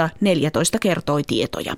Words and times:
mutta 0.00 0.16
14 0.20 0.78
kertoi 0.78 1.22
tietoja. 1.26 1.76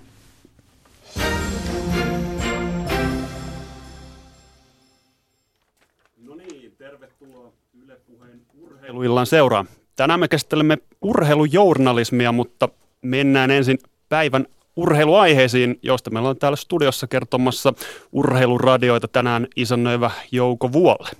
No 6.25 6.35
niin, 6.35 6.73
tervetuloa 6.79 7.53
Yle 7.85 7.97
Puheen 8.07 8.41
urheiluillan 8.61 9.27
seuraan. 9.27 9.69
Tänään 9.97 10.21
me 10.21 10.29
käsittelemme 10.29 10.79
urheilujournalismia, 11.03 12.33
mutta 12.33 12.69
mennään 13.03 13.51
ensin 13.51 13.79
päivän 14.09 14.47
urheiluaiheisiin, 14.77 15.79
joista 15.83 16.11
meillä 16.11 16.29
on 16.29 16.37
täällä 16.37 16.57
studiossa 16.57 17.07
kertomassa 17.07 17.73
urheiluradioita 18.13 19.09
tänään 19.09 19.47
isännöivä 19.57 20.11
Jouko 20.33 20.73
Vuolle. 20.73 21.11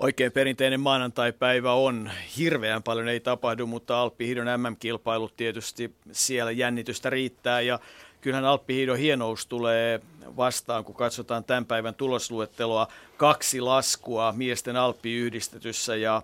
Oikein 0.00 0.32
perinteinen 0.32 0.80
maanantai-päivä 0.80 1.72
on. 1.72 2.10
Hirveän 2.36 2.82
paljon 2.82 3.08
ei 3.08 3.20
tapahdu, 3.20 3.66
mutta 3.66 4.00
Alppihiidon 4.00 4.60
MM-kilpailut 4.60 5.36
tietysti 5.36 5.94
siellä 6.12 6.50
jännitystä 6.50 7.10
riittää 7.10 7.60
ja 7.60 7.78
kyllähän 8.20 8.44
Alppihiidon 8.44 8.98
hienous 8.98 9.46
tulee 9.46 10.00
vastaan, 10.36 10.84
kun 10.84 10.94
katsotaan 10.94 11.44
tämän 11.44 11.66
päivän 11.66 11.94
tulosluetteloa. 11.94 12.88
Kaksi 13.16 13.60
laskua 13.60 14.32
miesten 14.36 14.76
Alppi-yhdistetyssä 14.76 15.96
ja 15.96 16.22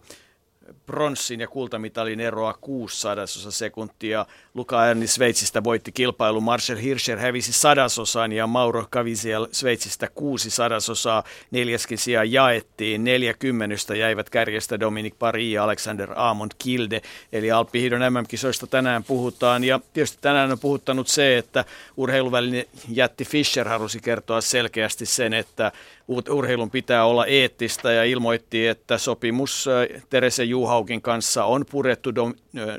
pronssin 0.87 1.41
ja 1.41 1.48
kultamitalin 1.48 2.20
eroa 2.20 2.55
6 2.61 3.01
sadasosa 3.01 3.51
sekuntia. 3.51 4.27
Luka 4.55 4.87
Erni 4.87 5.07
Sveitsistä 5.07 5.65
voitti 5.65 5.93
kilpailu. 5.93 6.41
Marcel 6.41 6.77
Hirscher 6.77 7.19
hävisi 7.19 7.52
sadasosan 7.52 8.33
ja 8.33 8.47
Mauro 8.47 8.87
Cavisiel 8.93 9.47
Sveitsistä 9.52 10.09
kuusi 10.15 10.51
sadasosaa. 10.51 11.24
Neljäskin 11.51 11.98
sija 11.98 12.24
jaettiin. 12.24 13.05
Neljä 13.05 13.34
kymmenystä 13.34 13.97
jäivät 13.97 14.30
kärjestä 14.30 14.80
Dominic 14.80 15.15
Paris 15.19 15.52
ja 15.52 15.65
Alexander 15.65 16.12
Amond 16.16 16.52
Kilde. 16.59 17.02
Eli 17.33 17.51
Alppihidon 17.51 18.12
MM-kisoista 18.12 18.66
tänään 18.66 19.05
puhutaan. 19.05 19.65
Ja 19.65 19.80
tietysti 19.93 20.19
tänään 20.21 20.52
on 20.52 20.59
puhuttanut 20.59 21.09
se, 21.09 21.38
että 21.38 21.65
urheiluvälinen 21.96 22.65
jätti 22.88 23.24
Fischer 23.24 23.69
halusi 23.69 24.01
kertoa 24.01 24.41
selkeästi 24.41 25.07
sen, 25.07 25.35
että 25.35 25.73
urheilun 26.09 26.71
pitää 26.71 27.04
olla 27.04 27.26
eettistä 27.26 27.93
ja 27.93 28.04
ilmoitti, 28.04 28.66
että 28.66 28.99
sopimus 28.99 29.68
Terese 30.10 30.45
Juhaukin 30.45 31.02
kanssa 31.02 31.45
on 31.45 31.65
purettu 31.71 32.15
do, 32.15 32.32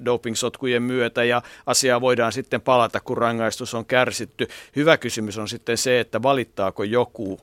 dopingsotkujen 0.06 0.84
myötä 0.84 1.23
ja 1.23 1.42
asiaa 1.66 2.02
voidaan 2.02 2.31
sitten 2.31 2.61
palata, 2.61 3.00
kun 3.00 3.17
rangaistus 3.17 3.73
on 3.73 3.86
kärsitty. 3.86 4.47
Hyvä 4.75 4.97
kysymys 4.97 5.38
on 5.38 5.47
sitten 5.47 5.78
se, 5.78 6.00
että 6.00 6.23
valittaako 6.23 6.84
joku 6.84 7.39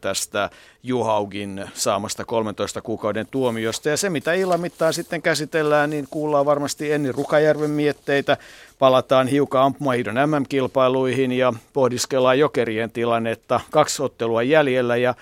tästä 0.00 0.50
Juhaugin 0.82 1.64
saamasta 1.74 2.24
13 2.24 2.82
kuukauden 2.82 3.26
tuomiosta. 3.30 3.88
Ja 3.88 3.96
se, 3.96 4.10
mitä 4.10 4.32
illan 4.32 4.60
mittaan 4.60 4.92
sitten 4.92 5.22
käsitellään, 5.22 5.90
niin 5.90 6.06
kuullaan 6.10 6.46
varmasti 6.46 6.92
Enni 6.92 7.12
Rukajärven 7.12 7.70
mietteitä. 7.70 8.36
Palataan 8.78 9.26
hiukan 9.28 9.62
ampumahiidon 9.62 10.14
MM-kilpailuihin 10.14 11.32
ja 11.32 11.52
pohdiskellaan 11.72 12.38
jokerien 12.38 12.90
tilannetta. 12.90 13.60
Kaksi 13.70 14.02
ottelua 14.02 14.42
jäljellä 14.42 14.96
ja 14.96 15.14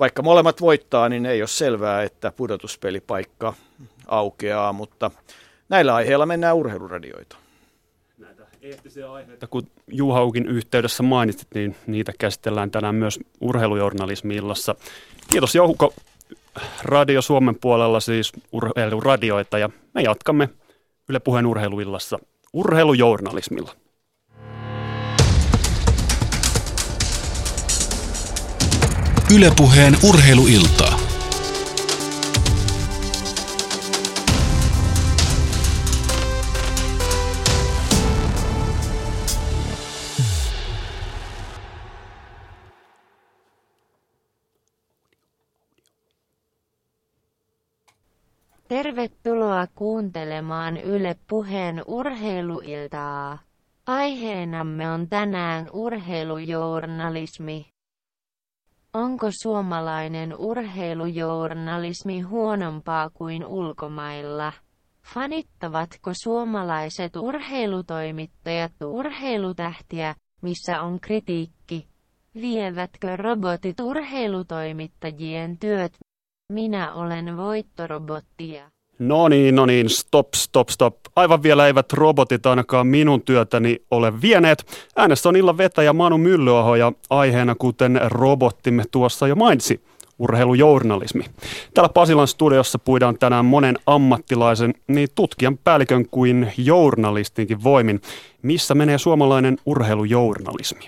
vaikka 0.00 0.22
molemmat 0.22 0.60
voittaa, 0.60 1.08
niin 1.08 1.26
ei 1.26 1.42
ole 1.42 1.48
selvää, 1.48 2.02
että 2.02 2.32
pudotuspelipaikka 2.32 3.54
aukeaa, 4.06 4.72
mutta 4.72 5.10
näillä 5.68 5.94
aiheilla 5.94 6.26
mennään 6.26 6.56
urheiluradioita. 6.56 7.36
Näitä 8.18 8.42
eettisiä 8.62 9.12
aiheita, 9.12 9.46
kun 9.46 9.66
Juhaukin 9.86 10.46
yhteydessä 10.46 11.02
mainitsit, 11.02 11.48
niin 11.54 11.76
niitä 11.86 12.12
käsitellään 12.18 12.70
tänään 12.70 12.94
myös 12.94 13.18
urheilujournalismi-illassa. 13.40 14.74
Kiitos 15.30 15.54
Jouko 15.54 15.94
Radio 16.82 17.22
Suomen 17.22 17.56
puolella 17.60 18.00
siis 18.00 18.32
urheiluradioita 18.52 19.58
ja 19.58 19.70
me 19.94 20.02
jatkamme 20.02 20.48
Yle 21.08 21.20
Puheen 21.20 21.46
urheiluillassa 21.46 22.18
urheilujournalismilla. 22.52 23.72
Ylepuheen 29.34 29.96
urheiluiltaa. 30.02 30.99
Tervetuloa 48.70 49.66
kuuntelemaan 49.74 50.76
Yle 50.76 51.16
Puheen 51.28 51.82
urheiluiltaa. 51.86 53.38
Aiheenamme 53.86 54.90
on 54.90 55.08
tänään 55.08 55.66
urheilujournalismi. 55.72 57.66
Onko 58.94 59.26
suomalainen 59.42 60.36
urheilujournalismi 60.38 62.20
huonompaa 62.20 63.10
kuin 63.10 63.46
ulkomailla? 63.46 64.52
Fanittavatko 65.02 66.10
suomalaiset 66.22 67.16
urheilutoimittajat 67.16 68.72
urheilutähtiä, 68.84 70.14
missä 70.42 70.82
on 70.82 71.00
kritiikki? 71.00 71.88
Vievätkö 72.34 73.16
robotit 73.16 73.80
urheilutoimittajien 73.80 75.58
työt? 75.58 75.92
Minä 76.50 76.92
olen 76.94 77.36
voittorobottia. 77.36 78.70
No 78.98 79.28
niin, 79.28 79.54
no 79.54 79.66
niin, 79.66 79.90
stop, 79.90 80.34
stop, 80.34 80.68
stop. 80.68 80.96
Aivan 81.16 81.42
vielä 81.42 81.66
eivät 81.66 81.92
robotit 81.92 82.46
ainakaan 82.46 82.86
minun 82.86 83.22
työtäni 83.22 83.76
ole 83.90 84.22
vieneet. 84.22 84.66
Äänessä 84.96 85.28
on 85.28 85.36
illan 85.36 85.58
vetäjä 85.58 85.92
Manu 85.92 86.18
Myllyaho 86.18 86.74
ja 86.74 86.92
aiheena, 87.10 87.54
kuten 87.54 88.00
robottimme 88.04 88.84
tuossa 88.90 89.28
jo 89.28 89.34
mainitsi, 89.34 89.80
urheilujournalismi. 90.18 91.24
Täällä 91.74 91.88
Pasilan 91.88 92.28
studiossa 92.28 92.78
puidaan 92.78 93.18
tänään 93.18 93.44
monen 93.44 93.78
ammattilaisen, 93.86 94.74
niin 94.88 95.08
tutkijan 95.14 95.58
päällikön 95.58 96.06
kuin 96.10 96.52
journalistinkin 96.56 97.64
voimin. 97.64 98.00
Missä 98.42 98.74
menee 98.74 98.98
suomalainen 98.98 99.56
urheilujournalismi? 99.66 100.84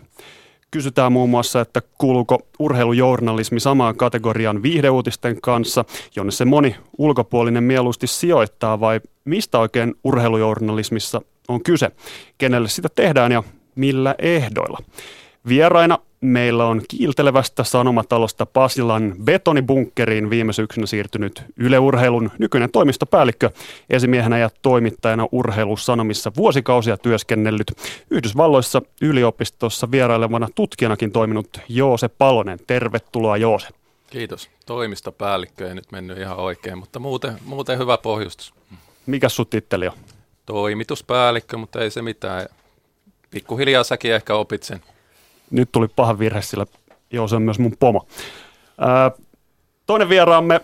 Kysytään 0.72 1.12
muun 1.12 1.30
muassa, 1.30 1.60
että 1.60 1.82
kuuluuko 1.98 2.38
urheilujournalismi 2.58 3.60
samaan 3.60 3.96
kategorian 3.96 4.62
viihdeuutisten 4.62 5.40
kanssa, 5.40 5.84
jonne 6.16 6.32
se 6.32 6.44
moni 6.44 6.76
ulkopuolinen 6.98 7.64
mieluusti 7.64 8.06
sijoittaa, 8.06 8.80
vai 8.80 9.00
mistä 9.24 9.58
oikein 9.58 9.94
urheilujournalismissa 10.04 11.20
on 11.48 11.62
kyse, 11.62 11.90
kenelle 12.38 12.68
sitä 12.68 12.88
tehdään 12.94 13.32
ja 13.32 13.42
millä 13.74 14.14
ehdoilla. 14.18 14.78
Vieraina 15.48 15.98
meillä 16.22 16.64
on 16.64 16.82
kiiltelevästä 16.88 17.64
sanomatalosta 17.64 18.46
Pasilan 18.46 19.14
betonibunkkeriin 19.24 20.30
viime 20.30 20.52
syksynä 20.52 20.86
siirtynyt 20.86 21.44
Yleurheilun 21.56 22.30
nykyinen 22.38 22.70
toimistopäällikkö, 22.70 23.50
esimiehenä 23.90 24.38
ja 24.38 24.50
toimittajana 24.62 25.28
urheilusanomissa 25.32 26.32
vuosikausia 26.36 26.96
työskennellyt, 26.96 27.72
Yhdysvalloissa 28.10 28.82
yliopistossa 29.00 29.90
vierailevana 29.90 30.48
tutkijanakin 30.54 31.12
toiminut 31.12 31.60
Joose 31.68 32.08
Palonen. 32.08 32.58
Tervetuloa 32.66 33.36
Joose. 33.36 33.68
Kiitos. 34.10 34.50
Toimistopäällikkö 34.66 35.68
ei 35.68 35.74
nyt 35.74 35.92
mennyt 35.92 36.18
ihan 36.18 36.36
oikein, 36.36 36.78
mutta 36.78 36.98
muuten, 36.98 37.38
muuten 37.44 37.78
hyvä 37.78 37.98
pohjustus. 37.98 38.54
Mikä 39.06 39.28
sut 39.28 39.50
titteli 39.50 39.88
on? 39.88 39.94
Toimituspäällikkö, 40.46 41.56
mutta 41.56 41.80
ei 41.80 41.90
se 41.90 42.02
mitään. 42.02 42.46
Pikkuhiljaa 43.30 43.84
säkin 43.84 44.14
ehkä 44.14 44.34
opit 44.34 44.62
sen 44.62 44.80
nyt 45.52 45.72
tuli 45.72 45.88
paha 45.88 46.18
virhe, 46.18 46.42
sillä 46.42 46.66
joo, 47.12 47.28
se 47.28 47.36
on 47.36 47.42
myös 47.42 47.58
mun 47.58 47.72
pomo. 47.80 48.06
Ää, 48.78 49.10
toinen 49.86 50.08
vieraamme 50.08 50.60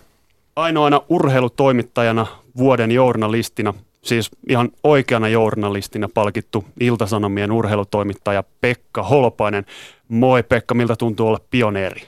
ainoana 0.56 1.00
urheilutoimittajana 1.08 2.26
vuoden 2.56 2.90
journalistina, 2.90 3.74
siis 4.02 4.30
ihan 4.48 4.68
oikeana 4.84 5.28
journalistina 5.28 6.08
palkittu 6.14 6.64
Iltasanomien 6.80 7.52
urheilutoimittaja 7.52 8.44
Pekka 8.60 9.02
Holopainen. 9.02 9.66
Moi 10.08 10.42
Pekka, 10.42 10.74
miltä 10.74 10.96
tuntuu 10.96 11.26
olla 11.26 11.40
pioneeri? 11.50 12.02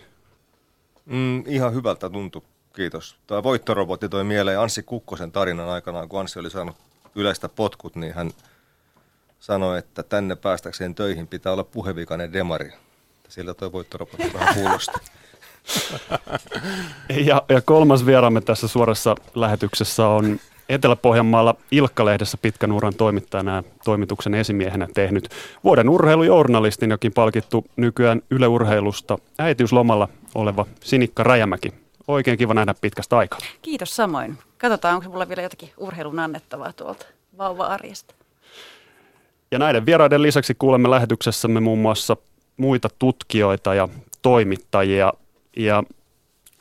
Mm, 1.06 1.44
ihan 1.46 1.74
hyvältä 1.74 2.10
tuntuu, 2.10 2.44
kiitos. 2.76 3.16
Tämä 3.26 3.42
voittorobotti 3.42 4.08
toi 4.08 4.24
mieleen 4.24 4.60
Anssi 4.60 4.82
Kukkosen 4.82 5.32
tarinan 5.32 5.68
aikanaan, 5.68 6.08
kun 6.08 6.20
Anssi 6.20 6.38
oli 6.38 6.50
saanut 6.50 6.76
yleistä 7.14 7.48
potkut, 7.48 7.96
niin 7.96 8.14
hän– 8.14 8.30
sanoi, 9.40 9.78
että 9.78 10.02
tänne 10.02 10.36
päästäkseen 10.36 10.94
töihin 10.94 11.26
pitää 11.26 11.52
olla 11.52 11.64
puhevikainen 11.64 12.32
demari. 12.32 12.72
Sillä 13.28 13.54
toi 13.54 13.72
voittorobotti 13.72 14.32
vähän 14.34 14.54
kuulosti. 14.54 14.98
ja, 17.26 17.42
ja 17.48 17.60
kolmas 17.60 18.06
vieraamme 18.06 18.40
tässä 18.40 18.68
suorassa 18.68 19.14
lähetyksessä 19.34 20.06
on 20.06 20.40
Etelä-Pohjanmaalla 20.68 21.54
Ilkka-lehdessä 21.70 22.38
pitkän 22.42 22.72
uran 22.72 22.94
toimittajana 22.94 23.56
ja 23.56 23.62
toimituksen 23.84 24.34
esimiehenä 24.34 24.88
tehnyt 24.94 25.28
vuoden 25.64 25.88
urheilujournalistin, 25.88 26.90
jokin 26.90 27.12
palkittu 27.12 27.64
nykyään 27.76 28.22
yleurheilusta 28.30 29.18
äitiyslomalla 29.38 30.08
oleva 30.34 30.66
Sinikka 30.80 31.22
Räjämäki. 31.22 31.74
Oikein 32.08 32.38
kiva 32.38 32.54
nähdä 32.54 32.74
pitkästä 32.80 33.18
aikaa. 33.18 33.38
Kiitos 33.62 33.96
samoin. 33.96 34.38
Katsotaan, 34.58 34.94
onko 34.94 35.08
mulla 35.10 35.28
vielä 35.28 35.42
jotakin 35.42 35.70
urheilun 35.76 36.18
annettavaa 36.18 36.72
tuolta 36.72 37.06
vauva-arjesta. 37.38 38.19
Ja 39.52 39.58
näiden 39.58 39.86
vieraiden 39.86 40.22
lisäksi 40.22 40.54
kuulemme 40.54 40.90
lähetyksessämme 40.90 41.60
muun 41.60 41.78
muassa 41.78 42.16
muita 42.56 42.88
tutkijoita 42.98 43.74
ja 43.74 43.88
toimittajia. 44.22 45.12
Ja 45.56 45.82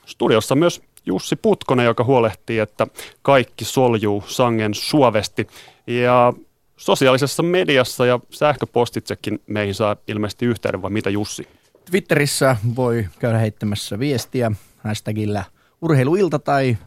studiossa 0.06 0.56
myös 0.56 0.82
Jussi 1.06 1.36
Putkonen, 1.36 1.86
joka 1.86 2.04
huolehtii, 2.04 2.60
että 2.60 2.88
kaikki 3.22 3.66
soljuu 3.66 4.24
sangen 4.28 4.74
suovesti. 4.74 5.48
Ja 5.88 6.34
sosiaalisessa 6.78 7.44
mediassa 7.44 8.06
ja 8.06 8.20
sähköpostitsekin 8.30 9.42
meihin 9.48 9.76
saa 9.76 9.96
ilmeisesti 10.08 10.46
yhteyden, 10.46 10.82
vai 10.82 10.92
mitä 10.92 11.10
Jussi? 11.10 11.48
Twitterissä 11.92 12.56
voi 12.76 13.08
käydä 13.20 13.38
heittämässä 13.38 14.00
viestiä 14.00 14.52
hashtagillä 14.78 15.44
urheiluilta 15.82 16.40
tai 16.40 16.78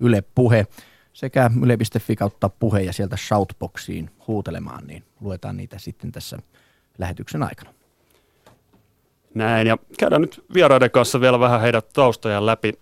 Yle 0.00 0.22
Puhe 0.34 0.66
sekä 1.12 1.50
yle.fi 1.62 2.16
kautta 2.16 2.48
puhe 2.48 2.80
ja 2.80 2.92
sieltä 2.92 3.16
shoutboxiin 3.16 4.10
huutelemaan, 4.26 4.86
niin 4.86 5.04
luetaan 5.20 5.56
niitä 5.56 5.78
sitten 5.78 6.12
tässä 6.12 6.38
lähetyksen 6.98 7.42
aikana. 7.42 7.74
Näin, 9.34 9.66
ja 9.66 9.78
käydään 9.98 10.22
nyt 10.22 10.44
vieraiden 10.54 10.90
kanssa 10.90 11.20
vielä 11.20 11.40
vähän 11.40 11.60
heidän 11.60 11.82
taustoja 11.92 12.46
läpi. 12.46 12.72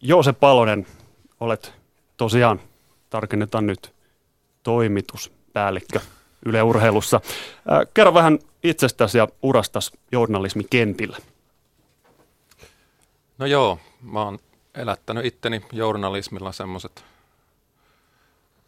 Joose 0.00 0.32
Palonen, 0.32 0.86
olet 1.40 1.72
tosiaan, 2.16 2.60
tarkennetaan 3.10 3.66
nyt, 3.66 3.94
toimituspäällikkö 4.62 6.00
Yle 6.46 6.62
Urheilussa. 6.62 7.20
kerro 7.94 8.14
vähän 8.14 8.38
itsestäsi 8.62 9.18
ja 9.18 9.28
urastas 9.42 9.92
journalismikentillä. 10.12 11.16
No 13.38 13.46
joo, 13.46 13.78
mä 14.02 14.22
oon 14.22 14.38
elättänyt 14.74 15.24
itteni 15.24 15.62
journalismilla 15.72 16.52
semmoiset 16.52 17.04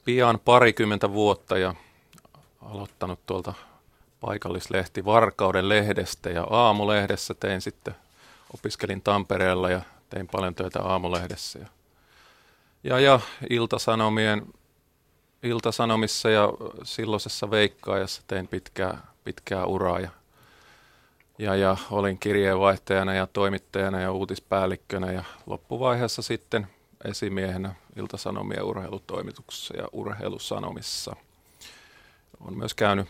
pian 0.09 0.41
parikymmentä 0.45 1.13
vuotta 1.13 1.59
ja 1.59 1.75
aloittanut 2.63 3.27
tuolta 3.27 3.55
paikallislehti 4.21 5.05
Varkauden 5.05 5.69
lehdestä 5.69 6.31
ja 6.31 6.47
aamulehdessä 6.51 7.35
tein 7.35 7.61
sitten, 7.61 7.95
opiskelin 8.55 9.03
Tampereella 9.03 9.71
ja 9.71 9.81
tein 10.11 10.29
paljon 10.29 10.55
töitä 10.55 10.83
aamulehdessä. 10.83 11.59
Ja, 11.59 11.67
ja, 12.85 13.01
ja 13.01 13.21
Iltasanomien, 13.51 14.47
Iltasanomissa 15.43 16.31
ja 16.31 16.53
silloisessa 16.83 17.51
Veikkaajassa 17.51 18.23
tein 18.27 18.49
pitkää, 18.49 18.99
pitkää 19.25 19.67
uraa 19.67 20.01
ja, 20.01 20.11
ja, 21.39 21.57
ja 21.57 21.77
olin 21.91 22.19
kirjeenvaihtajana 22.19 23.15
ja 23.15 23.27
toimittajana 23.27 24.01
ja 24.01 24.13
uutispäällikkönä 24.13 25.13
ja 25.13 25.25
loppuvaiheessa 25.47 26.23
sitten 26.23 26.67
esimiehenä 27.05 27.75
Iltasanomien 27.97 28.63
urheilutoimituksessa 28.63 29.77
ja 29.77 29.89
urheilusanomissa. 29.93 31.17
Olen 32.41 32.59
myös 32.59 32.75
käynyt 32.75 33.09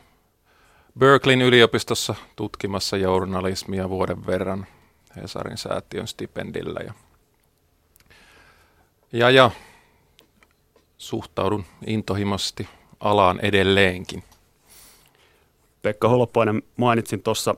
Berkeleyn 0.98 1.42
yliopistossa 1.42 2.14
tutkimassa 2.36 2.96
journalismia 2.96 3.88
vuoden 3.88 4.26
verran 4.26 4.66
Hesarin 5.16 5.58
säätiön 5.58 6.08
stipendillä. 6.08 6.80
Ja, 6.80 6.94
ja, 9.12 9.30
ja 9.30 9.50
suhtaudun 10.98 11.64
intohimoisesti 11.86 12.68
alaan 13.00 13.40
edelleenkin. 13.40 14.24
Pekka 15.82 16.08
Holopainen, 16.08 16.62
mainitsin 16.76 17.22
tuossa 17.22 17.54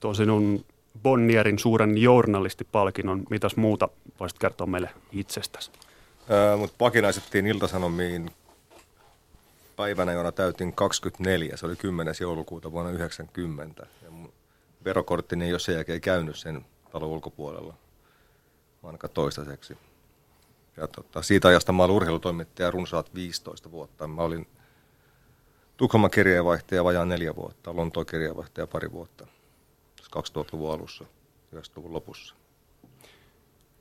tuon 0.00 0.14
sinun 0.14 0.64
Bonnierin 1.02 1.58
suuren 1.58 1.98
journalistipalkinnon. 1.98 3.22
Mitäs 3.30 3.56
muuta 3.56 3.88
voisit 4.20 4.38
kertoa 4.38 4.66
meille 4.66 4.90
itsestäsi? 5.12 5.70
Öö, 6.30 6.56
Mutta 6.56 6.74
pakinaisettiin 6.78 7.46
Iltasanomiin 7.46 8.30
päivänä, 9.76 10.12
jona 10.12 10.32
täytin 10.32 10.72
24. 10.72 11.56
Se 11.56 11.66
oli 11.66 11.76
10. 11.76 12.14
joulukuuta 12.20 12.72
vuonna 12.72 12.90
90. 12.92 13.86
Ja 14.02 14.10
mun 14.10 14.32
verokorttini 14.84 15.44
ei 15.44 15.52
ole 15.52 15.58
sen 15.58 15.74
jälkeen 15.74 16.00
käynyt 16.00 16.36
sen 16.36 16.64
talon 16.92 17.08
ulkopuolella, 17.08 17.74
ainakaan 18.82 19.12
toistaiseksi. 19.14 19.78
Ja 20.76 20.88
tota, 20.88 21.22
siitä 21.22 21.48
ajasta 21.48 21.72
mä 21.72 21.84
olin 21.84 21.96
urheilutoimittaja 21.96 22.70
runsaat 22.70 23.14
15 23.14 23.70
vuotta. 23.70 24.06
Mä 24.06 24.22
olin 24.22 24.46
Tukholman 25.76 26.10
kirjeenvaihtaja 26.10 26.84
vajaan 26.84 27.08
neljä 27.08 27.36
vuotta, 27.36 27.76
Lontoon 27.76 28.06
kirjeenvaihtaja 28.06 28.66
pari 28.66 28.92
vuotta. 28.92 29.26
2000-luvun 30.14 30.72
alussa, 30.72 31.04
90-luvun 31.54 31.92
lopussa. 31.92 32.34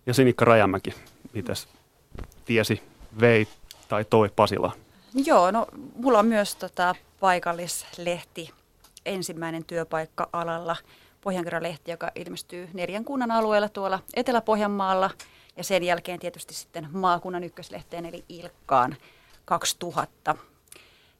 Ja 0.05 0.13
Sinikka 0.13 0.45
Rajamäki, 0.45 0.93
mitäs 1.33 1.67
tiesi, 2.45 2.81
vei 3.19 3.47
tai 3.87 4.05
toi 4.05 4.29
Pasila? 4.35 4.71
Joo, 5.13 5.51
no 5.51 5.67
mulla 5.95 6.19
on 6.19 6.25
myös 6.25 6.55
tota, 6.55 6.95
paikallislehti, 7.19 8.49
ensimmäinen 9.05 9.65
työpaikka 9.65 10.29
alalla, 10.33 10.75
Pohjankerran-lehti, 11.21 11.91
joka 11.91 12.11
ilmestyy 12.15 12.69
neljän 12.73 13.05
kunnan 13.05 13.31
alueella 13.31 13.69
tuolla 13.69 13.99
Etelä-Pohjanmaalla 14.13 15.09
ja 15.57 15.63
sen 15.63 15.83
jälkeen 15.83 16.19
tietysti 16.19 16.53
sitten 16.53 16.87
maakunnan 16.91 17.43
ykköslehteen 17.43 18.05
eli 18.05 18.23
Ilkkaan 18.29 18.95
2000. 19.45 20.35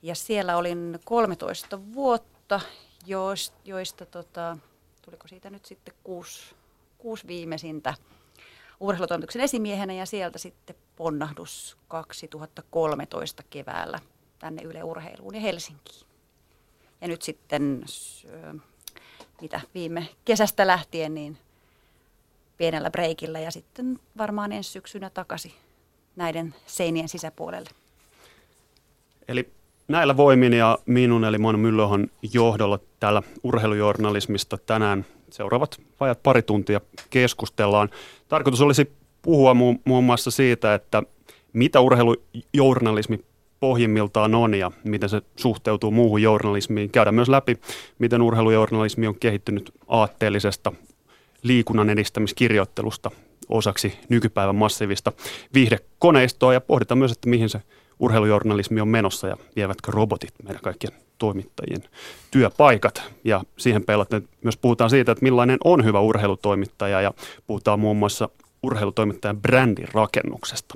Ja 0.02 0.16
siellä 0.16 0.58
olin 0.58 1.00
13 1.06 1.80
vuotta, 1.94 2.60
joista, 3.06 3.58
joista 3.66 4.06
tota, 4.06 4.58
tuliko 5.06 5.28
siitä 5.28 5.50
nyt 5.50 5.66
sitten 5.66 5.94
kuusi, 6.04 6.56
kuusi 6.98 7.28
viimeisintä 7.28 7.94
urheilutoimituksen 8.80 9.42
esimiehenä 9.42 9.94
ja 9.94 10.06
sieltä 10.06 10.38
sitten 10.38 10.76
ponnahdus 10.96 11.78
2013 11.88 13.44
keväällä 13.50 14.00
tänne 14.40 14.62
Yle 14.62 14.84
Urheiluun 14.84 15.36
ja 15.36 15.42
Helsinkiin. 15.42 16.08
Ja 17.02 17.08
nyt 17.08 17.22
sitten 17.22 17.86
mitä 19.42 19.62
viime 19.74 20.08
kesästä 20.26 20.68
lähtien 20.68 21.14
niin 21.16 21.38
pienellä 22.58 22.92
breikillä 22.92 23.40
ja 23.40 23.52
sitten 23.52 24.00
varmaan 24.18 24.52
ensi 24.52 24.70
syksynä 24.70 25.10
takaisin 25.10 25.54
näiden 26.16 26.56
seinien 26.66 27.10
sisäpuolelle. 27.10 27.70
Eli 29.28 29.52
näillä 29.88 30.18
voimin 30.18 30.54
ja 30.54 30.80
minun 30.86 31.24
eli 31.24 31.38
Manu 31.38 31.58
Myllöhon 31.58 32.08
johdolla 32.34 32.80
täällä 33.04 33.24
urheilujournalismista 33.44 34.58
tänään 34.58 35.06
seuraavat 35.30 35.82
vajat 36.00 36.24
pari 36.24 36.42
tuntia 36.42 36.82
keskustellaan. 37.10 37.90
Tarkoitus 38.28 38.62
olisi 38.62 38.92
puhua 39.22 39.54
mu- 39.54 39.80
muun 39.86 40.04
muassa 40.04 40.32
siitä, 40.32 40.74
että 40.74 41.04
mitä 41.54 41.80
urheilujournalismi 41.80 43.20
pohjimmiltaan 43.60 44.36
on 44.36 44.54
ja 44.54 44.72
miten 44.84 45.10
se 45.10 45.22
suhteutuu 45.36 45.92
muuhun 45.92 46.22
journalismiin. 46.22 46.90
Käydään 46.90 47.16
myös 47.16 47.30
läpi, 47.30 47.58
miten 48.00 48.22
urheilujournalismi 48.22 49.08
on 49.08 49.20
kehittynyt 49.20 49.74
aatteellisesta 49.88 50.72
liikunnan 51.44 51.90
edistämiskirjoittelusta 51.90 53.12
osaksi 53.50 54.00
nykypäivän 54.10 54.56
massiivista 54.56 55.12
viihdekoneistoa 55.54 56.54
ja 56.54 56.62
pohditaan 56.62 56.98
myös, 56.98 57.12
että 57.12 57.30
mihin 57.30 57.50
se 57.50 57.62
urheilujournalismi 58.00 58.82
on 58.82 58.88
menossa 58.88 59.28
ja 59.28 59.38
vievätkö 59.56 59.92
robotit 59.92 60.34
meidän 60.44 60.62
kaikkien 60.62 61.03
toimittajien 61.18 61.84
työpaikat. 62.32 63.04
Ja 63.24 63.42
siihen 63.58 63.84
peilaten 63.84 64.30
myös 64.44 64.58
puhutaan 64.58 64.90
siitä, 64.90 65.12
että 65.12 65.24
millainen 65.24 65.58
on 65.64 65.86
hyvä 65.86 66.00
urheilutoimittaja 66.00 67.02
ja 67.02 67.14
puhutaan 67.48 67.80
muun 67.80 67.98
muassa 67.98 68.30
urheilutoimittajan 68.64 69.42
brändin 69.42 69.88
rakennuksesta. 69.94 70.76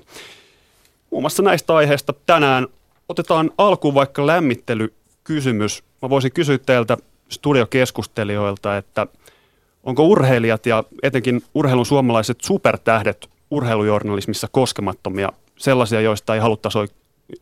Muun 1.10 1.24
muassa 1.24 1.44
näistä 1.44 1.76
aiheista 1.76 2.14
tänään 2.26 2.68
otetaan 3.10 3.52
alkuun 3.58 3.94
vaikka 3.94 4.28
lämmittelykysymys. 4.28 5.84
Mä 6.02 6.10
voisin 6.10 6.32
kysyä 6.32 6.58
teiltä 6.58 6.98
studiokeskustelijoilta, 7.30 8.78
että 8.78 9.08
onko 9.84 10.04
urheilijat 10.04 10.66
ja 10.66 10.84
etenkin 11.04 11.42
urheilun 11.54 11.86
suomalaiset 11.86 12.42
supertähdet 12.42 13.30
urheilujournalismissa 13.52 14.48
koskemattomia, 14.52 15.30
sellaisia, 15.58 16.02
joista 16.02 16.36
ei 16.36 16.42
haluttaisi, 16.42 16.78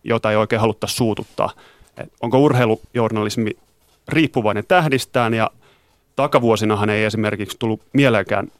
joita 0.03 0.31
ei 0.31 0.37
oikein 0.37 0.59
haluttaisi 0.59 0.95
suututtaa. 0.95 1.49
Onko 2.21 2.39
urheilujournalismi 2.39 3.51
riippuvainen 4.07 4.63
tähdistään 4.67 5.33
ja 5.33 5.51
takavuosinahan 6.15 6.89
ei 6.89 7.03
esimerkiksi 7.03 7.57
tullut 7.59 7.81
mieleenkään 7.93 8.51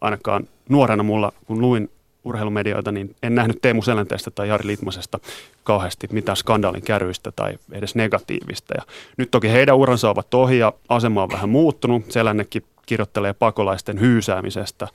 ainakaan 0.00 0.48
nuorena 0.68 1.02
mulla, 1.02 1.32
kun 1.46 1.60
luin 1.60 1.90
urheilumedioita, 2.24 2.92
niin 2.92 3.16
en 3.22 3.34
nähnyt 3.34 3.58
Teemu 3.62 3.82
Selänteestä 3.82 4.30
tai 4.30 4.48
Jari 4.48 4.66
Litmasesta 4.66 5.18
kauheasti 5.64 6.08
mitään 6.12 6.36
skandaalin 6.36 6.82
kärryistä 6.82 7.32
tai 7.32 7.58
edes 7.72 7.94
negatiivista. 7.94 8.74
Ja 8.76 8.82
nyt 9.16 9.30
toki 9.30 9.50
heidän 9.50 9.76
uransa 9.76 10.10
ovat 10.10 10.34
ohi 10.34 10.58
ja 10.58 10.72
asema 10.88 11.22
on 11.22 11.32
vähän 11.32 11.48
muuttunut. 11.48 12.12
Selännekin 12.12 12.62
kirjoittelee 12.86 13.32
pakolaisten 13.32 14.00
hyysäämisestä, 14.00 14.88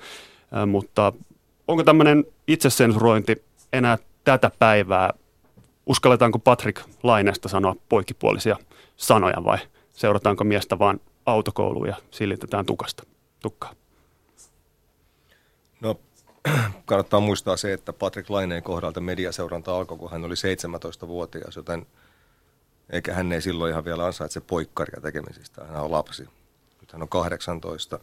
mutta 0.68 1.14
onko 1.68 1.84
tämmöinen 1.84 2.26
itsesensurointi 2.48 3.44
enää 3.74 3.98
tätä 4.24 4.52
päivää? 4.60 5.10
Uskalletaanko 5.86 6.40
Patrick 6.40 6.82
Laineesta 7.04 7.50
sanoa 7.50 7.76
poikkipuolisia 7.90 8.58
sanoja 8.98 9.44
vai 9.44 9.58
seurataanko 9.94 10.44
miestä 10.44 10.80
vaan 10.80 11.00
autokouluun 11.26 11.88
ja 11.88 11.96
silitetään 12.12 12.66
tukasta, 12.66 13.04
tukkaa? 13.42 13.74
No 15.82 16.00
kannattaa 16.86 17.20
muistaa 17.20 17.58
se, 17.58 17.74
että 17.74 17.94
Patrick 17.94 18.30
Laineen 18.30 18.64
kohdalta 18.64 19.02
mediaseuranta 19.02 19.78
alkoi, 19.78 19.98
kun 19.98 20.12
hän 20.12 20.26
oli 20.26 20.34
17-vuotias, 20.34 21.56
joten 21.56 21.86
Eikä 22.90 23.14
hän 23.14 23.32
ei 23.32 23.42
silloin 23.42 23.72
ihan 23.72 23.86
vielä 23.86 24.06
ansaitse 24.06 24.42
poikkaria 24.42 25.02
tekemisistä. 25.02 25.66
Hän 25.66 25.82
on 25.82 25.92
lapsi. 25.92 26.24
Nyt 26.82 26.92
hän 26.92 27.02
on 27.02 27.10
18. 27.10 28.00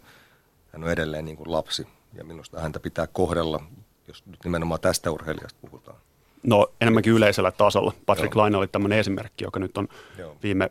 Hän 0.72 0.84
on 0.84 0.90
edelleen 0.90 1.24
niin 1.24 1.36
kuin 1.36 1.52
lapsi. 1.52 1.86
Ja 2.14 2.24
minusta 2.24 2.60
häntä 2.60 2.80
pitää 2.80 3.06
kohdella, 3.06 3.62
jos 4.08 4.26
nyt 4.26 4.44
nimenomaan 4.44 4.80
tästä 4.80 5.10
urheilijasta 5.10 5.58
puhutaan. 5.60 5.98
No 6.42 6.66
enemmänkin 6.80 7.12
yleisellä 7.12 7.50
tasolla. 7.52 7.92
Patrick 8.06 8.36
Laine 8.36 8.56
oli 8.56 8.68
tämmöinen 8.68 8.98
esimerkki, 8.98 9.44
joka 9.44 9.60
nyt 9.60 9.78
on 9.78 9.88
Joo. 10.18 10.36
viime 10.42 10.70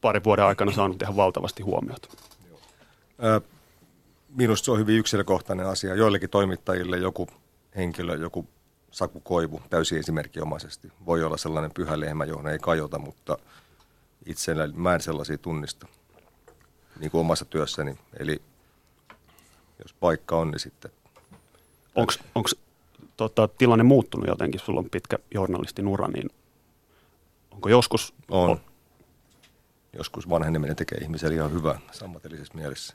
parin 0.00 0.24
vuoden 0.24 0.44
aikana 0.44 0.72
saanut 0.72 1.02
ihan 1.02 1.16
valtavasti 1.16 1.62
huomiota. 1.62 2.08
Ö, 3.24 3.40
Minusta 4.36 4.64
se 4.64 4.70
on 4.70 4.78
hyvin 4.78 4.98
yksilökohtainen 4.98 5.66
asia. 5.66 5.94
Joillekin 5.94 6.30
toimittajille 6.30 6.98
joku 6.98 7.28
henkilö, 7.76 8.14
joku 8.14 8.46
Saku 8.90 9.20
Koivu 9.20 9.62
täysin 9.70 9.98
esimerkkiomaisesti 9.98 10.92
voi 11.06 11.24
olla 11.24 11.36
sellainen 11.36 11.70
pyhä 11.74 12.00
lehmä, 12.00 12.24
johon 12.24 12.48
ei 12.48 12.58
kajota, 12.58 12.98
mutta 12.98 13.38
itsellä 14.26 14.68
mä 14.74 14.94
en 14.94 15.00
sellaisia 15.00 15.38
tunnista 15.38 15.86
niin 17.00 17.10
kuin 17.10 17.20
omassa 17.20 17.44
työssäni. 17.44 17.98
Eli 18.18 18.42
jos 19.82 19.92
paikka 19.92 20.36
on, 20.36 20.50
niin 20.50 20.60
sitten 20.60 20.90
Onko 22.34 22.48
tota, 23.28 23.48
tilanne 23.48 23.84
muuttunut 23.84 24.28
jotenkin? 24.28 24.60
Sulla 24.60 24.80
on 24.80 24.90
pitkä 24.90 25.18
journalistin 25.34 25.88
ura, 25.88 26.08
niin 26.08 26.30
onko 27.50 27.68
joskus... 27.68 28.14
on. 28.28 28.60
Joskus 29.92 30.28
vanheneminen 30.28 30.76
tekee 30.76 30.98
ihmiselle 30.98 31.34
ihan 31.34 31.52
hyvää 31.52 31.78
ammatillisessa 32.04 32.54
mielessä. 32.54 32.94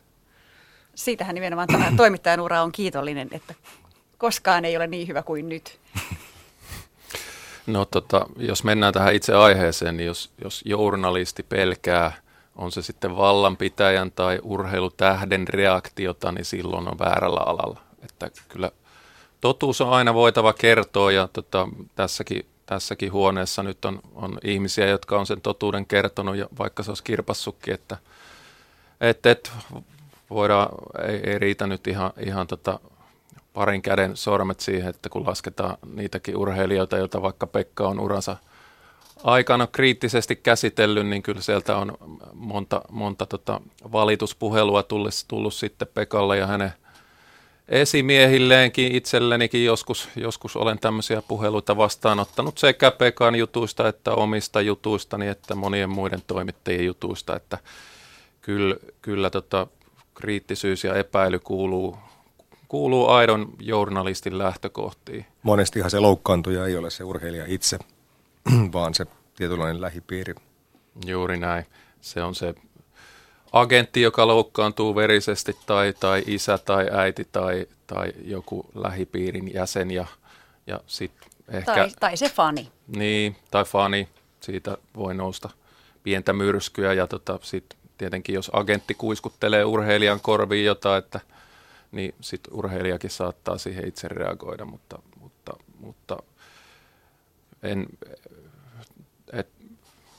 Siitähän 0.95 1.35
nimenomaan 1.35 1.67
tämä 1.67 1.91
toimittajan 1.97 2.39
ura 2.39 2.61
on 2.61 2.71
kiitollinen, 2.71 3.27
että 3.31 3.53
koskaan 4.17 4.65
ei 4.65 4.77
ole 4.77 4.87
niin 4.87 5.07
hyvä 5.07 5.23
kuin 5.23 5.49
nyt. 5.49 5.79
No 7.67 7.85
tota, 7.85 8.25
jos 8.37 8.63
mennään 8.63 8.93
tähän 8.93 9.15
itse 9.15 9.33
aiheeseen, 9.33 9.97
niin 9.97 10.07
jos, 10.07 10.31
jos 10.43 10.61
journalisti 10.65 11.43
pelkää, 11.43 12.11
on 12.55 12.71
se 12.71 12.81
sitten 12.81 13.17
vallanpitäjän 13.17 14.11
tai 14.11 14.39
urheilutähden 14.43 15.47
reaktiota, 15.47 16.31
niin 16.31 16.45
silloin 16.45 16.87
on 16.87 16.99
väärällä 16.99 17.39
alalla. 17.39 17.81
Että 18.03 18.31
kyllä 18.49 18.71
totuus 19.45 19.81
on 19.81 19.89
aina 19.89 20.13
voitava 20.13 20.53
kertoa 20.53 21.11
ja 21.11 21.27
tota, 21.33 21.67
tässäkin, 21.95 22.45
tässäkin 22.65 23.11
huoneessa 23.11 23.63
nyt 23.63 23.85
on, 23.85 23.99
on 24.15 24.37
ihmisiä, 24.43 24.87
jotka 24.87 25.19
on 25.19 25.25
sen 25.25 25.41
totuuden 25.41 25.85
kertonut, 25.85 26.35
ja 26.35 26.47
vaikka 26.57 26.83
se 26.83 26.91
olisi 26.91 27.03
kirpassukki, 27.03 27.71
että 27.71 27.97
et, 29.01 29.25
et, 29.25 29.51
voidaan, 30.29 30.69
ei, 31.07 31.29
ei 31.29 31.39
riitä 31.39 31.67
nyt 31.67 31.87
ihan, 31.87 32.11
ihan 32.19 32.47
tota, 32.47 32.79
parin 33.53 33.81
käden 33.81 34.17
sormet 34.17 34.59
siihen, 34.59 34.89
että 34.89 35.09
kun 35.09 35.25
lasketaan 35.27 35.77
niitäkin 35.95 36.37
urheilijoita, 36.37 36.97
joita 36.97 37.21
vaikka 37.21 37.47
Pekka 37.47 37.87
on 37.87 37.99
uransa 37.99 38.37
aikana 39.23 39.67
kriittisesti 39.67 40.35
käsitellyt, 40.35 41.07
niin 41.07 41.23
kyllä 41.23 41.41
sieltä 41.41 41.77
on 41.77 41.97
monta, 42.33 42.81
monta 42.91 43.25
tota 43.25 43.61
valituspuhelua 43.91 44.83
tullut, 44.83 45.13
tullut 45.27 45.53
sitten 45.53 45.87
Pekalle 45.93 46.37
ja 46.37 46.47
hänen 46.47 46.73
esimiehilleenkin 47.69 48.95
itsellenikin 48.95 49.65
joskus, 49.65 50.09
joskus 50.15 50.55
olen 50.55 50.79
tämmöisiä 50.79 51.21
puheluita 51.21 51.77
vastaanottanut 51.77 52.57
sekä 52.57 52.91
Pekan 52.91 53.35
jutuista 53.35 53.87
että 53.87 54.11
omista 54.11 54.61
jutuistani 54.61 55.27
että 55.27 55.55
monien 55.55 55.89
muiden 55.89 56.21
toimittajien 56.27 56.85
jutuista, 56.85 57.35
että 57.35 57.57
kyllä, 58.41 58.75
kyllä 59.01 59.29
tota, 59.29 59.67
kriittisyys 60.15 60.83
ja 60.83 60.95
epäily 60.95 61.39
kuuluu, 61.39 61.97
kuuluu 62.67 63.09
aidon 63.09 63.53
journalistin 63.59 64.37
lähtökohtiin. 64.37 65.25
Monestihan 65.43 65.91
se 65.91 65.99
loukkaantuja 65.99 66.65
ei 66.65 66.77
ole 66.77 66.89
se 66.89 67.03
urheilija 67.03 67.45
itse, 67.47 67.79
vaan 68.73 68.93
se 68.93 69.05
tietynlainen 69.35 69.81
lähipiiri. 69.81 70.33
Juuri 71.05 71.37
näin. 71.37 71.65
Se 72.01 72.23
on 72.23 72.35
se 72.35 72.55
agentti, 73.55 74.01
joka 74.01 74.27
loukkaantuu 74.27 74.95
verisesti, 74.95 75.57
tai, 75.65 75.93
tai 75.99 76.23
isä 76.27 76.57
tai 76.57 76.89
äiti 76.91 77.27
tai, 77.31 77.67
tai 77.87 78.13
joku 78.23 78.65
lähipiirin 78.75 79.53
jäsen, 79.53 79.91
ja, 79.91 80.05
ja 80.67 80.79
sitten 80.87 81.29
ehkä... 81.47 81.73
Tai, 81.73 81.89
tai 81.99 82.17
se 82.17 82.29
fani. 82.29 82.71
Niin, 82.87 83.35
tai 83.51 83.65
fani. 83.65 84.09
Siitä 84.39 84.77
voi 84.95 85.15
nousta 85.15 85.49
pientä 86.03 86.33
myrskyä, 86.33 86.93
ja 86.93 87.07
tota, 87.07 87.39
sitten 87.41 87.79
tietenkin 87.97 88.35
jos 88.35 88.51
agentti 88.53 88.93
kuiskuttelee 88.93 89.65
urheilijan 89.65 90.19
korviin 90.19 90.65
jotain, 90.65 90.99
että 90.99 91.19
niin 91.91 92.15
sitten 92.21 92.53
urheilijakin 92.53 93.09
saattaa 93.09 93.57
siihen 93.57 93.87
itse 93.87 94.07
reagoida, 94.07 94.65
mutta, 94.65 94.99
mutta, 95.19 95.53
mutta 95.79 96.17
en, 97.63 97.85
et, 99.33 99.47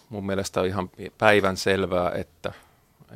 mun 0.08 0.26
mielestä 0.26 0.60
on 0.60 0.66
ihan 0.66 0.90
päivän 1.18 1.56
selvää, 1.56 2.12
että, 2.12 2.52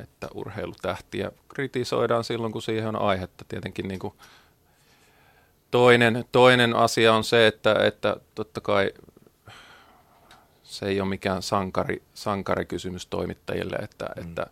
että 0.01 0.27
urheilutähtiä 0.33 1.31
kritisoidaan 1.47 2.23
silloin, 2.23 2.53
kun 2.53 2.61
siihen 2.61 2.87
on 2.87 3.01
aihetta. 3.01 3.45
Tietenkin 3.47 3.87
niin 3.87 3.99
kuin 3.99 4.13
toinen, 5.71 6.25
toinen 6.31 6.75
asia 6.75 7.13
on 7.13 7.23
se, 7.23 7.47
että, 7.47 7.75
että 7.85 8.15
totta 8.35 8.61
kai 8.61 8.91
se 10.63 10.85
ei 10.85 11.01
ole 11.01 11.09
mikään 11.09 11.41
sankari, 11.41 12.01
sankarikysymys 12.13 13.05
toimittajille, 13.05 13.75
että, 13.75 14.09
mm. 14.15 14.21
että 14.21 14.47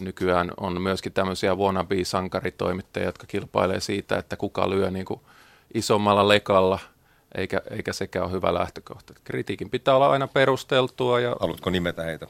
nykyään 0.00 0.50
on 0.56 0.82
myöskin 0.82 1.12
tämmöisiä 1.12 1.54
wannabe-sankaritoimittajia, 1.54 3.06
jotka 3.06 3.26
kilpailee 3.26 3.80
siitä, 3.80 4.18
että 4.18 4.36
kuka 4.36 4.70
lyö 4.70 4.90
niin 4.90 5.04
kuin 5.04 5.20
isommalla 5.74 6.28
lekalla, 6.28 6.78
eikä, 7.34 7.60
eikä 7.70 7.92
sekään 7.92 8.24
ole 8.24 8.32
hyvä 8.32 8.54
lähtökohta. 8.54 9.14
Kritiikin 9.24 9.70
pitää 9.70 9.96
olla 9.96 10.10
aina 10.10 10.28
perusteltua. 10.28 11.20
Ja... 11.20 11.36
Haluatko 11.40 11.70
nimetä 11.70 12.02
heitä? 12.02 12.26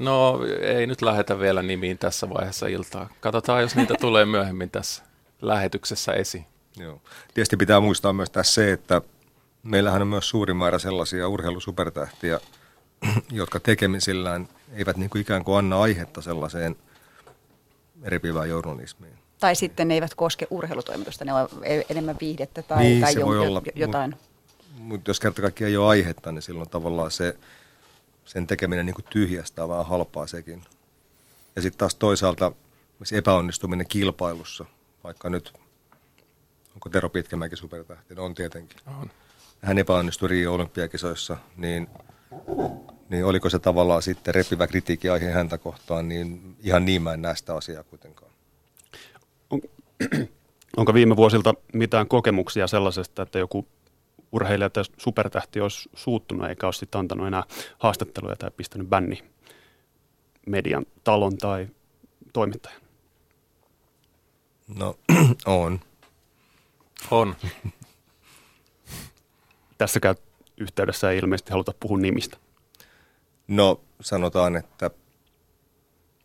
No 0.00 0.40
ei 0.60 0.86
nyt 0.86 1.02
lähetä 1.02 1.38
vielä 1.38 1.62
nimiin 1.62 1.98
tässä 1.98 2.30
vaiheessa 2.30 2.66
iltaa. 2.66 3.08
Katsotaan, 3.20 3.62
jos 3.62 3.76
niitä 3.76 3.94
tulee 4.00 4.24
myöhemmin 4.24 4.70
tässä 4.70 5.02
lähetyksessä 5.42 6.12
esiin. 6.12 6.46
Joo. 6.76 7.00
Tietysti 7.34 7.56
pitää 7.56 7.80
muistaa 7.80 8.12
myös 8.12 8.30
tässä 8.30 8.54
se, 8.54 8.72
että 8.72 9.02
meillähän 9.62 10.02
on 10.02 10.08
myös 10.08 10.28
suuri 10.28 10.54
määrä 10.54 10.78
sellaisia 10.78 11.28
urheilusupertähtiä, 11.28 12.40
jotka 13.32 13.60
tekemisillään 13.60 14.48
eivät 14.72 14.96
niin 14.96 15.10
kuin 15.10 15.22
ikään 15.22 15.44
kuin 15.44 15.58
anna 15.58 15.80
aihetta 15.80 16.22
sellaiseen 16.22 16.76
repivään 18.04 18.48
journalismiin. 18.48 19.14
Tai 19.40 19.54
sitten 19.54 19.88
ne 19.88 19.94
eivät 19.94 20.14
koske 20.14 20.46
urheilutoimitusta, 20.50 21.24
ne 21.24 21.32
on 21.32 21.48
enemmän 21.90 22.16
viihdettä 22.20 22.62
tai, 22.62 22.82
Niin, 22.82 23.00
tai 23.00 23.12
se 23.12 23.20
jon- 23.20 23.24
voi 23.26 23.38
olla, 23.38 23.62
jotain. 23.74 24.16
Mutta 24.78 25.10
jos 25.10 25.20
kerta 25.20 25.42
kaikkiaan 25.42 25.70
ei 25.70 25.76
ole 25.76 25.88
aihetta, 25.88 26.32
niin 26.32 26.42
silloin 26.42 26.70
tavallaan 26.70 27.10
se, 27.10 27.36
sen 28.30 28.46
tekeminen 28.46 28.86
niin 28.86 28.94
kuin 28.94 29.04
tyhjästä 29.10 29.62
on 29.62 29.68
vähän 29.68 29.86
halpaa 29.86 30.26
sekin. 30.26 30.62
Ja 31.56 31.62
sitten 31.62 31.78
taas 31.78 31.94
toisaalta 31.94 32.52
se 33.04 33.16
epäonnistuminen 33.16 33.86
kilpailussa, 33.86 34.64
vaikka 35.04 35.30
nyt, 35.30 35.52
onko 36.74 36.88
Tero 36.88 37.08
Pitkämäki 37.08 37.56
supertähti? 37.56 38.14
No 38.14 38.24
on 38.24 38.34
tietenkin. 38.34 38.78
On. 39.00 39.10
Hän 39.62 39.78
epäonnistui 39.78 40.28
Rio 40.28 40.54
olympiakisoissa, 40.54 41.36
niin, 41.56 41.88
niin 43.08 43.24
oliko 43.24 43.50
se 43.50 43.58
tavallaan 43.58 44.02
sitten 44.02 44.34
repivä 44.34 44.66
kritiikki 44.66 45.08
aihe 45.08 45.30
häntä 45.30 45.58
kohtaan, 45.58 46.08
niin 46.08 46.56
ihan 46.62 46.84
niin 46.84 47.02
mä 47.02 47.12
en 47.12 47.22
näe 47.22 47.36
sitä 47.36 47.54
asiaa 47.56 47.82
kuitenkaan. 47.82 48.32
Onko 50.76 50.94
viime 50.94 51.16
vuosilta 51.16 51.54
mitään 51.72 52.08
kokemuksia 52.08 52.66
sellaisesta, 52.66 53.22
että 53.22 53.38
joku 53.38 53.66
urheilija 54.32 54.70
tai 54.70 54.84
supertähti 54.96 55.60
olisi 55.60 55.90
suuttunut 55.94 56.48
eikä 56.48 56.66
ole 56.66 56.72
sitten 56.72 56.98
antanut 56.98 57.26
enää 57.26 57.42
haastatteluja 57.78 58.36
tai 58.36 58.50
pistänyt 58.50 58.88
bänni 58.88 59.22
median 60.46 60.86
talon 61.04 61.38
tai 61.38 61.68
toimittajan? 62.32 62.80
No, 64.78 64.96
on. 65.46 65.80
On. 67.10 67.36
Tässäkään 69.78 70.16
yhteydessä 70.56 71.10
ei 71.10 71.18
ilmeisesti 71.18 71.50
haluta 71.50 71.72
puhua 71.80 71.98
nimistä. 71.98 72.36
No 73.48 73.80
sanotaan, 74.00 74.56
että 74.56 74.90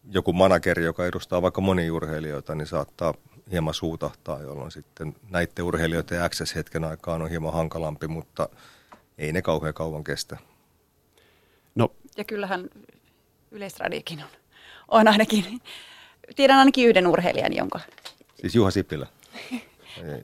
joku 0.09 0.33
manageri, 0.33 0.83
joka 0.83 1.05
edustaa 1.05 1.41
vaikka 1.41 1.61
monia 1.61 1.93
urheilijoita, 1.93 2.55
niin 2.55 2.67
saattaa 2.67 3.13
hieman 3.51 3.73
suutahtaa, 3.73 4.41
jolloin 4.41 4.71
sitten 4.71 5.15
näiden 5.29 5.65
urheilijoiden 5.65 6.23
access 6.23 6.55
hetken 6.55 6.83
aikaan 6.83 7.21
on 7.21 7.29
hieman 7.29 7.53
hankalampi, 7.53 8.07
mutta 8.07 8.49
ei 9.17 9.31
ne 9.31 9.41
kauhean 9.41 9.73
kauan 9.73 10.03
kestä. 10.03 10.37
No, 11.75 11.91
Ja 12.17 12.23
kyllähän 12.23 12.69
Yleisradiokin 13.51 14.19
on, 14.19 14.29
on 14.87 15.07
ainakin, 15.07 15.61
tiedän 16.35 16.57
ainakin 16.57 16.87
yhden 16.87 17.07
urheilijan, 17.07 17.55
jonka 17.55 17.79
Siis 18.41 18.55
Juha 18.55 18.71
Sipilä. 18.71 19.07
Ei. 20.03 20.23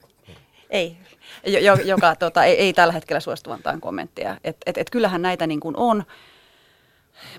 ei, 0.70 0.98
jo, 1.46 1.60
jo, 1.60 1.76
joka 1.76 2.16
tota, 2.16 2.44
ei, 2.44 2.58
ei 2.58 2.74
tällä 2.74 2.94
hetkellä 2.94 3.20
suostu 3.20 3.52
antaa 3.52 3.78
kommentteja. 3.80 4.38
Et, 4.44 4.58
et, 4.66 4.78
et 4.78 4.90
kyllähän 4.90 5.22
näitä 5.22 5.48
niin 5.48 5.60
kuin 5.60 5.78
on, 5.78 6.04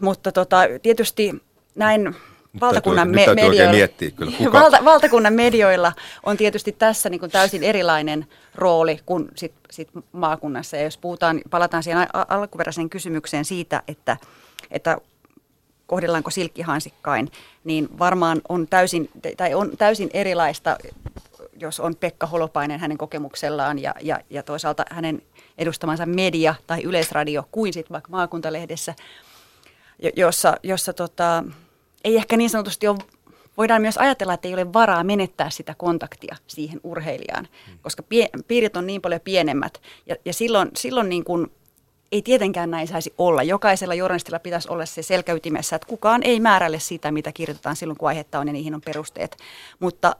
mutta 0.01 0.33
tota, 0.33 0.57
tietysti 0.83 1.43
näin 1.75 2.15
valtakunnan 2.61 3.13
nyt 3.13 3.25
täytyy 3.25 3.31
oikein 3.33 3.51
medioilla, 3.51 3.73
miettiä 3.73 4.11
kyllä, 4.11 4.33
kuka- 4.39 4.53
valta, 4.61 4.85
valtakunnan 4.85 5.33
medioilla 5.33 5.93
on 6.23 6.37
tietysti 6.37 6.73
tässä 6.73 7.11
niin 7.11 7.21
kuin 7.21 7.31
täysin 7.31 7.63
erilainen 7.63 8.27
rooli 8.55 9.01
kuin 9.07 9.29
sit, 9.37 9.53
sit 9.71 9.89
maakunnassa. 10.13 10.77
Ja 10.77 10.83
jos 10.83 10.99
puhutaan, 10.99 11.41
palataan 11.51 11.83
siihen 11.83 12.09
alkuperäiseen 12.29 12.91
kysymykseen 12.91 13.45
siitä, 13.45 13.83
että 13.89 14.17
että 14.71 14.97
kohdellaanko 15.87 16.31
silkkihansikkain, 16.31 17.31
niin 17.65 17.99
varmaan 17.99 18.41
on 18.49 18.69
täysin, 18.69 19.11
tai 19.37 19.55
on 19.55 19.77
täysin 19.77 20.11
erilaista, 20.13 20.79
jos 21.59 21.81
on 21.81 21.97
Pekka 21.97 22.27
Holopainen 22.27 22.81
hänen 22.81 22.99
kokemuksellaan 22.99 23.79
ja, 23.79 23.95
ja, 24.01 24.21
ja 24.31 24.43
toisaalta 24.43 24.85
hänen 24.91 25.23
edustamansa 25.59 26.07
media 26.07 26.55
tai 26.67 26.83
yleisradio 26.83 27.49
kuin 27.51 27.73
sitten 27.73 27.93
vaikka 27.93 28.11
maakuntalehdessä, 28.11 28.95
jossa, 30.17 30.57
jossa 30.63 30.93
tota, 30.93 31.45
ei 32.05 32.17
ehkä 32.17 32.37
niin 32.37 32.51
sanotusti 32.51 32.89
ole 32.89 32.99
voidaan 33.57 33.83
myös 33.83 33.99
ajatella, 33.99 34.35
että 34.35 34.49
ei 34.49 34.55
ole 34.55 34.73
varaa 34.73 35.05
menettää 35.05 35.51
sitä 35.51 35.75
kontaktia 35.75 36.37
siihen 36.47 36.81
urheilijaan, 36.85 37.49
koska 37.83 38.03
pie, 38.03 38.29
piirit 38.49 38.77
on 38.77 38.87
niin 38.87 39.03
paljon 39.03 39.21
pienemmät. 39.21 39.83
Ja, 40.07 40.17
ja 40.25 40.33
silloin, 40.33 40.71
silloin 40.77 41.09
niin 41.09 41.25
kuin 41.25 41.47
ei 42.13 42.23
tietenkään 42.23 42.71
näin 42.71 42.89
saisi 42.89 43.15
olla. 43.19 43.43
Jokaisella 43.43 43.95
journalistilla 43.95 44.39
pitäisi 44.39 44.69
olla 44.71 44.87
se 44.87 45.03
selkäytimessä, 45.03 45.77
että 45.77 45.89
kukaan 45.89 46.23
ei 46.23 46.41
määrälle 46.41 46.79
sitä, 46.79 47.13
mitä 47.13 47.33
kirjoitetaan 47.33 47.77
silloin, 47.77 47.99
kun 47.99 48.09
aihetta 48.09 48.39
on 48.39 48.47
ja 48.47 48.53
niihin 48.53 48.75
on 48.75 48.81
perusteet. 48.81 49.37
Mutta 49.81 50.17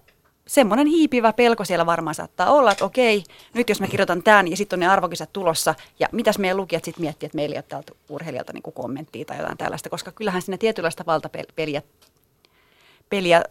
semmoinen 0.47 0.87
hiipivä 0.87 1.33
pelko 1.33 1.65
siellä 1.65 1.87
varmaan 1.87 2.15
saattaa 2.15 2.53
olla, 2.53 2.73
että 2.73 2.85
okei, 2.85 3.25
nyt 3.55 3.69
jos 3.69 3.81
mä 3.81 3.87
kirjoitan 3.87 4.23
tämän 4.23 4.49
ja 4.49 4.57
sitten 4.57 4.77
on 4.77 4.81
ne 4.81 4.89
arvokisat 4.89 5.33
tulossa 5.33 5.75
ja 6.01 6.09
mitäs 6.13 6.39
meidän 6.39 6.57
lukijat 6.57 6.85
sitten 6.85 7.03
miettii, 7.03 7.27
että 7.27 7.37
meillä 7.37 7.55
ei 7.55 7.59
ole 7.59 7.65
täältä 7.69 7.93
urheilijalta 8.09 8.53
niin 8.53 8.75
kommenttia 8.75 9.25
tai 9.25 9.39
jotain 9.39 9.59
tällaista, 9.59 9.91
koska 9.91 10.13
kyllähän 10.13 10.43
siinä 10.43 10.59
tietynlaista 10.59 11.07
valtapeliä 11.07 11.83
peliä 13.09 13.43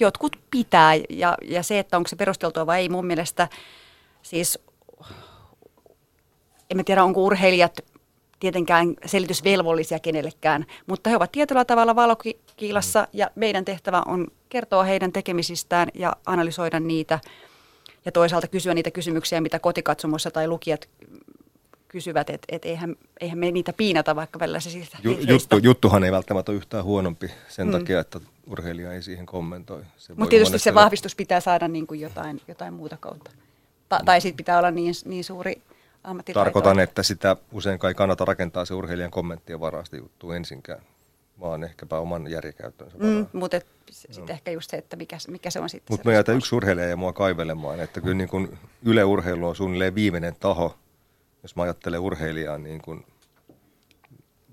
jotkut 0.00 0.36
pitää 0.50 0.94
ja, 1.10 1.36
ja 1.42 1.62
se, 1.62 1.78
että 1.78 1.96
onko 1.96 2.08
se 2.08 2.16
perusteltua 2.16 2.66
vai 2.66 2.80
ei 2.80 2.88
mun 2.88 3.06
mielestä 3.06 3.48
siis 4.22 4.58
en 6.70 6.84
tiedä, 6.84 7.04
onko 7.04 7.24
urheilijat 7.24 7.80
tietenkään 8.40 8.94
selitysvelvollisia 9.06 9.98
kenellekään, 9.98 10.66
mutta 10.86 11.10
he 11.10 11.16
ovat 11.16 11.32
tietyllä 11.32 11.64
tavalla 11.64 11.96
valokiilassa 12.58 13.08
ja 13.12 13.30
meidän 13.34 13.64
tehtävä 13.64 14.02
on 14.06 14.26
kertoa 14.48 14.84
heidän 14.84 15.12
tekemisistään 15.12 15.88
ja 15.94 16.16
analysoida 16.26 16.80
niitä 16.80 17.20
ja 18.04 18.12
toisaalta 18.12 18.46
kysyä 18.48 18.74
niitä 18.74 18.90
kysymyksiä, 18.90 19.40
mitä 19.40 19.58
kotikatsomossa 19.58 20.30
tai 20.30 20.48
lukijat 20.48 20.88
kysyvät, 21.88 22.30
että 22.30 22.46
et 22.48 22.64
eihän, 22.64 22.96
eihän 23.20 23.38
me 23.38 23.50
niitä 23.50 23.72
piinata, 23.72 24.16
vaikka 24.16 24.38
välillä 24.38 24.60
se 24.60 24.70
siitä 24.70 24.98
Juttu, 25.28 25.58
Juttuhan 25.62 26.04
ei 26.04 26.12
välttämättä 26.12 26.52
ole 26.52 26.56
yhtään 26.56 26.84
huonompi 26.84 27.30
sen 27.48 27.66
mm. 27.66 27.72
takia, 27.72 28.00
että 28.00 28.20
urheilija 28.46 28.92
ei 28.92 29.02
siihen 29.02 29.26
kommentoi. 29.26 29.82
Mutta 30.08 30.30
tietysti 30.30 30.58
se 30.58 30.74
vahvistus 30.74 31.16
pitää 31.16 31.40
saada 31.40 31.68
niin 31.68 31.86
kuin 31.86 32.00
jotain, 32.00 32.40
jotain 32.48 32.74
muuta 32.74 32.96
kautta. 33.00 33.30
Ta- 33.88 34.00
tai 34.04 34.20
sitten 34.20 34.36
pitää 34.36 34.58
olla 34.58 34.70
niin, 34.70 34.94
niin 35.04 35.24
suuri 35.24 35.62
ammattitaito. 36.04 36.44
Tarkoitan, 36.44 36.80
että 36.80 37.02
sitä 37.02 37.36
usein 37.52 37.78
kai 37.78 37.94
kannata 37.94 38.24
rakentaa 38.24 38.64
se 38.64 38.74
urheilijan 38.74 39.10
kommenttien 39.10 39.60
varasta 39.60 39.96
juttu 39.96 40.32
ensinkään, 40.32 40.80
vaan 41.40 41.64
ehkäpä 41.64 41.98
oman 41.98 42.30
järjekäyttönsä 42.30 42.98
mm, 42.98 43.26
Mutta 43.32 43.60
sitten 43.90 44.34
ehkä 44.34 44.50
just 44.50 44.70
se, 44.70 44.76
että 44.76 44.96
mikä, 44.96 45.18
mikä 45.28 45.50
se 45.50 45.60
on 45.60 45.70
sitten. 45.70 45.94
Mutta 45.94 46.08
mä 46.08 46.14
jätän 46.14 46.36
yksi 46.36 46.54
urheilija 46.54 46.88
ja 46.88 46.96
mua 46.96 47.12
kaivelemaan, 47.12 47.80
että 47.80 48.00
kyllä 48.00 48.14
niin 48.14 48.28
kuin 48.28 48.58
Yle 48.82 49.04
Urheilu 49.04 49.48
on 49.48 49.56
suunnilleen 49.56 49.94
viimeinen 49.94 50.36
taho, 50.40 50.78
jos 51.42 51.56
mä 51.56 51.62
ajattelen 51.62 52.00
urheilijaa 52.00 52.58
niin 52.58 52.82
kuin 52.82 53.06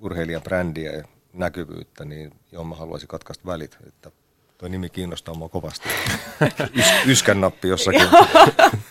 urheilijan 0.02 0.42
brändiä 0.42 0.92
ja 0.92 1.04
näkyvyyttä, 1.34 2.06
niin 2.06 2.32
johon 2.52 2.68
mä 2.68 2.76
haluaisin 2.76 3.08
katkaista 3.08 3.46
välit. 3.46 3.78
Että 3.88 4.12
Tuo 4.58 4.70
nimi 4.70 4.90
kiinnostaa 4.90 5.36
mua 5.36 5.50
kovasti. 5.50 5.90
Ys, 6.80 6.86
yskän 7.06 7.42
nappi 7.42 7.68
jossakin. 7.68 8.08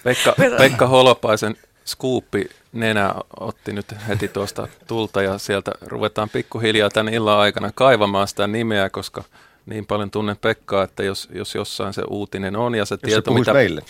Pekka, 0.04 0.34
Pekka 0.58 0.86
Holopaisen 0.86 1.56
skuuppi 1.84 2.50
nenä 2.72 3.14
otti 3.40 3.72
nyt 3.72 3.94
heti 4.08 4.28
tuosta 4.28 4.68
tulta 4.86 5.22
ja 5.22 5.38
sieltä 5.38 5.72
ruvetaan 5.86 6.28
pikkuhiljaa 6.28 6.90
tämän 6.90 7.14
illan 7.14 7.38
aikana 7.38 7.70
kaivamaan 7.74 8.28
sitä 8.28 8.46
nimeä, 8.46 8.90
koska 8.90 9.24
niin 9.66 9.86
paljon 9.86 10.10
tunnen 10.10 10.36
Pekkaa, 10.36 10.84
että 10.84 11.02
jos, 11.02 11.28
jos 11.32 11.54
jossain 11.54 11.94
se 11.94 12.02
uutinen 12.08 12.56
on 12.56 12.74
ja 12.74 12.84
se 12.84 12.94
jos 12.94 13.00
tieto, 13.00 13.30
se 13.30 13.38
mitä, 13.38 13.52
meille. 13.52 13.82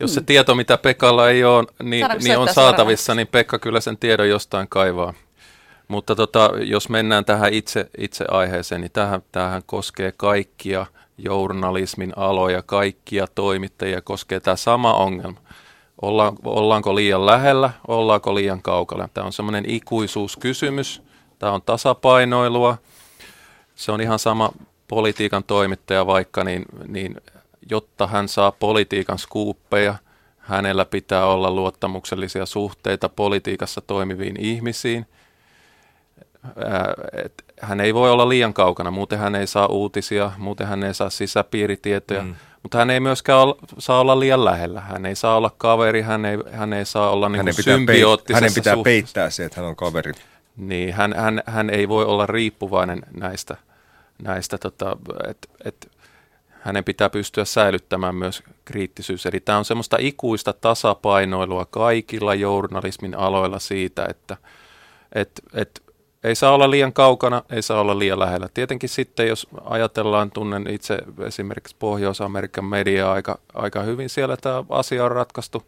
jos 0.00 0.14
se 0.14 0.20
tieto, 0.20 0.54
mitä 0.54 0.78
Pekalla 0.78 1.30
ei 1.30 1.44
ole, 1.44 1.66
niin, 1.82 2.06
niin 2.22 2.38
on 2.38 2.48
saatavissa, 2.54 3.14
niin 3.14 3.26
Pekka 3.26 3.58
kyllä 3.58 3.80
sen 3.80 3.98
tiedon 3.98 4.28
jostain 4.28 4.66
kaivaa. 4.68 5.14
Mutta 5.88 6.14
tota, 6.14 6.50
jos 6.60 6.88
mennään 6.88 7.24
tähän 7.24 7.52
itse, 7.52 7.86
itse 7.98 8.24
aiheeseen, 8.28 8.80
niin 8.80 8.92
tähän, 8.92 9.22
tähän 9.32 9.62
koskee 9.66 10.12
kaikkia 10.16 10.86
journalismin 11.18 12.12
aloja, 12.16 12.62
kaikkia 12.62 13.26
toimittajia 13.34 14.02
koskee 14.02 14.40
tämä 14.40 14.56
sama 14.56 14.94
ongelma. 14.94 15.38
Ollaan, 16.02 16.36
ollaanko 16.44 16.94
liian 16.94 17.26
lähellä, 17.26 17.70
ollaanko 17.88 18.34
liian 18.34 18.62
kaukana. 18.62 19.08
Tämä 19.14 19.26
on 19.26 19.32
semmoinen 19.32 19.70
ikuisuuskysymys, 19.70 21.02
tämä 21.38 21.52
on 21.52 21.62
tasapainoilua. 21.62 22.78
Se 23.74 23.92
on 23.92 24.00
ihan 24.00 24.18
sama 24.18 24.52
politiikan 24.88 25.44
toimittaja 25.44 26.06
vaikka, 26.06 26.44
niin, 26.44 26.64
niin 26.88 27.16
jotta 27.70 28.06
hän 28.06 28.28
saa 28.28 28.52
politiikan 28.52 29.18
skuuppeja, 29.18 29.94
hänellä 30.38 30.84
pitää 30.84 31.26
olla 31.26 31.50
luottamuksellisia 31.50 32.46
suhteita 32.46 33.08
politiikassa 33.08 33.80
toimiviin 33.80 34.36
ihmisiin– 34.40 35.06
hän 37.60 37.80
ei 37.80 37.94
voi 37.94 38.10
olla 38.10 38.28
liian 38.28 38.54
kaukana, 38.54 38.90
muuten 38.90 39.18
hän 39.18 39.34
ei 39.34 39.46
saa 39.46 39.66
uutisia, 39.66 40.32
muuten 40.38 40.66
hän 40.66 40.82
ei 40.82 40.94
saa 40.94 41.10
sisäpiiritietoja, 41.10 42.22
mm. 42.22 42.34
Mutta 42.62 42.78
hän 42.78 42.90
ei 42.90 43.00
myöskään 43.00 43.38
olla, 43.38 43.56
saa 43.78 44.00
olla 44.00 44.20
liian 44.20 44.44
lähellä. 44.44 44.80
Hän 44.80 45.06
ei 45.06 45.14
saa 45.14 45.36
olla 45.36 45.50
kaveri, 45.58 46.02
hän 46.02 46.24
ei, 46.24 46.38
hän 46.52 46.72
ei 46.72 46.84
saa 46.84 47.10
olla 47.10 47.28
niin 47.28 47.54
symbioottisessa 47.54 48.44
Hänen 48.44 48.54
pitää 48.54 48.74
suhteessa. 48.74 49.04
peittää 49.04 49.30
se, 49.30 49.44
että 49.44 49.60
hän 49.60 49.68
on 49.68 49.76
kaveri. 49.76 50.12
Niin, 50.56 50.94
hän, 50.94 51.14
hän, 51.16 51.42
hän 51.46 51.70
ei 51.70 51.88
voi 51.88 52.04
olla 52.04 52.26
riippuvainen 52.26 53.02
näistä, 53.20 53.56
näistä 54.22 54.58
tota, 54.58 54.96
että 55.28 55.48
et, 55.64 55.90
hänen 56.60 56.84
pitää 56.84 57.10
pystyä 57.10 57.44
säilyttämään 57.44 58.14
myös 58.14 58.42
kriittisyys. 58.64 59.26
Eli 59.26 59.40
tämä 59.40 59.58
on 59.58 59.64
semmoista 59.64 59.96
ikuista 60.00 60.52
tasapainoilua 60.52 61.64
kaikilla 61.64 62.34
journalismin 62.34 63.14
aloilla 63.14 63.58
siitä, 63.58 64.06
että 64.10 64.36
et, 65.14 65.30
et 65.54 65.81
ei 66.24 66.34
saa 66.34 66.54
olla 66.54 66.70
liian 66.70 66.92
kaukana, 66.92 67.42
ei 67.50 67.62
saa 67.62 67.80
olla 67.80 67.98
liian 67.98 68.18
lähellä. 68.18 68.48
Tietenkin 68.54 68.88
sitten, 68.88 69.28
jos 69.28 69.46
ajatellaan, 69.64 70.30
tunnen 70.30 70.66
itse 70.70 70.98
esimerkiksi 71.26 71.76
Pohjois-Amerikan 71.78 72.64
mediaa 72.64 73.12
aika, 73.12 73.38
aika 73.54 73.82
hyvin, 73.82 74.08
siellä 74.08 74.36
tämä 74.36 74.64
asia 74.68 75.04
on 75.04 75.10
ratkaistu 75.10 75.62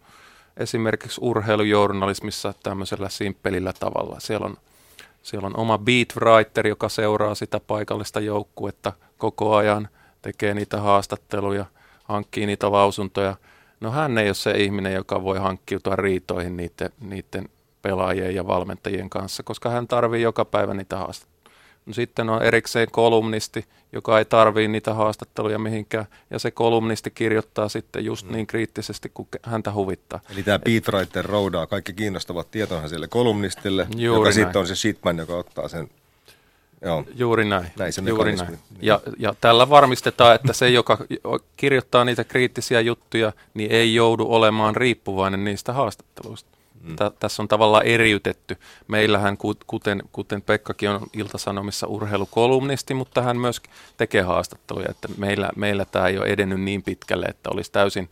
esimerkiksi 0.56 1.20
urheilujournalismissa 1.24 2.54
tämmöisellä 2.62 3.08
simppelillä 3.08 3.72
tavalla. 3.80 4.20
Siellä 4.20 4.46
on, 4.46 4.56
siellä 5.22 5.46
on 5.46 5.56
oma 5.56 5.78
beat 5.78 6.08
writer, 6.16 6.66
joka 6.66 6.88
seuraa 6.88 7.34
sitä 7.34 7.60
paikallista 7.60 8.20
joukkuetta 8.20 8.92
koko 9.18 9.56
ajan, 9.56 9.88
tekee 10.22 10.54
niitä 10.54 10.80
haastatteluja, 10.80 11.64
hankkii 12.04 12.46
niitä 12.46 12.72
lausuntoja. 12.72 13.36
No 13.80 13.90
hän 13.90 14.18
ei 14.18 14.28
ole 14.28 14.34
se 14.34 14.50
ihminen, 14.50 14.94
joka 14.94 15.22
voi 15.22 15.38
hankkiutua 15.38 15.96
riitoihin 15.96 16.56
niiden, 16.56 16.90
niiden 17.00 17.48
pelaajien 17.84 18.34
ja 18.34 18.46
valmentajien 18.46 19.10
kanssa, 19.10 19.42
koska 19.42 19.70
hän 19.70 19.88
tarvii 19.88 20.22
joka 20.22 20.44
päivä 20.44 20.74
niitä 20.74 20.96
haastatteluja. 20.96 21.34
No 21.86 21.92
sitten 21.92 22.30
on 22.30 22.42
erikseen 22.42 22.88
kolumnisti, 22.90 23.64
joka 23.92 24.18
ei 24.18 24.24
tarvii 24.24 24.68
niitä 24.68 24.94
haastatteluja 24.94 25.58
mihinkään, 25.58 26.06
ja 26.30 26.38
se 26.38 26.50
kolumnisti 26.50 27.10
kirjoittaa 27.10 27.68
sitten 27.68 28.04
just 28.04 28.26
mm. 28.26 28.32
niin 28.32 28.46
kriittisesti 28.46 29.10
kuin 29.14 29.28
häntä 29.42 29.72
huvittaa. 29.72 30.20
Eli 30.30 30.42
tämä 30.42 30.58
beatwriter 30.58 31.24
roudaa 31.24 31.66
kaikki 31.66 31.92
kiinnostavat 31.92 32.50
tietonhan 32.50 32.88
sille 32.88 33.08
kolumnistille, 33.08 33.86
Juuri 33.96 34.20
joka 34.20 34.32
sitten 34.32 34.60
on 34.60 34.66
se 34.66 34.76
shitman, 34.76 35.18
joka 35.18 35.34
ottaa 35.34 35.68
sen 35.68 35.90
Joo. 36.84 37.04
Juuri 37.14 37.44
näin. 37.44 37.66
näin 37.78 37.92
se 37.92 38.02
Juuri 38.06 38.36
näin. 38.36 38.58
Ja, 38.82 39.00
ja 39.18 39.34
tällä 39.40 39.68
varmistetaan, 39.68 40.34
että 40.34 40.52
se, 40.52 40.70
joka 40.70 40.98
kirjoittaa 41.56 42.04
niitä 42.04 42.24
kriittisiä 42.24 42.80
juttuja, 42.80 43.32
niin 43.54 43.70
ei 43.70 43.94
joudu 43.94 44.26
olemaan 44.28 44.76
riippuvainen 44.76 45.44
niistä 45.44 45.72
haastatteluista. 45.72 46.53
Mm. 46.84 46.96
tässä 47.20 47.42
on 47.42 47.48
tavallaan 47.48 47.86
eriytetty. 47.86 48.56
Meillähän, 48.88 49.36
kuten, 49.66 50.02
kuten 50.12 50.42
Pekkakin 50.42 50.90
on 50.90 51.06
Iltasanomissa 51.12 51.86
urheilukolumnisti, 51.86 52.94
mutta 52.94 53.22
hän 53.22 53.36
myös 53.38 53.62
tekee 53.96 54.22
haastatteluja, 54.22 54.86
että 54.90 55.08
meillä, 55.16 55.50
meillä 55.56 55.84
tämä 55.84 56.08
ei 56.08 56.18
ole 56.18 56.26
edennyt 56.26 56.60
niin 56.60 56.82
pitkälle, 56.82 57.26
että 57.26 57.50
olisi 57.52 57.72
täysin 57.72 58.08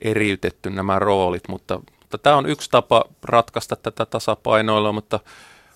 eriytetty 0.00 0.70
nämä 0.70 0.98
roolit, 0.98 1.48
mutta, 1.48 1.80
mutta 2.00 2.18
tämä 2.18 2.36
on 2.36 2.46
yksi 2.46 2.70
tapa 2.70 3.04
ratkaista 3.22 3.76
tätä 3.76 4.06
tasapainoilua, 4.06 4.92
mutta 4.92 5.20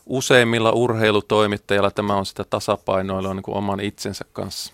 useimmilla 0.06 0.70
urheilutoimittajilla 0.72 1.90
tämä 1.90 2.14
on 2.14 2.26
sitä 2.26 2.44
tasapainoilua 2.44 3.34
niin 3.34 3.42
kuin 3.42 3.56
oman 3.56 3.80
itsensä 3.80 4.24
kanssa. 4.32 4.72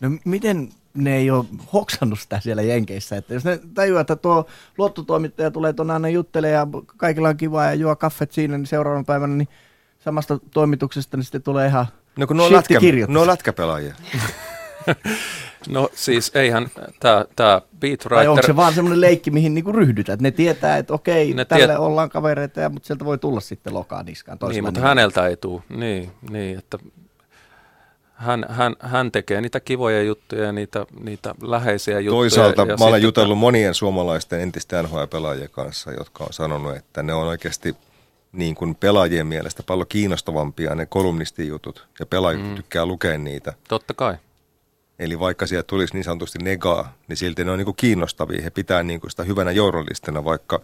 No 0.00 0.10
miten 0.24 0.68
ne 1.04 1.16
ei 1.16 1.30
ole 1.30 1.44
hoksannut 1.72 2.20
sitä 2.20 2.40
siellä 2.40 2.62
Jenkeissä. 2.62 3.16
Että 3.16 3.34
jos 3.34 3.44
ne 3.44 3.60
tajuaa, 3.74 4.00
että 4.00 4.16
tuo 4.16 4.46
luottotoimittaja 4.78 5.50
tulee 5.50 5.72
tuonne 5.72 5.92
aina 5.92 6.08
juttelee 6.08 6.50
ja 6.50 6.66
kaikilla 6.96 7.28
on 7.28 7.36
kiva 7.36 7.64
ja 7.64 7.74
juo 7.74 7.96
kaffet 7.96 8.32
siinä, 8.32 8.58
niin 8.58 8.66
seuraavan 8.66 9.04
päivänä 9.04 9.36
niin 9.36 9.48
samasta 9.98 10.38
toimituksesta 10.54 11.16
niin 11.16 11.24
sitten 11.24 11.42
tulee 11.42 11.68
ihan 11.68 11.86
No 12.18 12.26
kun 12.26 12.36
ne 12.36 12.42
on, 12.42 12.52
lätkä, 12.52 12.78
ne 13.08 13.18
on 13.18 13.26
lätkäpelaajia. 13.26 13.94
no 15.68 15.90
siis 15.94 16.30
eihän 16.34 16.68
tämä 17.00 17.24
tää 17.36 17.62
beatwriter... 17.80 18.18
Tai 18.18 18.28
onko 18.28 18.46
se 18.46 18.56
vaan 18.56 18.74
semmoinen 18.74 19.00
leikki, 19.00 19.30
mihin 19.30 19.54
niinku 19.54 19.72
ryhdytään, 19.72 20.14
että 20.14 20.22
ne 20.22 20.30
tietää, 20.30 20.76
että 20.76 20.94
okei, 20.94 21.34
ne 21.34 21.44
tälle 21.44 21.66
tiet... 21.66 21.78
ollaan 21.78 22.10
kavereita, 22.10 22.60
ja, 22.60 22.68
mutta 22.68 22.86
sieltä 22.86 23.04
voi 23.04 23.18
tulla 23.18 23.40
sitten 23.40 23.74
lokaa 23.74 24.02
niskaan. 24.02 24.38
Niin, 24.48 24.64
mutta 24.64 24.80
häneltä 24.80 25.26
ei 25.26 25.36
tule. 25.36 25.62
Niin, 25.68 26.10
niin, 26.30 26.58
että 26.58 26.78
hän, 28.18 28.46
hän, 28.48 28.76
hän 28.80 29.12
tekee 29.12 29.40
niitä 29.40 29.60
kivoja 29.60 30.02
juttuja 30.02 30.44
ja 30.44 30.52
niitä, 30.52 30.86
niitä 31.00 31.34
läheisiä 31.42 32.00
juttuja. 32.00 32.18
Toisaalta 32.18 32.62
ja 32.62 32.76
mä 32.76 32.84
olen 32.84 33.02
jutellut 33.02 33.38
monien 33.38 33.74
suomalaisten 33.74 34.40
entisten 34.40 34.84
NHL-pelaajien 34.84 35.50
kanssa, 35.50 35.92
jotka 35.92 36.24
on 36.24 36.32
sanonut, 36.32 36.76
että 36.76 37.02
ne 37.02 37.14
on 37.14 37.26
oikeasti 37.26 37.76
niin 38.32 38.54
kuin 38.54 38.74
pelaajien 38.74 39.26
mielestä 39.26 39.62
paljon 39.62 39.86
kiinnostavampia 39.88 40.74
ne 40.74 40.86
kolumnistijutut 40.86 41.86
ja 42.00 42.06
pelaajat 42.06 42.42
mm. 42.42 42.54
tykkää 42.54 42.86
lukea 42.86 43.18
niitä. 43.18 43.52
Totta 43.68 43.94
kai. 43.94 44.14
Eli 44.98 45.18
vaikka 45.18 45.46
sieltä 45.46 45.66
tulisi 45.66 45.94
niin 45.94 46.04
sanotusti 46.04 46.38
negaa, 46.38 46.94
niin 47.08 47.16
silti 47.16 47.44
ne 47.44 47.50
on 47.50 47.58
niin 47.58 47.64
kuin 47.64 47.76
kiinnostavia. 47.76 48.42
He 48.42 48.50
pitää 48.50 48.82
niin 48.82 49.00
kuin 49.00 49.10
sitä 49.10 49.24
hyvänä 49.24 49.50
journalistina, 49.50 50.24
vaikka 50.24 50.60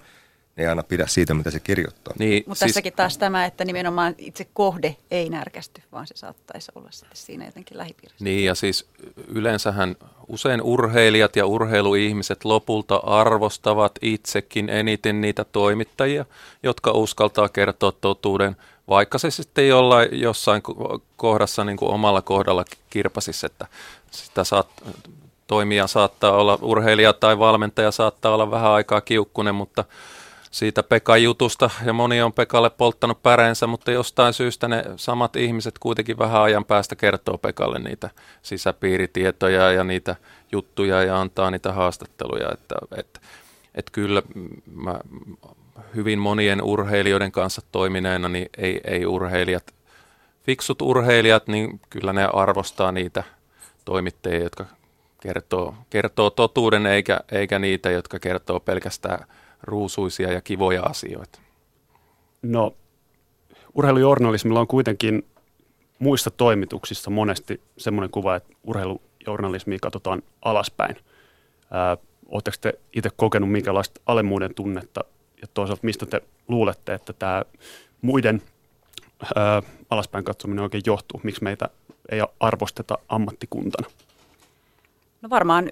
ne 0.57 0.65
ei 0.65 0.69
aina 0.69 0.83
pidä 0.83 1.07
siitä, 1.07 1.35
mitä 1.35 1.51
se 1.51 1.61
kirjoittaa. 1.61 2.15
Niin, 2.19 2.45
Mutta 2.47 2.59
siis, 2.59 2.71
tässäkin 2.71 2.93
taas 2.93 3.19
tämä, 3.19 3.45
että 3.45 3.65
nimenomaan 3.65 4.15
itse 4.19 4.47
kohde 4.55 4.97
ei 5.11 5.31
närkästy, 5.31 5.83
vaan 5.93 6.07
se 6.07 6.17
saattaisi 6.17 6.73
olla 6.75 6.89
sitten 6.91 7.17
siinä 7.17 7.45
jotenkin 7.45 7.79
lähipiirissä. 7.79 8.25
Niin 8.25 8.45
ja 8.45 8.55
siis 8.55 8.87
yleensähän 9.29 9.97
usein 10.29 10.63
urheilijat 10.63 11.37
ja 11.37 11.47
urheiluihmiset 11.47 12.45
lopulta 12.45 12.97
arvostavat 12.97 13.93
itsekin 14.03 14.69
eniten 14.69 15.21
niitä 15.21 15.45
toimittajia, 15.45 16.25
jotka 16.63 16.91
uskaltaa 16.91 17.49
kertoa 17.49 17.93
totuuden, 17.93 18.57
vaikka 18.89 19.19
se 19.19 19.31
sitten 19.31 19.69
jollain, 19.69 20.09
jossain 20.21 20.63
ko- 20.69 21.01
kohdassa 21.17 21.65
niin 21.65 21.77
kuin 21.77 21.91
omalla 21.91 22.23
kohdalla 22.23 22.65
kirpasisi, 22.91 23.47
että 23.47 23.67
sitä 24.11 24.45
saat, 24.45 24.69
toimija 25.47 25.87
saattaa 25.87 26.33
olla, 26.33 26.59
urheilija 26.63 27.13
tai 27.13 27.39
valmentaja 27.39 27.91
saattaa 27.91 28.35
olla 28.35 28.51
vähän 28.51 28.71
aikaa 28.71 29.01
kiukkunen, 29.01 29.55
mutta 29.55 29.85
siitä 30.55 30.83
Pekan 30.83 31.23
jutusta, 31.23 31.71
ja 31.85 31.93
moni 31.93 32.23
on 32.23 32.33
Pekalle 32.33 32.71
polttanut 32.71 33.23
päreensä, 33.23 33.67
mutta 33.67 33.91
jostain 33.91 34.33
syystä 34.35 34.69
ne 34.69 34.85
samat 34.97 35.37
ihmiset 35.37 35.79
kuitenkin 35.79 36.19
vähän 36.19 36.43
ajan 36.43 36.65
päästä 36.65 36.97
kertoo 36.97 37.39
Pekalle 37.39 37.79
niitä 37.79 38.11
sisäpiiritietoja 38.43 39.73
ja 39.73 39.85
niitä 39.85 40.17
juttuja 40.53 41.03
ja 41.03 41.21
antaa 41.21 41.51
niitä 41.51 41.73
haastatteluja, 41.73 42.49
että, 42.53 42.75
että, 42.97 43.21
että 43.75 43.91
kyllä 43.93 44.23
mä 44.75 45.01
hyvin 45.95 46.19
monien 46.19 46.63
urheilijoiden 46.63 47.33
kanssa 47.33 47.63
toimineena, 47.73 48.29
niin 48.29 48.49
ei, 48.59 48.81
ei 48.85 49.07
urheilijat, 49.07 49.75
fiksut 50.43 50.83
urheilijat, 50.83 51.47
niin 51.47 51.81
kyllä 51.91 52.13
ne 52.13 52.29
arvostaa 52.33 52.93
niitä 52.93 53.25
toimittajia, 53.85 54.43
jotka 54.43 54.65
kertoo, 55.21 55.75
kertoo 55.91 56.31
totuuden, 56.31 56.87
eikä, 56.87 57.21
eikä 57.33 57.59
niitä, 57.59 57.91
jotka 57.91 58.19
kertoo 58.19 58.61
pelkästään 58.61 59.27
ruusuisia 59.65 60.33
ja 60.33 60.41
kivoja 60.41 60.83
asioita. 60.83 61.39
No, 62.43 62.75
urheilujournalismilla 63.75 64.61
on 64.61 64.67
kuitenkin 64.67 65.27
muissa 65.99 66.31
toimituksissa 66.31 67.11
monesti 67.11 67.61
semmoinen 67.79 68.11
kuva, 68.11 68.37
että 68.37 68.53
urheilujournalismia 68.65 69.79
katsotaan 69.83 70.23
alaspäin. 70.43 70.97
Oletteko 72.29 72.57
te 72.61 72.73
itse 72.93 73.11
kokenut 73.17 73.53
minkälaista 73.53 74.01
alemmuuden 74.07 74.55
tunnetta 74.55 75.01
ja 75.43 75.49
toisaalta 75.55 75.87
mistä 75.87 76.07
te 76.07 76.23
luulette, 76.49 76.95
että 76.95 77.13
tämä 77.13 77.45
muiden 78.03 78.43
ää, 79.37 79.63
alaspäin 79.91 80.25
katsominen 80.25 80.63
oikein 80.63 80.83
johtuu? 80.87 81.21
Miksi 81.23 81.45
meitä 81.45 81.69
ei 82.09 82.21
arvosteta 82.41 82.99
ammattikuntana? 83.09 83.89
No 85.23 85.31
varmaan 85.31 85.71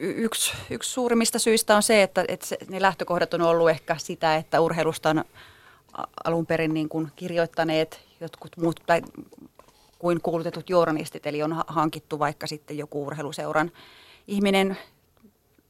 yksi, 0.00 0.52
yksi 0.70 0.90
suurimmista 0.90 1.38
syistä 1.38 1.76
on 1.76 1.82
se, 1.82 2.02
että, 2.02 2.24
että 2.28 2.46
se, 2.46 2.58
ne 2.68 2.82
lähtökohdat 2.82 3.34
on 3.34 3.42
ollut 3.42 3.70
ehkä 3.70 3.96
sitä, 3.98 4.36
että 4.36 4.60
urheilusta 4.60 5.10
on 5.10 5.24
alun 6.24 6.46
perin 6.46 6.74
niin 6.74 6.88
kuin 6.88 7.12
kirjoittaneet 7.16 8.00
jotkut 8.20 8.56
muut 8.56 8.80
tai 8.86 9.02
kuin 9.98 10.20
kuulutetut 10.20 10.70
journalistit, 10.70 11.26
eli 11.26 11.42
on 11.42 11.52
ha- 11.52 11.64
hankittu 11.66 12.18
vaikka 12.18 12.46
sitten 12.46 12.78
joku 12.78 13.06
urheiluseuran 13.06 13.72
ihminen 14.26 14.78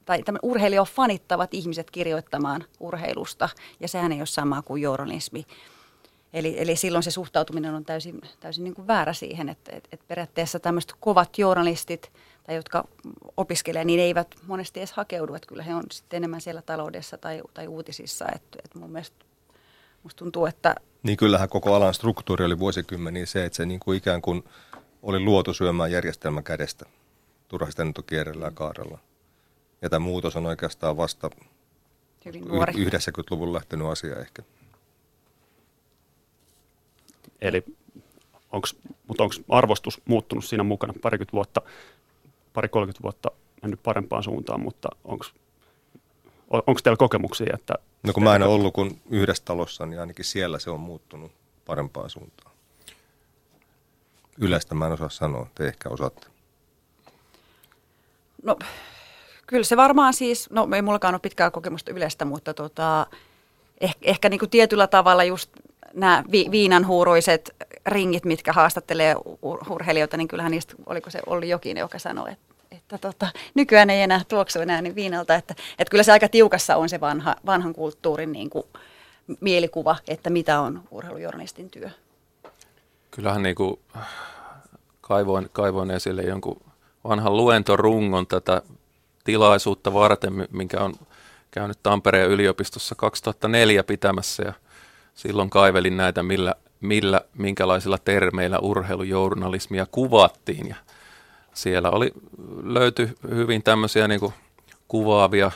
tai 0.05 0.23
tämän 0.23 0.39
urheilija 0.43 0.85
fanittavat 0.85 1.55
ihmiset 1.55 1.91
kirjoittamaan 1.91 2.65
urheilusta, 2.81 3.49
ja 3.81 3.89
sehän 3.89 4.13
ei 4.13 4.21
ole 4.21 4.27
sama 4.27 4.63
kuin 4.63 4.83
journalismi. 4.83 5.47
Eli, 6.33 6.55
eli 6.59 6.77
silloin 6.77 7.03
se 7.03 7.11
suhtautuminen 7.11 7.75
on 7.75 7.85
täysin, 7.85 8.21
täysin 8.41 8.65
niin 8.65 8.75
kuin 8.75 8.87
väärä 8.87 9.13
siihen, 9.13 9.49
että, 9.49 9.77
että, 9.77 9.89
että 9.93 10.05
periaatteessa 10.09 10.61
tämmöiset 10.61 10.93
kovat 11.01 11.39
journalistit, 11.39 12.13
tai 12.45 12.55
jotka 12.55 12.89
opiskelee, 13.37 13.85
niin 13.85 14.01
eivät 14.01 14.35
monesti 14.47 14.81
edes 14.81 14.93
hakeudu. 14.93 15.35
Että 15.35 15.47
kyllä 15.47 15.63
he 15.63 15.75
on 15.75 15.83
sitten 15.93 16.17
enemmän 16.17 16.41
siellä 16.41 16.63
taloudessa 16.63 17.19
tai, 17.19 17.43
tai 17.55 17.67
uutisissa. 17.67 18.25
Että, 18.35 18.59
että 18.65 18.79
mun 18.79 18.91
mielestä 18.91 19.25
musta 20.03 20.19
tuntuu, 20.19 20.47
että 20.47 20.75
Niin 21.03 21.17
kyllähän 21.17 21.49
koko 21.49 21.75
alan 21.75 21.95
struktuuri 21.95 22.45
oli 22.45 22.59
vuosikymmeniä 22.59 23.27
se, 23.27 23.45
että 23.45 23.57
se 23.57 23.67
niin 23.67 23.81
kuin 23.81 23.99
ikään 23.99 24.23
kuin 24.23 24.45
oli 25.03 25.21
luotu 25.21 25.55
syömään 25.55 25.93
järjestelmän 25.93 26.45
kädestä. 26.45 26.87
Turha 27.49 27.71
sitä 27.71 27.85
nyt 27.85 27.99
on 27.99 28.05
kierrellä 28.05 28.45
ja 28.45 28.51
kaarella. 28.51 28.99
Ja 29.83 29.91
tämä 29.91 30.05
muutos 30.05 30.37
on 30.37 30.47
oikeastaan 30.47 30.97
vasta 30.97 31.31
hyvin 32.25 32.49
nuori. 32.49 32.83
y- 32.83 32.89
90-luvun 32.89 33.53
lähtenyt 33.53 33.87
asia 33.87 34.17
ehkä. 34.17 34.43
Eli 37.43 37.65
onks, 38.53 38.77
mutta 39.07 39.23
onko 39.23 39.35
arvostus 39.49 40.01
muuttunut 40.05 40.45
siinä 40.45 40.63
mukana 40.63 40.95
parikymmentä 41.03 41.33
vuotta, 41.33 41.63
pari 42.53 42.69
30 42.69 43.03
vuotta 43.03 43.31
mennyt 43.63 43.83
parempaan 43.83 44.23
suuntaan, 44.23 44.61
mutta 44.61 44.89
onko 45.05 45.25
onko 46.53 46.81
teillä 46.83 46.97
kokemuksia, 46.97 47.55
että... 47.55 47.75
No 48.03 48.13
kun 48.13 48.23
mä 48.23 48.37
en 48.37 48.43
ole 48.43 48.55
ollut 48.55 48.75
kuin 48.75 49.01
yhdessä 49.11 49.45
talossa, 49.45 49.87
niin 49.87 50.01
ainakin 50.01 50.25
siellä 50.25 50.59
se 50.59 50.71
on 50.71 50.81
muuttunut 50.81 51.33
parempaan 51.65 52.11
suuntaan. 52.11 52.53
Yleistä 54.39 54.75
mä 54.75 54.87
en 54.87 54.93
osaa 54.93 55.09
sanoa, 55.09 55.47
te 55.55 55.67
ehkä 55.67 55.89
osaatte. 55.89 56.27
No 58.43 58.57
kyllä 59.47 59.65
se 59.65 59.77
varmaan 59.77 60.15
siis, 60.15 60.51
no 60.51 60.69
ei 60.75 60.83
mullakaan 60.83 61.15
ole 61.15 61.21
pitkää 61.21 61.51
kokemusta 61.51 61.91
yleistä, 61.91 62.25
mutta 62.25 62.55
tota, 62.55 63.07
ehkä, 63.81 64.01
ehkä 64.03 64.29
niin 64.29 64.41
kuin 64.41 64.51
tietyllä 64.51 64.87
tavalla 64.87 65.25
just 65.25 65.51
nämä 65.95 66.25
vi, 66.33 66.49
viinanhuuroiset 66.51 67.57
ringit, 67.87 68.25
mitkä 68.25 68.53
haastattelee 68.53 69.15
ur- 69.15 69.73
urheilijoita, 69.73 70.17
niin 70.17 70.29
kyllähän 70.29 70.53
niistä, 70.53 70.75
oliko 70.87 71.11
se 71.11 71.21
Olli 71.27 71.49
Jokinen, 71.49 71.81
joka 71.81 71.99
sanoi, 71.99 72.33
että 72.33 72.53
että 72.77 72.99
tota, 72.99 73.29
nykyään 73.55 73.91
ei 73.91 74.03
enää 74.03 74.21
tuoksu 74.29 74.61
enää 74.61 74.83
niin 74.83 74.95
viinalta, 74.95 75.35
että, 75.35 75.55
että 75.79 75.91
kyllä 75.91 76.03
se 76.03 76.13
aika 76.13 76.29
tiukassa 76.29 76.77
on 76.77 76.89
se 76.89 77.01
vanha, 77.01 77.37
vanhan 77.47 77.73
kulttuurin 77.73 78.33
niin 78.33 78.51
kuin 78.51 78.65
mielikuva, 79.41 79.97
että 80.09 80.31
mitä 80.31 80.61
on 80.61 80.83
urheilujournalistin 80.91 81.71
työ. 81.71 81.91
Kyllähän 83.11 83.43
niin 83.43 83.55
kuin 83.55 83.81
kaivoin, 85.01 85.49
kaivoin 85.53 85.91
esille 85.91 86.23
jonkun 86.23 86.61
vanhan 87.05 87.37
luentorungon 87.37 88.27
tätä 88.27 88.63
tilaisuutta 89.25 89.95
varten, 89.95 90.49
minkä 90.51 90.81
on 90.81 90.95
käynyt 91.51 91.79
Tampereen 91.83 92.31
yliopistossa 92.31 92.95
2004 92.95 93.85
pitämässä 93.85 94.43
ja 94.43 94.53
silloin 95.15 95.51
kaivelin 95.51 95.97
näitä, 95.97 96.23
millä, 96.23 96.55
millä 96.81 97.21
minkälaisilla 97.39 97.99
termeillä 97.99 98.59
urheilujournalismia 98.59 99.87
kuvattiin. 99.87 100.69
Ja 100.69 100.77
siellä 101.55 101.91
oli, 101.91 102.13
löytyi 102.63 103.15
hyvin 103.31 103.63
tämmöisiä 103.63 104.09
niin 104.09 104.21
kuin 104.21 104.35
kuvaavia 104.89 105.51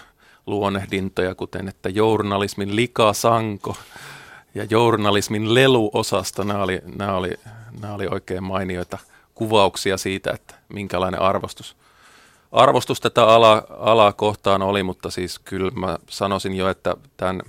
luonnehdintoja, 0.46 1.34
kuten 1.34 1.68
että 1.68 1.88
journalismin 1.88 2.76
likasanko 2.76 3.76
ja 4.54 4.64
journalismin 4.70 5.54
leluosasto, 5.54 6.44
nämä 6.44 6.62
oli, 6.62 6.82
nämä 6.98 7.16
oli, 7.16 7.34
nämä 7.80 7.94
oli 7.94 8.06
oikein 8.06 8.44
mainioita 8.44 8.98
kuvauksia 9.34 9.96
siitä, 9.96 10.30
että 10.30 10.54
minkälainen 10.68 11.20
arvostus, 11.20 11.76
arvostus 12.52 13.00
tätä 13.00 13.26
alaa, 13.26 13.62
alaa 13.78 14.12
kohtaan 14.12 14.62
oli, 14.62 14.82
mutta 14.82 15.10
siis 15.10 15.38
kyllä 15.38 15.70
mä 15.70 15.98
sanoisin 16.08 16.56
jo, 16.56 16.68
että 16.68 16.96
tämän, 17.16 17.42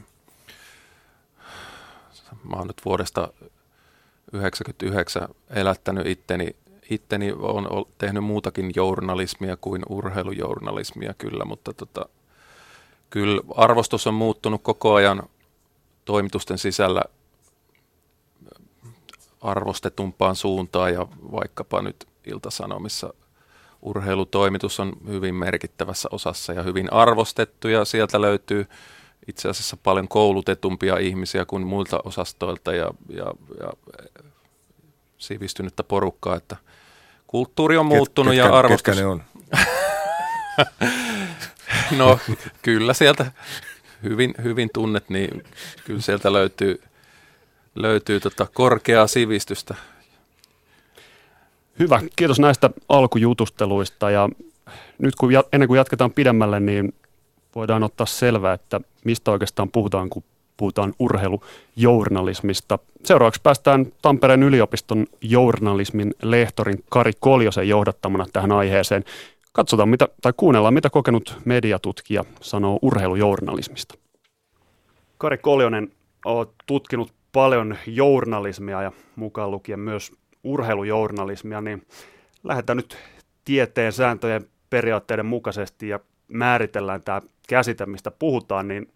mä 2.50 2.58
oon 2.58 2.68
nyt 2.68 2.82
vuodesta 2.86 3.22
1999 3.22 5.28
elättänyt 5.50 6.08
itteni. 6.08 6.56
Itteni 6.90 7.32
on 7.32 7.86
tehnyt 7.98 8.24
muutakin 8.24 8.72
journalismia 8.76 9.58
kuin 9.58 9.82
urheilujournalismia 9.90 11.14
kyllä, 11.18 11.46
mutta 11.46 11.74
tota, 11.74 12.10
kyllä 13.10 13.42
arvostus 13.56 14.08
on 14.08 14.14
muuttunut 14.14 14.64
koko 14.64 14.94
ajan 14.94 15.24
toimitusten 16.06 16.58
sisällä 16.58 17.02
arvostetumpaan 19.42 20.36
suuntaan 20.36 20.94
ja 20.94 21.08
vaikkapa 21.32 21.82
nyt 21.82 22.08
Iltasanomissa 22.26 23.14
urheilutoimitus 23.82 24.80
on 24.80 24.94
hyvin 25.08 25.36
merkittävässä 25.36 26.10
osassa 26.12 26.54
ja 26.54 26.64
hyvin 26.64 26.94
arvostettu 26.94 27.68
ja 27.68 27.86
sieltä 27.86 28.22
löytyy 28.22 28.68
itse 29.28 29.50
asiassa 29.50 29.78
paljon 29.78 30.08
koulutetumpia 30.08 30.98
ihmisiä 30.98 31.46
kuin 31.46 31.68
muilta 31.68 32.00
osastoilta 32.04 32.74
ja, 32.74 32.92
ja, 33.10 33.26
ja 33.60 33.70
sivistynyttä 35.18 35.84
porukkaa, 35.84 36.36
että 36.36 36.58
kulttuuri 37.28 37.78
on 37.78 37.86
muuttunut 37.86 38.34
ketkä, 38.34 38.48
ja 38.48 38.58
arvostus... 38.58 38.84
Ketkä 38.84 39.02
ne 39.02 39.08
on? 39.08 39.24
no 42.00 42.20
kyllä 42.62 42.94
sieltä 42.94 43.32
hyvin, 44.04 44.34
hyvin 44.44 44.70
tunnet, 44.74 45.10
niin 45.10 45.44
kyllä 45.86 46.02
sieltä 46.02 46.34
löytyy, 46.34 46.82
löytyy 47.76 48.20
tota 48.20 48.48
korkeaa 48.54 49.08
sivistystä. 49.08 49.76
Hyvä, 51.80 52.02
kiitos 52.16 52.40
näistä 52.40 52.70
alkujutusteluista 52.90 54.12
ja 54.12 54.30
nyt 54.98 55.16
kun, 55.16 55.32
ennen 55.54 55.68
kuin 55.68 55.78
jatketaan 55.78 56.12
pidemmälle, 56.12 56.60
niin 56.60 56.94
voidaan 57.56 57.84
ottaa 57.84 58.06
selvää, 58.06 58.54
että 58.54 58.82
mistä 59.06 59.32
oikeastaan 59.32 59.72
puhutaan, 59.72 60.10
kun 60.10 60.24
puhutaan 60.58 60.94
urheilujournalismista. 61.00 62.80
Seuraavaksi 63.04 63.42
päästään 63.44 63.86
Tampereen 64.02 64.44
yliopiston 64.44 65.08
journalismin 65.22 66.14
lehtorin 66.22 66.84
Kari 66.90 67.12
Koljosen 67.20 67.70
johdattamana 67.70 68.26
tähän 68.34 68.52
aiheeseen. 68.52 69.04
Katsotaan 69.54 69.90
mitä, 69.90 70.08
tai 70.22 70.34
kuunnellaan, 70.38 70.74
mitä 70.74 70.90
kokenut 70.90 71.38
mediatutkija 71.46 72.26
sanoo 72.42 72.80
urheilujournalismista. 72.82 73.96
Kari 75.18 75.38
Koljonen, 75.38 75.92
olet 76.26 76.50
tutkinut 76.66 77.14
paljon 77.32 77.78
journalismia 77.88 78.82
ja 78.82 78.92
mukaan 79.16 79.52
lukien 79.52 79.80
myös 79.80 80.12
urheilujournalismia, 80.44 81.62
niin 81.62 81.88
lähdetään 82.44 82.78
nyt 82.78 82.98
tieteen 83.46 83.94
sääntöjen 83.94 84.48
periaatteiden 84.70 85.26
mukaisesti 85.26 85.88
ja 85.88 86.00
määritellään 86.28 87.02
tämä 87.02 87.22
käsite, 87.48 87.86
mistä 87.86 88.12
puhutaan, 88.20 88.68
niin 88.68 88.88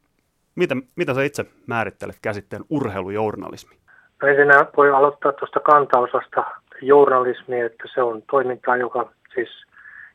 mitä, 0.55 0.75
mitä 0.95 1.13
sä 1.13 1.23
itse 1.23 1.45
määrittelet 1.67 2.15
käsitteen 2.21 2.63
urheilujournalismi? 2.69 3.75
No 4.21 4.27
ensinnä 4.27 4.65
voi 4.77 4.91
aloittaa 4.91 5.31
tuosta 5.31 5.59
kantaosasta 5.59 6.43
journalismi, 6.81 7.59
että 7.59 7.83
se 7.93 8.01
on 8.01 8.23
toimintaa, 8.31 8.77
joka 8.77 9.11
siis 9.33 9.49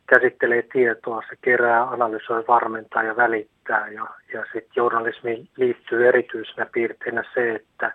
käsittelee 0.06 0.62
tietoa, 0.72 1.22
se 1.28 1.36
kerää, 1.40 1.82
analysoi, 1.82 2.44
varmentaa 2.48 3.02
ja 3.02 3.16
välittää. 3.16 3.88
Ja, 3.88 4.06
ja 4.32 4.44
sitten 4.44 4.72
journalismiin 4.76 5.48
liittyy 5.56 6.08
erityisenä 6.08 6.66
piirteinä 6.72 7.24
se, 7.34 7.54
että 7.54 7.94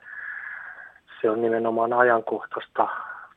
se 1.21 1.29
on 1.29 1.41
nimenomaan 1.41 1.93
ajankohtaista 1.93 2.87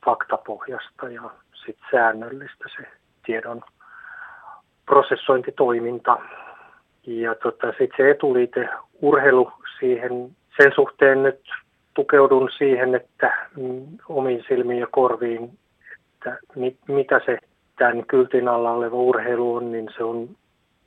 faktapohjasta 0.05 1.09
ja 1.09 1.21
sitten 1.65 1.87
säännöllistä 1.91 2.65
se 2.77 2.87
tiedon 3.25 3.61
prosessointitoiminta. 4.85 6.17
Ja 7.07 7.35
tota, 7.35 7.67
sitten 7.67 7.97
se 7.97 8.09
etuliite 8.09 8.69
urheilu 9.01 9.51
siihen, 9.79 10.35
sen 10.61 10.71
suhteen 10.75 11.23
nyt 11.23 11.39
tukeudun 11.93 12.49
siihen, 12.57 12.95
että 12.95 13.47
mm, 13.57 13.97
omiin 14.09 14.43
silmiin 14.47 14.79
ja 14.79 14.87
korviin, 14.91 15.57
että 16.13 16.37
mit, 16.55 16.77
mitä 16.87 17.21
se 17.25 17.37
tämän 17.77 18.05
kyltin 18.05 18.47
alla 18.47 18.71
oleva 18.71 18.95
urheilu 18.95 19.55
on, 19.55 19.71
niin 19.71 19.89
se 19.97 20.03
on 20.03 20.29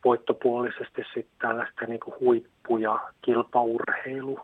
voittopuolisesti 0.04 1.02
sitten 1.14 1.38
tällaista 1.38 1.84
niin 1.86 2.00
kuin 2.00 2.14
huippu- 2.20 2.78
ja 2.78 3.00
kilpaurheilu 3.22 4.40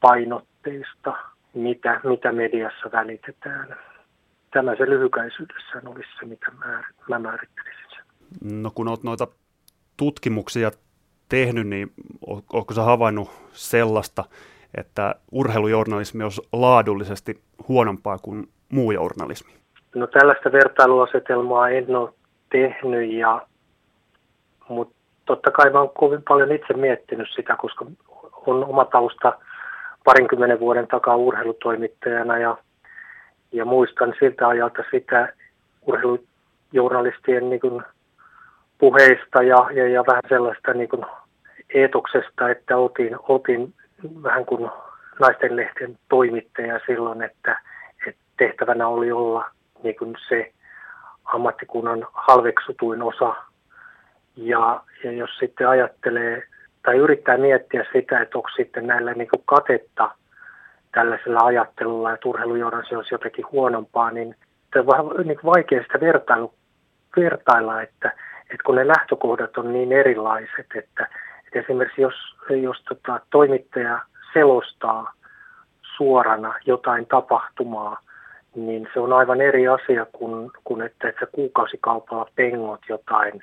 painotteista, 0.00 1.16
mitä, 1.54 2.00
mitä 2.04 2.32
mediassa 2.32 2.92
välitetään. 2.92 3.76
Tämä 4.50 4.76
se 4.76 4.90
lyhykäisyydessään 4.90 5.88
olisi 5.88 6.08
se, 6.20 6.26
mitä 6.26 6.46
mä, 6.50 6.84
mä 7.08 7.18
määrittelisin 7.18 7.82
No 8.42 8.70
kun 8.74 8.88
olet 8.88 9.02
noita 9.02 9.28
tutkimuksia 9.96 10.70
tehnyt, 11.32 11.66
niin 11.66 11.92
oletko 12.52 12.74
sä 12.74 12.82
havainnut 12.82 13.30
sellaista, 13.52 14.24
että 14.74 15.14
urheilujournalismi 15.30 16.24
olisi 16.24 16.42
laadullisesti 16.52 17.40
huonompaa 17.68 18.18
kuin 18.18 18.48
muu 18.72 18.92
journalismi? 18.92 19.52
No 19.94 20.06
tällaista 20.06 20.52
vertailuasetelmaa 20.52 21.68
en 21.68 21.96
ole 21.96 22.12
tehnyt, 22.50 23.12
ja, 23.12 23.46
mutta 24.68 24.94
totta 25.24 25.50
kai 25.50 25.70
mä 25.70 25.80
olen 25.80 25.90
kovin 25.94 26.22
paljon 26.28 26.52
itse 26.52 26.74
miettinyt 26.74 27.28
sitä, 27.36 27.56
koska 27.56 27.86
on 28.46 28.64
oma 28.64 28.84
tausta 28.84 29.32
parinkymmenen 30.04 30.60
vuoden 30.60 30.88
takaa 30.88 31.16
urheilutoimittajana 31.16 32.38
ja, 32.38 32.56
ja 33.52 33.64
muistan 33.64 34.14
siltä 34.18 34.48
ajalta 34.48 34.82
sitä 34.90 35.32
urheilujournalistien 35.86 37.50
niin 37.50 37.60
kuin 37.60 37.82
puheista 38.78 39.42
ja, 39.42 39.70
ja, 39.74 39.88
ja 39.88 40.04
vähän 40.06 40.22
sellaista 40.28 40.74
niin 40.74 40.88
kuin 40.88 41.04
eetoksesta, 41.74 42.50
että 42.50 42.76
otin, 42.76 43.16
otin 43.28 43.74
vähän 44.22 44.46
kuin 44.46 44.70
naisten 45.20 45.56
lehten 45.56 45.98
toimittaja 46.08 46.80
silloin, 46.86 47.22
että, 47.22 47.60
että 48.06 48.20
tehtävänä 48.36 48.88
oli 48.88 49.12
olla 49.12 49.50
niin 49.82 49.96
kuin 49.96 50.14
se 50.28 50.52
ammattikunnan 51.24 52.06
halveksutuin 52.12 53.02
osa. 53.02 53.34
Ja, 54.36 54.82
ja 55.04 55.12
jos 55.12 55.30
sitten 55.38 55.68
ajattelee 55.68 56.42
tai 56.82 56.96
yrittää 56.96 57.36
miettiä 57.36 57.84
sitä, 57.92 58.20
että 58.20 58.38
onko 58.38 58.48
sitten 58.56 58.86
näillä 58.86 59.12
niin 59.14 59.28
kuin 59.28 59.42
katetta 59.46 60.10
tällaisella 60.94 61.40
ajattelulla, 61.40 62.12
että 62.12 62.28
urheilujohdan 62.28 62.84
olisi 62.96 63.14
jotenkin 63.14 63.44
huonompaa, 63.52 64.10
niin 64.10 64.36
on 64.76 64.86
vähän 64.86 65.06
niin 65.24 65.38
vaikea 65.44 65.82
sitä 65.82 66.00
vertailu, 66.00 66.54
vertailla, 67.16 67.82
että, 67.82 68.12
että 68.40 68.62
kun 68.66 68.74
ne 68.74 68.86
lähtökohdat 68.86 69.58
on 69.58 69.72
niin 69.72 69.92
erilaiset, 69.92 70.66
että 70.74 71.08
esimerkiksi 71.54 72.02
jos, 72.02 72.14
jos 72.62 72.82
tota, 72.88 73.20
toimittaja 73.30 74.00
selostaa 74.32 75.12
suorana 75.96 76.54
jotain 76.66 77.06
tapahtumaa, 77.06 78.00
niin 78.54 78.88
se 78.94 79.00
on 79.00 79.12
aivan 79.12 79.40
eri 79.40 79.68
asia 79.68 80.06
kuin, 80.12 80.50
kuin 80.64 80.82
että, 80.82 81.08
että 81.08 81.20
sä 81.20 81.26
kuukausikaupalla 81.32 82.26
pengot 82.34 82.80
jotain, 82.88 83.42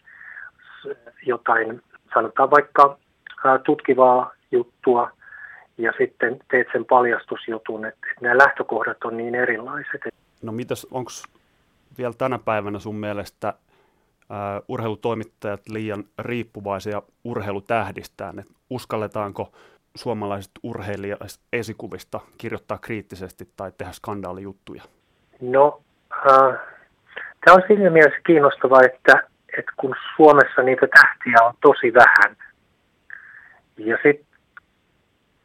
jotain, 1.26 1.82
sanotaan 2.14 2.52
vaikka 2.52 2.98
tutkivaa 3.64 4.32
juttua 4.52 5.12
ja 5.78 5.94
sitten 5.98 6.40
teet 6.52 6.68
sen 6.72 6.86
paljastusjutun, 6.86 7.86
että, 7.86 8.08
että 8.12 8.22
nämä 8.22 8.38
lähtökohdat 8.38 9.04
on 9.04 9.18
niin 9.18 9.36
erilaiset. 9.36 10.02
No 10.42 10.52
mitäs, 10.52 10.88
onko 10.92 11.12
vielä 11.98 12.14
tänä 12.18 12.40
päivänä 12.46 12.80
sun 12.80 12.96
mielestä 12.96 13.54
urheilutoimittajat 14.68 15.62
liian 15.70 16.04
riippuvaisia 16.20 17.02
urheilutähdistään. 17.24 18.40
Et 18.40 18.48
uskalletaanko 18.70 19.52
suomalaiset 19.96 20.52
urheilijat 20.64 21.20
esikuvista 21.54 22.20
kirjoittaa 22.38 22.78
kriittisesti 22.78 23.50
tai 23.58 23.72
tehdä 23.78 23.92
skandaalijuttuja? 23.92 24.84
No, 25.42 25.82
uh, 26.32 26.54
tämä 27.46 27.56
on 27.56 27.64
siinä 27.68 27.90
mielessä 27.90 28.20
kiinnostavaa, 28.26 28.82
että, 28.86 29.24
että 29.58 29.72
kun 29.78 29.96
Suomessa 30.16 30.62
niitä 30.62 30.88
tähtiä 30.88 31.48
on 31.48 31.54
tosi 31.62 31.94
vähän, 31.94 32.38
ja 33.78 33.98
sitten 34.04 34.30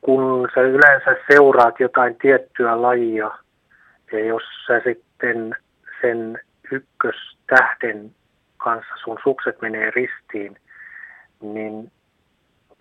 kun 0.01 0.49
sä 0.55 0.61
yleensä 0.61 1.17
seuraat 1.33 1.81
jotain 1.81 2.17
tiettyä 2.17 2.83
lajia, 2.83 3.31
ja 4.13 4.25
jos 4.25 4.43
sä 4.67 4.81
sitten 4.85 5.57
sen 6.01 6.39
ykköstähden 6.73 8.15
kanssa 8.65 8.95
sun 9.05 9.19
sukset 9.23 9.63
menee 9.63 9.91
ristiin, 9.91 10.57
niin, 11.41 11.93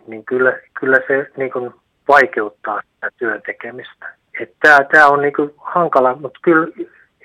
niin 0.06 0.24
kyllä, 0.24 0.58
kyllä 0.80 0.98
se 1.06 1.30
niin 1.36 1.52
kuin 1.52 1.74
vaikeuttaa 2.08 2.80
sitä 2.94 3.10
työn 3.16 3.42
tekemistä. 3.46 4.14
Tämä, 4.92 5.06
on 5.06 5.22
niin 5.22 5.32
kuin 5.32 5.54
hankala, 5.56 6.16
mutta 6.16 6.40
kyllä 6.42 6.66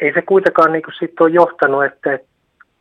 ei 0.01 0.13
se 0.13 0.21
kuitenkaan 0.21 0.71
niin 0.71 0.83
kuin 0.83 0.93
sit 0.99 1.21
ole 1.21 1.29
johtanut, 1.29 1.85
että, 1.85 2.19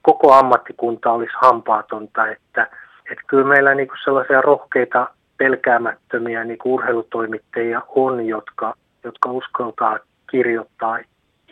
koko 0.02 0.32
ammattikunta 0.32 1.12
olisi 1.12 1.32
hampaatonta, 1.42 2.28
että, 2.28 2.62
että 3.10 3.24
kyllä 3.26 3.44
meillä 3.44 3.74
niin 3.74 3.88
kuin 3.88 3.98
sellaisia 4.04 4.40
rohkeita, 4.40 5.08
pelkäämättömiä 5.36 6.44
niin 6.44 6.58
kuin 6.58 6.72
urheilutoimittajia 6.72 7.82
on, 7.88 8.26
jotka, 8.26 8.74
jotka 9.04 9.30
uskaltaa 9.30 9.98
kirjoittaa 10.30 10.98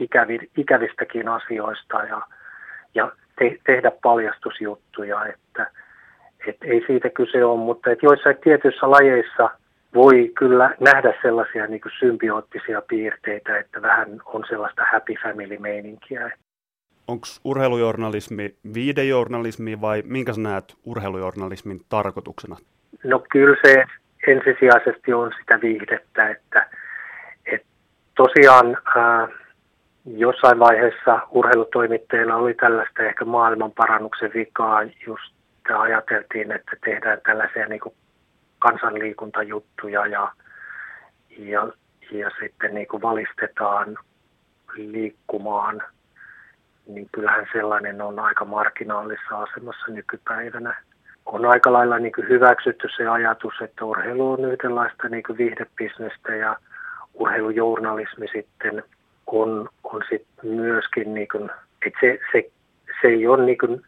ikävi, 0.01 0.39
ikävistäkin 0.57 1.29
asioista 1.29 2.05
ja, 2.05 2.23
ja 2.95 3.13
te, 3.39 3.59
tehdä 3.67 3.93
paljastusjuttuja, 4.03 5.27
että 5.27 5.71
et 6.47 6.57
ei 6.63 6.85
siitä 6.87 7.11
kyse 7.11 7.45
ole, 7.45 7.61
mutta 7.61 7.91
että 7.91 8.07
joissain 8.07 8.37
tietyissä 8.37 8.91
lajeissa 8.91 9.51
voi 9.95 10.33
kyllä 10.39 10.75
nähdä 10.81 11.15
sellaisia 11.23 11.67
niin 11.67 11.81
kuin 11.81 11.93
symbioottisia 11.99 12.83
piirteitä, 12.83 13.59
että 13.59 13.83
vähän 13.83 14.21
on 14.27 14.45
sellaista 14.49 14.83
happy 14.93 15.15
family-meininkiä. 15.23 16.31
Onko 17.09 17.27
urheilujournalismi 17.45 18.55
viidejournalismi 18.75 19.81
vai 19.81 20.03
minkä 20.07 20.33
sä 20.33 20.41
näet 20.41 20.65
urheilujournalismin 20.85 21.81
tarkoituksena? 21.89 22.57
No 23.05 23.25
kyllä 23.31 23.57
se 23.65 23.85
ensisijaisesti 24.27 25.13
on 25.13 25.33
sitä 25.41 25.61
viihdettä, 25.61 26.31
että, 26.31 26.67
että 27.47 27.69
tosiaan 28.17 28.77
ää, 28.97 29.29
jossain 30.07 30.59
vaiheessa 30.59 31.21
urheilutoimittajilla 31.31 32.35
oli 32.35 32.55
tällaista 32.55 33.03
ehkä 33.03 33.25
maailmanparannuksen 33.25 34.31
vikaa, 34.35 34.83
just 35.07 35.35
ajateltiin, 35.79 36.53
että 36.53 36.77
tehdään 36.85 37.19
tällaisia 37.27 37.67
niin 37.67 37.81
kansanliikuntajuttuja 38.59 40.07
ja, 40.07 40.33
ja, 41.39 41.69
ja 42.11 42.31
sitten 42.41 42.75
niin 42.75 42.89
kuin 42.89 43.03
valistetaan 43.03 43.97
liikkumaan, 44.77 45.83
niin 46.87 47.09
kyllähän 47.13 47.47
sellainen 47.53 48.03
on 48.03 48.19
aika 48.19 48.45
marginaalissa 48.45 49.39
asemassa 49.39 49.93
nykypäivänä. 49.93 50.83
On 51.27 51.47
aika 51.47 51.73
lailla 51.73 51.99
niin 51.99 52.13
kuin 52.13 52.29
hyväksytty 52.29 52.89
se 52.97 53.09
ajatus, 53.09 53.55
että 53.61 53.85
urheilu 53.85 54.33
on 54.33 54.53
yhdenlaista 54.53 55.09
niin 55.09 55.23
kuin 55.23 55.39
viihdebisnestä 55.39 56.35
ja 56.35 56.57
urheilujournalismi 57.15 58.27
sitten– 58.33 58.83
on, 59.27 59.69
on 59.85 60.03
sit 60.11 60.27
myöskin 60.43 61.15
niin 61.15 61.29
kuin 61.33 61.51
että 61.87 61.99
se, 62.01 62.19
se, 62.33 62.51
se 63.01 63.09
ei 63.09 63.27
ole 63.27 63.45
niin 63.45 63.83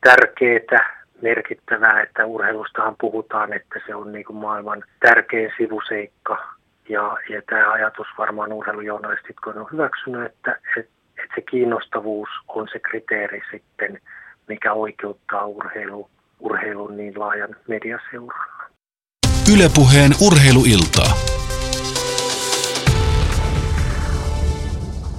tärkeää, 0.00 1.02
merkittävää, 1.22 2.02
että 2.02 2.26
urheilustahan 2.26 2.96
puhutaan, 3.00 3.52
että 3.52 3.80
se 3.86 3.94
on 3.94 4.12
niin 4.12 4.24
maailman 4.32 4.84
tärkein 5.00 5.50
sivuseikka. 5.56 6.44
Ja, 6.88 7.16
ja 7.28 7.42
tämä 7.50 7.72
ajatus 7.72 8.06
varmaan 8.18 8.52
urheilujournalistit 8.52 9.36
on 9.46 9.66
hyväksynyt, 9.72 10.26
että, 10.26 10.50
että, 10.50 10.90
että 11.22 11.34
se 11.34 11.40
kiinnostavuus 11.40 12.28
on 12.48 12.68
se 12.72 12.78
kriteeri 12.78 13.42
sitten, 13.50 14.00
mikä 14.48 14.72
oikeuttaa 14.72 15.46
urheilu, 15.46 16.10
urheilun 16.40 16.96
niin 16.96 17.20
laajan 17.20 17.56
mediaseurannan. 17.68 18.70
Ylepuheen 19.54 20.12
urheiluiltaa. 20.26 21.41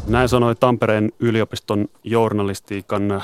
Näin 0.08 0.30
sanoi 0.30 0.56
Tampereen 0.56 1.12
yliopiston 1.20 1.88
journalistiikan 2.04 3.24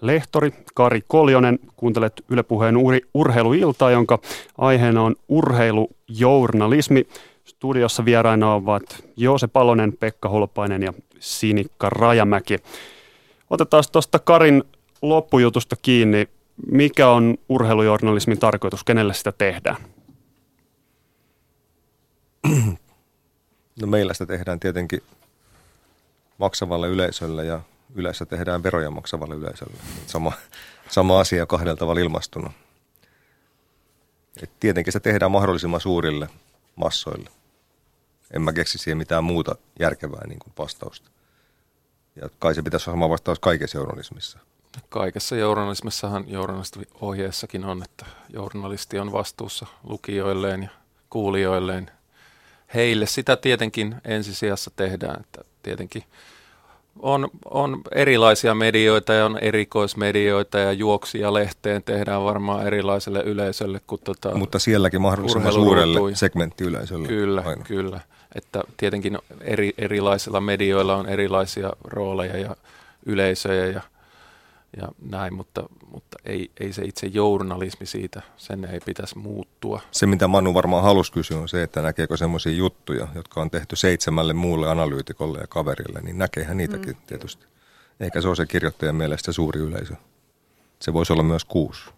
lehtori 0.00 0.52
Kari 0.74 1.02
Koljonen. 1.08 1.58
Kuuntelet 1.76 2.24
Yle 2.28 2.42
Puheen 2.42 2.76
urheiluiltaa, 3.14 3.90
jonka 3.90 4.18
aiheena 4.58 5.02
on 5.02 5.14
urheilujournalismi. 5.28 7.06
Studiossa 7.44 8.04
vieraina 8.04 8.54
ovat 8.54 8.82
Joose 9.16 9.46
Palonen, 9.46 9.92
Pekka 9.92 10.28
Holpainen 10.28 10.82
ja 10.82 10.92
Sinikka 11.18 11.90
Rajamäki. 11.90 12.58
Otetaan 13.50 13.84
tuosta 13.92 14.18
Karin 14.18 14.64
loppujutusta 15.02 15.76
kiinni. 15.82 16.28
Mikä 16.70 17.08
on 17.08 17.34
urheilujournalismin 17.48 18.38
tarkoitus? 18.38 18.84
Kenelle 18.84 19.14
sitä 19.14 19.32
tehdään? 19.32 19.76
No 23.80 23.86
meillä 23.86 24.14
sitä 24.14 24.26
tehdään 24.26 24.60
tietenkin 24.60 25.02
maksavalle 26.44 26.88
yleisölle 26.88 27.44
ja 27.44 27.60
yleensä 27.94 28.26
tehdään 28.26 28.62
veroja 28.62 28.90
maksavalle 28.90 29.34
yleisölle. 29.34 29.76
Sama, 30.06 30.32
sama 30.88 31.20
asia 31.20 31.46
kahdella 31.46 31.76
tavalla 31.76 32.00
ilmastuna. 32.00 32.52
Et 34.42 34.50
tietenkin 34.60 34.92
se 34.92 35.00
tehdään 35.00 35.30
mahdollisimman 35.30 35.80
suurille 35.80 36.28
massoille. 36.76 37.30
En 38.30 38.42
mä 38.42 38.52
keksi 38.52 38.78
siihen 38.78 38.98
mitään 38.98 39.24
muuta 39.24 39.54
järkevää 39.80 40.26
niin 40.26 40.38
kuin 40.38 40.52
vastausta. 40.58 41.10
Ja 42.16 42.28
kai 42.38 42.54
se 42.54 42.62
pitäisi 42.62 42.90
olla 42.90 42.96
sama 42.96 43.10
vastaus 43.10 43.38
kaikessa 43.38 43.78
journalismissa. 43.78 44.38
Kaikessa 44.88 45.36
journalismissahan 45.36 46.24
journalistiohjeessakin 46.26 47.64
on, 47.64 47.82
että 47.82 48.06
journalisti 48.28 48.98
on 48.98 49.12
vastuussa 49.12 49.66
lukijoilleen 49.82 50.62
ja 50.62 50.68
kuulijoilleen. 51.10 51.90
Heille 52.74 53.06
sitä 53.06 53.36
tietenkin 53.36 53.94
ensisijassa 54.04 54.70
tehdään, 54.76 55.20
että 55.20 55.44
tietenkin 55.62 56.04
on, 56.98 57.28
on 57.50 57.80
erilaisia 57.94 58.54
medioita 58.54 59.12
ja 59.12 59.24
on 59.24 59.38
erikoismedioita 59.38 60.58
ja 60.58 60.72
juoksia 60.72 61.34
lehteen 61.34 61.82
tehdään 61.82 62.24
varmaan 62.24 62.66
erilaiselle 62.66 63.22
yleisölle. 63.22 63.80
Kuin 63.86 64.00
tota 64.04 64.34
Mutta 64.34 64.58
sielläkin 64.58 65.00
mahdollisimman 65.00 65.52
suurelle 65.52 66.14
segmenttiyleisölle. 66.14 67.08
Kyllä, 67.08 67.42
aina. 67.46 67.64
kyllä. 67.64 68.00
Että 68.34 68.62
tietenkin 68.76 69.18
eri, 69.40 69.72
erilaisilla 69.78 70.40
medioilla 70.40 70.96
on 70.96 71.08
erilaisia 71.08 71.70
rooleja 71.84 72.38
ja 72.38 72.56
yleisöjä 73.06 73.66
ja 73.66 73.80
ja 74.76 74.88
näin, 75.10 75.34
mutta, 75.34 75.62
mutta 75.90 76.18
ei, 76.24 76.50
ei 76.60 76.72
se 76.72 76.84
itse 76.84 77.06
journalismi 77.06 77.86
siitä, 77.86 78.22
sen 78.36 78.64
ei 78.64 78.80
pitäisi 78.80 79.18
muuttua. 79.18 79.80
Se, 79.90 80.06
mitä 80.06 80.28
Manu 80.28 80.54
varmaan 80.54 80.82
halusi 80.82 81.12
kysyä, 81.12 81.38
on 81.38 81.48
se, 81.48 81.62
että 81.62 81.82
näkeekö 81.82 82.16
semmoisia 82.16 82.52
juttuja, 82.52 83.08
jotka 83.14 83.40
on 83.40 83.50
tehty 83.50 83.76
seitsemälle 83.76 84.32
muulle 84.32 84.70
analyytikolle 84.70 85.38
ja 85.38 85.46
kaverille, 85.46 86.00
niin 86.00 86.18
näkeehän 86.18 86.56
niitäkin 86.56 86.96
mm. 86.96 87.06
tietysti. 87.06 87.46
Eikä 88.00 88.20
se 88.20 88.28
ole 88.28 88.36
se 88.36 88.46
kirjoittajan 88.46 88.96
mielestä 88.96 89.32
suuri 89.32 89.60
yleisö. 89.60 89.94
Se 90.80 90.92
voisi 90.92 91.12
olla 91.12 91.22
myös 91.22 91.44
kuusi. 91.44 91.90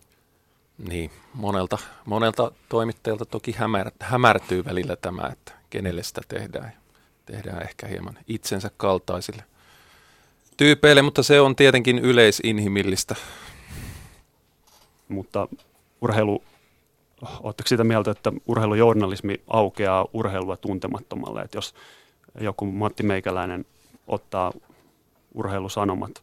Niin, 0.78 1.10
monelta, 1.34 1.78
monelta 2.04 2.52
toimittajalta 2.68 3.24
toki 3.24 3.52
hämär, 3.52 3.90
hämärtyy 4.00 4.64
välillä 4.64 4.96
tämä, 4.96 5.28
että 5.32 5.52
kenelle 5.70 6.02
sitä 6.02 6.20
tehdään. 6.28 6.72
Tehdään 7.26 7.62
ehkä 7.62 7.86
hieman 7.86 8.18
itsensä 8.26 8.70
kaltaisille– 8.76 9.44
tyypeille, 10.56 11.02
mutta 11.02 11.22
se 11.22 11.40
on 11.40 11.56
tietenkin 11.56 11.98
yleisinhimillistä. 11.98 13.14
Mutta 15.08 15.48
urheilu, 16.00 16.42
oletteko 17.40 17.68
sitä 17.68 17.84
mieltä, 17.84 18.10
että 18.10 18.32
urheilujournalismi 18.46 19.40
aukeaa 19.48 20.06
urheilua 20.12 20.56
tuntemattomalle? 20.56 21.42
Että 21.42 21.58
jos 21.58 21.74
joku 22.40 22.66
Matti 22.66 23.02
Meikäläinen 23.02 23.64
ottaa 24.06 24.52
urheilusanomat 25.34 26.22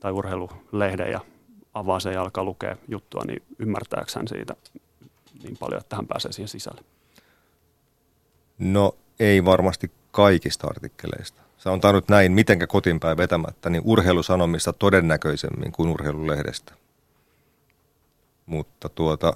tai 0.00 0.12
urheilulehden 0.12 1.10
ja 1.12 1.20
avaa 1.74 2.00
sen 2.00 2.12
ja 2.12 2.22
alkaa 2.22 2.44
lukea 2.44 2.76
juttua, 2.88 3.22
niin 3.26 3.42
ymmärtääkö 3.58 4.12
hän 4.16 4.28
siitä 4.28 4.56
niin 5.42 5.56
paljon, 5.56 5.80
että 5.80 5.96
hän 5.96 6.06
pääsee 6.06 6.32
siihen 6.32 6.48
sisälle? 6.48 6.80
No 8.58 8.94
ei 9.20 9.44
varmasti 9.44 9.90
kaikista 10.10 10.66
artikkeleista 10.66 11.42
sanotaan 11.62 11.94
nyt 11.94 12.08
näin, 12.08 12.32
mitenkä 12.32 12.66
kotinpäin 12.66 13.16
vetämättä, 13.16 13.70
niin 13.70 13.82
urheilusanomista 13.84 14.72
todennäköisemmin 14.72 15.72
kuin 15.72 15.88
urheilulehdestä. 15.88 16.74
Mutta 18.46 18.88
tuota, 18.88 19.32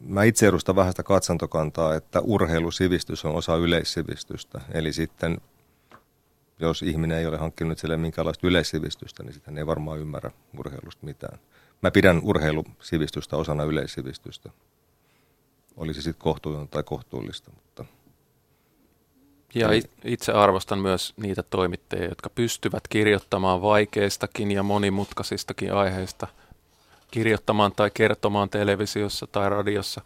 mä 0.00 0.24
itse 0.24 0.46
edustan 0.46 0.76
vähän 0.76 0.92
sitä 0.92 1.02
katsantokantaa, 1.02 1.94
että 1.94 2.20
urheilusivistys 2.20 3.24
on 3.24 3.34
osa 3.34 3.56
yleissivistystä. 3.56 4.60
Eli 4.72 4.92
sitten, 4.92 5.38
jos 6.58 6.82
ihminen 6.82 7.18
ei 7.18 7.26
ole 7.26 7.36
hankkinut 7.38 7.78
sille 7.78 7.96
minkäänlaista 7.96 8.46
yleissivistystä, 8.46 9.22
niin 9.22 9.32
sitten 9.32 9.58
ei 9.58 9.66
varmaan 9.66 9.98
ymmärrä 9.98 10.30
urheilusta 10.58 11.06
mitään. 11.06 11.38
Mä 11.82 11.90
pidän 11.90 12.20
urheilusivistystä 12.22 13.36
osana 13.36 13.64
yleissivistystä. 13.64 14.50
Olisi 15.76 16.02
sitten 16.02 16.22
kohtuullista 16.22 16.70
tai 16.70 16.82
kohtuullista, 16.82 17.50
mutta– 17.54 17.84
ja 19.60 19.68
itse 20.04 20.32
arvostan 20.32 20.78
myös 20.78 21.14
niitä 21.16 21.42
toimittajia, 21.42 22.08
jotka 22.08 22.30
pystyvät 22.30 22.88
kirjoittamaan 22.88 23.62
vaikeistakin 23.62 24.50
ja 24.50 24.62
monimutkaisistakin 24.62 25.72
aiheista, 25.72 26.26
kirjoittamaan 27.10 27.72
tai 27.72 27.90
kertomaan 27.94 28.50
televisiossa 28.50 29.26
tai 29.26 29.50
radiossa 29.50 30.00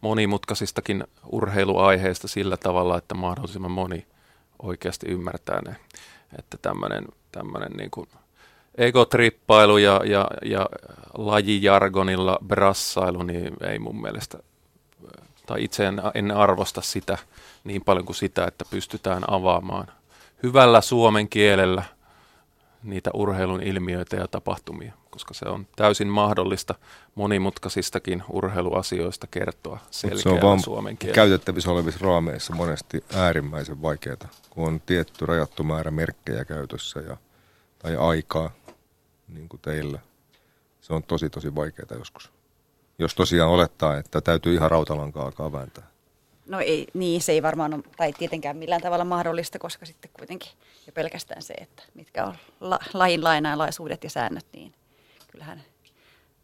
monimutkaisistakin 0.00 1.04
urheiluaiheista 1.26 2.28
sillä 2.28 2.56
tavalla, 2.56 2.98
että 2.98 3.14
mahdollisimman 3.14 3.70
moni 3.70 4.06
oikeasti 4.62 5.06
ymmärtää 5.06 5.60
ne. 5.62 5.76
Että 6.38 6.58
tämmöinen, 6.62 7.04
tämmöinen 7.32 7.72
niin 7.72 7.90
kuin 7.90 8.08
egotrippailu 8.74 9.78
ja, 9.78 10.00
ja, 10.04 10.30
ja 10.44 10.68
lajijargonilla 11.18 12.38
brassailu, 12.46 13.22
niin 13.22 13.56
ei 13.60 13.78
mun 13.78 14.02
mielestä, 14.02 14.38
tai 15.46 15.64
itse 15.64 15.86
en, 15.86 16.02
en 16.14 16.30
arvosta 16.30 16.80
sitä– 16.80 17.18
niin 17.66 17.84
paljon 17.84 18.06
kuin 18.06 18.16
sitä, 18.16 18.44
että 18.44 18.64
pystytään 18.70 19.22
avaamaan 19.30 19.86
hyvällä 20.42 20.80
suomen 20.80 21.28
kielellä 21.28 21.82
niitä 22.82 23.10
urheilun 23.14 23.62
ilmiöitä 23.62 24.16
ja 24.16 24.28
tapahtumia, 24.28 24.92
koska 25.10 25.34
se 25.34 25.48
on 25.48 25.66
täysin 25.76 26.08
mahdollista 26.08 26.74
monimutkaisistakin 27.14 28.22
urheiluasioista 28.30 29.26
kertoa 29.26 29.78
selkeällä 29.90 30.40
se 30.40 30.46
on 30.46 30.60
suomen 30.60 30.96
kielellä. 30.96 31.14
käytettävissä 31.14 31.70
olevissa 31.70 32.04
raameissa 32.04 32.54
monesti 32.54 33.04
äärimmäisen 33.14 33.82
vaikeaa, 33.82 34.16
kun 34.50 34.68
on 34.68 34.80
tietty 34.80 35.26
rajattu 35.26 35.64
määrä 35.64 35.90
merkkejä 35.90 36.44
käytössä 36.44 37.00
ja, 37.00 37.16
tai 37.78 37.96
aikaa, 37.96 38.50
niin 39.28 39.48
kuin 39.48 39.60
teillä. 39.60 39.98
Se 40.80 40.94
on 40.94 41.02
tosi 41.02 41.30
tosi 41.30 41.54
vaikeaa 41.54 41.98
joskus. 41.98 42.35
Jos 42.98 43.14
tosiaan 43.14 43.50
olettaa, 43.50 43.96
että 43.96 44.20
täytyy 44.20 44.54
ihan 44.54 44.70
rautalankaa 44.70 45.24
alkaa 45.24 45.52
vääntää. 45.52 45.86
No 46.46 46.60
ei, 46.60 46.86
niin 46.94 47.22
se 47.22 47.32
ei 47.32 47.42
varmaan 47.42 47.74
ole, 47.74 47.82
tai 47.96 48.12
tietenkään 48.12 48.56
millään 48.56 48.82
tavalla 48.82 49.04
mahdollista, 49.04 49.58
koska 49.58 49.86
sitten 49.86 50.10
kuitenkin 50.18 50.50
jo 50.86 50.92
pelkästään 50.92 51.42
se, 51.42 51.54
että 51.54 51.82
mitkä 51.94 52.24
on 52.24 52.34
la, 52.60 52.78
lain 52.94 53.24
lainaalaisuudet 53.24 54.04
ja 54.04 54.10
säännöt, 54.10 54.46
niin 54.52 54.74
kyllähän 55.28 55.62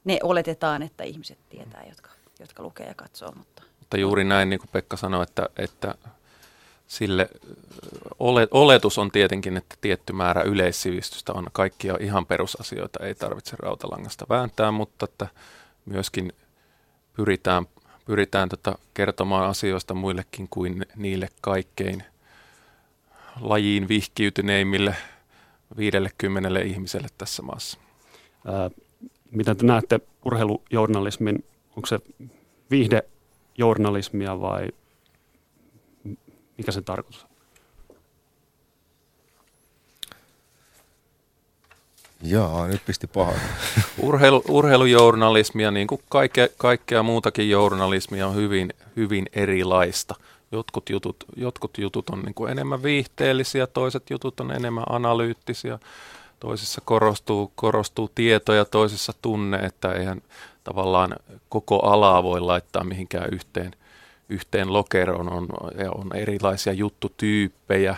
ne 0.04 0.18
oletetaan, 0.22 0.82
että 0.82 1.04
ihmiset 1.04 1.38
tietää, 1.48 1.84
jotka, 1.88 2.10
jotka 2.40 2.62
lukee 2.62 2.86
ja 2.86 2.94
katsoo. 2.94 3.32
Mutta, 3.36 3.62
mutta 3.78 3.96
juuri 3.96 4.24
näin, 4.24 4.50
niin 4.50 4.60
kuin 4.60 4.70
Pekka 4.72 4.96
sanoi, 4.96 5.22
että, 5.22 5.48
että 5.56 5.94
sille 6.86 7.28
ole, 8.18 8.48
oletus 8.50 8.98
on 8.98 9.10
tietenkin, 9.10 9.56
että 9.56 9.76
tietty 9.80 10.12
määrä 10.12 10.42
yleissivistystä 10.42 11.32
on 11.32 11.46
kaikkia 11.52 11.96
ihan 12.00 12.26
perusasioita, 12.26 13.06
ei 13.06 13.14
tarvitse 13.14 13.56
rautalangasta 13.58 14.26
vääntää, 14.28 14.70
mutta 14.70 15.04
että 15.04 15.26
myöskin 15.84 16.32
pyritään 17.16 17.66
pyritään 18.04 18.48
tota 18.48 18.78
kertomaan 18.94 19.48
asioista 19.48 19.94
muillekin 19.94 20.48
kuin 20.50 20.86
niille 20.96 21.28
kaikkein 21.40 22.02
lajiin 23.40 23.88
vihkiytyneimmille 23.88 24.96
50 25.76 26.60
ihmiselle 26.60 27.08
tässä 27.18 27.42
maassa. 27.42 27.78
Ää, 28.46 28.70
miten 29.30 29.56
te 29.56 29.66
näette 29.66 30.00
urheilujournalismin, 30.24 31.44
onko 31.76 31.86
se 31.86 32.00
viihdejournalismia 32.70 34.40
vai 34.40 34.68
mikä 36.58 36.72
se 36.72 36.82
tarkoitus 36.82 37.26
Jaa, 42.22 42.66
nyt 42.66 42.82
pisti 42.86 43.06
pahaa. 43.06 43.34
Urheilu, 43.98 44.44
urheilujournalismia, 44.48 45.70
niin 45.70 45.86
kuin 45.86 46.00
kaikkea, 46.08 46.48
kaikkea 46.56 47.02
muutakin 47.02 47.50
journalismia, 47.50 48.28
on 48.28 48.34
hyvin, 48.34 48.74
hyvin 48.96 49.26
erilaista. 49.32 50.14
Jotkut 50.52 50.90
jutut, 50.90 51.16
jotkut 51.36 51.78
jutut 51.78 52.10
on 52.10 52.22
niin 52.22 52.34
kuin 52.34 52.50
enemmän 52.50 52.82
viihteellisiä, 52.82 53.66
toiset 53.66 54.10
jutut 54.10 54.40
on 54.40 54.52
enemmän 54.52 54.84
analyyttisiä, 54.88 55.78
toisissa 56.40 56.80
korostuu, 56.84 57.52
korostuu 57.54 58.10
tieto 58.14 58.52
ja 58.52 58.64
toisissa 58.64 59.12
tunne, 59.22 59.56
että 59.56 59.92
eihän 59.92 60.22
tavallaan 60.64 61.16
koko 61.48 61.78
alaa 61.78 62.22
voi 62.22 62.40
laittaa 62.40 62.84
mihinkään 62.84 63.28
yhteen, 63.32 63.72
yhteen 64.28 64.72
lokeroon. 64.72 65.32
On, 65.32 65.48
on 65.94 66.16
erilaisia 66.16 66.72
juttutyyppejä, 66.72 67.96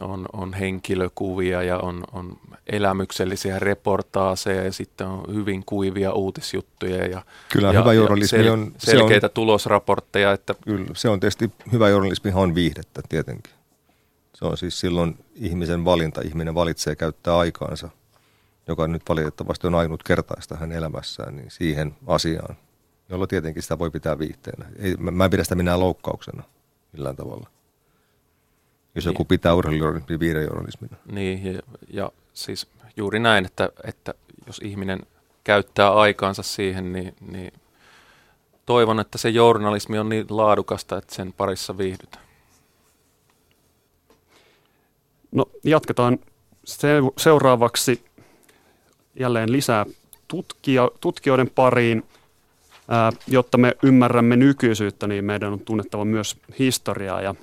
on, 0.00 0.26
on 0.32 0.54
henkilökuvia 0.54 1.62
ja 1.62 1.78
on, 1.78 2.04
on 2.12 2.38
elämyksellisiä 2.66 3.58
reportaaseja 3.58 4.64
ja 4.64 4.72
sitten 4.72 5.06
on 5.06 5.34
hyvin 5.34 5.62
kuivia 5.66 6.12
uutisjuttuja 6.12 7.06
ja, 7.06 7.22
Kyllä, 7.52 7.72
ja, 7.72 7.80
hyvä 7.80 7.92
journalismi 7.92 8.38
sel, 8.38 8.52
on... 8.52 8.72
selkeitä 8.78 9.26
se 9.26 9.30
on, 9.30 9.34
tulosraportteja. 9.34 10.32
Että, 10.32 10.54
kyllä, 10.64 10.86
se 10.94 11.08
on 11.08 11.20
tietysti, 11.20 11.50
hyvä 11.72 11.88
journalismi 11.88 12.32
on 12.34 12.54
viihdettä 12.54 13.02
tietenkin. 13.08 13.52
Se 14.34 14.44
on 14.44 14.56
siis 14.56 14.80
silloin 14.80 15.18
ihmisen 15.34 15.84
valinta, 15.84 16.20
ihminen 16.20 16.54
valitsee 16.54 16.96
käyttää 16.96 17.36
aikaansa, 17.36 17.88
joka 18.68 18.88
nyt 18.88 19.02
valitettavasti 19.08 19.66
on 19.66 19.74
ainut 19.74 20.02
kertaista 20.02 20.56
hänen 20.56 20.78
elämässään, 20.78 21.36
niin 21.36 21.50
siihen 21.50 21.96
asiaan, 22.06 22.56
jolloin 23.08 23.28
tietenkin 23.28 23.62
sitä 23.62 23.78
voi 23.78 23.90
pitää 23.90 24.18
viihteenä. 24.18 24.66
Ei, 24.78 24.94
mä, 24.98 25.10
mä 25.10 25.24
en 25.24 25.30
pidä 25.30 25.42
sitä 25.42 25.54
minä 25.54 25.80
loukkauksena 25.80 26.42
millään 26.92 27.16
tavalla. 27.16 27.53
Jos 28.94 29.04
niin. 29.04 29.12
joku 29.12 29.24
pitää 29.24 29.54
urheilujournalismin 29.54 30.20
viidejournalismina. 30.20 30.96
Niin, 31.12 31.54
ja, 31.54 31.62
ja 31.90 32.10
siis 32.32 32.66
juuri 32.96 33.18
näin, 33.18 33.46
että, 33.46 33.68
että 33.84 34.14
jos 34.46 34.60
ihminen 34.64 35.00
käyttää 35.44 35.94
aikaansa 35.94 36.42
siihen, 36.42 36.92
niin, 36.92 37.14
niin 37.30 37.52
toivon, 38.66 39.00
että 39.00 39.18
se 39.18 39.28
journalismi 39.28 39.98
on 39.98 40.08
niin 40.08 40.26
laadukasta, 40.30 40.98
että 40.98 41.14
sen 41.14 41.32
parissa 41.32 41.78
viihdytään. 41.78 42.24
No 45.32 45.46
jatketaan 45.64 46.18
seuraavaksi 47.18 48.04
jälleen 49.20 49.52
lisää 49.52 49.86
tutkija, 50.28 50.90
tutkijoiden 51.00 51.50
pariin. 51.50 52.02
Ää, 52.88 53.12
jotta 53.26 53.58
me 53.58 53.76
ymmärrämme 53.82 54.36
nykyisyyttä, 54.36 55.06
niin 55.06 55.24
meidän 55.24 55.52
on 55.52 55.60
tunnettava 55.60 56.04
myös 56.04 56.36
historiaa. 56.58 57.22
Ja 57.22 57.34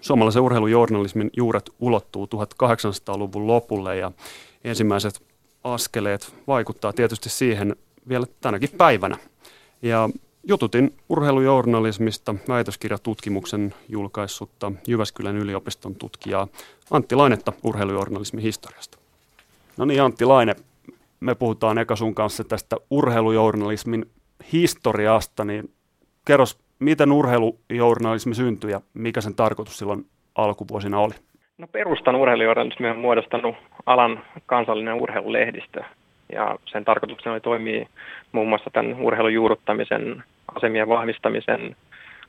suomalaisen 0.00 0.42
urheilujournalismin 0.42 1.30
juuret 1.36 1.70
ulottuu 1.80 2.26
1800-luvun 2.26 3.46
lopulle 3.46 3.96
ja 3.96 4.12
ensimmäiset 4.64 5.22
askeleet 5.64 6.34
vaikuttaa 6.46 6.92
tietysti 6.92 7.28
siihen 7.28 7.76
vielä 8.08 8.26
tänäkin 8.40 8.70
päivänä. 8.78 9.16
Ja 9.82 10.08
jututin 10.44 10.94
urheilujournalismista 11.08 12.34
väitöskirjatutkimuksen 12.48 13.74
julkaissutta 13.88 14.72
Jyväskylän 14.86 15.36
yliopiston 15.36 15.94
tutkijaa 15.94 16.48
Antti 16.90 17.14
Lainetta 17.14 17.52
urheilujournalismin 17.62 18.42
historiasta. 18.42 18.98
No 19.76 19.84
niin 19.84 20.02
Antti 20.02 20.24
Laine, 20.24 20.56
me 21.20 21.34
puhutaan 21.34 21.78
eka 21.78 21.96
sun 21.96 22.14
kanssa 22.14 22.44
tästä 22.44 22.76
urheilujournalismin 22.90 24.10
historiasta, 24.52 25.44
niin 25.44 25.72
kerros, 26.24 26.58
miten 26.80 27.12
urheilujournalismi 27.12 28.34
syntyi 28.34 28.70
ja 28.70 28.80
mikä 28.94 29.20
sen 29.20 29.34
tarkoitus 29.34 29.78
silloin 29.78 30.06
alkuvuosina 30.34 30.98
oli? 30.98 31.14
No 31.58 31.66
perustan 31.66 32.16
urheilujournalismi 32.16 32.88
on 32.88 32.98
muodostanut 32.98 33.56
alan 33.86 34.20
kansallinen 34.46 34.94
urheilulehdistö 34.94 35.82
ja 36.32 36.58
sen 36.66 36.84
tarkoituksena 36.84 37.32
oli 37.32 37.40
toimia 37.40 37.86
muun 38.32 38.48
muassa 38.48 38.70
tämän 38.70 39.00
urheilun 39.00 39.34
juurruttamisen, 39.34 40.24
asemien 40.56 40.88
vahvistamisen, 40.88 41.76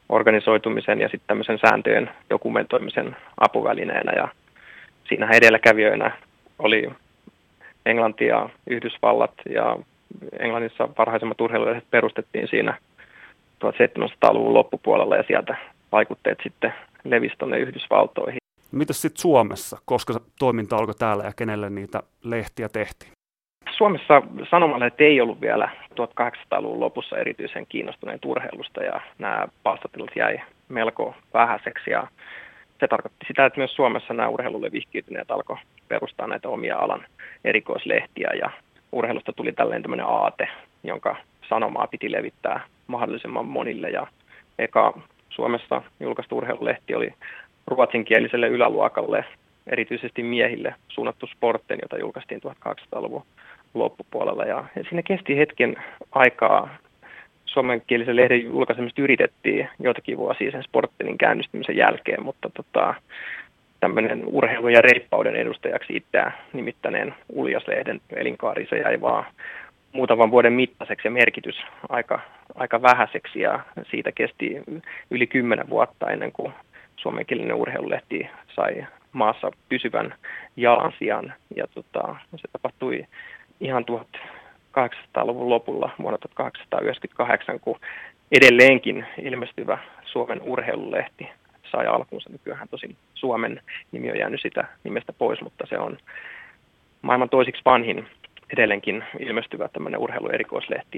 organisoitumisen 0.10 1.02
ja 1.02 1.08
sitten 1.08 1.28
tämmöisen 1.28 1.60
sääntöjen 1.68 2.10
dokumentoimisen 2.30 3.16
apuvälineenä 3.38 4.12
ja 4.16 4.28
siinähän 5.10 5.36
edelläkävijöinä 5.36 6.18
oli 6.60 6.90
Englanti 7.86 8.26
ja 8.26 8.50
Yhdysvallat 8.68 9.34
ja 9.50 9.78
Englannissa 10.40 10.88
parhaisemmat 10.88 11.42
urheilulehdet 11.42 11.86
perustettiin 11.92 12.48
siinä 12.48 12.78
1700-luvun 13.62 14.54
loppupuolella 14.54 15.16
ja 15.16 15.24
sieltä 15.28 15.58
vaikutteet 15.92 16.40
sitten 16.44 16.74
levisi 17.04 17.36
tuonne 17.38 17.60
Yhdysvaltoihin. 17.60 18.38
Mitäs 18.72 19.02
sitten 19.02 19.22
Suomessa, 19.22 19.78
koska 19.86 20.14
toiminta 20.40 20.78
alkoi 20.78 20.96
täällä 20.96 21.24
ja 21.24 21.32
kenelle 21.38 21.70
niitä 21.70 22.04
lehtiä 22.24 22.70
tehtiin? 22.70 23.12
Suomessa 23.78 24.22
sanomalehdet 24.50 25.02
ei 25.02 25.22
ollut 25.22 25.42
vielä 25.42 25.70
1800-luvun 25.92 26.80
lopussa 26.80 27.18
erityisen 27.18 27.66
kiinnostuneet 27.70 28.26
urheilusta 28.26 28.84
ja 28.84 29.02
nämä 29.20 29.48
palstatilat 29.64 30.16
jäi 30.16 30.42
melko 30.70 31.16
vähäiseksi 31.34 31.92
ja 31.92 32.08
se 32.80 32.88
tarkoitti 32.88 33.26
sitä, 33.28 33.46
että 33.46 33.60
myös 33.60 33.76
Suomessa 33.76 34.14
nämä 34.14 34.30
urheilulle 34.30 34.72
vihkiytyneet 34.72 35.32
alkoi 35.32 35.58
perustaa 35.88 36.28
näitä 36.28 36.50
omia 36.50 36.78
alan 36.78 37.06
erikoislehtiä 37.44 38.30
ja 38.40 38.50
urheilusta 38.92 39.34
tuli 39.34 39.52
tällainen 39.52 39.82
tämmöinen 39.82 40.06
aate, 40.06 40.48
jonka 40.84 41.16
sanomaa 41.50 41.88
piti 41.88 42.12
levittää 42.12 42.62
mahdollisimman 42.92 43.46
monille 43.46 43.90
ja 43.90 44.08
eka 44.60 45.02
Suomessa 45.30 45.82
julkaistu 46.00 46.38
urheilulehti 46.38 46.96
oli 46.96 47.14
ruotsinkieliselle 47.68 48.48
yläluokalle, 48.48 49.26
erityisesti 49.68 50.24
miehille 50.24 50.76
suunnattu 50.88 51.28
sportten, 51.28 51.80
jota 51.82 51.98
julkaistiin 51.98 52.42
1800-luvun 52.48 53.24
loppupuolella. 53.74 54.46
Ja, 54.46 54.66
siinä 54.90 55.02
kesti 55.02 55.38
hetken 55.38 55.76
aikaa 56.12 56.70
suomenkielisen 57.46 58.16
lehden 58.16 58.44
julkaisemista 58.44 59.02
yritettiin 59.02 59.70
joitakin 59.80 60.18
vuosia 60.18 60.52
sen 60.52 60.64
sporttelin 60.64 61.18
käynnistymisen 61.18 61.78
jälkeen, 61.78 62.24
mutta 62.24 62.50
tota, 62.50 62.94
tämmöinen 63.80 64.24
urheilu- 64.26 64.70
ja 64.70 64.82
reippauden 64.82 65.36
edustajaksi 65.36 65.96
itseään 65.96 66.34
nimittäneen 66.54 67.16
Uljaslehden 67.30 68.02
elinkaari 68.16 68.68
se 68.70 68.78
jäi 68.78 69.02
vaan 69.02 69.26
muutaman 69.94 70.32
vuoden 70.32 70.54
mittaiseksi 70.54 71.08
ja 71.08 71.12
merkitys 71.12 71.56
aika, 71.90 72.20
aika 72.56 72.82
vähäiseksi 72.82 73.40
ja 73.40 73.60
siitä 73.92 74.12
kesti 74.12 74.64
yli 75.12 75.28
kymmenen 75.28 75.70
vuotta 75.70 76.10
ennen 76.10 76.32
kuin 76.32 76.54
suomenkielinen 76.98 77.56
urheilulehti 77.56 78.30
sai 78.56 78.86
maassa 79.12 79.52
pysyvän 79.70 80.14
jalansijan 80.58 81.34
ja 81.56 81.68
tota, 81.68 82.16
se 82.36 82.48
tapahtui 82.52 83.06
ihan 83.60 83.86
1800-luvun 84.78 85.50
lopulla 85.50 85.90
vuonna 86.02 86.18
1898, 86.18 87.60
kun 87.60 87.80
edelleenkin 88.32 89.06
ilmestyvä 89.22 89.78
Suomen 90.06 90.42
urheilulehti 90.42 91.30
sai 91.72 91.88
alkunsa. 91.88 92.30
Nykyään 92.30 92.68
tosin 92.70 92.96
Suomen 93.14 93.62
nimi 93.92 94.12
on 94.12 94.18
jäänyt 94.18 94.42
sitä 94.42 94.68
nimestä 94.84 95.14
pois, 95.14 95.42
mutta 95.42 95.66
se 95.70 95.78
on 95.78 95.98
maailman 97.02 97.30
toisiksi 97.30 97.62
vanhin 97.66 98.08
edelleenkin 98.54 99.04
ilmestyvä 99.20 99.68
tämmöinen 99.68 100.00
urheiluerikoislehti. 100.00 100.98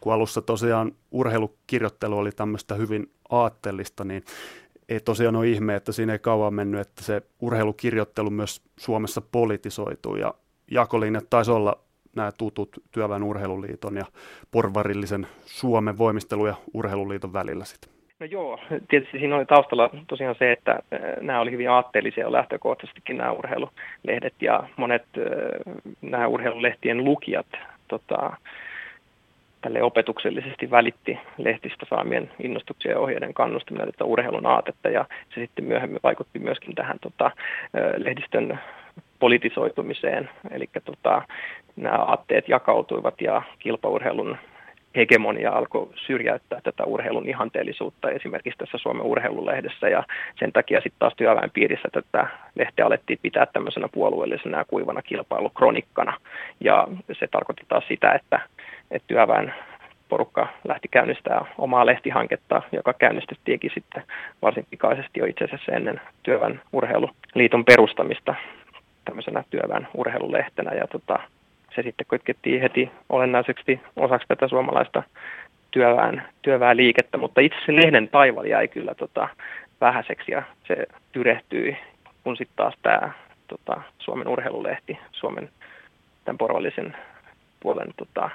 Kun 0.00 0.12
alussa 0.12 0.42
tosiaan 0.42 0.92
urheilukirjoittelu 1.10 2.18
oli 2.18 2.32
tämmöistä 2.32 2.74
hyvin 2.74 3.10
aatteellista, 3.30 4.04
niin 4.04 4.24
ei 4.88 5.00
tosiaan 5.00 5.36
ole 5.36 5.48
ihme, 5.48 5.74
että 5.74 5.92
siinä 5.92 6.12
ei 6.12 6.18
kauan 6.18 6.54
mennyt, 6.54 6.80
että 6.80 7.02
se 7.02 7.22
urheilukirjoittelu 7.40 8.30
myös 8.30 8.62
Suomessa 8.78 9.20
politisoituu 9.20 10.16
ja 10.16 10.34
jakolinjat 10.70 11.30
taisi 11.30 11.50
olla 11.50 11.78
nämä 12.16 12.32
tutut 12.32 12.70
Työväen 12.90 13.22
urheiluliiton 13.22 13.96
ja 13.96 14.04
porvarillisen 14.50 15.26
Suomen 15.44 15.98
voimistelu- 15.98 16.46
ja 16.46 16.54
urheiluliiton 16.74 17.32
välillä 17.32 17.64
sitten? 17.64 17.93
No 18.24 18.28
joo, 18.28 18.60
tietysti 18.88 19.18
siinä 19.18 19.36
oli 19.36 19.46
taustalla 19.46 19.90
tosiaan 20.06 20.34
se, 20.38 20.52
että 20.52 20.78
nämä 21.20 21.40
oli 21.40 21.50
hyvin 21.50 21.70
aatteellisia 21.70 22.32
lähtökohtaisestikin 22.32 23.16
nämä 23.16 23.32
urheilulehdet 23.32 24.34
ja 24.40 24.68
monet 24.76 25.04
nämä 26.02 26.26
urheilulehtien 26.26 27.04
lukijat 27.04 27.46
tota, 27.88 28.36
tälle 29.60 29.82
opetuksellisesti 29.82 30.70
välitti 30.70 31.18
lehtistä 31.38 31.86
saamien 31.90 32.30
innostuksia 32.42 32.90
ja 32.90 32.98
ohjeiden 32.98 33.34
kannustaminen 33.34 33.92
tätä 33.92 34.04
urheilun 34.04 34.46
aatetta 34.46 34.88
ja 34.88 35.04
se 35.34 35.40
sitten 35.40 35.64
myöhemmin 35.64 36.00
vaikutti 36.02 36.38
myöskin 36.38 36.74
tähän 36.74 36.98
tota, 37.00 37.30
lehdistön 37.96 38.58
politisoitumiseen, 39.18 40.30
eli 40.50 40.68
tota, 40.84 41.22
nämä 41.76 41.96
aatteet 41.96 42.48
jakautuivat 42.48 43.20
ja 43.20 43.42
kilpaurheilun 43.58 44.38
hegemonia 44.96 45.50
alkoi 45.50 45.88
syrjäyttää 46.06 46.60
tätä 46.64 46.84
urheilun 46.84 47.28
ihanteellisuutta 47.28 48.10
esimerkiksi 48.10 48.58
tässä 48.58 48.78
Suomen 48.78 49.06
urheilulehdessä 49.06 49.88
ja 49.88 50.04
sen 50.38 50.52
takia 50.52 50.80
sitten 50.80 50.98
taas 50.98 51.14
työväen 51.16 51.50
piirissä 51.50 51.88
tätä 51.92 52.26
lehteä 52.54 52.86
alettiin 52.86 53.18
pitää 53.22 53.46
tämmöisenä 53.46 53.88
puolueellisena 53.92 54.58
ja 54.58 54.64
kuivana 54.64 55.02
kilpailukronikkana 55.02 56.16
ja 56.60 56.88
se 57.12 57.26
tarkoitti 57.26 57.64
taas 57.68 57.84
sitä, 57.88 58.12
että, 58.12 58.40
että 58.90 59.06
työväen 59.06 59.54
porukka 60.08 60.48
lähti 60.68 60.88
käynnistää 60.88 61.44
omaa 61.58 61.86
lehtihanketta, 61.86 62.62
joka 62.72 62.92
käynnistettiinkin 62.92 63.70
sitten 63.74 64.02
varsin 64.42 64.66
pikaisesti 64.70 65.20
jo 65.20 65.26
itse 65.26 65.44
asiassa 65.44 65.72
ennen 65.72 66.00
työväen 66.22 66.60
urheiluliiton 66.72 67.64
perustamista 67.64 68.34
tämmöisenä 69.04 69.44
työväen 69.50 69.88
urheilulehtenä. 69.94 70.74
Ja 70.74 70.86
tota, 70.86 71.18
se 71.74 71.82
sitten 71.82 72.06
kytkettiin 72.06 72.60
heti 72.60 72.90
olennaiseksi 73.08 73.80
osaksi 73.96 74.28
tätä 74.28 74.48
suomalaista 74.48 75.02
työväen, 75.70 76.22
liikettä, 76.74 77.18
mutta 77.18 77.40
itse 77.40 77.56
se 77.66 77.76
lehden 77.76 78.08
taival 78.08 78.44
jäi 78.44 78.68
kyllä 78.68 78.94
tota, 78.94 79.28
vähäiseksi 79.80 80.32
ja 80.32 80.42
se 80.68 80.86
tyrehtyi, 81.12 81.76
kun 82.24 82.36
sitten 82.36 82.56
taas 82.56 82.74
tämä 82.82 83.12
tota, 83.48 83.82
Suomen 83.98 84.28
urheilulehti, 84.28 84.98
Suomen 85.12 85.50
tämän 86.24 86.38
porvallisen 86.38 86.96
puolen 87.60 87.88
tota, 87.96 88.30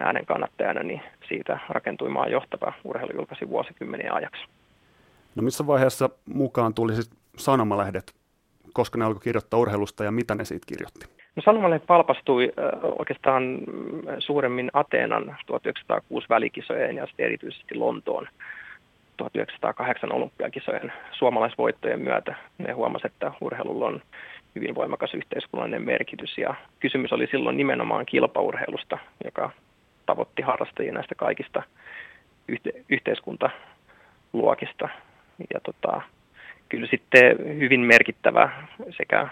äänen 0.00 0.26
kannattajana, 0.26 0.82
niin 0.82 1.02
siitä 1.28 1.58
rakentui 1.68 2.08
maan 2.08 2.30
johtava 2.30 2.72
urheilujulkaisi 2.84 3.48
vuosikymmeniä 3.48 4.12
ajaksi. 4.12 4.42
No 5.34 5.42
missä 5.42 5.66
vaiheessa 5.66 6.10
mukaan 6.34 6.74
tuli 6.74 6.94
siis 6.94 7.10
sanomalehdet, 7.36 8.14
koska 8.72 8.98
ne 8.98 9.04
alkoi 9.04 9.20
kirjoittaa 9.22 9.60
urheilusta 9.60 10.04
ja 10.04 10.10
mitä 10.10 10.34
ne 10.34 10.44
siitä 10.44 10.66
kirjoitti? 10.66 11.19
No 11.36 11.42
sanomalehdet 11.44 11.86
palpastui 11.86 12.52
oikeastaan 12.98 13.58
suuremmin 14.18 14.70
Ateenan 14.72 15.36
1906 15.46 16.28
välikisojen 16.28 16.96
ja 16.96 17.06
sitten 17.06 17.26
erityisesti 17.26 17.74
Lontoon 17.74 18.28
1908 19.16 20.12
olympiakisojen 20.12 20.92
suomalaisvoittojen 21.12 22.00
myötä. 22.00 22.34
Ne 22.58 22.72
huomasivat, 22.72 23.12
että 23.12 23.32
urheilulla 23.40 23.86
on 23.86 24.02
hyvin 24.54 24.74
voimakas 24.74 25.14
yhteiskunnallinen 25.14 25.82
merkitys 25.82 26.38
ja 26.38 26.54
kysymys 26.80 27.12
oli 27.12 27.26
silloin 27.26 27.56
nimenomaan 27.56 28.06
kilpaurheilusta, 28.06 28.98
joka 29.24 29.50
tavoitti 30.06 30.42
harrastajia 30.42 30.92
näistä 30.92 31.14
kaikista 31.14 31.62
yhte- 32.52 32.84
yhteiskuntaluokista. 32.88 34.88
Ja 35.54 35.60
tota, 35.62 36.02
kyllä 36.68 36.86
sitten 36.86 37.38
hyvin 37.58 37.80
merkittävä 37.80 38.50
sekä 38.96 39.28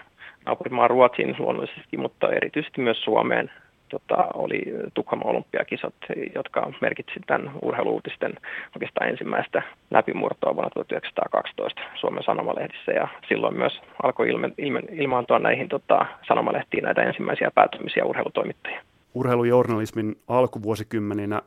naapurimaan 0.49 0.89
Ruotsiin 0.89 1.35
luonnollisesti, 1.39 1.97
mutta 1.97 2.29
erityisesti 2.29 2.81
myös 2.81 3.03
Suomeen 3.03 3.51
tota, 3.89 4.27
oli 4.33 4.61
Tukholman 4.93 5.27
olympiakisat, 5.27 5.93
jotka 6.35 6.71
merkitsi 6.81 7.19
tämän 7.27 7.51
urheiluutisten 7.61 8.33
oikeastaan 8.75 9.09
ensimmäistä 9.09 9.61
läpimurtoa 9.91 10.55
vuonna 10.55 10.69
1912 10.69 11.81
Suomen 11.99 12.23
sanomalehdissä. 12.23 12.91
Ja 12.91 13.07
silloin 13.27 13.57
myös 13.57 13.81
alkoi 14.03 14.29
ilme, 14.29 14.49
ilme, 14.57 14.79
ilmaantua 14.91 15.39
näihin 15.39 15.69
tota, 15.69 16.05
sanomalehtiin 16.27 16.83
näitä 16.83 17.03
ensimmäisiä 17.03 17.51
päätymisiä 17.55 18.05
urheilutoimittajia. 18.05 18.81
Urheilujournalismin 19.13 20.15
alkuvuosikymmeninä 20.27 21.41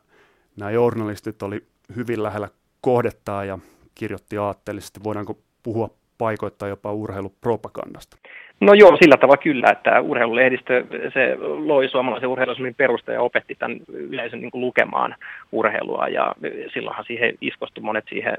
nämä 0.59 0.71
journalistit 0.71 1.43
oli 1.43 1.61
hyvin 1.97 2.23
lähellä 2.23 2.49
kohdettaa 2.81 3.45
ja 3.45 3.59
kirjoitti 3.95 4.39
aatteellisesti. 4.39 5.01
Voidaanko 5.05 5.39
puhua 5.63 5.91
paikoittaa 6.23 6.69
jopa 6.69 6.93
urheilupropagandasta? 6.93 8.17
No 8.61 8.73
joo, 8.75 8.97
sillä 8.97 9.17
tavalla 9.17 9.43
kyllä, 9.43 9.71
että 9.73 10.01
urheilulehdistö 10.01 10.85
se 11.15 11.37
loi 11.41 11.89
suomalaisen 11.89 12.29
urheilusmin 12.29 12.75
perusta 12.75 13.13
ja 13.13 13.21
opetti 13.21 13.55
tämän 13.55 13.77
yleisön 13.89 14.41
niin 14.41 14.51
lukemaan 14.53 15.15
urheilua 15.53 16.09
ja 16.09 16.35
silloinhan 16.75 17.05
siihen 17.05 17.35
iskostui 17.41 17.85
monet 17.85 18.05
siihen 18.09 18.37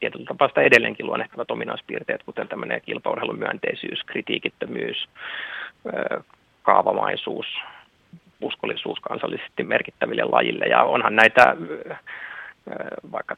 tietyllä 0.00 0.24
tapaa 0.24 0.48
sitä 0.48 0.60
edelleenkin 0.60 1.06
luonnehtavat 1.06 1.50
ominaispiirteet, 1.50 2.22
kuten 2.22 2.48
tämmöinen 2.48 2.80
kilpaurheilun 2.80 3.38
myönteisyys, 3.38 4.04
kritiikittömyys, 4.06 5.08
kaavamaisuus, 6.62 7.46
uskollisuus 8.40 8.98
kansallisesti 9.00 9.62
merkittäville 9.62 10.24
lajille. 10.24 10.64
Ja 10.64 10.82
onhan 10.82 11.16
näitä 11.16 11.56
vaikka 13.12 13.36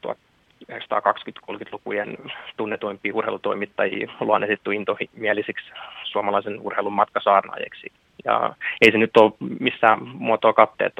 1920-30-lukujen 0.73 2.19
tunnetuimpia 2.57 3.15
urheilutoimittajia 3.15 4.13
luonnehittu 4.21 4.71
intomielisiksi 4.71 5.67
suomalaisen 6.05 6.61
urheilun 6.61 6.93
matkasaarnaajiksi. 6.93 7.93
Ja 8.25 8.55
ei 8.81 8.93
se 8.93 8.99
nyt 8.99 9.17
ole 9.17 9.33
missään 9.61 9.99
muotoa 10.03 10.53
katteet, 10.53 10.93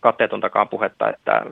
katteetontakaan 0.00 0.68
puhetta, 0.68 1.10
että 1.10 1.42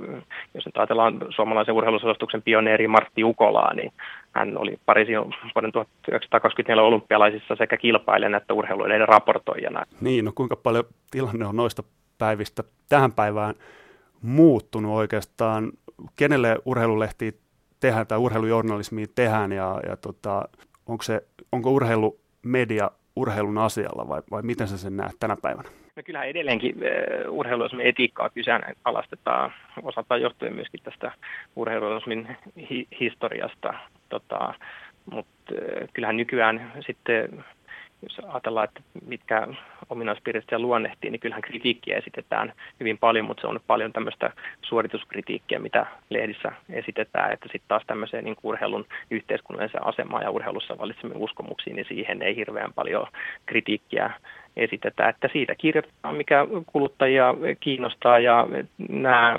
jos 0.55 0.67
nyt 0.67 0.77
ajatellaan 0.77 1.19
suomalaisen 1.31 1.75
urheiluselostuksen 1.75 2.43
pioneeri 2.43 2.89
Martti 2.89 3.25
Ukolaa, 3.25 3.75
niin 3.75 3.93
hän 4.33 4.59
oli 4.59 4.79
Pariisin 4.87 5.19
vuoden 5.55 5.73
1924 5.73 6.83
olympialaisissa 6.83 7.57
sekä 7.57 7.77
kilpailijana 7.77 8.37
että 8.37 8.55
urheiluiden 8.55 9.09
raportoijana. 9.09 9.85
Niin, 10.01 10.25
no 10.25 10.33
kuinka 10.35 10.57
paljon 10.57 10.85
tilanne 11.11 11.47
on 11.47 11.57
noista 11.57 11.83
päivistä 12.19 12.63
tähän 12.89 13.13
päivään 13.13 13.55
muuttunut 14.23 14.97
oikeastaan? 14.97 15.73
Kenelle 16.17 16.57
urheilulehti 16.65 17.42
tehdään 17.83 18.07
tai 18.07 18.19
urheilujournalismia 18.19 19.07
tehdään 19.15 19.53
ja, 19.53 19.81
ja 19.89 19.97
tota, 19.97 20.49
onko, 20.87 21.03
se, 21.03 21.27
onko 21.53 21.71
urheilumedia 21.71 22.91
urheilun 23.17 23.59
asialla 23.59 24.09
vai, 24.09 24.23
vai 24.31 24.43
miten 24.43 24.69
sä 24.69 24.79
sen 24.79 24.97
näet 24.97 25.17
tänä 25.21 25.37
päivänä? 25.43 25.69
No 25.97 26.03
kyllähän 26.03 26.29
edelleenkin 26.29 26.75
uh, 26.77 27.39
urheiluismin 27.39 27.87
etiikkaa 27.87 28.31
kyseenalaistetaan 28.31 29.53
osaltaan 29.83 30.23
johtuen 30.23 30.55
myöskin 30.55 30.81
tästä 30.83 31.13
urheiluismin 31.57 32.37
hi- 32.71 32.89
historiasta, 33.01 33.75
tota, 34.09 34.55
mutta 35.11 35.55
uh, 35.55 35.89
kyllähän 35.93 36.17
nykyään 36.17 36.73
sitten 36.87 37.45
jos 38.03 38.21
ajatellaan, 38.29 38.65
että 38.65 38.81
mitkä 39.07 39.47
ominaispiirteet 39.91 40.45
siellä 40.49 40.67
luonnehtii, 40.67 41.11
niin 41.11 41.21
kyllähän 41.21 41.43
kritiikkiä 41.43 41.97
esitetään 41.97 42.53
hyvin 42.81 42.99
paljon, 42.99 43.27
mutta 43.27 43.41
se 43.41 43.47
on 43.47 43.61
paljon 43.67 43.93
tämmöistä 43.93 44.33
suorituskritiikkiä, 44.63 45.59
mitä 45.59 45.87
lehdissä 46.11 46.53
esitetään, 46.71 47.33
että 47.33 47.47
sitten 47.47 47.69
taas 47.69 47.83
tämmöiseen 47.87 48.25
niin 48.25 48.37
urheilun 48.43 48.87
yhteiskunnalliseen 49.11 49.87
asemaan 49.87 50.23
ja 50.23 50.31
urheilussa 50.31 50.79
valitsemiin 50.79 51.21
uskomuksiin, 51.21 51.77
niin 51.77 51.87
siihen 51.89 52.23
ei 52.23 52.37
hirveän 52.37 52.73
paljon 52.73 53.07
kritiikkiä 53.47 54.11
esitetä, 54.57 55.09
että 55.09 55.29
siitä 55.33 55.55
kirjoitetaan, 55.55 56.17
mikä 56.17 56.47
kuluttajia 56.67 57.35
kiinnostaa 57.61 58.19
ja 58.19 58.47
nämä 58.89 59.37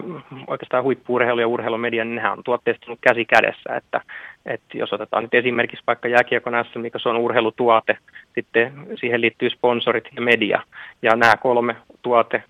oikeastaan 0.47 0.84
huippuurheilu 0.84 1.39
ja 1.39 1.47
urheilumedia, 1.47 2.05
niin 2.05 2.16
nehän 2.16 2.32
on 2.32 2.43
tuotteistunut 2.43 2.99
käsi 3.01 3.26
kädessä, 3.26 3.76
että, 3.76 4.01
että 4.45 4.78
jos 4.78 4.93
otetaan 4.93 5.24
nyt 5.24 5.34
esimerkiksi 5.34 5.84
vaikka 5.88 6.07
jääkiekon 6.07 6.53
mikä 6.76 6.99
se 6.99 7.09
on 7.09 7.18
urheilutuote, 7.18 7.97
sitten 8.36 8.74
siihen 8.99 9.22
liittyy 9.22 9.49
sponsorit 9.49 10.07
ja 10.16 10.22
media. 10.22 10.61
Ja 11.01 11.16
nämä 11.16 11.34
kolme 11.38 11.76
tuote 12.01 12.43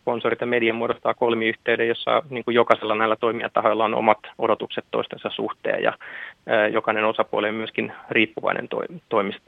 sponsorit 0.00 0.40
ja 0.40 0.46
median 0.46 0.76
muodostaa 0.76 1.14
kolmiyhteyden, 1.14 1.88
jossa 1.88 2.22
niin 2.30 2.44
kuin 2.44 2.54
jokaisella 2.54 2.94
näillä 2.94 3.16
toimijatahoilla 3.16 3.84
on 3.84 3.94
omat 3.94 4.18
odotukset 4.38 4.84
toistensa 4.90 5.30
suhteen 5.30 5.82
ja 5.82 5.92
jokainen 6.72 7.04
osapuoli 7.04 7.48
on 7.48 7.54
myöskin 7.54 7.92
riippuvainen 8.10 8.68
to, 8.68 8.82
toimist, 9.08 9.38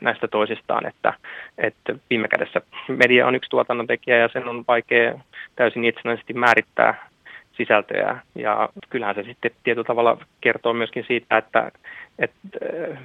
näistä 0.00 0.28
toisistaan, 0.28 0.86
että, 0.86 1.14
että 1.58 1.94
viime 2.10 2.28
kädessä 2.28 2.60
media 2.88 3.26
on 3.26 3.34
yksi 3.34 3.50
tuotannontekijä 3.50 4.16
ja 4.16 4.28
sen 4.28 4.48
on 4.48 4.64
vaikea 4.68 5.18
täysin 5.56 5.84
itsenäisesti 5.84 6.32
määrittää 6.32 7.08
sisältöjä 7.56 8.18
ja 8.34 8.68
kyllähän 8.90 9.14
se 9.14 9.22
sitten 9.22 9.50
tietyllä 9.64 9.86
tavalla 9.86 10.18
kertoo 10.40 10.72
myöskin 10.72 11.04
siitä, 11.08 11.36
että, 11.36 11.72
että 12.18 12.36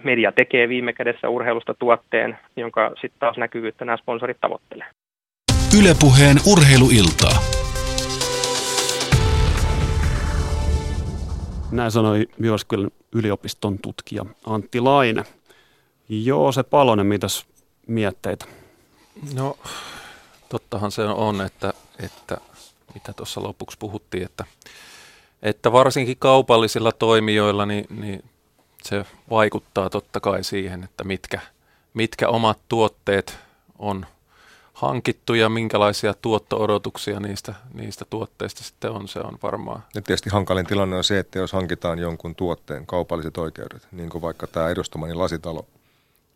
media 0.03 0.31
tekee 0.31 0.69
viime 0.69 0.93
kädessä 0.93 1.29
urheilusta 1.29 1.73
tuotteen, 1.73 2.37
jonka 2.55 2.89
sitten 2.89 3.19
taas 3.19 3.37
näkyvyyttä 3.37 3.85
nämä 3.85 3.97
sponsorit 3.97 4.37
tavoittelee. 4.41 4.87
Ylepuheen 5.75 6.37
urheiluiltaa. 6.45 7.41
Näin 11.71 11.91
sanoi 11.91 12.27
Jyväskylän 12.39 12.91
yliopiston 13.11 13.79
tutkija 13.79 14.25
Antti 14.45 14.79
Laine. 14.79 15.23
Joo, 16.09 16.51
se 16.51 16.63
Palonen, 16.63 17.05
mitäs 17.05 17.45
mietteitä? 17.87 18.45
No, 19.33 19.57
tottahan 20.49 20.91
se 20.91 21.03
on, 21.03 21.41
että, 21.41 21.73
että 21.99 22.37
mitä 22.93 23.13
tuossa 23.13 23.43
lopuksi 23.43 23.77
puhuttiin, 23.77 24.23
että, 24.23 24.45
että 25.41 25.71
varsinkin 25.71 26.17
kaupallisilla 26.17 26.91
toimijoilla 26.91 27.65
niin, 27.65 27.85
niin 27.89 28.23
se 28.83 29.05
vaikuttaa 29.29 29.89
totta 29.89 30.19
kai 30.19 30.43
siihen, 30.43 30.83
että 30.83 31.03
mitkä, 31.03 31.39
mitkä 31.93 32.29
omat 32.29 32.59
tuotteet 32.69 33.37
on– 33.79 34.05
hankittu 34.77 35.33
ja 35.33 35.49
minkälaisia 35.49 36.13
tuotto-odotuksia 36.13 37.19
niistä, 37.19 37.53
niistä 37.73 38.05
tuotteista 38.09 38.63
sitten 38.63 38.91
on, 38.91 39.07
se 39.07 39.19
on 39.19 39.37
varmaan. 39.43 39.83
Ja 39.95 40.01
tietysti 40.01 40.29
hankalin 40.29 40.65
tilanne 40.65 40.95
on 40.95 41.03
se, 41.03 41.19
että 41.19 41.39
jos 41.39 41.53
hankitaan 41.53 41.99
jonkun 41.99 42.35
tuotteen 42.35 42.85
kaupalliset 42.85 43.37
oikeudet, 43.37 43.87
niin 43.91 44.09
kuin 44.09 44.21
vaikka 44.21 44.47
tämä 44.47 44.69
edustamani 44.69 45.13
lasitalo 45.13 45.65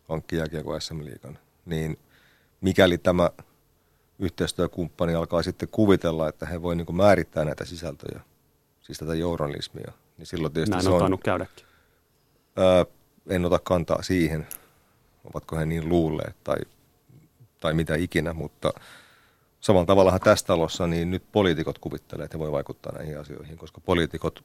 hankki 0.08 0.36
jääkiekko 0.36 0.80
SM 0.80 1.04
Liigan, 1.04 1.38
niin 1.66 1.98
mikäli 2.60 2.98
tämä 2.98 3.30
yhteistyökumppani 4.18 5.14
alkaa 5.14 5.42
sitten 5.42 5.68
kuvitella, 5.72 6.28
että 6.28 6.46
he 6.46 6.62
voi 6.62 6.76
niin 6.76 6.96
määrittää 6.96 7.44
näitä 7.44 7.64
sisältöjä, 7.64 8.20
siis 8.80 8.98
tätä 8.98 9.14
journalismia, 9.14 9.92
niin 10.18 10.26
silloin 10.26 10.52
tietysti 10.52 10.70
Näin 10.70 10.82
se 10.82 10.90
on, 10.90 11.12
on 11.12 11.18
käydäkin. 11.18 11.66
Ää, 12.56 12.86
en 13.28 13.44
ota 13.44 13.58
kantaa 13.58 14.02
siihen, 14.02 14.46
ovatko 15.24 15.56
he 15.56 15.66
niin 15.66 15.88
luulleet 15.88 16.36
tai 16.44 16.56
tai 17.62 17.74
mitä 17.74 17.94
ikinä, 17.94 18.32
mutta 18.32 18.72
samalla 19.60 19.86
tavallahan 19.86 20.20
tässä 20.20 20.46
talossa 20.46 20.86
niin 20.86 21.10
nyt 21.10 21.24
poliitikot 21.32 21.78
kuvittelee, 21.78 22.24
että 22.24 22.36
he 22.36 22.38
voi 22.38 22.52
vaikuttaa 22.52 22.92
näihin 22.92 23.20
asioihin, 23.20 23.58
koska 23.58 23.80
poliitikot 23.80 24.44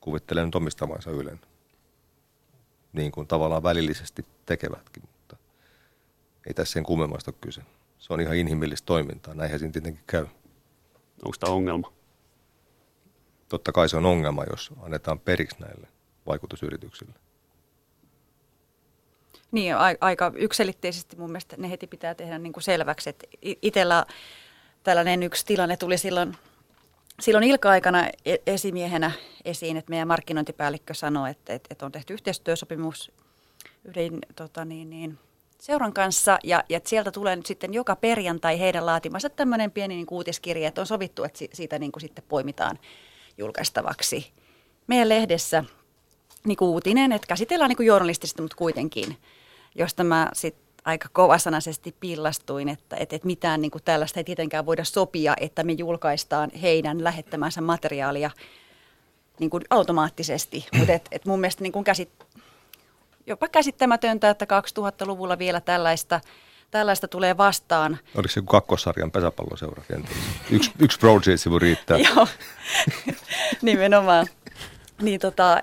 kuvittelee 0.00 0.44
nyt 0.44 0.54
omistamansa 0.54 1.10
Ylen, 1.10 1.40
niin 2.92 3.12
kuin 3.12 3.26
tavallaan 3.26 3.62
välillisesti 3.62 4.26
tekevätkin, 4.46 5.02
mutta 5.02 5.36
ei 6.46 6.54
tässä 6.54 6.72
sen 6.72 6.82
kummemmasta 6.82 7.30
ole 7.30 7.38
kyse. 7.40 7.62
Se 7.98 8.12
on 8.12 8.20
ihan 8.20 8.36
inhimillistä 8.36 8.86
toimintaa, 8.86 9.34
näinhän 9.34 9.58
siinä 9.58 9.72
tietenkin 9.72 10.04
käy. 10.06 10.26
Onko 11.24 11.36
tämä 11.40 11.52
ongelma? 11.52 11.92
Totta 13.48 13.72
kai 13.72 13.88
se 13.88 13.96
on 13.96 14.06
ongelma, 14.06 14.44
jos 14.50 14.70
annetaan 14.82 15.20
periksi 15.20 15.60
näille 15.60 15.88
vaikutusyrityksille. 16.26 17.14
Niin, 19.52 19.74
aika 20.00 20.32
ykselitteisesti 20.34 21.16
mun 21.16 21.30
mielestä 21.30 21.56
ne 21.58 21.70
heti 21.70 21.86
pitää 21.86 22.14
tehdä 22.14 22.38
niin 22.38 22.52
kuin 22.52 22.62
selväksi. 22.62 23.10
Että 23.10 23.26
itsellä 23.62 24.06
tällainen 24.82 25.22
yksi 25.22 25.46
tilanne 25.46 25.76
tuli 25.76 25.98
silloin, 25.98 26.36
silloin 27.20 27.44
ilka-aikana 27.44 28.06
e-, 28.24 28.36
esimiehenä 28.46 29.10
esiin, 29.44 29.76
että 29.76 29.90
meidän 29.90 30.08
markkinointipäällikkö 30.08 30.94
sanoi, 30.94 31.30
että, 31.30 31.54
että, 31.54 31.68
että 31.70 31.86
on 31.86 31.92
tehty 31.92 32.12
yhteistyösopimus 32.12 33.12
yhden 33.84 34.18
tota 34.36 34.64
niin, 34.64 34.90
niin, 34.90 35.18
seuran 35.60 35.92
kanssa 35.92 36.38
ja, 36.44 36.64
ja 36.68 36.80
sieltä 36.84 37.10
tulee 37.10 37.36
nyt 37.36 37.46
sitten 37.46 37.74
joka 37.74 37.96
perjantai 37.96 38.60
heidän 38.60 38.86
laatimansa 38.86 39.30
tämmöinen 39.30 39.70
pieni 39.70 39.94
niin 39.94 40.06
uutiskirja, 40.10 40.68
että 40.68 40.80
on 40.80 40.86
sovittu, 40.86 41.24
että 41.24 41.38
siitä 41.52 41.78
niin 41.78 41.92
kuin 41.92 42.00
sitten 42.00 42.24
poimitaan 42.28 42.78
julkaistavaksi 43.38 44.32
meidän 44.86 45.08
lehdessä 45.08 45.64
niin 46.44 46.56
kuin 46.56 46.68
uutinen, 46.68 47.12
että 47.12 47.26
käsitellään 47.26 47.68
niin 47.68 47.76
kuin 47.76 47.86
journalistisesti, 47.86 48.42
mutta 48.42 48.56
kuitenkin, 48.56 49.16
josta 49.74 50.04
mä 50.04 50.28
sitten 50.32 50.70
aika 50.84 51.08
kovasanaisesti 51.12 51.94
pillastuin, 52.00 52.68
että, 52.68 52.96
että, 52.96 53.16
että 53.16 53.26
mitään 53.26 53.60
niin 53.60 53.70
kuin 53.70 53.84
tällaista 53.84 54.20
ei 54.20 54.24
tietenkään 54.24 54.66
voida 54.66 54.84
sopia, 54.84 55.34
että 55.40 55.64
me 55.64 55.72
julkaistaan 55.72 56.50
heidän 56.62 57.04
lähettämänsä 57.04 57.60
materiaalia 57.60 58.30
niin 59.40 59.50
kuin 59.50 59.64
automaattisesti. 59.70 60.66
Mutta 60.78 60.92
et, 60.92 61.08
et 61.12 61.26
mun 61.26 61.40
mielestä 61.40 61.62
niin 61.62 61.72
kuin 61.72 61.84
käsit, 61.84 62.10
jopa 63.26 63.48
käsittämätöntä, 63.48 64.30
että 64.30 64.44
2000-luvulla 64.44 65.38
vielä 65.38 65.60
tällaista, 65.60 66.20
tällaista 66.70 67.08
tulee 67.08 67.36
vastaan. 67.36 67.98
Oliko 68.14 68.32
se 68.32 68.42
kakkosarjan 68.46 69.10
pesäpalloseura 69.10 69.82
kenties? 69.88 70.18
Yksi, 70.50 70.70
yksi 70.78 70.98
Broadsheet-sivu 70.98 71.58
riittää. 71.58 71.98
Joo, 72.14 72.26
nimenomaan. 73.62 74.26
Niin 75.02 75.20
tota, 75.20 75.60